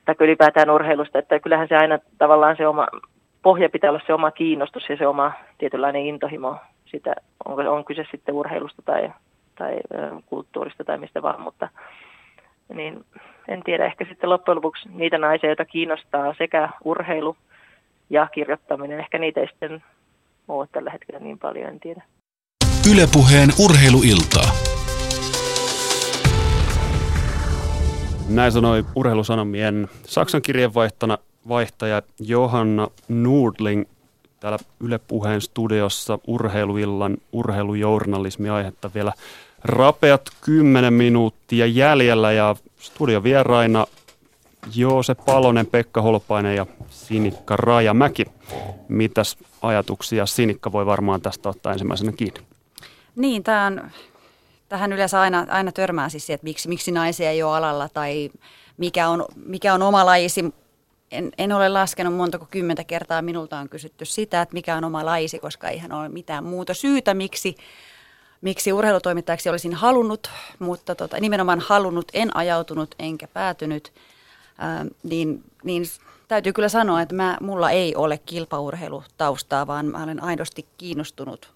tai 0.05 0.15
ylipäätään 0.19 0.69
urheilusta, 0.69 1.19
että 1.19 1.39
kyllähän 1.39 1.67
se 1.67 1.75
aina 1.75 1.99
tavallaan 2.17 2.57
se 2.57 2.67
oma 2.67 2.87
pohja 3.41 3.69
pitää 3.69 3.89
olla 3.89 4.01
se 4.07 4.13
oma 4.13 4.31
kiinnostus 4.31 4.89
ja 4.89 4.97
se 4.97 5.07
oma 5.07 5.31
tietynlainen 5.57 6.05
intohimo 6.05 6.55
sitä, 6.85 7.15
on, 7.45 7.67
on 7.67 7.85
kyse 7.85 8.05
sitten 8.11 8.35
urheilusta 8.35 8.81
tai 8.81 9.11
tai 9.55 9.77
kulttuurista 10.25 10.83
tai 10.83 10.97
mistä 10.97 11.21
vaan, 11.21 11.41
mutta 11.41 11.69
niin 12.73 13.05
en 13.47 13.63
tiedä, 13.63 13.85
ehkä 13.85 14.05
sitten 14.05 14.29
loppujen 14.29 14.55
lopuksi 14.55 14.89
niitä 14.93 15.17
naisia, 15.17 15.49
joita 15.49 15.65
kiinnostaa 15.65 16.33
sekä 16.37 16.69
urheilu 16.83 17.35
ja 18.11 18.27
kirjoittaminen, 18.27 18.99
ehkä 18.99 19.17
niitä 19.17 19.39
ei 19.39 19.47
sitten 19.47 19.83
ole 20.47 20.67
tällä 20.71 20.91
hetkellä 20.91 21.19
niin 21.19 21.39
paljon, 21.39 21.69
en 21.69 21.79
tiedä. 21.79 22.03
Ylepuheen 22.93 23.49
urheiluiltaa. 23.59 24.51
Näin 28.29 28.51
sanoi 28.51 28.83
urheilusanomien 28.95 29.87
Saksan 30.03 30.41
kirjeenvaihtana 30.41 31.17
vaihtaja 31.49 32.01
Johanna 32.19 32.87
Nordling 33.09 33.85
täällä 34.39 34.57
Yle 34.79 34.99
Puheen 35.07 35.41
studiossa 35.41 36.19
urheiluillan 36.27 37.17
urheilujournalismi 37.31 38.49
aihetta 38.49 38.91
vielä 38.95 39.13
rapeat 39.63 40.21
10 40.41 40.93
minuuttia 40.93 41.65
jäljellä 41.65 42.31
ja 42.31 42.55
studiovieraina 42.79 43.85
Joose 44.75 45.15
Palonen, 45.15 45.67
Pekka 45.67 46.01
Holpainen 46.01 46.55
ja 46.55 46.65
Sinikka 46.89 47.55
Rajamäki. 47.57 48.25
Mitäs 48.87 49.37
ajatuksia 49.61 50.25
Sinikka 50.25 50.71
voi 50.71 50.85
varmaan 50.85 51.21
tästä 51.21 51.49
ottaa 51.49 51.71
ensimmäisenä 51.71 52.11
kiinni? 52.11 52.41
Niin, 53.15 53.43
tämä 53.43 53.65
on, 53.65 53.91
tähän 54.69 54.93
yleensä 54.93 55.21
aina, 55.21 55.45
aina 55.49 55.71
törmää 55.71 56.09
siis 56.09 56.29
että 56.29 56.43
miksi, 56.43 56.69
miksi 56.69 56.91
naisia 56.91 57.29
ei 57.29 57.43
ole 57.43 57.55
alalla 57.55 57.89
tai 57.89 58.29
mikä 58.77 59.09
on, 59.09 59.25
mikä 59.45 59.73
on 59.73 59.81
oma 59.81 60.05
lajisi. 60.05 60.53
En, 61.11 61.31
en 61.37 61.51
ole 61.51 61.69
laskenut 61.69 62.13
montako 62.13 62.47
kymmentä 62.51 62.83
kertaa 62.83 63.21
minulta 63.21 63.59
on 63.59 63.69
kysytty 63.69 64.05
sitä, 64.05 64.41
että 64.41 64.53
mikä 64.53 64.75
on 64.75 64.83
oma 64.83 65.05
laisi, 65.05 65.39
koska 65.39 65.69
eihän 65.69 65.91
ole 65.91 66.09
mitään 66.09 66.43
muuta 66.43 66.73
syytä, 66.73 67.13
miksi 67.13 67.55
miksi 68.41 68.73
urheilutoimittajaksi 68.73 69.49
olisin 69.49 69.73
halunnut, 69.73 70.29
mutta 70.59 70.95
tota, 70.95 71.19
nimenomaan 71.19 71.59
halunnut, 71.59 72.07
en 72.13 72.35
ajautunut 72.37 72.95
enkä 72.99 73.27
päätynyt. 73.27 73.93
Ää, 74.61 74.85
niin, 75.03 75.43
niin 75.63 75.83
täytyy 76.27 76.53
kyllä 76.53 76.69
sanoa, 76.69 77.01
että 77.01 77.15
mä, 77.15 77.37
mulla 77.41 77.71
ei 77.71 77.95
ole 77.95 78.17
kilpaurheilutaustaa, 78.17 79.67
vaan 79.67 79.85
mä 79.85 80.03
olen 80.03 80.23
aidosti 80.23 80.65
kiinnostunut 80.77 81.53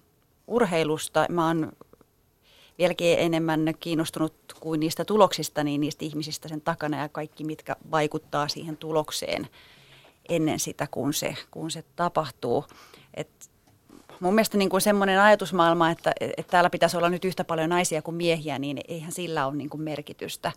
urheilusta. 0.47 1.25
Mä 1.29 1.47
oon 1.47 1.71
vieläkin 2.77 3.19
enemmän 3.19 3.73
kiinnostunut 3.79 4.33
kuin 4.59 4.79
niistä 4.79 5.05
tuloksista, 5.05 5.63
niin 5.63 5.81
niistä 5.81 6.05
ihmisistä 6.05 6.47
sen 6.47 6.61
takana 6.61 7.01
ja 7.01 7.09
kaikki, 7.09 7.43
mitkä 7.43 7.75
vaikuttaa 7.91 8.47
siihen 8.47 8.77
tulokseen 8.77 9.47
ennen 10.29 10.59
sitä, 10.59 10.87
kun 10.91 11.13
se, 11.13 11.35
kun 11.51 11.71
se 11.71 11.83
tapahtuu. 11.95 12.65
Et 13.13 13.49
mun 14.19 14.35
mielestä 14.35 14.57
niin 14.57 14.69
kuin 14.69 14.81
semmoinen 14.81 15.21
ajatusmaailma, 15.21 15.89
että, 15.91 16.11
että 16.21 16.51
täällä 16.51 16.69
pitäisi 16.69 16.97
olla 16.97 17.09
nyt 17.09 17.25
yhtä 17.25 17.43
paljon 17.43 17.69
naisia 17.69 18.01
kuin 18.01 18.15
miehiä, 18.15 18.59
niin 18.59 18.81
eihän 18.87 19.11
sillä 19.11 19.47
ole 19.47 19.55
niin 19.55 19.69
kuin 19.69 19.81
merkitystä. 19.81 20.51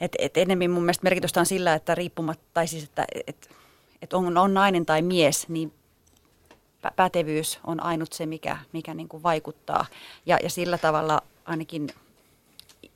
Et, 0.00 0.12
et 0.18 0.36
enemmän 0.36 0.70
mun 0.70 0.82
mielestä 0.82 1.04
merkitystä 1.04 1.40
on 1.40 1.46
sillä, 1.46 1.74
että 1.74 1.94
riippumatta, 1.94 2.44
tai 2.54 2.66
siis 2.66 2.84
että 2.84 3.04
et, 3.26 3.50
et 4.02 4.12
on, 4.12 4.38
on 4.38 4.54
nainen 4.54 4.86
tai 4.86 5.02
mies, 5.02 5.48
niin 5.48 5.72
pätevyys 6.96 7.60
on 7.66 7.82
ainut 7.82 8.12
se, 8.12 8.26
mikä, 8.26 8.58
mikä 8.72 8.94
niin 8.94 9.08
kuin 9.08 9.22
vaikuttaa. 9.22 9.86
Ja, 10.26 10.38
ja 10.42 10.50
sillä 10.50 10.78
tavalla 10.78 11.22
ainakin 11.44 11.88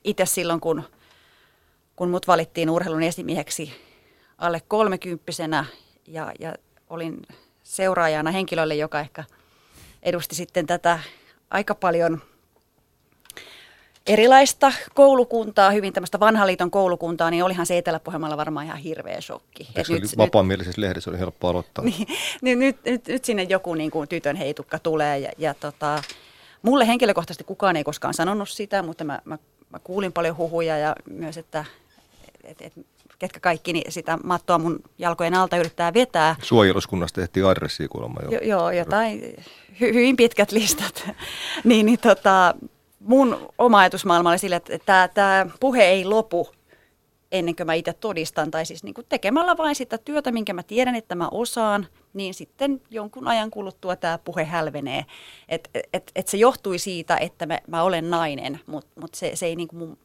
itse 0.03 0.25
silloin, 0.25 0.59
kun, 0.59 0.83
kun 1.95 2.09
mut 2.09 2.27
valittiin 2.27 2.69
urheilun 2.69 3.03
esimieheksi 3.03 3.73
alle 4.37 4.61
kolmekymppisenä 4.67 5.65
ja, 6.07 6.31
ja 6.39 6.55
olin 6.89 7.21
seuraajana 7.63 8.31
henkilölle, 8.31 8.75
joka 8.75 8.99
ehkä 8.99 9.23
edusti 10.03 10.35
sitten 10.35 10.67
tätä 10.67 10.99
aika 11.49 11.75
paljon 11.75 12.21
erilaista 14.07 14.71
koulukuntaa, 14.93 15.71
hyvin 15.71 15.93
tämmöistä 15.93 16.19
vanhan 16.19 16.47
liiton 16.47 16.71
koulukuntaa, 16.71 17.31
niin 17.31 17.43
olihan 17.43 17.65
se 17.65 17.77
Etelä-Pohjanmaalla 17.77 18.37
varmaan 18.37 18.65
ihan 18.65 18.77
hirveä 18.77 19.21
shokki. 19.21 19.67
Et 19.75 19.89
nyt, 19.89 20.17
vapaamielisessä 20.17 20.81
lehdessä 20.81 21.09
oli 21.09 21.19
helppo 21.19 21.47
aloittaa. 21.47 21.85
Niin, 21.85 22.07
niin 22.41 22.59
nyt, 22.59 22.77
nyt, 22.85 23.07
nyt 23.07 23.25
sinne 23.25 23.43
joku 23.43 23.73
niin 23.73 23.91
kuin 23.91 24.07
tytön 24.07 24.35
heitukka 24.35 24.79
tulee 24.79 25.19
ja, 25.19 25.31
ja 25.37 25.53
tota, 25.53 26.03
mulle 26.61 26.87
henkilökohtaisesti 26.87 27.43
kukaan 27.43 27.75
ei 27.75 27.83
koskaan 27.83 28.13
sanonut 28.13 28.49
sitä, 28.49 28.83
mutta 28.83 29.03
mä, 29.03 29.19
mä, 29.25 29.37
mä 29.69 29.79
kuulin 29.83 30.13
paljon 30.13 30.37
huhuja 30.37 30.77
ja 30.77 30.95
myös, 31.09 31.37
että 31.37 31.65
et, 32.43 32.61
et, 32.61 32.73
ketkä 33.19 33.39
kaikki 33.39 33.73
niin 33.73 33.91
sitä 33.91 34.17
mattoa 34.23 34.57
mun 34.57 34.79
jalkojen 34.97 35.33
alta 35.33 35.57
yrittää 35.57 35.93
vetää. 35.93 36.35
Suojeluskunnasta 36.43 37.21
tehtiin 37.21 37.45
adressia 37.45 37.87
kuulemma 37.87 38.19
jo. 38.23 38.29
jo 38.31 38.39
joo, 38.43 38.71
jotain 38.71 39.21
hy, 39.79 39.93
hyvin 39.93 40.15
pitkät 40.15 40.51
listat. 40.51 41.09
niin, 41.63 41.85
niin 41.85 41.99
tota, 41.99 42.55
mun 43.05 43.49
oma 43.57 43.79
ajatusmaailma 43.79 44.29
oli 44.29 44.37
sille, 44.37 44.61
että 44.69 45.09
tämä 45.13 45.45
puhe 45.59 45.83
ei 45.83 46.05
lopu 46.05 46.47
ennen 47.31 47.55
kuin 47.55 47.67
mä 47.67 47.73
itse 47.73 47.93
todistan, 47.93 48.51
tai 48.51 48.65
siis 48.65 48.83
niin 48.83 48.93
tekemällä 49.09 49.57
vain 49.57 49.75
sitä 49.75 49.97
työtä, 49.97 50.31
minkä 50.31 50.53
mä 50.53 50.63
tiedän, 50.63 50.95
että 50.95 51.15
mä 51.15 51.29
osaan, 51.31 51.87
niin 52.13 52.33
sitten 52.33 52.81
jonkun 52.89 53.27
ajan 53.27 53.51
kuluttua 53.51 53.95
tämä 53.95 54.17
puhe 54.17 54.43
hälvenee. 54.43 55.05
Et, 55.49 55.69
et, 55.93 56.11
et 56.15 56.27
se 56.27 56.37
johtui 56.37 56.77
siitä, 56.77 57.17
että 57.17 57.45
mä, 57.45 57.59
mä 57.67 57.83
olen 57.83 58.09
nainen, 58.09 58.59
mutta 58.65 59.01
mut 59.01 59.13
se, 59.13 59.31
se 59.35 59.45
ei 59.45 59.55
niin 59.55 59.67
kuin 59.67 59.79
mun 59.79 59.97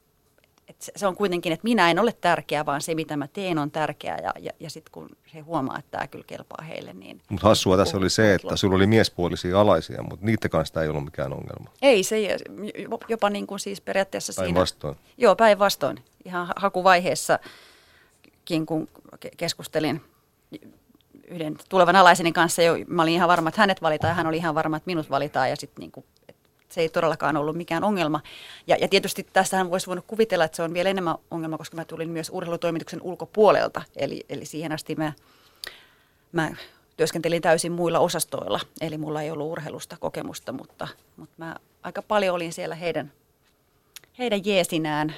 et 0.68 0.90
se 0.97 1.06
on 1.06 1.16
kuitenkin, 1.16 1.52
että 1.52 1.64
minä 1.64 1.90
en 1.90 1.98
ole 1.98 2.12
tärkeä, 2.20 2.66
vaan 2.66 2.80
se 2.80 2.94
mitä 2.94 3.16
mä 3.16 3.28
teen 3.28 3.59
on 3.59 3.70
tärkeää 3.70 4.18
ja, 4.22 4.32
ja, 4.38 4.52
ja 4.60 4.70
sitten 4.70 4.93
kun 4.93 5.09
he 5.34 5.40
huomaa, 5.40 5.78
että 5.78 5.90
tämä 5.90 6.06
kyllä 6.06 6.24
kelpaa 6.26 6.64
heille, 6.64 6.93
niin... 6.93 7.22
Mutta 7.28 7.48
hassua 7.48 7.76
tässä 7.76 7.97
oli 7.97 8.10
se, 8.10 8.34
että 8.34 8.56
sulla 8.56 8.76
oli 8.76 8.86
miespuolisia 8.86 9.60
alaisia, 9.60 10.02
mutta 10.02 10.26
niiden 10.26 10.51
kanssa 10.51 10.82
ei 10.82 10.88
ollut 10.88 11.05
mikään 11.05 11.32
ongelma. 11.32 11.70
Ei, 11.82 12.02
se 12.02 12.36
jopa 13.09 13.30
niin 13.30 13.47
kuin 13.47 13.60
siis 13.60 13.80
periaatteessa 13.80 14.32
päin 14.36 14.47
siinä... 14.47 14.55
Päinvastoin. 14.55 14.97
Joo, 15.16 15.36
päinvastoin. 15.36 16.05
Ihan 16.24 16.48
hakuvaiheessakin, 16.56 18.66
kun 18.66 18.88
keskustelin 19.36 20.02
yhden 21.28 21.56
tulevan 21.68 21.97
alaiseni 21.97 22.32
kanssa, 22.32 22.62
jo, 22.62 22.74
mä 22.86 23.02
olin 23.02 23.14
ihan 23.14 23.28
varma, 23.28 23.48
että 23.48 23.60
hänet 23.60 23.82
valitaan 23.82 24.10
ja 24.10 24.14
hän 24.14 24.26
oli 24.26 24.36
ihan 24.36 24.55
varma, 24.55 24.76
että 24.76 24.86
minut 24.86 25.10
valitaan 25.10 25.51
ja 25.51 25.56
sitten 25.56 25.80
niin 25.80 25.93
kuin 25.93 26.06
se 26.68 26.80
ei 26.80 26.88
todellakaan 26.88 27.36
ollut 27.36 27.56
mikään 27.56 27.84
ongelma. 27.84 28.20
Ja, 28.66 28.76
ja 28.80 28.88
tietysti 28.88 29.26
tässähän 29.32 29.70
voisi 29.70 29.86
voinut 29.86 30.05
kuvitella, 30.06 30.44
että 30.44 30.56
se 30.56 30.62
on 30.62 30.74
vielä 30.74 30.90
enemmän 30.90 31.16
ongelma, 31.30 31.59
koska 31.59 31.76
mä 31.76 31.84
tulin 31.84 32.10
myös 32.10 32.30
urheilutoimituksen 32.32 33.02
ulkopuolelta. 33.02 33.82
Eli, 33.97 34.24
eli 34.28 34.47
siihen 34.47 34.72
asti 34.72 34.94
mä, 34.94 35.12
mä 36.32 36.52
työskentelin 36.97 37.43
täysin 37.43 37.72
muilla 37.72 37.98
osastoilla, 37.98 38.60
eli 38.80 38.98
mulla 38.98 39.22
ei 39.22 39.30
ollut 39.30 39.52
urheilusta 39.52 39.97
kokemusta, 40.01 40.52
mutta, 40.52 40.88
mutta 41.16 41.34
mä 41.38 41.56
aika 41.82 42.02
paljon 42.02 42.34
olin 42.34 42.52
siellä 42.52 42.74
heidän, 42.74 43.12
heidän 44.18 44.40
jeesinään 44.44 45.14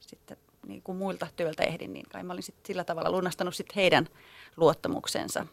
sitten 0.00 0.36
niin 0.66 0.82
kuin 0.82 0.98
muilta 0.98 1.26
työltä 1.36 1.62
ehdin, 1.62 1.92
niin 1.92 2.06
kai 2.12 2.22
mä 2.22 2.32
olin 2.32 2.42
sit 2.42 2.54
sillä 2.66 2.84
tavalla 2.84 3.10
lunastanut 3.10 3.54
sit 3.54 3.76
heidän 3.76 4.08
luottamuksensa. 4.56 5.46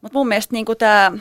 Mutta 0.00 0.18
mun 0.18 0.28
mielestä 0.28 0.52
niin 0.52 0.66
tämä 0.78 1.12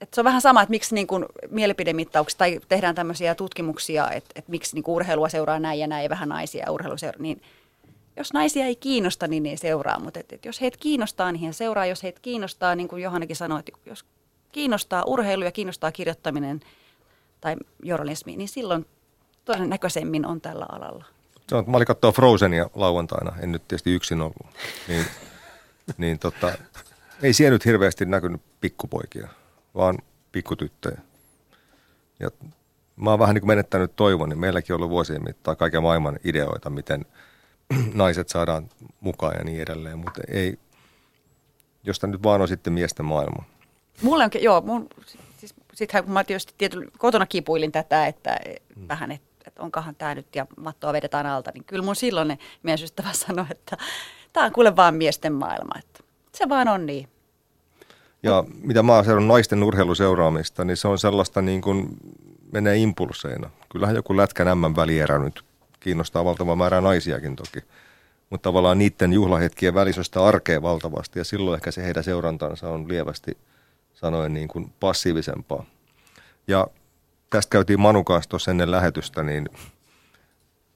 et 0.00 0.14
se 0.14 0.20
on 0.20 0.24
vähän 0.24 0.40
sama, 0.40 0.62
että 0.62 0.70
miksi 0.70 0.94
niin 0.94 1.06
kuin 1.06 1.24
mielipidemittauksia 1.50 2.38
tai 2.38 2.60
tehdään 2.68 2.94
tämmöisiä 2.94 3.34
tutkimuksia, 3.34 4.10
että, 4.10 4.30
että 4.34 4.50
miksi 4.50 4.74
niin 4.74 4.84
urheilua 4.86 5.28
seuraa 5.28 5.58
näin 5.58 5.80
ja 5.80 5.86
näin 5.86 6.02
ja 6.02 6.10
vähän 6.10 6.28
naisia 6.28 6.64
ja 6.66 6.72
urheilu 6.72 6.96
seuraa, 6.96 7.22
niin 7.22 7.42
jos 8.16 8.32
naisia 8.32 8.64
ei 8.64 8.76
kiinnosta, 8.76 9.28
niin 9.28 9.46
ei 9.46 9.56
seuraa, 9.56 10.00
mutta 10.00 10.20
että, 10.20 10.34
että 10.34 10.48
jos 10.48 10.60
heitä 10.60 10.78
kiinnostaa, 10.80 11.32
niin 11.32 11.42
he 11.42 11.52
seuraa. 11.52 11.86
Jos 11.86 12.02
heitä 12.02 12.20
kiinnostaa, 12.22 12.74
niin 12.74 12.88
kuin 12.88 13.02
Johannakin 13.02 13.36
sanoi, 13.36 13.58
että 13.58 13.72
jos 13.86 14.04
kiinnostaa 14.52 15.04
urheilu 15.06 15.44
ja 15.44 15.52
kiinnostaa 15.52 15.92
kirjoittaminen 15.92 16.60
tai 17.40 17.56
journalismi, 17.82 18.36
niin 18.36 18.48
silloin 18.48 18.86
todennäköisemmin 19.44 20.26
on 20.26 20.40
tällä 20.40 20.66
alalla. 20.68 21.04
No, 21.50 21.62
mä 21.62 21.76
olin 21.76 21.86
katsoa 21.86 22.12
Frozenia 22.12 22.70
lauantaina, 22.74 23.36
en 23.40 23.52
nyt 23.52 23.68
tietysti 23.68 23.94
yksin 23.94 24.20
ollut, 24.20 24.46
niin, 24.88 25.06
niin 25.98 26.18
tota, 26.18 26.52
ei 27.22 27.32
siellä 27.32 27.54
nyt 27.54 27.64
hirveästi 27.64 28.04
näkynyt 28.04 28.40
pikkupoikia 28.60 29.28
vaan 29.76 29.98
pikkutyttöjä. 30.32 31.00
Ja 32.20 32.30
mä 32.96 33.10
oon 33.10 33.18
vähän 33.18 33.34
niin 33.34 33.42
kuin 33.42 33.48
menettänyt 33.48 33.96
toivon, 33.96 34.28
niin 34.28 34.38
meilläkin 34.38 34.74
on 34.74 34.76
ollut 34.76 34.90
vuosien 34.90 35.24
mittaan 35.24 35.56
kaiken 35.56 35.82
maailman 35.82 36.18
ideoita, 36.24 36.70
miten 36.70 37.06
naiset 37.94 38.28
saadaan 38.28 38.68
mukaan 39.00 39.34
ja 39.38 39.44
niin 39.44 39.62
edelleen, 39.62 39.98
mutta 39.98 40.20
ei, 40.28 40.58
josta 41.84 42.06
nyt 42.06 42.22
vaan 42.22 42.40
on 42.40 42.48
sitten 42.48 42.72
miesten 42.72 43.06
maailma. 43.06 43.44
Mulle 44.02 44.24
on, 44.24 44.30
joo, 44.40 44.60
mun, 44.60 44.88
siis, 45.36 45.54
sittenhän 45.74 46.04
kun 46.04 46.12
mä 46.12 46.24
tietysti 46.24 46.54
tietysti 46.58 46.90
kotona 46.98 47.26
kipuilin 47.26 47.72
tätä, 47.72 48.06
että 48.06 48.36
hmm. 48.76 48.88
vähän, 48.88 49.12
että, 49.12 49.28
että 49.46 49.62
onkohan 49.62 49.94
tämä 49.94 50.14
nyt 50.14 50.36
ja 50.36 50.46
mattoa 50.56 50.92
vedetään 50.92 51.26
alta, 51.26 51.50
niin 51.54 51.64
kyllä 51.64 51.84
mun 51.84 51.96
silloin 51.96 52.38
miesystävä 52.62 53.12
sanoi, 53.26 53.46
että 53.50 53.76
tämä 54.32 54.46
on 54.46 54.52
kuule 54.52 54.76
vaan 54.76 54.94
miesten 54.94 55.32
maailma, 55.32 55.78
että 55.78 56.00
se 56.32 56.48
vaan 56.48 56.68
on 56.68 56.86
niin. 56.86 57.08
Ja 58.26 58.44
mitä 58.62 58.80
oon 59.12 59.28
naisten 59.28 59.62
urheiluseuraamista, 59.62 60.64
niin 60.64 60.76
se 60.76 60.88
on 60.88 60.98
sellaista 60.98 61.42
niin 61.42 61.60
kuin 61.60 61.88
menee 62.52 62.76
impulseina. 62.76 63.50
Kyllähän 63.68 63.96
joku 63.96 64.16
lätkän 64.16 64.58
M 64.58 64.76
välierä 64.76 65.18
nyt 65.18 65.44
kiinnostaa 65.80 66.24
valtava 66.24 66.56
määrä 66.56 66.80
naisiakin 66.80 67.36
toki. 67.36 67.58
Mutta 68.30 68.48
tavallaan 68.48 68.78
niiden 68.78 69.12
juhlahetkien 69.12 69.74
välisöstä 69.74 70.24
arkea 70.24 70.62
valtavasti 70.62 71.18
ja 71.18 71.24
silloin 71.24 71.54
ehkä 71.54 71.70
se 71.70 71.82
heidän 71.82 72.04
seurantansa 72.04 72.68
on 72.68 72.88
lievästi 72.88 73.36
sanoen 73.94 74.34
niin 74.34 74.48
kuin 74.48 74.72
passiivisempaa. 74.80 75.64
Ja 76.48 76.66
tästä 77.30 77.50
käytiin 77.50 77.80
Manu 77.80 78.04
kanssa 78.04 78.30
tuossa 78.30 78.50
ennen 78.50 78.70
lähetystä, 78.70 79.22
niin 79.22 79.48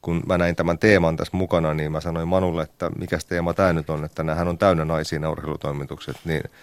kun 0.02 0.22
mä 0.27 0.39
näin 0.39 0.56
tämän 0.56 0.78
teeman 0.78 1.16
tässä 1.16 1.36
mukana, 1.36 1.74
niin 1.74 1.93
mä 1.93 2.01
sanoin 2.01 2.28
Manulle, 2.28 2.62
että 2.62 2.90
mikä 2.90 3.18
teema 3.28 3.55
tämä 3.55 3.72
nyt 3.72 3.90
on, 3.90 4.05
että 4.05 4.22
nämähän 4.22 4.48
on 4.48 4.59
täynnä 4.59 4.85
naisia 4.85 5.18
nämä 5.18 5.32
urheilutoimitukset, 5.32 6.16
niin– 6.24 6.43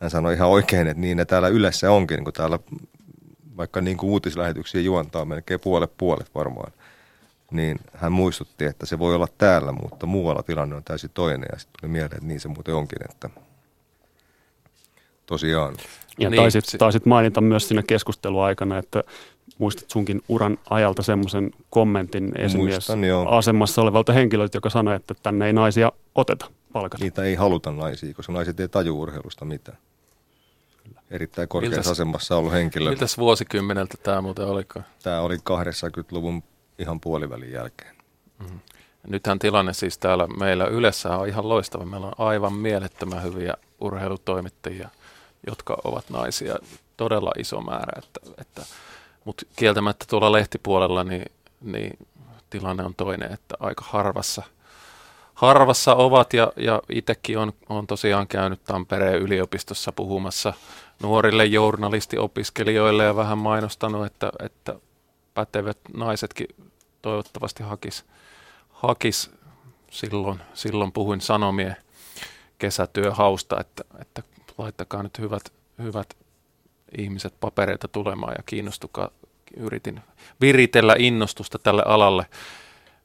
hän 0.00 0.10
sanoi 0.10 0.34
ihan 0.34 0.48
oikein, 0.48 0.86
että 0.86 1.00
niin 1.00 1.16
ne 1.16 1.24
täällä 1.24 1.48
yleensä 1.48 1.90
onkin, 1.90 2.24
kun 2.24 2.32
täällä 2.32 2.58
vaikka 3.56 3.80
niin 3.80 3.96
kuin 3.96 4.10
uutislähetyksiä 4.10 4.80
juontaa 4.80 5.24
melkein 5.24 5.60
puolet 5.60 5.92
puolet 5.98 6.34
varmaan. 6.34 6.72
Niin 7.50 7.78
hän 7.94 8.12
muistutti, 8.12 8.64
että 8.64 8.86
se 8.86 8.98
voi 8.98 9.14
olla 9.14 9.28
täällä, 9.38 9.72
mutta 9.72 10.06
muualla 10.06 10.42
tilanne 10.42 10.76
on 10.76 10.84
täysin 10.84 11.10
toinen. 11.14 11.48
Ja 11.52 11.58
sitten 11.58 11.80
tuli 11.80 11.92
mieleen, 11.92 12.12
että 12.12 12.26
niin 12.26 12.40
se 12.40 12.48
muuten 12.48 12.74
onkin, 12.74 12.98
että 13.10 13.30
tosiaan. 15.26 15.74
Ja 16.18 16.30
niin, 16.30 16.40
taisit, 16.40 16.64
taisit 16.78 17.06
mainita 17.06 17.40
myös 17.40 17.68
siinä 17.68 17.82
keskusteluaikana, 17.82 18.78
että 18.78 19.04
muistat 19.58 19.90
sunkin 19.90 20.22
uran 20.28 20.58
ajalta 20.70 21.02
semmoisen 21.02 21.50
kommentin 21.70 22.32
esimies 22.38 22.88
asemassa 23.28 23.82
olevalta 23.82 24.12
henkilöltä, 24.12 24.56
joka 24.56 24.70
sanoi, 24.70 24.96
että 24.96 25.14
tänne 25.22 25.46
ei 25.46 25.52
naisia 25.52 25.92
oteta 26.14 26.46
palkata. 26.80 27.04
Niitä 27.04 27.22
ei 27.22 27.34
haluta 27.34 27.72
naisia, 27.72 28.14
koska 28.14 28.32
naiset 28.32 28.60
ei 28.60 28.68
taju 28.68 29.00
urheilusta 29.00 29.44
mitään. 29.44 29.78
Erittäin 31.10 31.48
korkeassa 31.48 31.76
miltäs, 31.76 31.92
asemassa 31.92 32.36
ollut 32.36 32.52
henkilö. 32.52 32.90
Mitäs 32.90 33.18
vuosikymmeneltä 33.18 33.94
tämä 34.02 34.20
muuten 34.20 34.46
oliko? 34.46 34.80
Tämä 35.02 35.20
oli 35.20 35.36
80-luvun 35.36 36.42
ihan 36.78 37.00
puolivälin 37.00 37.52
jälkeen. 37.52 37.96
Mm-hmm. 38.38 38.60
Nythän 39.06 39.38
tilanne 39.38 39.72
siis 39.72 39.98
täällä 39.98 40.26
meillä 40.26 40.66
Ylessä 40.66 41.16
on 41.16 41.28
ihan 41.28 41.48
loistava. 41.48 41.84
Meillä 41.84 42.06
on 42.06 42.12
aivan 42.18 42.52
mielettömän 42.52 43.22
hyviä 43.22 43.54
urheilutoimittajia, 43.80 44.88
jotka 45.46 45.78
ovat 45.84 46.10
naisia. 46.10 46.56
Todella 46.96 47.32
iso 47.38 47.60
määrä. 47.60 47.92
Että, 47.98 48.20
että, 48.40 48.62
mutta 49.24 49.46
kieltämättä 49.56 50.04
tuolla 50.08 50.32
lehtipuolella 50.32 51.04
niin, 51.04 51.32
niin 51.60 51.98
tilanne 52.50 52.84
on 52.84 52.94
toinen, 52.94 53.32
että 53.32 53.54
aika 53.60 53.84
harvassa– 53.88 54.42
harvassa 55.36 55.94
ovat 55.94 56.32
ja, 56.32 56.52
ja 56.56 56.82
itsekin 56.88 57.38
on, 57.38 57.52
on 57.68 57.86
tosiaan 57.86 58.28
käynyt 58.28 58.64
Tampereen 58.64 59.22
yliopistossa 59.22 59.92
puhumassa 59.92 60.52
nuorille 61.02 61.44
journalistiopiskelijoille 61.44 63.04
ja 63.04 63.16
vähän 63.16 63.38
mainostanut, 63.38 64.06
että, 64.06 64.32
että 64.40 64.74
pätevät 65.34 65.78
naisetkin 65.94 66.46
toivottavasti 67.02 67.62
hakis, 67.62 68.04
hakis 68.70 69.30
silloin, 69.90 70.40
silloin 70.54 70.92
puhuin 70.92 71.20
Sanomien 71.20 71.76
kesätyöhausta, 72.58 73.60
että, 73.60 73.84
että 74.00 74.22
laittakaa 74.58 75.02
nyt 75.02 75.18
hyvät, 75.18 75.52
hyvät 75.78 76.16
ihmiset 76.98 77.34
papereita 77.40 77.88
tulemaan 77.88 78.34
ja 78.38 78.42
kiinnostukaa. 78.46 79.10
Yritin 79.56 80.00
viritellä 80.40 80.94
innostusta 80.98 81.58
tälle 81.58 81.82
alalle. 81.86 82.26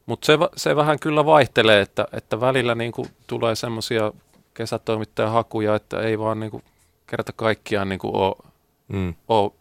Mutta 0.05 0.25
se, 0.25 0.37
se 0.55 0.75
vähän 0.75 0.99
kyllä 0.99 1.25
vaihtelee, 1.25 1.81
että, 1.81 2.07
että 2.11 2.41
välillä 2.41 2.75
niin 2.75 2.91
kuin 2.91 3.07
tulee 3.27 3.55
semmoisia 3.55 4.11
kesätoimittajahakuja, 4.53 5.75
että 5.75 5.99
ei 6.01 6.19
vaan 6.19 6.39
niin 6.39 6.51
kuin 6.51 6.63
kerta 7.07 7.33
kaikkiaan 7.35 7.89
niin 7.89 7.99
kuin 7.99 8.15
ole, 8.15 8.35
mm. 8.87 9.13
ole 9.27 9.51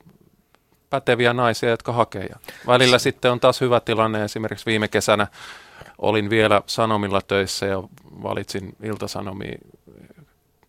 päteviä 0.90 1.32
naisia, 1.32 1.70
jotka 1.70 1.92
hakee. 1.92 2.26
Ja 2.26 2.36
välillä 2.66 2.98
sitten 2.98 3.32
on 3.32 3.40
taas 3.40 3.60
hyvä 3.60 3.80
tilanne. 3.80 4.24
Esimerkiksi 4.24 4.66
viime 4.66 4.88
kesänä 4.88 5.26
olin 5.98 6.30
vielä 6.30 6.62
Sanomilla 6.66 7.20
töissä 7.22 7.66
ja 7.66 7.82
valitsin 8.22 8.76
Iltasanomiin 8.82 9.60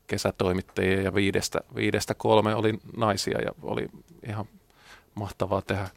kesätoimittajia 0.07 1.01
ja 1.01 1.13
viidestä, 1.13 1.59
viidestä 1.75 2.13
kolme 2.13 2.55
oli 2.55 2.73
naisia 2.97 3.41
ja 3.41 3.51
oli 3.61 3.87
ihan 4.27 4.45
mahtavaa 5.15 5.61
tehdä, 5.61 5.89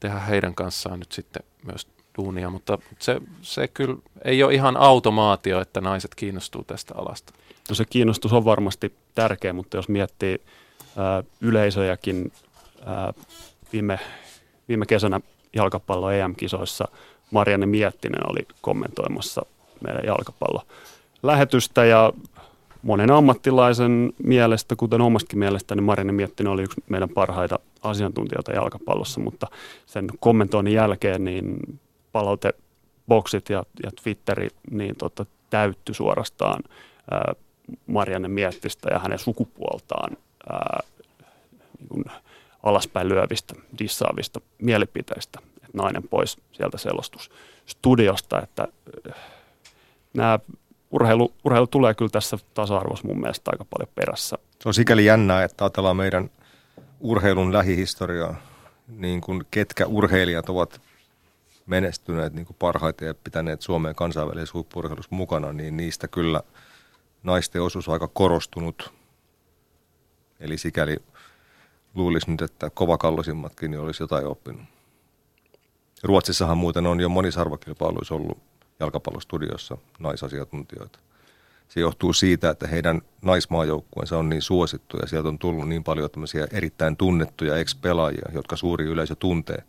tehdä 0.00 0.18
heidän 0.18 0.54
kanssaan 0.54 0.98
nyt 0.98 1.12
sitten 1.12 1.42
myös 1.64 1.88
duunia, 2.18 2.50
mutta 2.50 2.78
se, 2.98 3.20
se 3.42 3.68
kyllä 3.68 3.96
ei 4.24 4.42
ole 4.42 4.54
ihan 4.54 4.76
automaatio, 4.76 5.60
että 5.60 5.80
naiset 5.80 6.14
kiinnostuu 6.14 6.64
tästä 6.64 6.94
alasta. 6.96 7.32
No 7.68 7.74
se 7.74 7.84
kiinnostus 7.84 8.32
on 8.32 8.44
varmasti 8.44 8.94
tärkeä, 9.14 9.52
mutta 9.52 9.76
jos 9.76 9.88
miettii 9.88 10.38
ää, 10.96 11.22
yleisöjäkin, 11.40 12.32
ää, 12.86 13.12
viime, 13.72 13.98
viime 14.68 14.86
kesänä 14.86 15.20
jalkapallo 15.56 16.10
EM-kisoissa 16.10 16.88
Marianne 17.30 17.66
Miettinen 17.66 18.30
oli 18.30 18.46
kommentoimassa 18.60 19.42
meidän 19.80 20.02
jalkapallo 20.06 20.62
lähetystä 21.22 21.84
ja 21.84 22.12
monen 22.82 23.10
ammattilaisen 23.10 24.12
mielestä, 24.22 24.76
kuten 24.76 25.00
omastakin 25.00 25.38
mielestä, 25.38 25.74
niin 25.74 25.84
Marine 25.84 26.12
Miettinen 26.12 26.52
oli 26.52 26.62
yksi 26.62 26.80
meidän 26.88 27.08
parhaita 27.08 27.58
asiantuntijoita 27.82 28.52
jalkapallossa, 28.52 29.20
mutta 29.20 29.46
sen 29.86 30.06
kommentoinnin 30.20 30.74
jälkeen 30.74 31.24
niin 31.24 31.56
palauteboksit 32.12 33.48
ja, 33.48 33.62
ja 33.82 33.90
Twitteri 34.02 34.48
niin 34.70 34.96
tota, 34.96 35.26
täytty 35.50 35.94
suorastaan 35.94 36.62
ää, 37.10 37.32
Marianne 37.86 38.28
Miettistä 38.28 38.88
ja 38.92 38.98
hänen 38.98 39.18
sukupuoltaan 39.18 40.16
ää, 40.52 40.80
niin 41.78 41.88
kuin 41.88 42.04
alaspäin 42.62 43.08
lyövistä, 43.08 43.54
dissaavista 43.78 44.40
mielipiteistä, 44.62 45.38
että 45.56 45.68
nainen 45.82 46.08
pois 46.08 46.36
sieltä 46.52 46.78
selostusstudiosta, 46.78 48.42
että 48.42 48.68
nämä 50.14 50.38
urheilu, 50.90 51.34
urheilu 51.44 51.66
tulee 51.66 51.94
kyllä 51.94 52.10
tässä 52.10 52.38
tasa-arvossa 52.54 53.08
mun 53.08 53.20
mielestä 53.20 53.50
aika 53.50 53.64
paljon 53.64 53.88
perässä. 53.94 54.38
Se 54.62 54.68
on 54.68 54.74
sikäli 54.74 55.04
jännää, 55.04 55.44
että 55.44 55.64
ajatellaan 55.64 55.96
meidän 55.96 56.30
urheilun 57.00 57.52
lähihistoriaa, 57.52 58.34
niin 58.88 59.20
kuin 59.20 59.42
ketkä 59.50 59.86
urheilijat 59.86 60.48
ovat 60.48 60.80
menestyneet 61.68 62.32
niin 62.32 62.46
kuin 62.46 62.56
parhaiten 62.58 63.08
ja 63.08 63.14
pitäneet 63.14 63.62
Suomeen 63.62 63.94
kansainvälisessä 63.94 64.54
huippurheilussa 64.54 65.14
mukana, 65.14 65.52
niin 65.52 65.76
niistä 65.76 66.08
kyllä 66.08 66.42
naisten 67.22 67.62
osuus 67.62 67.88
on 67.88 67.92
aika 67.92 68.08
korostunut. 68.08 68.92
Eli 70.40 70.58
sikäli 70.58 70.96
luulisi 71.94 72.30
nyt, 72.30 72.42
että 72.42 72.70
kovakallosimmatkin 72.70 73.70
niin 73.70 73.80
olisi 73.80 74.02
jotain 74.02 74.26
oppinut. 74.26 74.62
Ruotsissahan 76.02 76.58
muuten 76.58 76.86
on 76.86 77.00
jo 77.00 77.08
monissa 77.08 77.40
arvokilpailuissa 77.40 78.14
ollut 78.14 78.38
jalkapallostudiossa 78.80 79.76
naisasiantuntijoita. 79.98 80.98
Se 81.68 81.80
johtuu 81.80 82.12
siitä, 82.12 82.50
että 82.50 82.66
heidän 82.66 83.02
naismaajoukkueensa 83.22 84.18
on 84.18 84.28
niin 84.28 84.42
suosittu 84.42 84.96
ja 84.96 85.06
sieltä 85.06 85.28
on 85.28 85.38
tullut 85.38 85.68
niin 85.68 85.84
paljon 85.84 86.10
tämmöisiä 86.10 86.46
erittäin 86.50 86.96
tunnettuja 86.96 87.56
ex-pelaajia, 87.56 88.28
jotka 88.34 88.56
suuri 88.56 88.84
yleisö 88.84 89.14
tuntee. 89.14 89.64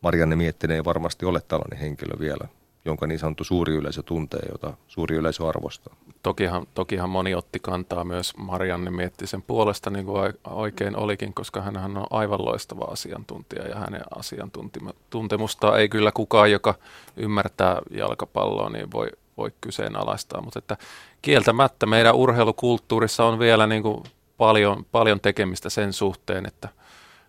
Marianne 0.00 0.36
Miettinen 0.36 0.74
ei 0.74 0.84
varmasti 0.84 1.26
ole 1.26 1.40
tällainen 1.48 1.78
henkilö 1.78 2.18
vielä, 2.18 2.48
jonka 2.84 3.06
niin 3.06 3.18
sanottu 3.18 3.44
suuri 3.44 3.74
yleisö 3.74 4.02
tuntee, 4.02 4.40
jota 4.52 4.74
suuri 4.86 5.16
yleisö 5.16 5.48
arvostaa. 5.48 5.96
Tokihan, 6.22 6.66
tokihan 6.74 7.10
moni 7.10 7.34
otti 7.34 7.58
kantaa 7.60 8.04
myös 8.04 8.36
Marianne 8.36 8.90
Miettisen 8.90 9.42
puolesta, 9.42 9.90
niin 9.90 10.04
kuin 10.04 10.34
oikein 10.44 10.96
olikin, 10.96 11.34
koska 11.34 11.62
hän 11.62 11.76
on 11.76 12.06
aivan 12.10 12.44
loistava 12.44 12.84
asiantuntija 12.84 13.68
ja 13.68 13.74
hänen 13.74 14.02
asiantuntemustaan 14.18 15.80
ei 15.80 15.88
kyllä 15.88 16.12
kukaan, 16.12 16.50
joka 16.52 16.74
ymmärtää 17.16 17.82
jalkapalloa, 17.90 18.70
niin 18.70 18.92
voi, 18.92 19.08
voi 19.36 19.52
kyseenalaistaa. 19.60 20.40
Mutta 20.40 20.58
että 20.58 20.76
kieltämättä 21.22 21.86
meidän 21.86 22.14
urheilukulttuurissa 22.14 23.24
on 23.24 23.38
vielä 23.38 23.66
niin 23.66 23.82
kuin 23.82 24.02
paljon, 24.36 24.84
paljon 24.92 25.20
tekemistä 25.20 25.70
sen 25.70 25.92
suhteen, 25.92 26.46
että, 26.46 26.68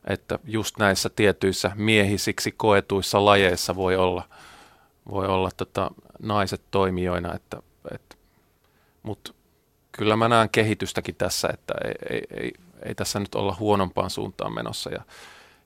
että 0.07 0.39
just 0.43 0.77
näissä 0.77 1.09
tietyissä 1.09 1.71
miehisiksi 1.75 2.51
koetuissa 2.51 3.25
lajeissa 3.25 3.75
voi 3.75 3.95
olla– 3.95 4.23
voi 5.09 5.27
olla 5.27 5.49
tota, 5.57 5.91
naiset 6.19 6.61
toimijoina, 6.71 7.33
että, 7.33 7.57
että, 7.93 8.15
mutta 9.03 9.33
kyllä 9.91 10.15
mä 10.15 10.27
näen 10.27 10.49
kehitystäkin 10.49 11.15
tässä, 11.15 11.49
että 11.53 11.73
ei, 12.09 12.21
ei, 12.37 12.53
ei, 12.85 12.95
tässä 12.95 13.19
nyt 13.19 13.35
olla 13.35 13.55
huonompaan 13.59 14.09
suuntaan 14.09 14.53
menossa. 14.53 14.89
Ja, 14.89 15.03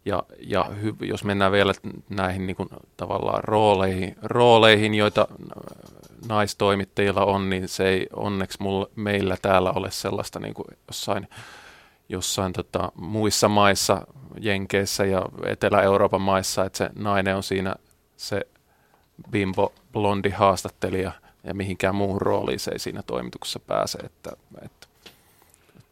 ja, 0.06 0.24
ja 0.40 0.64
hy, 0.64 0.96
jos 1.02 1.24
mennään 1.24 1.52
vielä 1.52 1.74
näihin 2.10 2.48
niin 2.48 2.56
kuin, 2.56 2.70
tavallaan 2.98 3.44
rooleihin, 3.44 4.16
rooleihin, 4.22 4.96
joita 4.96 5.28
naistoimittajilla 6.28 7.26
on, 7.26 7.50
niin 7.50 7.68
se 7.68 7.90
ei 7.90 8.08
onneksi 8.16 8.58
mulla, 8.62 8.90
meillä 8.96 9.38
täällä 9.42 9.72
ole 9.72 9.92
sellaista 9.92 10.40
niin 10.40 10.54
kuin 10.54 10.68
jossain, 10.88 11.28
jossain 12.14 12.54
tota, 12.54 12.92
muissa 12.96 13.48
maissa, 13.50 14.08
Jenkeissä 14.40 15.06
ja 15.06 15.22
Etelä-Euroopan 15.46 16.22
maissa, 16.22 16.66
että 16.66 16.78
se 16.78 16.90
nainen 16.96 17.36
on 17.36 17.44
siinä 17.44 17.76
se 18.18 18.42
bimbo 19.32 19.74
blondi 19.92 20.30
haastattelija 20.30 21.12
ja 21.44 21.54
mihinkään 21.54 21.96
muuhun 21.96 22.22
rooliin 22.22 22.60
se 22.60 22.72
ei 22.72 22.80
siinä 22.80 23.04
toimituksessa 23.04 23.60
pääse, 23.60 23.98
että, 23.98 24.32
että 24.62 24.88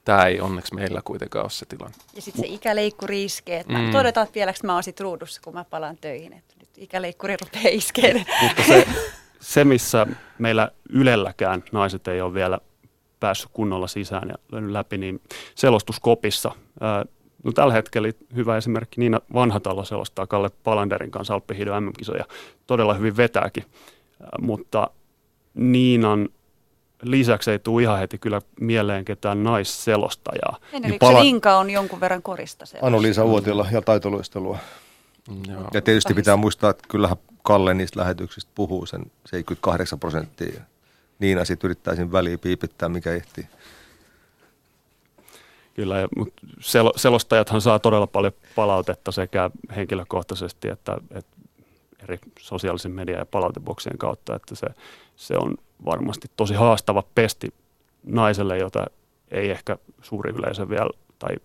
tämä 0.05 0.25
ei 0.25 0.41
onneksi 0.41 0.75
meillä 0.75 1.01
kuitenkaan 1.05 1.43
ole 1.43 1.49
se 1.49 1.65
tilanne. 1.65 1.97
Ja 2.15 2.21
sitten 2.21 2.45
se 2.45 2.53
ikäleikkuri 2.53 3.23
iskee, 3.23 3.59
että 3.59 3.73
mm. 3.73 3.91
todetaan, 3.91 4.23
että 4.23 4.35
vieläkö 4.35 4.59
mä 4.63 4.73
oon 4.73 4.83
sit 4.83 4.99
ruudussa, 4.99 5.41
kun 5.43 5.53
mä 5.53 5.63
palaan 5.63 5.97
töihin, 5.97 6.33
että 6.33 6.53
nyt 6.59 6.69
ikäleikkuri 6.77 7.37
rupeaa 7.37 7.73
iskeen. 7.73 8.17
Mutta 8.41 8.63
se, 8.63 8.87
se, 9.39 9.63
missä 9.63 10.07
meillä 10.37 10.71
Ylelläkään 10.89 11.63
naiset 11.71 12.07
ei 12.07 12.21
ole 12.21 12.33
vielä 12.33 12.59
päässyt 13.21 13.49
kunnolla 13.53 13.87
sisään 13.87 14.29
ja 14.29 14.35
löynyt 14.51 14.71
läpi, 14.71 14.97
niin 14.97 15.21
selostuskopissa 15.55 16.51
No 17.43 17.51
tällä 17.51 17.73
hetkellä 17.73 18.11
hyvä 18.35 18.57
esimerkki 18.57 18.99
Niina 18.99 19.21
Vanhatalo 19.33 19.85
selostaa 19.85 20.27
Kalle 20.27 20.49
Palanderin 20.63 21.11
kanssa 21.11 21.33
Alppihiidon 21.33 21.83
MM-kisoja. 21.83 22.25
Todella 22.67 22.93
hyvin 22.93 23.17
vetääkin, 23.17 23.65
mutta 24.41 24.89
Niinan 25.53 26.29
lisäksi 27.03 27.51
ei 27.51 27.59
tule 27.59 27.81
ihan 27.81 27.99
heti 27.99 28.17
kyllä 28.17 28.41
mieleen 28.59 29.05
ketään 29.05 29.43
naisselostajaa. 29.43 30.57
En, 30.73 30.81
niin 30.81 30.99
pala- 30.99 31.21
Inka 31.21 31.57
on 31.57 31.69
jonkun 31.69 31.99
verran 31.99 32.21
korista 32.21 32.65
Anu-Liisa 32.81 33.25
Uotila 33.25 33.67
ja 33.71 33.81
taitoluistelua. 33.81 34.57
Joo. 35.47 35.67
Ja 35.73 35.81
tietysti 35.81 36.13
pitää 36.13 36.37
muistaa, 36.37 36.69
että 36.69 36.83
kyllähän 36.87 37.17
Kalle 37.43 37.73
niistä 37.73 37.99
lähetyksistä 37.99 38.51
puhuu 38.55 38.85
sen 38.85 39.01
78 39.25 39.99
prosenttia. 39.99 40.61
Niina 41.21 41.45
sitten 41.45 41.67
yrittää 41.67 41.95
sen 41.95 42.11
väliin 42.11 42.39
piipittää, 42.39 42.89
mikä 42.89 43.11
ehtii. 43.13 43.47
Kyllä, 45.73 46.07
mutta 46.15 46.41
sel- 46.59 46.93
selostajathan 46.95 47.61
saa 47.61 47.79
todella 47.79 48.07
paljon 48.07 48.33
palautetta 48.55 49.11
sekä 49.11 49.49
henkilökohtaisesti 49.75 50.69
että, 50.69 50.97
että 51.11 51.37
eri 52.03 52.19
sosiaalisen 52.39 52.91
median 52.91 53.19
ja 53.19 53.25
palauteboksien 53.25 53.97
kautta, 53.97 54.35
että 54.35 54.55
se, 54.55 54.67
se 55.15 55.33
on 55.37 55.57
varmasti 55.85 56.27
tosi 56.37 56.53
haastava 56.53 57.03
pesti 57.15 57.53
naiselle, 58.03 58.57
jota 58.57 58.85
ei 59.31 59.49
ehkä 59.49 59.77
suuri 60.01 60.31
yleisö 60.31 60.69
vielä 60.69 60.89
tai 61.19 61.35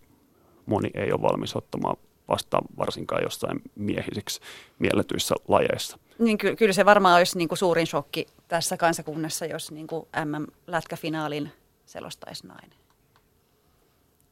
moni 0.66 0.90
ei 0.94 1.12
ole 1.12 1.22
valmis 1.22 1.56
ottamaan 1.56 1.96
vastaan 2.28 2.64
varsinkaan 2.78 3.22
jossain 3.22 3.62
miehisiksi 3.74 4.40
mielletyissä 4.78 5.34
lajeissa. 5.48 5.98
Niin 6.18 6.38
ky- 6.38 6.56
kyllä 6.56 6.72
se 6.72 6.84
varmaan 6.84 7.18
olisi 7.18 7.38
niin 7.38 7.48
kuin 7.48 7.58
suurin 7.58 7.86
shokki 7.86 8.26
tässä 8.48 8.76
kansakunnassa, 8.76 9.46
jos 9.46 9.70
niin 9.70 9.86
kuin 9.86 10.08
MM-lätkäfinaalin 10.24 11.52
selostaisi 11.86 12.46
nainen 12.46 12.86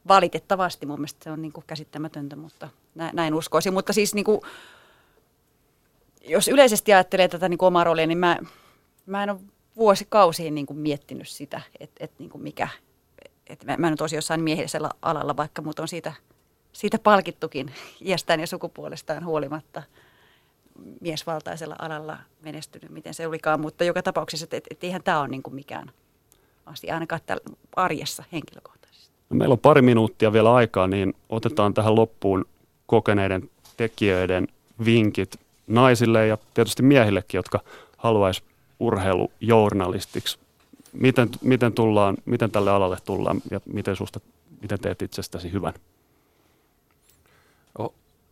valitettavasti 0.09 0.87
mun 0.87 0.99
mielestä 0.99 1.25
se 1.25 1.31
on 1.31 1.43
niin 1.43 1.53
kuin 1.53 1.65
käsittämätöntä, 1.67 2.37
mutta 2.37 2.69
näin 2.95 3.35
uskoisin. 3.35 3.75
Mutta 3.75 3.93
siis 3.93 4.15
niin 4.15 4.25
kuin, 4.25 4.41
jos 6.23 6.49
yleisesti 6.49 6.93
ajattelee 6.93 7.29
tätä 7.29 7.49
niin 7.49 7.59
kuin 7.59 7.67
omaa 7.67 7.85
roolia, 7.85 8.07
niin 8.07 8.19
mä, 8.19 8.39
mä 9.07 9.23
en 9.23 9.31
ole 9.31 9.41
vuosikausiin 9.77 10.55
niin 10.55 10.67
kuin 10.67 10.79
miettinyt 10.79 11.29
sitä, 11.29 11.61
että, 11.81 12.05
että 12.05 12.17
niin 12.19 12.31
kuin 12.31 12.43
mikä, 12.43 12.69
että 13.47 13.67
mä, 13.67 13.77
mä 13.77 13.91
nyt 13.91 14.01
olisin 14.01 14.17
jossain 14.17 14.41
miehisellä 14.41 14.91
alalla, 15.03 15.37
vaikka 15.37 15.63
mut 15.63 15.79
on 15.79 15.89
siitä, 15.89 16.13
siitä 16.73 16.99
palkittukin 16.99 17.75
iästään 18.01 18.41
ja 18.41 18.47
sukupuolestaan 18.47 19.25
huolimatta 19.25 19.83
miesvaltaisella 21.01 21.77
alalla 21.79 22.19
menestynyt, 22.41 22.91
miten 22.91 23.15
se 23.15 23.27
olikaan, 23.27 23.61
mutta 23.61 23.85
joka 23.85 24.03
tapauksessa, 24.03 24.45
että, 24.45 24.57
että, 24.57 24.69
että 24.71 24.87
eihän 24.87 25.03
tämä 25.03 25.21
ole 25.21 25.29
niin 25.29 25.43
kuin 25.43 25.55
mikään 25.55 25.91
asia, 26.67 26.95
ainakaan 26.95 27.21
täällä 27.27 27.45
arjessa 27.77 28.25
henkilökohtaisesti. 28.33 29.15
No, 29.31 29.37
meillä 29.37 29.53
on 29.53 29.59
pari 29.59 29.83
minuuttia 29.83 30.33
vielä 30.33 30.55
aikaa, 30.55 30.87
niin 30.87 31.15
otetaan 31.29 31.75
tähän 31.75 31.97
loppuun 31.97 32.45
kokeneiden 32.87 33.51
tekijöiden 33.77 34.49
vinkit 34.85 35.41
naisille 35.67 36.27
ja 36.27 36.39
tietysti 36.55 36.83
miehillekin, 36.83 37.39
jotka 37.39 37.61
haluaisi 37.97 38.43
urheilujournalistiksi. 38.81 40.39
Miten, 40.93 41.29
miten, 41.43 41.73
tullaan, 41.73 42.17
miten 42.25 42.51
tälle 42.51 42.71
alalle 42.71 42.99
tullaan 43.05 43.43
ja 43.51 43.61
miten, 43.67 43.97
susta, 43.97 44.21
miten 44.63 44.81
teet 44.81 45.03
itsestäsi 45.03 45.53
hyvän? 45.53 45.75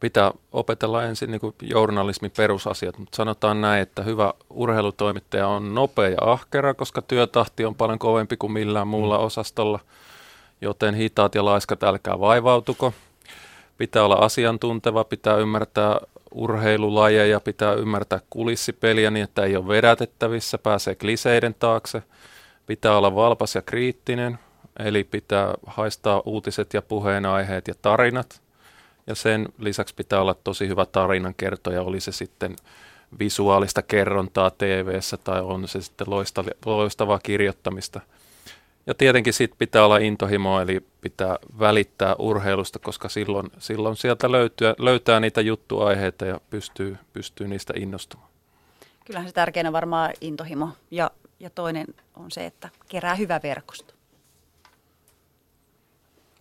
Pitää 0.02 0.32
opetella 0.52 1.04
ensin 1.04 1.30
niin 1.30 1.40
kuin 1.40 1.54
journalismin 1.60 2.30
perusasiat, 2.36 2.98
mutta 2.98 3.16
sanotaan 3.16 3.60
näin, 3.60 3.82
että 3.82 4.02
hyvä 4.02 4.34
urheilutoimittaja 4.50 5.48
on 5.48 5.74
nopea 5.74 6.08
ja 6.08 6.16
ahkera, 6.20 6.74
koska 6.74 7.02
työtahti 7.02 7.64
on 7.64 7.74
paljon 7.74 7.98
kovempi 7.98 8.36
kuin 8.36 8.52
millään 8.52 8.88
muulla 8.88 9.18
mm. 9.18 9.24
osastolla, 9.24 9.80
joten 10.60 10.94
hitaat 10.94 11.34
ja 11.34 11.44
laiskat 11.44 11.82
älkää 11.82 12.20
vaivautuko. 12.20 12.92
Pitää 13.78 14.04
olla 14.04 14.14
asiantunteva, 14.14 15.04
pitää 15.04 15.36
ymmärtää 15.36 16.00
urheilulajeja, 16.30 17.40
pitää 17.40 17.72
ymmärtää 17.72 18.20
kulissipeliä 18.30 19.10
niin, 19.10 19.24
että 19.24 19.44
ei 19.44 19.56
ole 19.56 19.68
vedätettävissä, 19.68 20.58
pääsee 20.58 20.94
kliseiden 20.94 21.54
taakse. 21.58 22.02
Pitää 22.66 22.96
olla 22.96 23.14
valpas 23.14 23.54
ja 23.54 23.62
kriittinen, 23.62 24.38
eli 24.78 25.04
pitää 25.04 25.54
haistaa 25.66 26.22
uutiset 26.24 26.74
ja 26.74 26.82
puheenaiheet 26.82 27.68
ja 27.68 27.74
tarinat. 27.82 28.42
Ja 29.06 29.14
sen 29.14 29.48
lisäksi 29.58 29.94
pitää 29.94 30.20
olla 30.20 30.34
tosi 30.34 30.68
hyvä 30.68 30.86
tarinan 30.86 31.34
kertoja, 31.34 31.82
oli 31.82 32.00
se 32.00 32.12
sitten 32.12 32.56
visuaalista 33.18 33.82
kerrontaa 33.82 34.50
tv 34.50 34.98
tai 35.24 35.40
on 35.40 35.68
se 35.68 35.80
sitten 35.80 36.06
loistavaa 36.64 37.18
kirjoittamista– 37.18 38.00
ja 38.86 38.94
tietenkin 38.94 39.32
sitten 39.32 39.58
pitää 39.58 39.84
olla 39.84 39.98
intohimo, 39.98 40.60
eli 40.60 40.86
pitää 41.00 41.38
välittää 41.58 42.14
urheilusta, 42.18 42.78
koska 42.78 43.08
silloin, 43.08 43.50
silloin 43.58 43.96
sieltä 43.96 44.32
löytyy, 44.32 44.74
löytää 44.78 45.20
niitä 45.20 45.40
juttuaiheita 45.40 46.24
ja 46.26 46.40
pystyy, 46.50 46.96
pystyy 47.12 47.48
niistä 47.48 47.72
innostumaan. 47.76 48.30
Kyllähän 49.04 49.28
se 49.28 49.34
tärkeänä 49.34 49.72
varmaan 49.72 50.12
intohimo 50.20 50.68
ja, 50.90 51.10
ja 51.40 51.50
toinen 51.50 51.86
on 52.16 52.30
se, 52.30 52.46
että 52.46 52.68
kerää 52.88 53.14
hyvä 53.14 53.40
verkosto. 53.42 53.91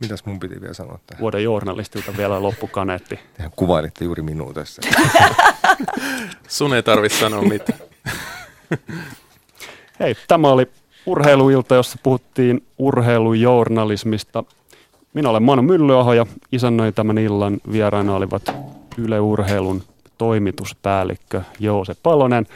Mitäs 0.02 0.26
mun 0.26 0.40
piti 0.40 0.62
vielä 0.62 0.74
sanoa 0.74 1.00
tähän? 1.08 1.22
Vuoden 1.22 1.44
journalistilta 1.44 2.18
vielä 2.18 2.42
loppukaneetti. 2.42 3.20
Tehän 3.38 3.52
kuvailitte 3.56 4.06
juuri 4.06 4.24
minua 4.24 4.54
tässä. 4.54 4.82
Sun 6.48 6.74
ei 6.74 6.84
tarvitse 6.84 7.20
sanoa 7.20 7.42
mitään. 7.42 7.80
Hei, 10.00 10.16
tämä 10.28 10.48
oli 10.48 10.68
urheiluilta, 11.06 11.76
jossa 11.76 11.98
puhuttiin 12.04 12.64
urheilujournalismista. 12.78 14.44
Minä 15.14 15.30
olen 15.30 15.44
Manu 15.44 15.62
Myllyaho 15.62 16.14
ja 16.14 16.26
isännöin 16.52 16.94
tämän 16.94 17.18
illan. 17.18 17.58
Vieraina 17.72 18.16
olivat 18.16 18.56
Yle 18.98 19.20
Urheilun 19.20 19.84
toimituspäällikkö 20.18 21.42
Joose 21.60 21.94
Palonen, 22.04 22.48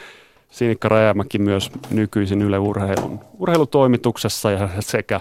Sinikka 0.50 0.88
Rajamäki 0.88 1.38
myös 1.38 1.70
nykyisin 1.90 2.42
Yle 2.42 2.58
Urheilun 2.58 3.20
urheilutoimituksessa 3.38 4.50
ja 4.50 4.68
sekä 4.80 5.20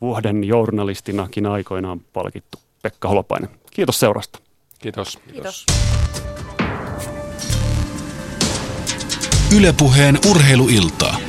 vuoden 0.00 0.44
journalistinakin 0.44 1.46
aikoinaan 1.46 2.00
palkittu 2.12 2.58
Pekka 2.82 3.08
Holopainen. 3.08 3.50
Kiitos 3.70 4.00
seurasta. 4.00 4.38
Kiitos. 4.78 5.18
Kiitos. 5.32 5.66
Ylepuheen 9.56 10.18
urheiluiltaa. 10.30 11.27